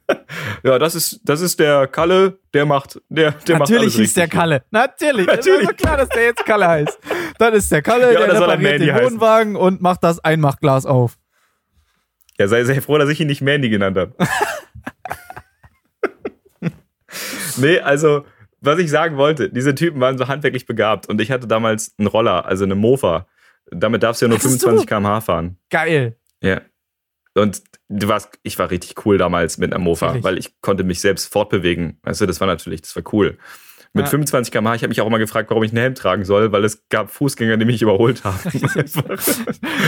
ja, 0.62 0.78
das 0.78 0.94
ist, 0.94 1.20
das 1.24 1.40
ist 1.40 1.58
der 1.58 1.86
Kalle, 1.88 2.38
der 2.54 2.64
macht, 2.64 3.00
der, 3.08 3.32
der 3.32 3.58
Natürlich 3.58 3.96
hieß 3.96 4.14
der. 4.14 4.28
Kalle. 4.28 4.62
Natürlich. 4.70 5.26
Natürlich. 5.26 5.66
so 5.68 5.74
klar, 5.74 5.96
dass 5.96 6.08
der 6.10 6.24
jetzt 6.24 6.46
Kalle 6.46 6.68
heißt. 6.68 6.98
Dann 7.38 7.52
ist 7.54 7.70
der 7.72 7.82
Kalle, 7.82 8.12
Ja, 8.14 8.20
der 8.20 8.28
er 8.28 8.40
repariert 8.40 8.80
den 8.80 8.94
heißen? 8.94 9.12
Wohnwagen 9.14 9.56
und 9.56 9.80
macht 9.82 10.04
das 10.04 10.20
Einmachglas 10.20 10.86
auf. 10.86 11.18
Ja, 12.38 12.46
sei 12.46 12.62
sehr 12.64 12.80
froh, 12.80 12.98
dass 12.98 13.08
ich 13.10 13.20
ihn 13.20 13.26
nicht 13.26 13.42
Mandy 13.42 13.68
genannt 13.68 13.96
habe. 13.98 14.14
nee, 17.56 17.80
also, 17.80 18.24
was 18.60 18.78
ich 18.78 18.90
sagen 18.90 19.16
wollte, 19.16 19.50
diese 19.50 19.74
Typen 19.74 20.00
waren 20.00 20.18
so 20.18 20.28
handwerklich 20.28 20.66
begabt 20.66 21.08
und 21.08 21.20
ich 21.20 21.30
hatte 21.30 21.46
damals 21.46 21.94
einen 21.98 22.06
Roller, 22.08 22.46
also 22.46 22.64
eine 22.64 22.74
Mofa. 22.74 23.26
Damit 23.70 24.02
darfst 24.02 24.22
du 24.22 24.26
ja 24.26 24.28
nur 24.30 24.38
Hattest 24.38 24.60
25 24.60 24.86
du? 24.88 24.94
km/h 24.94 25.20
fahren. 25.20 25.58
Geil. 25.70 26.16
Ja. 26.42 26.60
Und 27.34 27.62
du 27.88 28.08
warst, 28.08 28.38
ich 28.42 28.58
war 28.58 28.70
richtig 28.70 29.04
cool 29.06 29.16
damals 29.18 29.58
mit 29.58 29.72
einer 29.72 29.82
Mofa, 29.82 30.06
Natürlich. 30.06 30.24
weil 30.24 30.38
ich 30.38 30.60
konnte 30.60 30.82
mich 30.84 31.00
selbst 31.00 31.32
fortbewegen. 31.32 31.98
Weißt 32.02 32.20
du, 32.20 32.26
das 32.26 32.40
war 32.40 32.46
natürlich, 32.48 32.82
das 32.82 32.96
war 32.96 33.02
cool. 33.12 33.38
Mit 33.94 34.04
Ja. 34.06 34.10
25 34.10 34.52
km/h, 34.52 34.74
ich 34.74 34.82
habe 34.82 34.88
mich 34.88 35.00
auch 35.00 35.06
immer 35.06 35.18
gefragt, 35.18 35.48
warum 35.50 35.62
ich 35.62 35.70
einen 35.70 35.78
Helm 35.80 35.94
tragen 35.94 36.24
soll, 36.24 36.52
weil 36.52 36.64
es 36.64 36.86
gab 36.88 37.10
Fußgänger, 37.10 37.56
die 37.56 37.64
mich 37.64 37.80
überholt 37.80 38.22
haben. 38.24 38.38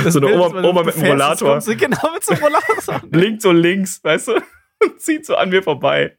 So 0.09 0.19
eine 0.21 0.27
Bild, 0.29 0.41
Oma, 0.41 0.63
Oma 0.63 0.83
mit 0.85 0.97
einem 0.97 1.07
Rollator. 1.13 1.59
Genau 1.61 2.13
mit 2.15 2.25
so 2.25 2.33
einem 2.35 2.43
Rollator. 2.43 3.03
Links 3.11 3.45
und 3.45 3.57
links, 3.57 4.03
weißt 4.03 4.29
du? 4.29 4.33
Und 4.83 4.99
zieht 4.99 5.27
so 5.27 5.37
an 5.37 5.51
mir 5.51 5.63
vorbei. 5.63 6.17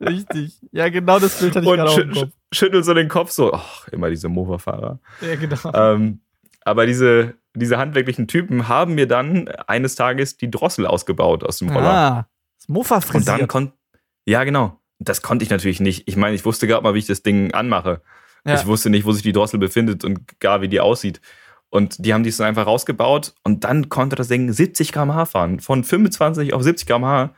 Richtig. 0.00 0.58
Ja, 0.72 0.90
genau 0.90 1.18
das 1.18 1.38
Bild 1.40 1.56
hatte 1.56 1.64
ich 1.64 1.70
Und 1.70 1.76
gerade 1.78 1.90
auch 1.90 1.94
schü 1.96 2.10
Kopf. 2.12 2.32
schüttelt 2.52 2.84
so 2.84 2.92
den 2.92 3.08
Kopf 3.08 3.30
so. 3.30 3.54
Ach, 3.54 3.88
immer 3.88 4.10
diese 4.10 4.28
Mofa-Fahrer. 4.28 5.00
Ja, 5.22 5.34
genau. 5.36 5.72
Ähm, 5.72 6.20
aber 6.64 6.86
diese, 6.86 7.34
diese 7.54 7.78
handwerklichen 7.78 8.26
Typen 8.26 8.68
haben 8.68 8.94
mir 8.94 9.06
dann 9.06 9.48
eines 9.48 9.94
Tages 9.94 10.36
die 10.36 10.50
Drossel 10.50 10.86
ausgebaut 10.86 11.44
aus 11.44 11.58
dem 11.58 11.70
Roller. 11.70 11.88
Ah, 11.88 12.28
das 12.58 12.68
Mofa 12.68 13.00
Und 13.12 13.28
dann 13.28 13.46
konnte. 13.46 13.74
Ja, 14.26 14.44
genau. 14.44 14.80
Das 14.98 15.22
konnte 15.22 15.44
ich 15.44 15.50
natürlich 15.50 15.80
nicht. 15.80 16.08
Ich 16.08 16.16
meine, 16.16 16.34
ich 16.34 16.44
wusste 16.44 16.66
gerade 16.66 16.82
mal, 16.82 16.94
wie 16.94 16.98
ich 16.98 17.06
das 17.06 17.22
Ding 17.22 17.52
anmache. 17.52 18.00
Ja. 18.46 18.54
Ich 18.54 18.66
wusste 18.66 18.90
nicht, 18.90 19.04
wo 19.04 19.12
sich 19.12 19.22
die 19.22 19.32
Drossel 19.32 19.58
befindet 19.58 20.04
und 20.04 20.40
gar 20.40 20.62
wie 20.62 20.68
die 20.68 20.80
aussieht. 20.80 21.20
Und 21.70 22.04
die 22.04 22.14
haben 22.14 22.22
dies 22.22 22.36
dann 22.36 22.46
einfach 22.46 22.66
rausgebaut 22.66 23.34
und 23.42 23.64
dann 23.64 23.88
konnte 23.88 24.16
das 24.16 24.28
Ding 24.28 24.52
70 24.52 24.92
km/h 24.92 25.26
fahren. 25.26 25.60
Von 25.60 25.82
25 25.82 26.54
auf 26.54 26.62
70 26.62 26.86
km/h. 26.86 27.34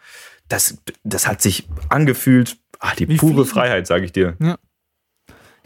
Das, 0.48 0.82
das 1.04 1.26
hat 1.26 1.40
sich 1.40 1.68
angefühlt. 1.88 2.58
Ach, 2.78 2.94
die 2.94 3.08
Wie 3.08 3.16
pure 3.16 3.32
fliegen. 3.32 3.48
Freiheit, 3.48 3.86
sage 3.86 4.04
ich 4.04 4.12
dir. 4.12 4.36
Ja, 4.40 4.58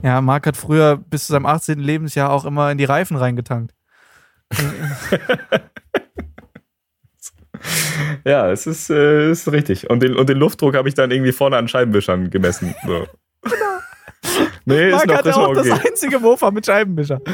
Marc 0.03 0.47
hat 0.47 0.57
früher 0.57 0.97
bis 0.97 1.27
zu 1.27 1.33
seinem 1.33 1.47
18. 1.47 1.79
Lebensjahr 1.79 2.31
auch 2.31 2.45
immer 2.45 2.71
in 2.71 2.79
die 2.79 2.85
Reifen 2.85 3.17
reingetankt. 3.17 3.75
Ja, 8.25 8.51
es 8.51 8.67
ist, 8.67 8.91
äh, 8.91 9.31
ist 9.31 9.51
richtig. 9.51 9.89
Und 9.91 10.03
den, 10.03 10.17
und 10.17 10.29
den 10.29 10.39
Luftdruck 10.39 10.75
habe 10.75 10.89
ich 10.89 10.95
dann 10.95 11.11
irgendwie 11.11 11.33
vorne 11.33 11.57
an 11.57 11.69
Scheibenwischern 11.69 12.31
gemessen. 12.31 12.75
So. 12.87 13.07
nee, 14.65 14.89
ist 14.89 14.93
Marc 14.93 15.07
noch, 15.07 15.19
ist 15.19 15.27
noch 15.27 15.37
auch 15.37 15.49
okay. 15.49 15.69
das 15.69 15.85
einzige 15.85 16.19
Mofa 16.19 16.51
mit 16.51 16.67
Scheibenwischer. 16.67 17.21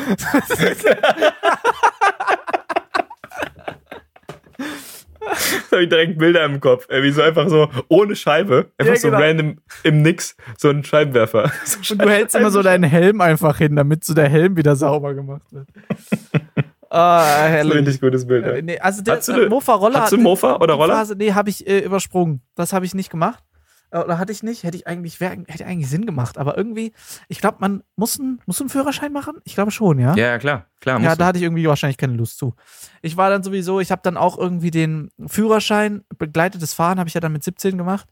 Da 5.26 5.65
habe 5.76 5.84
ich 5.84 5.88
direkt 5.90 6.18
Bilder 6.18 6.44
im 6.44 6.60
Kopf. 6.60 6.86
Wie 6.90 7.10
so 7.10 7.22
einfach 7.22 7.48
so 7.48 7.68
ohne 7.88 8.16
Scheibe. 8.16 8.66
Einfach 8.78 8.94
Ja, 8.94 9.00
so 9.00 9.08
genau. 9.08 9.20
random 9.20 9.58
im 9.84 10.02
Nix. 10.02 10.36
So 10.58 10.70
ein 10.70 10.82
Scheibenwerfer. 10.84 11.50
So 11.64 11.92
Und 11.94 12.02
du 12.02 12.08
hältst 12.10 12.34
immer 12.34 12.50
so 12.50 12.62
deinen 12.62 12.82
Helm 12.84 13.20
einfach 13.20 13.58
hin, 13.58 13.76
damit 13.76 14.04
so 14.04 14.12
der 14.14 14.28
Helm 14.28 14.56
wieder 14.56 14.74
sauber 14.76 15.14
gemacht 15.14 15.42
wird. 15.52 15.68
Ah, 16.88 17.42
ein 17.44 17.50
herrlich. 17.50 17.74
richtig 17.78 18.00
gutes 18.00 18.26
Bild. 18.26 18.44
Äh, 18.46 18.56
Ja. 18.56 18.62
nee, 18.62 18.78
also 18.78 19.02
der 19.02 19.16
Hast 19.16 19.26
du 19.28 19.32
äh, 19.32 19.36
ne- 19.40 19.48
Mofa-Roller. 19.48 20.02
Hast 20.02 20.12
du 20.12 20.18
Mofa 20.18 20.56
oder 20.60 20.74
Roller? 20.74 20.94
Phase, 20.94 21.16
nee, 21.16 21.32
habe 21.32 21.50
ich 21.50 21.66
äh, 21.66 21.80
übersprungen. 21.80 22.42
Das 22.54 22.72
habe 22.72 22.86
ich 22.86 22.94
nicht 22.94 23.10
gemacht. 23.10 23.42
Äh, 23.90 23.98
Oder 24.00 24.18
hatte 24.18 24.32
ich 24.32 24.42
nicht? 24.42 24.62
Hätte 24.64 24.76
ich 24.76 24.86
eigentlich, 24.86 25.20
wär, 25.20 25.30
hätte 25.30 25.64
eigentlich 25.66 25.88
Sinn 25.88 26.06
gemacht. 26.06 26.38
Aber 26.38 26.56
irgendwie, 26.56 26.92
ich 27.28 27.40
glaube, 27.40 27.58
man 27.60 27.82
muss, 27.96 28.18
einen- 28.18 28.40
muss 28.46 28.60
einen 28.60 28.68
Führerschein 28.70 29.12
machen. 29.12 29.36
Ich 29.44 29.54
glaube 29.54 29.70
schon, 29.70 29.98
ja. 29.98 30.14
Ja, 30.16 30.26
ja, 30.26 30.38
klar. 30.38 30.66
Klar, 30.80 31.00
Ja, 31.00 31.12
du. 31.12 31.18
da 31.18 31.26
hatte 31.26 31.38
ich 31.38 31.44
irgendwie 31.44 31.66
wahrscheinlich 31.66 31.96
keine 31.96 32.14
Lust 32.14 32.38
zu. 32.38 32.54
Ich 33.02 33.16
war 33.16 33.30
dann 33.30 33.42
sowieso, 33.42 33.80
ich 33.80 33.90
habe 33.90 34.02
dann 34.02 34.16
auch 34.16 34.38
irgendwie 34.38 34.70
den 34.70 35.10
Führerschein, 35.26 36.02
begleitetes 36.18 36.74
Fahren 36.74 36.98
habe 36.98 37.08
ich 37.08 37.14
ja 37.14 37.20
dann 37.20 37.32
mit 37.32 37.44
17 37.44 37.78
gemacht. 37.78 38.08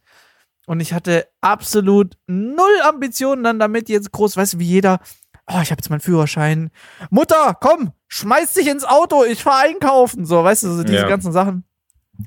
Und 0.67 0.79
ich 0.79 0.93
hatte 0.93 1.27
absolut 1.41 2.17
null 2.27 2.81
Ambitionen 2.83 3.43
dann 3.43 3.59
damit 3.59 3.87
jetzt 3.89 4.11
groß, 4.11 4.35
weißt 4.37 4.53
du, 4.53 4.59
wie 4.59 4.65
jeder, 4.65 4.99
oh, 5.45 5.59
ich 5.61 5.69
habe 5.71 5.79
jetzt 5.79 5.89
meinen 5.91 5.99
Führerschein. 5.99 6.71
Mutter, 7.11 7.55
komm, 7.59 7.91
schmeiß 8.07 8.53
dich 8.53 8.67
ins 8.67 8.83
Auto, 8.83 9.23
ich 9.25 9.43
fahr 9.43 9.59
einkaufen. 9.59 10.25
So, 10.25 10.43
weißt 10.43 10.63
du, 10.63 10.69
so 10.73 10.83
diese 10.83 10.95
Ja. 11.03 11.07
ganzen 11.07 11.31
Sachen. 11.31 11.65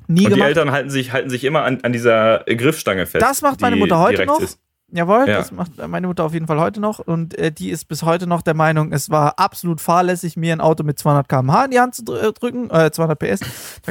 Nie 0.06 0.24
Und 0.24 0.30
die 0.30 0.34
gemacht. 0.34 0.48
Eltern 0.48 0.70
halten 0.72 0.90
sich, 0.90 1.12
halten 1.12 1.30
sich 1.30 1.44
immer 1.44 1.64
an, 1.64 1.80
an 1.82 1.92
dieser 1.92 2.40
Griffstange 2.46 3.06
fest. 3.06 3.22
Das 3.22 3.42
macht 3.42 3.60
meine 3.60 3.76
die- 3.76 3.80
Mutter 3.80 3.96
die 3.96 4.00
heute 4.16 4.26
noch. 4.26 4.40
Ist. 4.40 4.58
Jawohl, 4.90 5.24
Ja. 5.28 5.36
das 5.36 5.52
macht 5.52 5.72
meine 5.86 6.06
Mutter 6.06 6.24
auf 6.24 6.32
jeden 6.32 6.46
Fall 6.46 6.58
heute 6.58 6.80
noch. 6.80 6.98
Und 6.98 7.36
äh, 7.36 7.52
die 7.52 7.68
ist 7.68 7.88
bis 7.88 8.04
heute 8.04 8.26
noch 8.26 8.40
der 8.40 8.54
Meinung, 8.54 8.90
es 8.92 9.10
war 9.10 9.38
absolut 9.38 9.82
fahrlässig, 9.82 10.38
mir 10.38 10.54
ein 10.54 10.62
Auto 10.62 10.82
mit 10.82 10.98
200 10.98 11.28
km/h 11.28 11.66
in 11.66 11.70
die 11.72 11.78
Hand 11.80 11.94
zu 11.94 12.04
äh, 12.14 12.32
drücken. 12.32 12.70
Äh, 12.70 12.90
200 12.90 13.18
PS. 13.18 13.40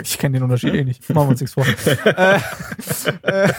Ich 0.01 0.17
kenne 0.17 0.37
den 0.39 0.43
Unterschied 0.43 0.73
eh 0.73 0.83
nicht. 0.83 1.07
Machen 1.13 1.27
wir 1.27 1.31
uns 1.33 1.41
nichts 1.41 1.53
vor. 1.53 1.65
äh, 2.05 2.39
äh, 3.21 3.53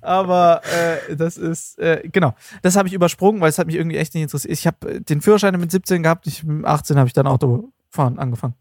aber 0.00 0.62
äh, 1.08 1.14
das 1.16 1.36
ist, 1.36 1.78
genau. 2.04 2.34
Das 2.62 2.76
habe 2.76 2.88
ich 2.88 2.94
übersprungen, 2.94 3.40
weil 3.42 3.50
es 3.50 3.58
hat 3.58 3.66
mich 3.66 3.76
irgendwie 3.76 3.96
echt 3.98 4.14
nicht 4.14 4.22
interessiert. 4.22 4.52
Ich 4.52 4.66
habe 4.66 5.00
den 5.02 5.20
Führerschein 5.20 5.58
mit 5.60 5.70
17 5.70 6.02
gehabt. 6.02 6.26
Ich, 6.26 6.42
mit 6.44 6.64
18 6.64 6.96
habe 6.96 7.06
ich 7.06 7.12
dann 7.12 7.26
Autofahren 7.26 8.18
angefangen. 8.18 8.54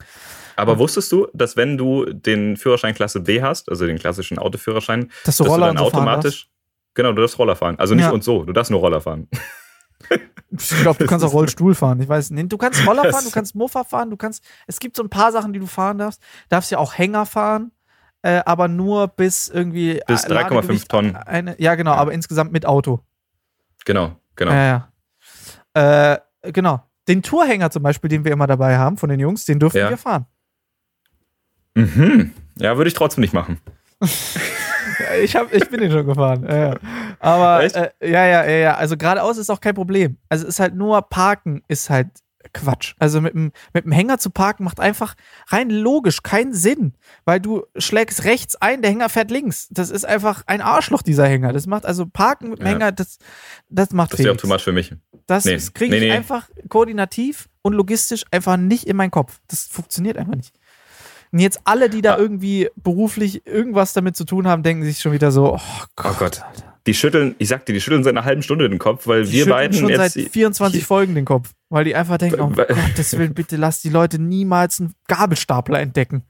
Aber 0.56 0.78
wusstest 0.80 1.12
du, 1.12 1.28
dass 1.34 1.58
wenn 1.58 1.78
du 1.78 2.06
den 2.06 2.58
Führerschein 2.58 2.94
Klasse 2.96 3.20
B 3.22 3.42
hast, 3.42 3.70
also 3.70 3.86
den 3.86 3.98
klassischen 4.00 4.38
Autoführerschein, 4.40 5.12
Dass 5.26 5.38
du 5.38 5.44
dass 5.44 5.52
Roller 5.54 5.68
du 5.70 5.74
dann 5.76 5.84
so 5.86 5.90
fahren 5.92 6.08
automatisch. 6.08 6.50
Genau, 6.94 7.12
du 7.12 7.22
darfst 7.22 7.38
Roller 7.40 7.56
fahren. 7.56 7.78
Also 7.78 7.94
nicht 7.96 8.06
Ja. 8.06 8.12
und 8.12 8.24
so, 8.24 8.44
du 8.46 8.54
darfst 8.54 8.72
nur 8.72 8.80
Roller 8.80 9.02
fahren. 9.02 9.28
Ich 10.58 10.70
glaube, 10.82 11.00
du 11.00 11.06
kannst 11.10 11.26
auch 11.26 11.34
Rollstuhl 11.34 11.76
fahren. 11.76 12.00
Ich 12.00 12.08
weiß 12.08 12.30
nicht. 12.32 12.52
Du 12.52 12.58
kannst 12.58 12.86
Roller 12.88 13.12
fahren, 13.12 13.26
du 13.26 13.32
kannst 13.32 13.56
Mofa 13.56 13.84
fahren, 13.84 14.10
du 14.10 14.18
kannst. 14.18 14.44
Es 14.68 14.80
gibt 14.80 14.96
so 14.96 15.04
ein 15.04 15.10
paar 15.10 15.32
Sachen, 15.32 15.52
die 15.54 15.60
du 15.60 15.66
fahren 15.68 15.98
darfst. 15.98 16.22
Darfst 16.50 16.72
ja 16.72 16.78
auch 16.78 16.98
Hänger 16.98 17.26
fahren, 17.26 17.72
äh, 18.22 18.42
aber 18.46 18.68
nur 18.68 19.08
bis 19.08 19.50
irgendwie. 19.50 20.00
Bis 20.08 20.24
äh, 20.26 20.28
3,5 20.28 20.34
Ladegewicht 20.34 20.90
Tonnen. 20.90 21.16
Eine, 21.16 21.60
ja, 21.60 21.76
genau, 21.76 21.92
aber 21.92 22.14
insgesamt 22.14 22.52
mit 22.52 22.66
Auto. 22.66 23.02
Genau, 23.86 24.16
genau. 24.36 24.52
Ja, 24.52 24.88
ja. 25.74 26.14
Äh, 26.44 26.52
genau. 26.52 26.82
Den 27.08 27.22
Tourhänger 27.22 27.70
zum 27.70 27.84
Beispiel, 27.84 28.10
den 28.10 28.24
wir 28.26 28.32
immer 28.32 28.48
dabei 28.48 28.78
haben 28.78 28.98
von 28.98 29.10
den 29.10 29.20
Jungs, 29.20 29.46
den 29.46 29.60
dürfen 29.60 29.78
Ja. 29.78 29.90
wir 29.90 29.98
fahren. 29.98 30.26
Mhm. 31.76 32.32
Ja, 32.58 32.78
würde 32.78 32.88
ich 32.88 32.94
trotzdem 32.94 33.22
nicht 33.22 33.34
machen. 33.34 33.60
Ja, 34.02 34.08
Ich, 35.24 35.36
hab, 35.36 35.54
ich 35.54 35.68
bin 35.70 35.82
den 35.82 35.92
schon 35.92 36.06
gefahren. 36.06 36.46
Ja, 36.48 36.58
ja. 36.70 36.76
Aber 37.20 37.64
äh, 37.64 37.90
ja, 38.02 38.26
ja, 38.26 38.46
ja, 38.46 38.58
ja. 38.58 38.76
Also 38.76 38.96
geradeaus 38.98 39.38
ist 39.38 39.50
auch 39.50 39.60
kein 39.60 39.76
Problem. 39.76 40.18
Also 40.30 40.48
ist 40.48 40.60
halt 40.60 40.74
nur 40.76 41.02
Parken 41.02 41.64
ist 41.68 41.90
halt 41.90 42.08
Quatsch. 42.54 42.94
Also 43.00 43.20
mit 43.22 43.34
dem, 43.34 43.52
mit 43.74 43.86
dem 43.86 43.92
Hänger 43.92 44.20
zu 44.20 44.30
parken 44.30 44.64
macht 44.64 44.80
einfach 44.80 45.16
rein 45.48 45.70
logisch 45.70 46.22
keinen 46.24 46.54
Sinn, 46.54 46.94
weil 47.26 47.40
du 47.42 47.64
schlägst 47.76 48.24
rechts 48.24 48.56
ein, 48.56 48.82
der 48.82 48.92
Hänger 48.92 49.10
fährt 49.10 49.32
links. 49.32 49.68
Das 49.72 49.90
ist 49.90 50.06
einfach 50.06 50.44
ein 50.46 50.62
Arschloch, 50.62 51.02
dieser 51.02 51.28
Hänger. 51.28 51.52
Das 51.52 51.66
macht 51.66 51.86
also 51.86 52.06
Parken 52.06 52.50
mit 52.52 52.60
dem 52.60 52.68
Ja. 52.68 52.74
Hänger, 52.74 52.92
das, 52.92 53.18
das 53.70 53.92
macht 53.92 54.14
Das 54.14 54.20
wäre 54.20 54.30
auch 54.30 54.34
Felix. 54.34 54.42
too 54.44 54.48
much 54.48 54.62
für 54.64 54.72
mich. 54.72 54.94
Das 55.28 55.44
Nee. 55.46 55.58
kriege 55.74 55.92
Nee, 55.96 55.98
ich 55.98 56.04
nee. 56.04 56.12
einfach 56.12 56.48
koordinativ 56.70 57.50
und 57.64 57.74
logistisch 57.74 58.24
einfach 58.32 58.58
nicht 58.58 58.86
in 58.88 58.96
meinen 58.96 59.12
Kopf. 59.12 59.40
Das 59.48 59.66
funktioniert 59.66 60.18
einfach 60.18 60.36
nicht. 60.36 60.54
Und 61.36 61.42
jetzt 61.42 61.60
alle, 61.66 61.90
die 61.90 62.02
da 62.02 62.14
Ah. 62.14 62.18
irgendwie 62.18 62.70
beruflich 62.78 63.46
irgendwas 63.46 63.92
damit 63.92 64.16
zu 64.16 64.24
tun 64.24 64.48
haben, 64.48 64.64
denken 64.64 64.86
sich 64.86 65.00
schon 65.00 65.12
wieder 65.12 65.32
so, 65.34 65.56
oh 65.56 65.60
Gott. 65.98 66.12
Oh 66.14 66.16
Gott. 66.18 66.42
Die 66.88 66.94
schütteln, 66.94 67.36
ich 67.40 67.50
sag 67.50 67.66
dir, 67.66 67.74
die 67.74 67.82
schütteln 67.82 68.06
seit 68.06 68.14
einer 68.16 68.24
halben 68.24 68.42
Stunde 68.42 68.70
den 68.70 68.80
Kopf, 68.80 69.06
weil 69.06 69.26
Die 69.26 69.34
wir 69.34 69.48
beiden 69.48 69.78
schon 69.78 69.90
jetzt. 69.90 70.14
seit 70.14 70.30
24 70.32 70.86
Folgen 70.86 71.14
den 71.14 71.26
Kopf, 71.26 71.52
weil 71.68 71.84
die 71.84 71.94
einfach 71.94 72.18
denken, 72.20 72.40
oh 72.40 72.48
Gottes 72.52 73.18
Willen, 73.18 73.34
bitte 73.34 73.58
lass 73.58 73.82
die 73.82 73.90
Leute 73.90 74.18
niemals 74.18 74.80
einen 74.80 74.94
Gabelstapler 75.10 75.82
entdecken. 75.82 76.24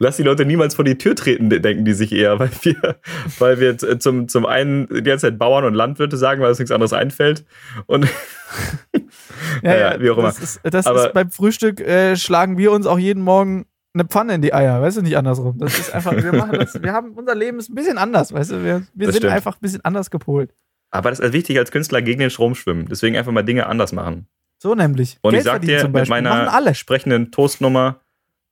Lass 0.00 0.16
die 0.16 0.24
Leute 0.24 0.44
niemals 0.46 0.74
vor 0.74 0.84
die 0.84 0.98
Tür 0.98 1.14
treten, 1.14 1.48
denken 1.48 1.84
die 1.84 1.92
sich 1.92 2.10
eher, 2.10 2.40
weil 2.40 2.50
wir, 2.62 2.96
weil 3.38 3.60
wir 3.60 3.78
z- 3.78 4.02
zum, 4.02 4.26
zum 4.26 4.46
einen 4.46 4.88
die 4.88 5.02
ganze 5.04 5.28
Zeit 5.28 5.38
Bauern 5.38 5.64
und 5.64 5.74
Landwirte 5.74 6.16
sagen, 6.16 6.40
weil 6.42 6.48
uns 6.48 6.58
nichts 6.58 6.72
anderes 6.72 6.92
einfällt. 6.92 7.44
Und 7.86 8.08
Ja, 9.62 9.76
ja, 9.76 10.00
wie 10.00 10.10
auch 10.10 10.18
immer. 10.18 10.28
Das, 10.28 10.38
ist, 10.40 10.60
das 10.64 10.86
Aber- 10.86 11.06
ist 11.06 11.12
beim 11.12 11.30
Frühstück 11.30 11.80
äh, 11.80 12.16
schlagen 12.16 12.58
wir 12.58 12.72
uns 12.72 12.86
auch 12.86 12.98
jeden 12.98 13.22
Morgen 13.22 13.66
eine 13.94 14.04
Pfanne 14.04 14.34
in 14.34 14.42
die 14.42 14.54
Eier, 14.54 14.80
weißt 14.80 14.98
du, 14.98 15.02
nicht 15.02 15.16
andersrum. 15.16 15.58
Das 15.58 15.78
ist 15.78 15.92
einfach, 15.92 16.12
wir 16.16 16.32
machen 16.32 16.58
das, 16.58 16.80
wir 16.82 16.92
haben, 16.92 17.12
unser 17.12 17.34
Leben 17.34 17.58
ist 17.58 17.68
ein 17.68 17.74
bisschen 17.74 17.98
anders, 17.98 18.32
weißt 18.32 18.52
du, 18.52 18.64
wir, 18.64 18.86
wir 18.94 19.06
sind 19.08 19.18
stimmt. 19.18 19.32
einfach 19.32 19.56
ein 19.56 19.60
bisschen 19.60 19.84
anders 19.84 20.10
gepolt. 20.10 20.54
aber 20.90 21.10
das 21.10 21.20
ist 21.20 21.32
wichtig 21.32 21.58
als 21.58 21.70
Künstler 21.70 22.00
gegen 22.02 22.20
den 22.20 22.30
Strom 22.30 22.54
schwimmen. 22.54 22.86
Deswegen 22.88 23.16
einfach 23.16 23.32
mal 23.32 23.42
Dinge 23.42 23.66
anders 23.66 23.92
machen. 23.92 24.26
So 24.58 24.74
nämlich. 24.74 25.18
Und 25.22 25.32
Geld 25.32 25.42
ich 25.42 25.44
sag 25.44 25.62
dir, 25.62 25.80
zum 25.80 25.92
mit 25.92 26.08
meiner 26.08 26.52
alle. 26.52 26.74
sprechenden 26.74 27.32
Toastnummer, 27.32 28.00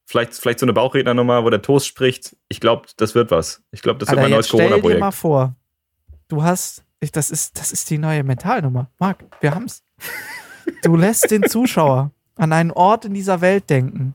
vielleicht, 0.06 0.34
vielleicht 0.34 0.58
so 0.58 0.66
eine 0.66 0.72
Bauchrednernummer, 0.72 1.44
wo 1.44 1.50
der 1.50 1.62
Toast 1.62 1.86
spricht, 1.86 2.36
ich 2.48 2.60
glaube, 2.60 2.88
das 2.96 3.14
wird 3.14 3.30
was. 3.30 3.62
Ich 3.70 3.80
glaube, 3.80 3.98
das 4.00 4.08
wird 4.08 4.18
Alter, 4.18 4.28
mein 4.28 4.30
neues 4.32 4.46
jetzt 4.46 4.54
stell 4.54 4.68
dir 4.68 4.74
mal 4.76 4.80
Corona-Projekt. 4.80 5.14
vor, 5.14 5.54
du 6.28 6.42
hast, 6.42 6.84
ich, 6.98 7.12
das, 7.12 7.30
ist, 7.30 7.58
das 7.58 7.72
ist 7.72 7.88
die 7.90 7.98
neue 7.98 8.24
Mentalnummer. 8.24 8.90
Marc, 8.98 9.24
wir 9.40 9.54
haben's. 9.54 9.84
Du 10.82 10.96
lässt 10.96 11.30
den 11.30 11.44
Zuschauer 11.44 12.10
an 12.36 12.52
einen 12.52 12.70
Ort 12.70 13.04
in 13.04 13.14
dieser 13.14 13.40
Welt 13.40 13.70
denken. 13.70 14.14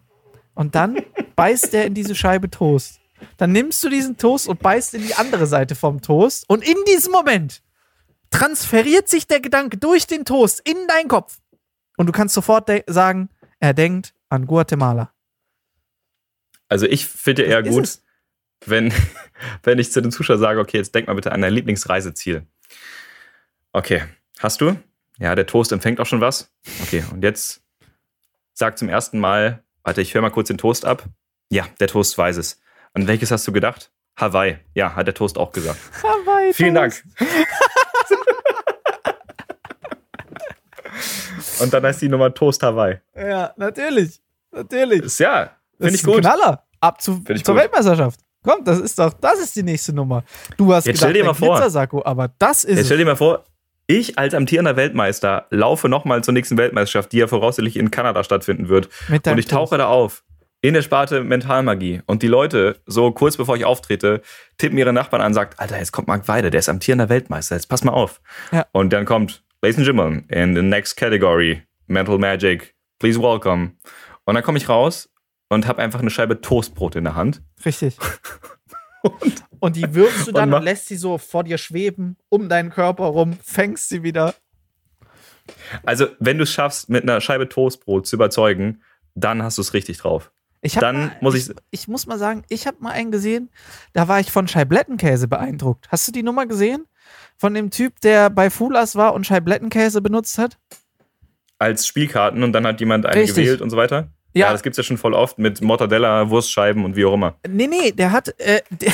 Und 0.53 0.75
dann 0.75 0.97
beißt 1.35 1.73
er 1.73 1.85
in 1.85 1.93
diese 1.93 2.15
Scheibe 2.15 2.49
Toast. 2.49 2.99
Dann 3.37 3.51
nimmst 3.51 3.83
du 3.83 3.89
diesen 3.89 4.17
Toast 4.17 4.47
und 4.47 4.59
beißt 4.59 4.93
in 4.93 5.03
die 5.03 5.15
andere 5.15 5.47
Seite 5.47 5.75
vom 5.75 6.01
Toast. 6.01 6.45
Und 6.49 6.67
in 6.67 6.77
diesem 6.87 7.11
Moment 7.11 7.61
transferiert 8.29 9.07
sich 9.07 9.27
der 9.27 9.39
Gedanke 9.39 9.77
durch 9.77 10.07
den 10.07 10.25
Toast 10.25 10.61
in 10.67 10.87
deinen 10.87 11.07
Kopf. 11.07 11.39
Und 11.97 12.07
du 12.07 12.11
kannst 12.11 12.35
sofort 12.35 12.69
sagen, 12.87 13.29
er 13.59 13.73
denkt 13.73 14.13
an 14.29 14.45
Guatemala. 14.45 15.11
Also 16.67 16.85
ich 16.87 17.05
finde 17.05 17.43
eher 17.43 17.63
gut, 17.63 17.83
es. 17.83 18.03
wenn, 18.65 18.93
wenn 19.63 19.79
ich 19.79 19.91
zu 19.91 20.01
den 20.01 20.11
Zuschauern 20.11 20.39
sage, 20.39 20.59
okay, 20.59 20.77
jetzt 20.77 20.93
denk 20.93 21.07
mal 21.07 21.13
bitte 21.13 21.31
an 21.31 21.41
dein 21.41 21.53
Lieblingsreiseziel. 21.53 22.45
Okay, 23.71 24.03
hast 24.39 24.61
du? 24.61 24.77
Ja, 25.17 25.35
der 25.35 25.45
Toast 25.45 25.71
empfängt 25.71 25.99
auch 25.99 26.05
schon 26.05 26.21
was. 26.21 26.51
Okay, 26.83 27.03
und 27.11 27.23
jetzt 27.23 27.61
sag 28.53 28.77
zum 28.77 28.89
ersten 28.89 29.19
Mal, 29.19 29.63
warte, 29.83 30.01
ich 30.01 30.13
höre 30.13 30.21
mal 30.21 30.31
kurz 30.31 30.47
den 30.47 30.57
Toast 30.57 30.85
ab. 30.85 31.05
Ja, 31.49 31.65
der 31.79 31.87
Toast 31.87 32.17
weiß 32.17 32.37
es. 32.37 32.59
An 32.93 33.07
welches 33.07 33.31
hast 33.31 33.47
du 33.47 33.51
gedacht? 33.51 33.91
Hawaii. 34.17 34.57
Ja, 34.73 34.95
hat 34.95 35.07
der 35.07 35.13
Toast 35.13 35.37
auch 35.37 35.51
gesagt. 35.51 35.79
Hawaii 36.03 36.53
Vielen. 36.53 36.75
Dank. 36.75 37.03
und 41.59 41.73
dann 41.73 41.83
heißt 41.83 42.01
die 42.01 42.09
Nummer 42.09 42.33
Toast 42.33 42.63
Hawaii. 42.63 42.99
Ja, 43.15 43.53
natürlich. 43.57 44.21
Natürlich. 44.51 45.03
Ist 45.03 45.19
ja, 45.19 45.51
finde 45.77 45.95
ich 45.95 46.03
gut. 46.03 46.21
Knaller. 46.21 46.63
Ab 46.79 47.01
zu, 47.01 47.21
zur 47.23 47.35
gut. 47.35 47.55
Weltmeisterschaft. 47.55 48.21
Komm, 48.43 48.63
das 48.63 48.79
ist 48.79 48.97
doch, 48.99 49.11
das 49.13 49.39
ist 49.39 49.55
die 49.55 49.63
nächste 49.63 49.91
Nummer. 49.91 50.23
Du 50.55 50.71
hast 50.73 50.85
Jetzt 50.85 50.99
gedacht, 50.99 51.09
stell 51.09 51.21
dir 51.21 51.25
mal 51.25 51.33
vor. 51.33 52.05
Aber 52.05 52.27
das 52.37 52.63
ist 52.63 52.77
Jetzt 52.77 52.85
stell 52.85 52.99
dir 52.99 53.05
mal 53.05 53.15
vor, 53.15 53.43
ich 53.87 54.17
als 54.17 54.33
amtierender 54.33 54.75
Weltmeister 54.75 55.47
laufe 55.49 55.89
nochmal 55.89 56.23
zur 56.23 56.33
nächsten 56.33 56.57
Weltmeisterschaft, 56.57 57.11
die 57.11 57.17
ja 57.17 57.27
voraussichtlich 57.27 57.75
in 57.77 57.91
Kanada 57.91 58.23
stattfinden 58.23 58.69
wird. 58.69 58.89
Mit 59.09 59.27
Und 59.27 59.37
ich 59.37 59.47
tauche 59.47 59.77
Toast. 59.77 59.79
da 59.79 59.87
auf 59.87 60.23
in 60.67 60.73
der 60.73 60.81
Sparte 60.81 61.23
Mentalmagie. 61.23 62.01
Und 62.07 62.23
die 62.23 62.27
Leute, 62.27 62.81
so 62.87 63.11
kurz 63.11 63.37
bevor 63.37 63.55
ich 63.55 63.65
auftrete, 63.65 64.21
tippen 64.57 64.77
ihre 64.77 64.93
Nachbarn 64.93 65.21
an 65.21 65.27
und 65.27 65.33
sagt, 65.35 65.59
Alter, 65.59 65.77
jetzt 65.77 65.91
kommt 65.91 66.07
Marc 66.07 66.27
Weide, 66.27 66.49
der 66.49 66.59
ist 66.59 66.69
amtierender 66.69 67.07
Weltmeister, 67.07 67.55
jetzt 67.55 67.67
pass 67.67 67.83
mal 67.83 67.91
auf. 67.91 68.19
Ja. 68.51 68.65
Und 68.71 68.91
dann 68.91 69.05
kommt, 69.05 69.43
Ladies 69.61 69.77
and 69.77 69.85
Gentlemen, 69.85 70.25
in 70.29 70.55
the 70.55 70.63
next 70.63 70.97
category, 70.97 71.61
Mental 71.85 72.17
Magic, 72.17 72.73
please 72.97 73.19
welcome. 73.19 73.73
Und 74.25 74.33
dann 74.33 74.43
komme 74.43 74.57
ich 74.57 74.67
raus 74.67 75.09
und 75.49 75.67
habe 75.67 75.83
einfach 75.83 75.99
eine 75.99 76.09
Scheibe 76.09 76.41
Toastbrot 76.41 76.95
in 76.95 77.03
der 77.03 77.15
Hand. 77.15 77.43
Richtig. 77.63 77.97
Und 79.59 79.75
die 79.75 79.93
wirfst 79.93 80.27
du 80.27 80.31
dann 80.31 80.51
Und 80.51 80.59
und 80.59 80.63
lässt 80.63 80.87
sie 80.87 80.95
so 80.95 81.19
vor 81.19 81.43
dir 81.43 81.59
schweben, 81.59 82.17
um 82.29 82.49
deinen 82.49 82.71
Körper 82.71 83.03
rum, 83.03 83.37
fängst 83.43 83.89
sie 83.89 84.01
wieder. 84.01 84.33
Also, 85.83 86.07
wenn 86.19 86.39
du 86.39 86.43
es 86.43 86.51
schaffst, 86.51 86.89
mit 86.89 87.03
einer 87.03 87.21
Scheibe 87.21 87.47
Toastbrot 87.47 88.07
zu 88.07 88.15
überzeugen, 88.15 88.81
dann 89.13 89.43
hast 89.43 89.59
du 89.59 89.61
es 89.61 89.75
richtig 89.75 89.99
drauf. 89.99 90.31
Ich 90.65 90.73
Dann 90.73 90.95
mal, 90.97 91.11
muss 91.21 91.35
ich- 91.35 91.49
ich. 91.49 91.55
Ich 91.69 91.87
muss 91.87 92.07
mal 92.07 92.17
sagen, 92.17 92.43
ich 92.49 92.65
habe 92.65 92.77
mal 92.79 92.89
einen 92.91 93.11
gesehen, 93.11 93.49
da 93.93 94.07
war 94.07 94.19
ich 94.19 94.31
von 94.31 94.47
Scheiblettenkäse 94.47 95.27
beeindruckt. 95.27 95.87
Hast 95.89 96.07
du 96.07 96.11
die 96.11 96.23
Nummer 96.23 96.47
gesehen? 96.47 96.85
Von 97.37 97.53
dem 97.53 97.69
Typ, 97.69 98.01
der 98.01 98.29
bei 98.31 98.49
Fulas 98.49 98.95
war 98.95 99.13
und 99.13 99.25
Scheiblettenkäse 99.27 100.01
benutzt 100.01 100.37
hat? 100.37 100.57
als 101.57 101.87
Spielkarten 101.87 102.43
und 102.43 102.51
dann 102.51 102.67
hat 102.67 102.79
jemand 102.81 103.05
eine 103.05 103.21
Richtig. 103.21 103.45
gewählt 103.45 103.61
und 103.61 103.69
so 103.69 103.77
weiter. 103.77 104.09
Ja. 104.33 104.51
das 104.51 104.61
gibt's 104.61 104.75
ja 104.77 104.83
schon 104.83 104.97
voll 104.97 105.13
oft 105.13 105.39
mit 105.39 105.61
Mortadella, 105.61 106.29
Wurstscheiben 106.29 106.83
und 106.83 106.97
wie 106.97 107.05
auch 107.05 107.13
immer. 107.13 107.35
Nee, 107.47 107.67
nee, 107.67 107.91
der 107.93 108.11
hat, 108.11 108.37
äh, 108.41 108.61
der, 108.71 108.91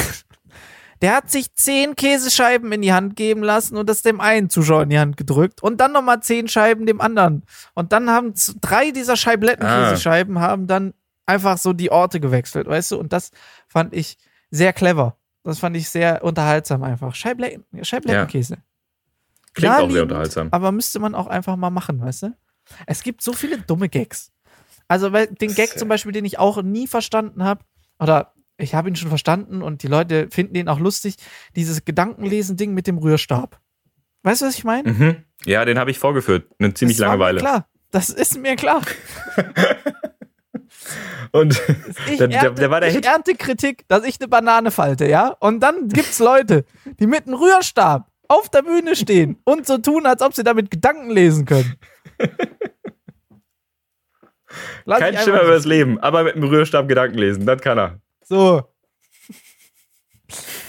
der 1.02 1.16
hat 1.16 1.32
sich 1.32 1.52
zehn 1.56 1.96
Käsescheiben 1.96 2.72
in 2.72 2.84
die 2.84 2.94
Hand 2.94 3.16
geben 3.16 3.42
lassen 3.42 3.78
und 3.78 3.90
das 3.90 4.04
dem 4.04 4.22
einen 4.22 4.52
Zuschauer 4.52 4.84
in 4.84 4.90
die 4.90 5.00
Hand 5.00 5.18
gedrückt 5.18 5.64
und 5.64 5.82
dann 5.82 5.92
nochmal 5.94 6.20
zehn 6.22 6.48
Scheiben 6.48 6.86
dem 6.86 7.02
anderen. 7.02 7.44
Und 7.74 7.92
dann 7.94 8.12
haben 8.12 8.34
drei 8.62 8.92
dieser 8.92 9.16
Scheiblettenkäsescheiben 9.18 10.40
haben 10.40 10.68
dann 10.68 10.94
einfach 11.32 11.58
so 11.58 11.74
die 11.74 11.92
Orte 11.92 12.20
gewechselt, 12.20 12.68
weißt 12.68 12.92
du? 12.92 13.00
Und 13.00 13.14
das 13.14 13.32
fand 13.68 13.94
ich 13.94 14.18
sehr 14.50 14.74
clever. 14.74 15.18
Das 15.44 15.60
fand 15.60 15.76
ich 15.76 15.90
sehr 15.90 16.24
unterhaltsam 16.24 16.84
einfach. 16.84 17.16
Scheibletten, 17.16 17.66
Scheiblettenkäse. 17.84 18.58
Klingt 19.54 19.76
auch 19.76 19.90
sehr 19.90 20.04
unterhaltsam. 20.04 20.50
Aber 20.52 20.72
müsste 20.72 21.00
man 21.00 21.16
auch 21.16 21.28
einfach 21.28 21.56
mal 21.56 21.72
machen, 21.72 22.00
weißt 22.00 22.24
du? 22.24 22.38
Es 22.86 23.04
gibt 23.04 23.22
so 23.22 23.34
viele 23.34 23.58
dumme 23.58 23.90
Gags. 23.90 24.32
Also 24.88 25.12
weil 25.14 25.28
den 25.28 25.54
Gag 25.54 25.78
zum 25.78 25.88
Beispiel, 25.88 26.12
den 26.12 26.26
ich 26.26 26.38
auch 26.38 26.62
nie 26.62 26.88
verstanden 26.88 27.44
habe, 27.44 27.64
oder 28.00 28.34
ich 28.58 28.76
habe 28.76 28.90
ihn 28.90 28.96
schon 28.96 29.10
verstanden 29.10 29.62
und 29.62 29.84
die 29.84 29.88
Leute 29.88 30.28
finden 30.30 30.54
den 30.54 30.68
auch 30.68 30.80
lustig, 30.80 31.16
dieses 31.56 31.86
Gedankenlesen-Ding 31.86 32.74
mit 32.74 32.88
dem 32.88 32.98
Rührstab. 32.98 33.60
Weißt 34.24 34.42
du, 34.42 34.46
was 34.46 34.56
ich 34.56 34.64
meine? 34.64 34.92
Mhm. 34.92 35.16
Ja, 35.46 35.66
den 35.66 35.80
habe 35.80 35.92
ich 35.92 35.98
vorgeführt. 35.98 36.48
Eine 36.60 36.74
ziemlich 36.74 36.98
Das 36.98 37.08
war 37.08 37.18
lange 37.18 37.20
mir 37.20 37.26
Weile. 37.26 37.40
Klar, 37.40 37.68
das 37.90 38.10
ist 38.10 38.38
mir 38.38 38.56
klar. 38.56 38.82
Und 41.32 41.62
der, 42.20 42.30
ernte, 42.32 42.54
der 42.62 42.72
war 42.72 42.80
der 42.82 42.90
ich 42.90 42.96
Hit. 42.96 43.06
ernte 43.06 43.36
Kritik, 43.36 43.88
dass 43.88 44.04
ich 44.04 44.20
eine 44.20 44.28
Banane 44.28 44.72
falte, 44.72 45.08
ja? 45.08 45.30
Und 45.40 45.60
dann 45.62 45.88
gibt's 45.90 46.20
Leute, 46.20 46.66
die 47.00 47.08
mit 47.08 47.28
einem 47.28 47.36
Rührstab 47.36 48.08
auf 48.28 48.50
der 48.50 48.62
Bühne 48.64 48.96
stehen 48.96 49.38
und 49.46 49.66
so 49.68 49.78
tun, 49.78 50.06
als 50.06 50.22
ob 50.22 50.34
sie 50.34 50.44
damit 50.44 50.72
Gedanken 50.72 51.10
lesen 51.12 51.46
können. 51.46 51.76
Lass 54.86 55.00
Kein 55.00 55.18
Schimmer 55.18 55.42
über 55.44 55.54
das 55.54 55.66
Leben, 55.66 56.00
aber 56.00 56.24
mit 56.24 56.36
dem 56.36 56.44
Rührstab 56.44 56.88
Gedanken 56.88 57.18
lesen, 57.18 57.46
das 57.46 57.62
kann 57.62 57.78
er. 57.78 58.02
So. 58.24 58.64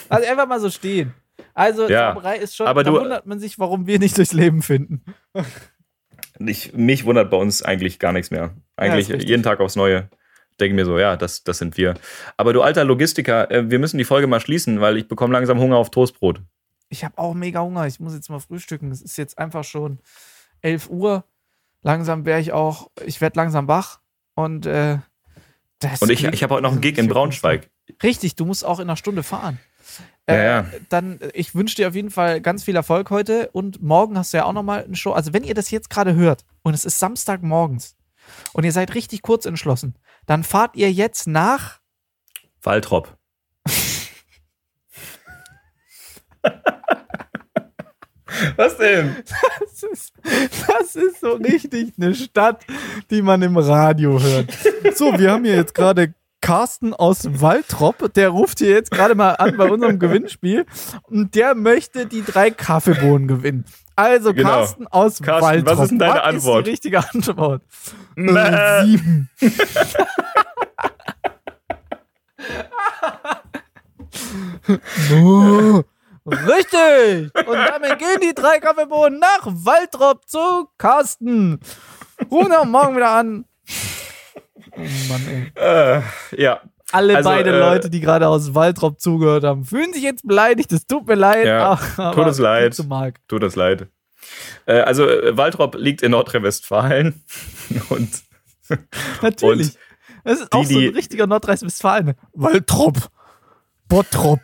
Also 0.09 0.29
einfach 0.29 0.47
mal 0.47 0.61
so 0.61 0.71
stehen. 0.71 1.15
Also 1.55 1.89
Ja, 1.89 2.15
Zauberei 2.15 2.37
ist 2.39 2.57
schon, 2.57 2.67
aber 2.67 2.85
da 2.85 2.91
du- 2.91 3.01
wundert 3.01 3.27
man 3.27 3.41
sich, 3.41 3.59
warum 3.59 3.87
wir 3.87 3.99
nicht 3.99 4.17
durchs 4.17 4.33
Leben 4.33 4.63
finden. 4.63 5.05
Ich, 6.39 6.73
mich 6.75 7.05
wundert 7.05 7.31
bei 7.31 7.37
uns 7.37 7.63
eigentlich 7.63 7.99
gar 7.99 8.13
nichts 8.13 8.31
mehr. 8.31 8.55
Eigentlich 8.77 9.09
richtig. 9.11 9.29
jeden 9.29 9.43
Tag 9.43 9.61
aufs 9.61 9.77
Neue. 9.77 10.09
Denke 10.61 10.75
mir 10.75 10.85
so, 10.85 10.99
ja, 10.99 11.17
das, 11.17 11.45
das 11.45 11.59
sind 11.59 11.77
wir. 11.77 11.95
Aber 12.37 12.53
du 12.53 12.63
alter 12.63 12.85
Logistiker, 12.85 13.51
äh, 13.51 13.71
wir 13.71 13.79
müssen 13.79 13.99
die 13.99 14.05
Folge 14.05 14.27
mal 14.27 14.41
schließen, 14.41 14.81
weil 14.81 14.97
ich 14.97 15.09
bekomme 15.09 15.33
langsam 15.33 15.59
Hunger 15.59 15.77
auf 15.77 15.91
Toastbrot. 15.91 16.41
Ich 16.89 17.05
habe 17.05 17.17
auch 17.19 17.35
mega 17.35 17.61
Hunger. 17.61 17.87
Ich 17.87 18.01
muss 18.01 18.15
jetzt 18.15 18.29
mal 18.29 18.39
frühstücken. 18.39 18.91
Es 18.91 19.01
ist 19.01 19.17
jetzt 19.17 19.39
einfach 19.39 19.65
schon 19.65 19.99
11 20.61 20.91
Uhr. 20.91 21.25
Langsam 21.83 22.25
wäre 22.27 22.39
ich 22.39 22.53
auch, 22.53 22.91
ich 23.05 23.21
werde 23.21 23.39
langsam 23.39 23.67
wach. 23.67 24.01
Und, 24.35 24.67
äh, 24.67 24.99
das 25.79 26.01
Und 26.01 26.11
ich, 26.11 26.23
ich 26.25 26.43
habe 26.43 26.55
heute 26.55 26.63
noch 26.63 26.73
einen 26.73 26.81
Gig 26.81 26.99
in 26.99 27.09
Braunschweig. 27.09 27.69
Richtig, 28.03 28.37
du 28.37 28.45
musst 28.45 28.65
auch 28.65 28.79
in 28.79 28.85
einer 28.85 28.97
Stunde 28.97 29.23
fahren. 29.23 29.59
Ja, 30.29 30.35
Äh, 30.35 30.47
ja. 30.47 30.67
Dann, 30.91 31.21
äh, 31.21 31.31
ich 31.35 31.55
wünsche 31.55 31.77
dir 31.77 31.89
auf 31.89 31.95
jeden 31.95 32.11
Fall 32.11 32.41
ganz 32.41 32.63
viel 32.63 32.77
Erfolg 32.77 33.11
heute 33.11 33.49
und 33.53 33.83
morgen 33.83 34.17
hast 34.17 34.33
du 34.33 34.37
ja 34.37 34.45
auch 34.45 34.53
nochmal 34.53 34.85
eine 34.85 34.95
Show. 34.95 35.13
Also, 35.13 35.33
wenn 35.33 35.43
ihr 35.43 35.55
das 35.55 35.71
jetzt 35.71 35.91
gerade 35.91 36.15
hört 36.15 36.45
und 36.63 36.75
es 36.75 36.85
ist 36.85 37.01
Samstagmorgens 37.01 37.97
und 38.53 38.65
ihr 38.65 38.73
seid 38.73 38.95
richtig 38.95 39.23
kurz 39.23 39.47
entschlossen, 39.47 39.97
dann 40.27 40.45
fahrt 40.45 40.77
ihr 40.77 40.93
jetzt 40.93 41.27
nach. 41.27 41.81
Waltrop. 42.63 43.17
Was 48.57 48.77
denn? 48.79 49.17
Das 49.25 49.83
ist, 49.83 50.15
das 50.69 50.97
ist 50.97 51.21
so 51.21 51.33
richtig 51.35 51.93
eine 51.99 52.15
Stadt, 52.15 52.65
die 53.11 53.21
man 53.23 53.43
im 53.43 53.57
Radio 53.57 54.21
hört. 54.21 54.51
So, 54.95 55.19
wir 55.19 55.33
haben 55.33 55.45
hier 55.45 55.57
jetzt 55.57 55.75
gerade 55.75 56.15
Carsten 56.41 56.93
aus 56.93 57.41
Waltrop, 57.41 58.13
der 58.15 58.29
ruft 58.29 58.59
hier 58.59 58.71
jetzt 58.71 58.91
gerade 58.91 59.15
mal 59.15 59.33
an 59.33 59.57
bei 59.57 59.71
unserem 59.71 59.99
Gewinnspiel 59.99 60.67
und 61.05 61.35
der 61.35 61.55
möchte 61.55 62.07
die 62.07 62.23
drei 62.23 62.51
Kaffeebohnen 62.51 63.29
gewinnen. 63.29 63.65
Also 63.97 64.33
Genau. 64.35 64.49
Carsten 64.51 64.87
aus 64.89 65.21
Carsten, 65.21 65.43
Waltrop. 65.45 65.67
was 65.77 65.81
ist 65.85 65.91
denn 65.91 65.99
deine 65.99 66.15
Was 66.15 66.23
Antwort? 66.25 66.61
Ist 66.61 66.65
die 66.67 66.71
richtige 66.95 66.99
Antwort. 67.15 67.63
Äh, 68.17 68.21
Mäh. 68.21 68.85
sieben. 68.87 69.31
Oh, 75.13 75.83
Richtig! 76.25 77.35
Und 77.47 77.57
damit 77.57 77.99
gehen 77.99 78.21
die 78.23 78.33
drei 78.35 78.61
Kaffeebohnen 78.61 79.19
nach 79.19 79.41
Waltrop 79.45 80.29
zu 80.29 80.69
Carsten. 80.79 81.59
Rufen 82.31 82.53
auch 82.53 82.65
morgen 82.65 82.97
wieder 82.97 83.11
an. 83.11 83.45
Oh 84.77 84.81
Mann, 85.09 85.27
ey. 85.29 85.53
Äh, 85.57 86.03
ja. 86.41 86.61
Alle 86.93 87.17
Also, 87.17 87.29
beide 87.31 87.51
äh, 87.51 87.59
Leute, 87.59 87.91
die 87.91 88.01
gerade 88.01 88.29
aus 88.29 88.55
Waltrop 88.55 89.01
zugehört 89.01 89.45
haben, 89.45 89.65
fühlen 89.65 89.93
sich 89.93 90.03
jetzt 90.03 90.27
beleidigt. 90.27 90.71
Es 90.73 90.87
tut 90.87 91.07
mir 91.07 91.15
leid. 91.15 91.47
Ja, 91.47 91.71
aber- 91.71 91.81
tut 91.81 92.25
aber 92.25 92.43
leid. 92.43 92.77
Tut 93.29 93.43
das 93.43 93.57
leid. 93.57 93.87
Äh, 94.67 94.81
also, 94.81 95.09
äh, 95.09 95.37
Waltrop 95.37 95.75
liegt 95.77 96.03
in 96.03 96.13
Nordrhein-Westfalen. 96.13 97.23
Und 97.89 98.09
Natürlich. 99.21 99.77
Das 100.25 100.41
ist 100.41 100.53
die, 100.53 100.57
auch 100.57 100.65
so 100.65 100.79
ein 100.79 100.95
richtiger 100.95 101.27
Nordrhein-Westfalen. 101.27 102.15
Waltrop. 102.33 102.97
Bottrop. 103.89 104.41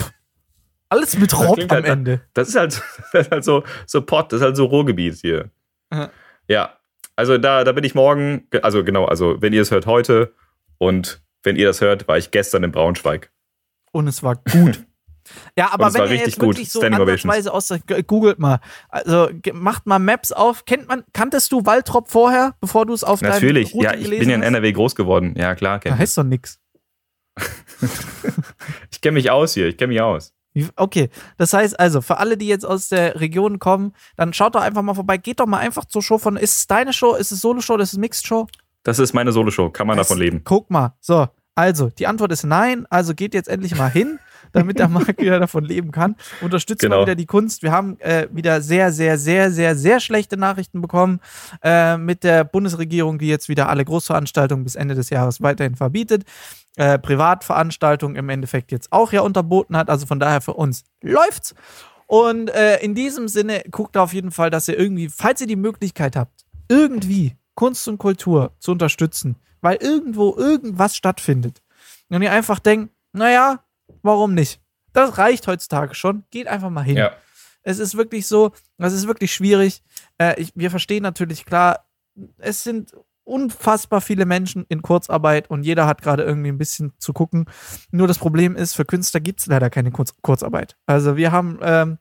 Alles 0.91 1.16
mit 1.19 1.39
Rob 1.39 1.59
am 1.61 1.69
halt- 1.70 1.85
Ende. 1.85 2.20
das 2.35 2.49
ist 2.49 2.57
halt, 2.57 2.83
das 3.12 3.27
ist 3.27 3.31
halt 3.31 3.45
so, 3.45 3.62
so 3.87 4.03
Pott, 4.03 4.33
das 4.33 4.41
ist 4.41 4.45
halt 4.45 4.57
so 4.57 4.65
Ruhrgebiet 4.66 5.16
hier. 5.20 5.51
Ja. 5.93 6.11
Ja. 6.49 6.73
Also 7.15 7.37
da, 7.37 7.65
da 7.65 7.73
bin 7.73 7.85
ich 7.85 7.95
morgen, 7.95 8.47
ge- 8.51 8.62
also 8.62 8.85
genau, 8.85 9.05
also 9.05 9.41
wenn 9.43 9.53
ihr 9.53 9.62
es 9.62 9.70
hört 9.70 9.87
heute 9.87 10.35
und 10.79 11.20
wenn 11.43 11.56
ihr 11.56 11.66
das 11.66 11.81
hört, 11.81 12.09
war 12.09 12.19
ich 12.19 12.31
gestern 12.31 12.65
in 12.65 12.73
Braunschweig. 12.73 13.31
Und 13.93 14.06
es 14.09 14.23
war 14.23 14.36
gut. 14.36 14.85
Ja, 15.59 15.73
aber 15.73 15.93
wenn 15.93 16.05
ihr 16.10 16.15
jetzt 16.16 16.39
gut. 16.39 16.56
wirklich 16.56 16.70
so 16.70 16.81
Standing 16.81 17.02
ansatzweise 17.02 17.52
aus, 17.52 17.69
g- 17.86 18.02
googelt 18.02 18.39
mal, 18.39 18.60
also 18.89 19.28
macht 19.52 19.86
mal 19.86 19.98
Maps 19.98 20.32
auf. 20.32 20.65
Kennt 20.65 20.89
man, 20.89 21.05
kanntest 21.12 21.52
du 21.52 21.66
Waltrop 21.66 22.09
vorher, 22.09 22.55
bevor 22.62 22.86
du 22.86 22.94
es 22.94 23.05
auf 23.05 23.20
Natürlich, 23.20 23.74
ja, 23.74 23.93
ich 23.93 24.09
bin 24.09 24.31
ja 24.31 24.36
in? 24.36 24.43
NRW 24.43 24.73
groß 24.73 24.94
geworden. 24.94 25.35
Ja, 25.36 25.55
klar, 25.55 25.81
Da 25.81 25.98
heißt 25.98 26.16
doch 26.16 26.23
nix. 26.24 26.59
Ich 28.90 29.02
kenne 29.02 29.15
mich 29.16 29.31
aus 29.31 29.52
hier, 29.52 29.66
ich 29.69 29.77
kenne 29.77 29.93
mich 29.93 30.01
aus. 30.01 30.32
Okay, 30.77 31.10
das 31.36 31.52
heißt 31.52 31.78
also, 31.78 32.01
für 32.01 32.16
alle, 32.16 32.36
die 32.36 32.48
jetzt 32.48 32.65
aus 32.65 32.89
der 32.89 33.20
Region 33.20 33.59
kommen, 33.59 33.93
dann 34.16 34.32
schaut 34.32 34.55
doch 34.55 34.62
einfach 34.62 34.82
mal 34.82 34.94
vorbei. 34.94 35.19
Geht 35.19 35.40
doch 35.40 35.47
mal 35.47 35.59
einfach 35.59 35.85
zur 35.85 36.02
Show 36.02 36.19
von, 36.19 36.36
ist 36.36 36.56
es 36.56 36.66
deine 36.66 36.93
Show, 36.93 37.15
ist 37.15 37.31
es 37.31 37.40
Solo-Show, 37.43 37.77
ist 37.77 37.93
es 37.93 37.98
Mixed-Show? 37.98 38.47
Das 38.84 38.98
ist 38.98 39.12
meine 39.12 39.32
Solo-Show, 39.32 39.70
kann 39.70 39.86
man 39.86 39.96
Das- 39.96 40.09
davon 40.09 40.20
leben. 40.20 40.42
Guck 40.44 40.70
mal, 40.70 40.94
so, 41.00 41.28
also, 41.55 41.90
die 41.90 42.06
Antwort 42.06 42.30
ist 42.32 42.44
nein, 42.44 42.86
also 42.88 43.14
geht 43.14 43.34
jetzt 43.34 43.48
endlich 43.48 43.76
mal 43.76 43.88
hin, 43.90 44.20
damit 44.52 44.78
der 44.78 44.88
Marc 44.88 45.18
wieder 45.20 45.40
davon 45.40 45.64
leben 45.64 45.90
kann. 45.90 46.14
Unterstützt 46.40 46.82
mal 46.84 46.88
Genau. 46.90 47.02
wieder 47.02 47.16
die 47.16 47.26
Kunst. 47.26 47.62
Wir 47.64 47.72
haben 47.72 47.98
äh, 48.00 48.28
wieder 48.30 48.60
sehr, 48.62 48.92
sehr, 48.92 49.18
sehr, 49.18 49.50
sehr, 49.50 49.74
sehr 49.74 49.98
schlechte 50.00 50.36
Nachrichten 50.36 50.80
bekommen 50.80 51.18
äh, 51.62 51.96
mit 51.96 52.22
der 52.22 52.44
Bundesregierung, 52.44 53.18
die 53.18 53.26
jetzt 53.26 53.48
wieder 53.48 53.68
alle 53.68 53.84
Großveranstaltungen 53.84 54.62
bis 54.64 54.76
Ende 54.76 54.94
des 54.94 55.10
Jahres 55.10 55.42
weiterhin 55.42 55.74
verbietet. 55.74 56.22
Äh, 56.76 56.98
Privatveranstaltungen 57.00 58.16
im 58.16 58.28
Endeffekt 58.28 58.70
jetzt 58.70 58.92
auch 58.92 59.12
ja 59.12 59.22
unterboten 59.22 59.76
hat. 59.76 59.90
Also 59.90 60.06
von 60.06 60.20
daher 60.20 60.40
für 60.40 60.55
uns 60.55 60.84
läuft's. 61.02 61.55
Und 62.06 62.50
äh, 62.50 62.78
in 62.78 62.94
diesem 62.94 63.26
Sinne 63.28 63.62
guckt 63.70 63.96
auf 63.96 64.12
jeden 64.14 64.30
Fall, 64.30 64.50
dass 64.50 64.68
ihr 64.68 64.78
irgendwie, 64.78 65.09
falls 65.09 65.40
ihr 65.40 65.46
die 65.48 65.56
Möglichkeit 65.56 66.14
habt, 66.16 66.44
irgendwie 66.68 67.34
Kunst 67.59 67.89
und 67.89 67.98
Kultur 67.98 68.52
zu 68.60 68.70
unterstützen, 68.70 69.35
weil 69.62 69.78
irgendwo 69.80 70.36
irgendwas 70.36 70.94
stattfindet. 70.94 71.60
Und 72.09 72.22
ihr 72.22 72.30
einfach 72.30 72.60
denkt, 72.60 72.94
naja, 73.12 73.64
warum 74.02 74.32
nicht? 74.32 74.60
Das 74.93 75.18
reicht 75.18 75.48
heutzutage 75.48 75.97
schon. 75.97 76.22
Geht 76.30 76.47
einfach 76.47 76.70
mal 76.70 76.85
hin. 76.85 76.98
Ja. 76.98 77.16
Es 77.64 77.80
ist 77.80 77.97
wirklich 77.97 78.28
so, 78.28 78.52
das 78.76 78.93
ist 78.93 79.09
wirklich 79.09 79.35
schwierig. 79.35 79.82
Äh, 80.18 80.40
ich, 80.40 80.52
wir 80.55 80.70
verstehen 80.70 81.02
natürlich 81.02 81.47
klar, 81.47 81.85
es 82.36 82.62
sind 82.62 82.93
unfassbar 83.28 84.00
viele 84.00 84.26
Menschen 84.26 84.64
in 84.68 84.82
Kurzarbeit 84.82 85.50
und 85.50 85.62
jeder 85.62 85.86
hat 85.86 86.02
gerade 86.02 86.22
irgendwie 86.22 86.48
ein 86.48 86.59
bisschen 86.59 86.92
zu 86.98 87.12
gucken. 87.12 87.46
Nur 87.90 88.09
das 88.09 88.18
Problem 88.18 88.56
ist, 88.56 88.74
für 88.74 88.84
Künstler 88.84 89.20
gibt 89.20 89.40
es 89.40 89.46
leider 89.46 89.70
keine 89.70 89.90
Kurz 89.90 90.14
Kurzarbeit. 90.22 90.76
Also 90.86 91.16
wir 91.16 91.30
haben, 91.30 91.59
ähm, 91.62 91.98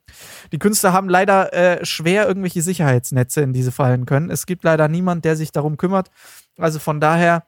die 0.51 0.59
Künstler 0.59 0.93
haben 0.93 1.09
leider 1.09 1.53
äh, 1.53 1.85
schwer 1.85 2.27
irgendwelche 2.27 2.61
Sicherheitsnetze, 2.61 3.41
in 3.41 3.53
diese 3.53 3.71
fallen 3.71 4.05
können. 4.05 4.29
Es 4.29 4.45
gibt 4.45 4.63
leider 4.63 4.87
niemand, 4.87 5.25
der 5.25 5.35
sich 5.35 5.51
darum 5.51 5.77
kümmert. 5.77 6.09
Also 6.57 6.79
von 6.79 6.99
daher 6.99 7.43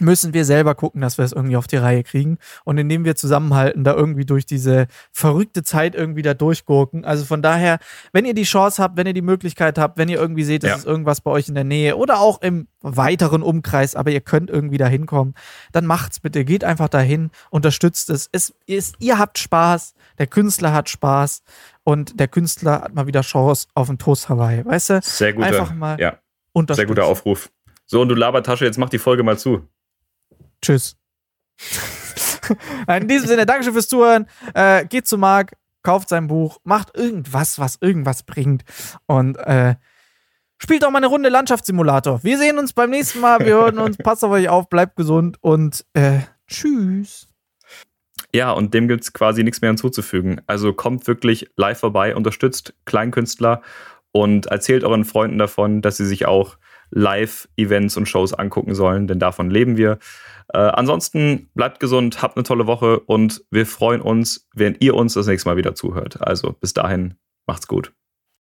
müssen 0.00 0.34
wir 0.34 0.44
selber 0.44 0.74
gucken, 0.74 1.00
dass 1.00 1.18
wir 1.18 1.24
es 1.24 1.32
irgendwie 1.32 1.56
auf 1.56 1.66
die 1.68 1.76
Reihe 1.76 2.02
kriegen 2.02 2.38
und 2.64 2.78
indem 2.78 3.04
wir 3.04 3.14
zusammenhalten, 3.14 3.84
da 3.84 3.94
irgendwie 3.94 4.24
durch 4.24 4.44
diese 4.44 4.86
verrückte 5.12 5.62
Zeit 5.62 5.94
irgendwie 5.94 6.22
da 6.22 6.34
durchgurken. 6.34 7.04
Also 7.04 7.24
von 7.24 7.42
daher, 7.42 7.78
wenn 8.12 8.24
ihr 8.24 8.34
die 8.34 8.42
Chance 8.42 8.82
habt, 8.82 8.96
wenn 8.96 9.06
ihr 9.06 9.12
die 9.12 9.22
Möglichkeit 9.22 9.78
habt, 9.78 9.96
wenn 9.96 10.08
ihr 10.08 10.18
irgendwie 10.18 10.42
seht, 10.44 10.64
es 10.64 10.70
Ja. 10.70 10.76
ist 10.76 10.84
irgendwas 10.86 11.20
bei 11.20 11.30
euch 11.30 11.48
in 11.48 11.54
der 11.54 11.64
Nähe 11.64 11.96
oder 11.96 12.18
auch 12.18 12.42
im 12.42 12.66
weiteren 12.80 13.42
Umkreis, 13.42 13.94
aber 13.94 14.10
ihr 14.10 14.20
könnt 14.20 14.50
irgendwie 14.50 14.78
da 14.78 14.86
hinkommen, 14.86 15.34
dann 15.72 15.86
macht's 15.86 16.18
bitte, 16.20 16.44
geht 16.44 16.64
einfach 16.64 16.88
dahin, 16.88 17.30
unterstützt 17.50 18.10
es. 18.10 18.28
es 18.32 18.52
ist, 18.66 18.96
ihr 18.98 19.18
habt 19.18 19.38
Spaß, 19.38 19.94
der 20.18 20.26
Künstler 20.26 20.72
hat 20.72 20.88
Spaß 20.88 21.42
und 21.84 22.18
der 22.18 22.28
Künstler 22.28 22.82
hat 22.82 22.94
mal 22.94 23.06
wieder 23.06 23.20
Chance 23.22 23.68
auf 23.74 23.88
ein 23.88 23.98
Toast 23.98 24.28
Hawaii, 24.28 24.64
weißt 24.64 24.90
du? 24.90 25.00
Sehr 25.02 25.32
guter, 25.32 25.46
Einfach 25.46 25.72
mal 25.72 26.00
ja, 26.00 26.18
sehr 26.70 26.86
guter 26.86 27.04
Aufruf. 27.04 27.50
So, 27.86 28.00
und 28.00 28.08
du 28.08 28.14
Labertasche, 28.14 28.64
jetzt 28.64 28.78
mach 28.78 28.88
die 28.88 28.98
Folge 28.98 29.22
mal 29.22 29.38
zu. 29.38 29.68
Tschüss. 30.64 30.96
In 32.88 33.06
diesem 33.06 33.28
Sinne, 33.28 33.44
Dankeschön 33.44 33.74
fürs 33.74 33.88
Zuhören. 33.88 34.26
Äh, 34.54 34.86
geht 34.86 35.06
zu 35.06 35.18
Marc, 35.18 35.52
kauft 35.82 36.08
sein 36.08 36.26
Buch, 36.26 36.58
macht 36.64 36.96
irgendwas, 36.96 37.58
was 37.58 37.76
irgendwas 37.82 38.22
bringt. 38.22 38.64
Und 39.06 39.36
äh, 39.36 39.74
spielt 40.56 40.84
auch 40.84 40.90
mal 40.90 40.98
eine 40.98 41.08
Runde 41.08 41.28
Landschaftssimulator. 41.28 42.24
Wir 42.24 42.38
sehen 42.38 42.58
uns 42.58 42.72
beim 42.72 42.88
nächsten 42.88 43.20
Mal. 43.20 43.40
Wir 43.40 43.54
hören 43.54 43.78
uns. 43.78 43.98
Passt 43.98 44.24
auf 44.24 44.30
euch 44.30 44.48
auf, 44.48 44.70
bleibt 44.70 44.96
gesund 44.96 45.36
und 45.42 45.84
äh, 45.92 46.20
tschüss. 46.46 47.28
Ja, 48.34 48.50
und 48.50 48.72
dem 48.72 48.88
gibt's 48.88 49.12
quasi 49.12 49.44
nichts 49.44 49.60
mehr 49.60 49.70
hinzuzufügen. 49.70 50.40
Also 50.46 50.72
kommt 50.72 51.06
wirklich 51.06 51.50
live 51.56 51.78
vorbei, 51.78 52.16
unterstützt 52.16 52.74
Kleinkünstler 52.86 53.60
und 54.12 54.46
erzählt 54.46 54.82
euren 54.82 55.04
Freunden 55.04 55.36
davon, 55.38 55.82
dass 55.82 55.98
sie 55.98 56.06
sich 56.06 56.24
auch 56.26 56.56
Live-Events 56.90 57.96
und 57.96 58.08
Shows 58.08 58.32
angucken 58.32 58.74
sollen, 58.74 59.06
denn 59.06 59.18
davon 59.18 59.50
leben 59.50 59.76
wir. 59.76 59.98
Äh, 60.52 60.58
ansonsten 60.58 61.48
bleibt 61.54 61.80
gesund, 61.80 62.22
habt 62.22 62.36
eine 62.36 62.44
tolle 62.44 62.66
Woche 62.66 63.00
und 63.00 63.44
wir 63.50 63.66
freuen 63.66 64.00
uns, 64.00 64.48
wenn 64.54 64.76
ihr 64.80 64.94
uns 64.94 65.14
das 65.14 65.26
nächste 65.26 65.48
Mal 65.48 65.56
wieder 65.56 65.74
zuhört. 65.74 66.18
Also 66.20 66.52
bis 66.52 66.74
dahin, 66.74 67.14
macht's 67.46 67.66
gut. 67.66 67.92